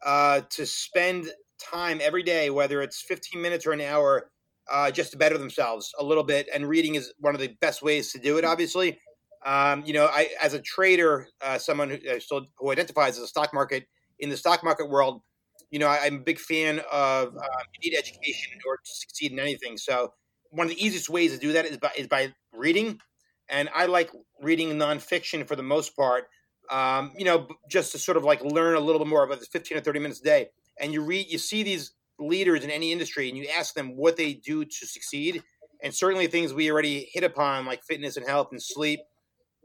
uh, 0.04 0.42
to 0.50 0.66
spend 0.66 1.30
time 1.60 2.00
every 2.02 2.22
day, 2.22 2.50
whether 2.50 2.82
it's 2.82 3.02
15 3.02 3.40
minutes 3.40 3.66
or 3.66 3.72
an 3.72 3.80
hour, 3.80 4.30
uh, 4.70 4.90
just 4.90 5.12
to 5.12 5.18
better 5.18 5.38
themselves 5.38 5.92
a 5.98 6.04
little 6.04 6.24
bit. 6.24 6.48
And 6.52 6.68
reading 6.68 6.94
is 6.94 7.12
one 7.18 7.34
of 7.34 7.40
the 7.40 7.54
best 7.60 7.82
ways 7.82 8.12
to 8.12 8.18
do 8.18 8.38
it, 8.38 8.44
obviously. 8.44 8.98
Um, 9.44 9.84
you 9.86 9.92
know, 9.92 10.06
I, 10.06 10.30
as 10.40 10.54
a 10.54 10.60
trader, 10.60 11.28
uh, 11.40 11.58
someone 11.58 11.90
who, 11.90 11.98
uh, 12.10 12.18
still, 12.18 12.46
who 12.58 12.70
identifies 12.70 13.16
as 13.16 13.24
a 13.24 13.28
stock 13.28 13.54
market 13.54 13.86
in 14.18 14.30
the 14.30 14.36
stock 14.36 14.64
market 14.64 14.88
world, 14.88 15.22
you 15.70 15.78
know, 15.78 15.86
I, 15.86 16.07
am 16.07 16.16
a 16.16 16.20
big 16.20 16.39
fan 16.39 16.81
of 16.90 17.36
uh, 17.36 17.62
you 17.74 17.90
need 17.90 17.97
education 17.97 18.53
in 18.53 18.61
order 18.66 18.81
to 18.85 18.90
succeed 18.90 19.32
in 19.32 19.39
anything. 19.39 19.77
So 19.77 20.12
one 20.51 20.66
of 20.66 20.70
the 20.70 20.85
easiest 20.85 21.09
ways 21.09 21.32
to 21.32 21.39
do 21.39 21.53
that 21.53 21.66
is 21.66 21.77
by, 21.77 21.90
is 21.97 22.07
by 22.07 22.32
reading. 22.53 22.99
And 23.49 23.69
I 23.74 23.86
like 23.86 24.11
reading 24.40 24.70
nonfiction 24.70 25.47
for 25.47 25.57
the 25.57 25.62
most 25.62 25.95
part, 25.97 26.24
um, 26.70 27.12
you 27.16 27.24
know, 27.24 27.49
just 27.70 27.93
to 27.93 27.99
sort 27.99 28.16
of 28.16 28.24
like 28.24 28.43
learn 28.43 28.77
a 28.77 28.81
little 28.81 28.99
bit 28.99 29.09
more 29.09 29.24
about 29.24 29.40
15 29.40 29.77
or 29.77 29.81
30 29.81 29.99
minutes 29.99 30.20
a 30.20 30.24
day. 30.24 30.49
And 30.81 30.93
you 30.93 31.03
read, 31.03 31.31
you 31.31 31.39
see 31.39 31.62
these 31.62 31.93
leaders 32.19 32.65
in 32.65 32.70
any 32.70 32.93
industry 32.93 33.28
and 33.28 33.36
you 33.36 33.47
ask 33.57 33.74
them 33.74 33.97
what 33.97 34.16
they 34.16 34.35
do 34.35 34.65
to 34.65 34.86
succeed, 34.86 35.43
and 35.82 35.95
certainly 35.95 36.27
things 36.27 36.53
we 36.53 36.70
already 36.70 37.09
hit 37.12 37.24
upon 37.24 37.65
like 37.65 37.82
fitness 37.85 38.16
and 38.16 38.27
health 38.27 38.49
and 38.51 38.62
sleep, 38.62 39.01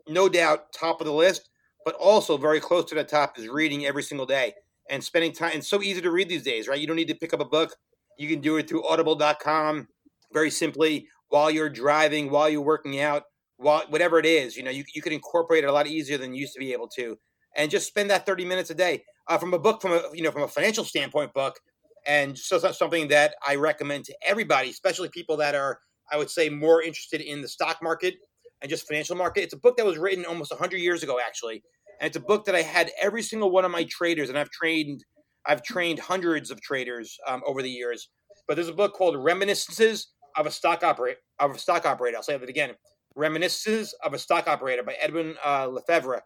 no 0.07 0.29
doubt 0.29 0.71
top 0.71 1.01
of 1.01 1.07
the 1.07 1.13
list, 1.13 1.49
but 1.85 1.95
also 1.95 2.37
very 2.37 2.59
close 2.59 2.85
to 2.85 2.95
the 2.95 3.03
top 3.03 3.37
is 3.37 3.47
reading 3.47 3.85
every 3.85 4.03
single 4.03 4.25
day 4.25 4.53
and 4.89 5.03
spending 5.03 5.31
time. 5.31 5.51
It's 5.55 5.69
so 5.69 5.81
easy 5.81 6.01
to 6.01 6.11
read 6.11 6.29
these 6.29 6.43
days, 6.43 6.67
right? 6.67 6.79
You 6.79 6.87
don't 6.87 6.95
need 6.95 7.07
to 7.07 7.15
pick 7.15 7.33
up 7.33 7.39
a 7.39 7.45
book. 7.45 7.75
You 8.17 8.27
can 8.27 8.41
do 8.41 8.57
it 8.57 8.67
through 8.67 8.85
audible.com 8.87 9.87
very 10.33 10.49
simply 10.51 11.07
while 11.29 11.49
you're 11.49 11.69
driving, 11.69 12.29
while 12.29 12.49
you're 12.49 12.61
working 12.61 12.99
out, 12.99 13.23
while 13.57 13.83
whatever 13.89 14.19
it 14.19 14.25
is. 14.25 14.55
You 14.55 14.63
know, 14.63 14.71
you, 14.71 14.83
you 14.93 15.01
can 15.01 15.13
incorporate 15.13 15.63
it 15.63 15.67
a 15.67 15.73
lot 15.73 15.87
easier 15.87 16.17
than 16.17 16.33
you 16.33 16.41
used 16.41 16.53
to 16.53 16.59
be 16.59 16.73
able 16.73 16.87
to. 16.89 17.17
And 17.55 17.69
just 17.69 17.87
spend 17.87 18.09
that 18.09 18.25
30 18.25 18.45
minutes 18.45 18.69
a 18.69 18.75
day. 18.75 19.03
Uh, 19.27 19.37
from 19.37 19.53
a 19.53 19.59
book, 19.59 19.81
from 19.81 19.93
a 19.93 20.01
you 20.13 20.21
know, 20.21 20.31
from 20.31 20.41
a 20.41 20.47
financial 20.47 20.83
standpoint, 20.83 21.33
book, 21.33 21.57
and 22.05 22.37
so 22.37 22.59
something 22.59 23.07
that 23.07 23.35
I 23.45 23.55
recommend 23.55 24.05
to 24.05 24.15
everybody, 24.25 24.69
especially 24.69 25.09
people 25.09 25.37
that 25.37 25.55
are, 25.55 25.79
I 26.11 26.17
would 26.17 26.29
say, 26.29 26.49
more 26.49 26.81
interested 26.81 27.21
in 27.21 27.41
the 27.41 27.47
stock 27.47 27.81
market 27.81 28.15
and 28.61 28.69
just 28.69 28.87
financial 28.87 29.15
market. 29.15 29.43
It's 29.43 29.53
a 29.53 29.57
book 29.57 29.77
that 29.77 29.85
was 29.85 29.97
written 29.97 30.25
almost 30.25 30.51
100 30.51 30.77
years 30.77 31.03
ago, 31.03 31.19
actually, 31.25 31.63
and 31.99 32.07
it's 32.07 32.17
a 32.17 32.21
book 32.21 32.45
that 32.45 32.55
I 32.55 32.61
had 32.61 32.91
every 33.01 33.23
single 33.23 33.51
one 33.51 33.65
of 33.65 33.71
my 33.71 33.83
traders, 33.85 34.29
and 34.29 34.37
I've 34.37 34.49
trained, 34.49 35.03
I've 35.45 35.63
trained 35.63 35.99
hundreds 35.99 36.51
of 36.51 36.61
traders 36.61 37.17
um, 37.27 37.41
over 37.45 37.61
the 37.61 37.69
years. 37.69 38.09
But 38.47 38.55
there's 38.55 38.69
a 38.69 38.73
book 38.73 38.93
called 38.93 39.15
Reminiscences 39.17 40.13
of 40.37 40.45
a 40.45 40.51
Stock 40.51 40.83
Operator. 40.83 41.19
Of 41.39 41.55
a 41.55 41.59
Stock 41.59 41.85
Operator. 41.85 42.17
I'll 42.17 42.23
say 42.23 42.37
that 42.37 42.49
again. 42.49 42.71
Reminiscences 43.15 43.93
of 44.03 44.13
a 44.13 44.19
Stock 44.19 44.47
Operator 44.47 44.83
by 44.83 44.93
Edwin 44.93 45.35
uh, 45.45 45.67
Lefevre. 45.67 46.23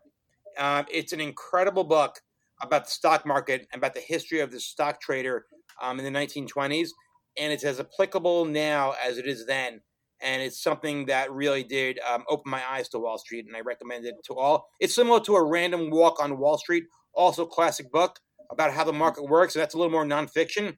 Um, 0.57 0.85
it's 0.91 1.13
an 1.13 1.21
incredible 1.21 1.83
book 1.83 2.19
about 2.61 2.85
the 2.85 2.91
stock 2.91 3.25
market 3.25 3.67
and 3.71 3.79
about 3.79 3.93
the 3.93 4.01
history 4.01 4.39
of 4.39 4.51
the 4.51 4.59
stock 4.59 4.99
trader 4.99 5.45
um, 5.81 5.99
in 5.99 6.11
the 6.11 6.19
1920s, 6.19 6.89
and 7.37 7.53
it's 7.53 7.63
as 7.63 7.79
applicable 7.79 8.45
now 8.45 8.95
as 9.05 9.17
it 9.17 9.27
is 9.27 9.45
then. 9.45 9.81
And 10.21 10.41
it's 10.41 10.61
something 10.61 11.05
that 11.05 11.31
really 11.31 11.63
did 11.63 11.99
um, 11.99 12.23
open 12.27 12.49
my 12.49 12.61
eyes 12.67 12.89
to 12.89 12.99
Wall 12.99 13.17
Street, 13.17 13.45
and 13.45 13.55
I 13.55 13.61
recommend 13.61 14.05
it 14.05 14.15
to 14.25 14.33
all. 14.33 14.67
It's 14.79 14.95
similar 14.95 15.19
to 15.21 15.35
a 15.35 15.43
random 15.43 15.91
walk 15.91 16.21
on 16.21 16.39
Wall 16.39 16.57
Street, 16.57 16.85
also 17.13 17.45
classic 17.45 17.91
book 17.91 18.19
about 18.51 18.71
how 18.71 18.83
the 18.83 18.93
market 18.93 19.23
works. 19.23 19.55
And 19.55 19.61
that's 19.61 19.73
a 19.73 19.77
little 19.77 19.91
more 19.91 20.05
nonfiction, 20.05 20.77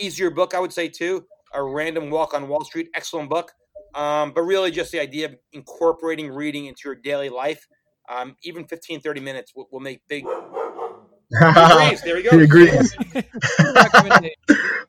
easier 0.00 0.30
book, 0.30 0.54
I 0.54 0.58
would 0.58 0.72
say 0.72 0.88
too. 0.88 1.24
A 1.54 1.62
random 1.62 2.10
walk 2.10 2.34
on 2.34 2.48
Wall 2.48 2.64
Street, 2.64 2.88
excellent 2.94 3.30
book. 3.30 3.52
Um, 3.94 4.32
but 4.32 4.42
really, 4.42 4.70
just 4.70 4.92
the 4.92 5.00
idea 5.00 5.26
of 5.26 5.34
incorporating 5.52 6.30
reading 6.30 6.66
into 6.66 6.82
your 6.84 6.94
daily 6.94 7.28
life, 7.28 7.66
um, 8.08 8.36
even 8.42 8.66
15, 8.66 9.00
30 9.00 9.20
minutes 9.20 9.52
will, 9.54 9.68
will 9.72 9.80
make 9.80 10.00
big 10.08 10.24
agrees. 11.32 12.00
There 12.04 12.16
we 12.16 12.22
go. 12.22 12.38
He 12.38 12.44
agrees. 12.44 12.96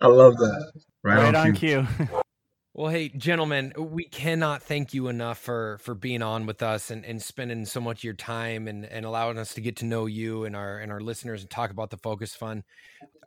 I 0.01 0.07
love 0.07 0.37
that. 0.37 0.71
Right, 1.03 1.17
right 1.17 1.35
on, 1.35 1.47
on 1.47 1.53
cue. 1.53 1.87
Well, 2.73 2.89
hey, 2.89 3.09
gentlemen, 3.09 3.73
we 3.77 4.05
cannot 4.05 4.63
thank 4.63 4.93
you 4.93 5.09
enough 5.09 5.37
for 5.39 5.77
for 5.81 5.93
being 5.93 6.21
on 6.21 6.45
with 6.45 6.63
us 6.63 6.89
and, 6.89 7.03
and 7.03 7.21
spending 7.21 7.65
so 7.65 7.81
much 7.81 7.99
of 7.99 8.03
your 8.05 8.13
time 8.13 8.69
and, 8.69 8.85
and 8.85 9.05
allowing 9.05 9.37
us 9.37 9.53
to 9.55 9.61
get 9.61 9.75
to 9.77 9.85
know 9.85 10.05
you 10.05 10.45
and 10.45 10.55
our 10.55 10.77
and 10.77 10.89
our 10.89 11.01
listeners 11.01 11.41
and 11.41 11.49
talk 11.49 11.71
about 11.71 11.89
the 11.89 11.97
Focus 11.97 12.33
Fund. 12.33 12.63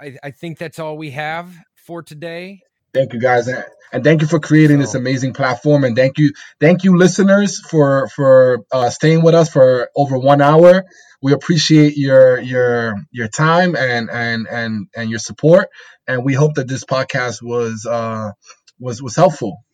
I, 0.00 0.16
I 0.22 0.30
think 0.30 0.56
that's 0.56 0.78
all 0.78 0.96
we 0.96 1.10
have 1.10 1.54
for 1.74 2.02
today. 2.02 2.62
Thank 2.94 3.12
you 3.12 3.20
guys, 3.20 3.46
and 3.48 4.02
thank 4.02 4.22
you 4.22 4.26
for 4.26 4.40
creating 4.40 4.78
so, 4.78 4.80
this 4.80 4.94
amazing 4.94 5.34
platform. 5.34 5.84
And 5.84 5.94
thank 5.94 6.16
you, 6.16 6.32
thank 6.58 6.84
you, 6.84 6.96
listeners, 6.96 7.60
for 7.60 8.08
for 8.08 8.64
uh, 8.72 8.88
staying 8.88 9.22
with 9.22 9.34
us 9.34 9.50
for 9.50 9.90
over 9.94 10.16
one 10.16 10.40
hour. 10.40 10.86
We 11.20 11.34
appreciate 11.34 11.98
your 11.98 12.40
your 12.40 12.94
your 13.10 13.28
time 13.28 13.76
and 13.76 14.08
and 14.10 14.46
and 14.50 14.86
and 14.96 15.10
your 15.10 15.18
support, 15.18 15.68
and 16.08 16.24
we 16.24 16.32
hope 16.32 16.54
that 16.54 16.66
this 16.66 16.84
podcast 16.84 17.42
was 17.42 17.84
uh, 17.84 18.30
was 18.78 19.02
was 19.02 19.16
helpful. 19.16 19.64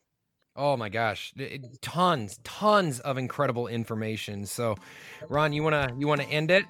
Oh 0.57 0.77
my 0.77 0.89
gosh, 0.89 1.33
tons, 1.81 2.39
tons 2.45 3.01
of 3.01 3.17
incredible 3.19 3.67
information. 3.69 4.47
So, 4.47 4.77
Ron, 5.29 5.53
you 5.53 5.63
wanna 5.63 5.95
you 5.99 6.07
wanna 6.07 6.25
end 6.25 6.51
it? 6.51 6.65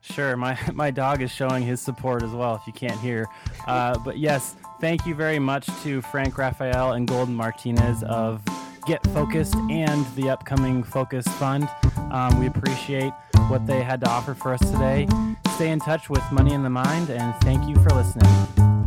Sure. 0.00 0.36
My 0.36 0.58
my 0.72 0.90
dog 0.90 1.22
is 1.22 1.30
showing 1.30 1.62
his 1.62 1.80
support 1.80 2.22
as 2.22 2.30
well. 2.30 2.56
If 2.56 2.66
you 2.66 2.72
can't 2.72 3.00
hear, 3.00 3.26
uh, 3.66 3.98
but 3.98 4.18
yes, 4.18 4.56
Thank 4.84 5.06
you 5.06 5.14
very 5.14 5.38
much 5.38 5.66
to 5.82 6.02
Frank 6.02 6.36
Raphael 6.36 6.92
and 6.92 7.08
Golden 7.08 7.34
Martinez 7.34 8.02
of 8.02 8.42
Get 8.86 9.02
Focused 9.08 9.54
and 9.70 10.04
the 10.14 10.28
upcoming 10.28 10.82
Focus 10.82 11.26
Fund. 11.38 11.70
Um, 12.10 12.38
we 12.38 12.46
appreciate 12.46 13.12
what 13.48 13.66
they 13.66 13.82
had 13.82 14.00
to 14.02 14.10
offer 14.10 14.34
for 14.34 14.52
us 14.52 14.60
today. 14.60 15.08
Stay 15.54 15.70
in 15.70 15.78
touch 15.78 16.10
with 16.10 16.22
Money 16.30 16.52
in 16.52 16.62
the 16.62 16.68
Mind, 16.68 17.08
and 17.08 17.34
thank 17.42 17.66
you 17.66 17.76
for 17.76 17.88
listening. 17.90 18.83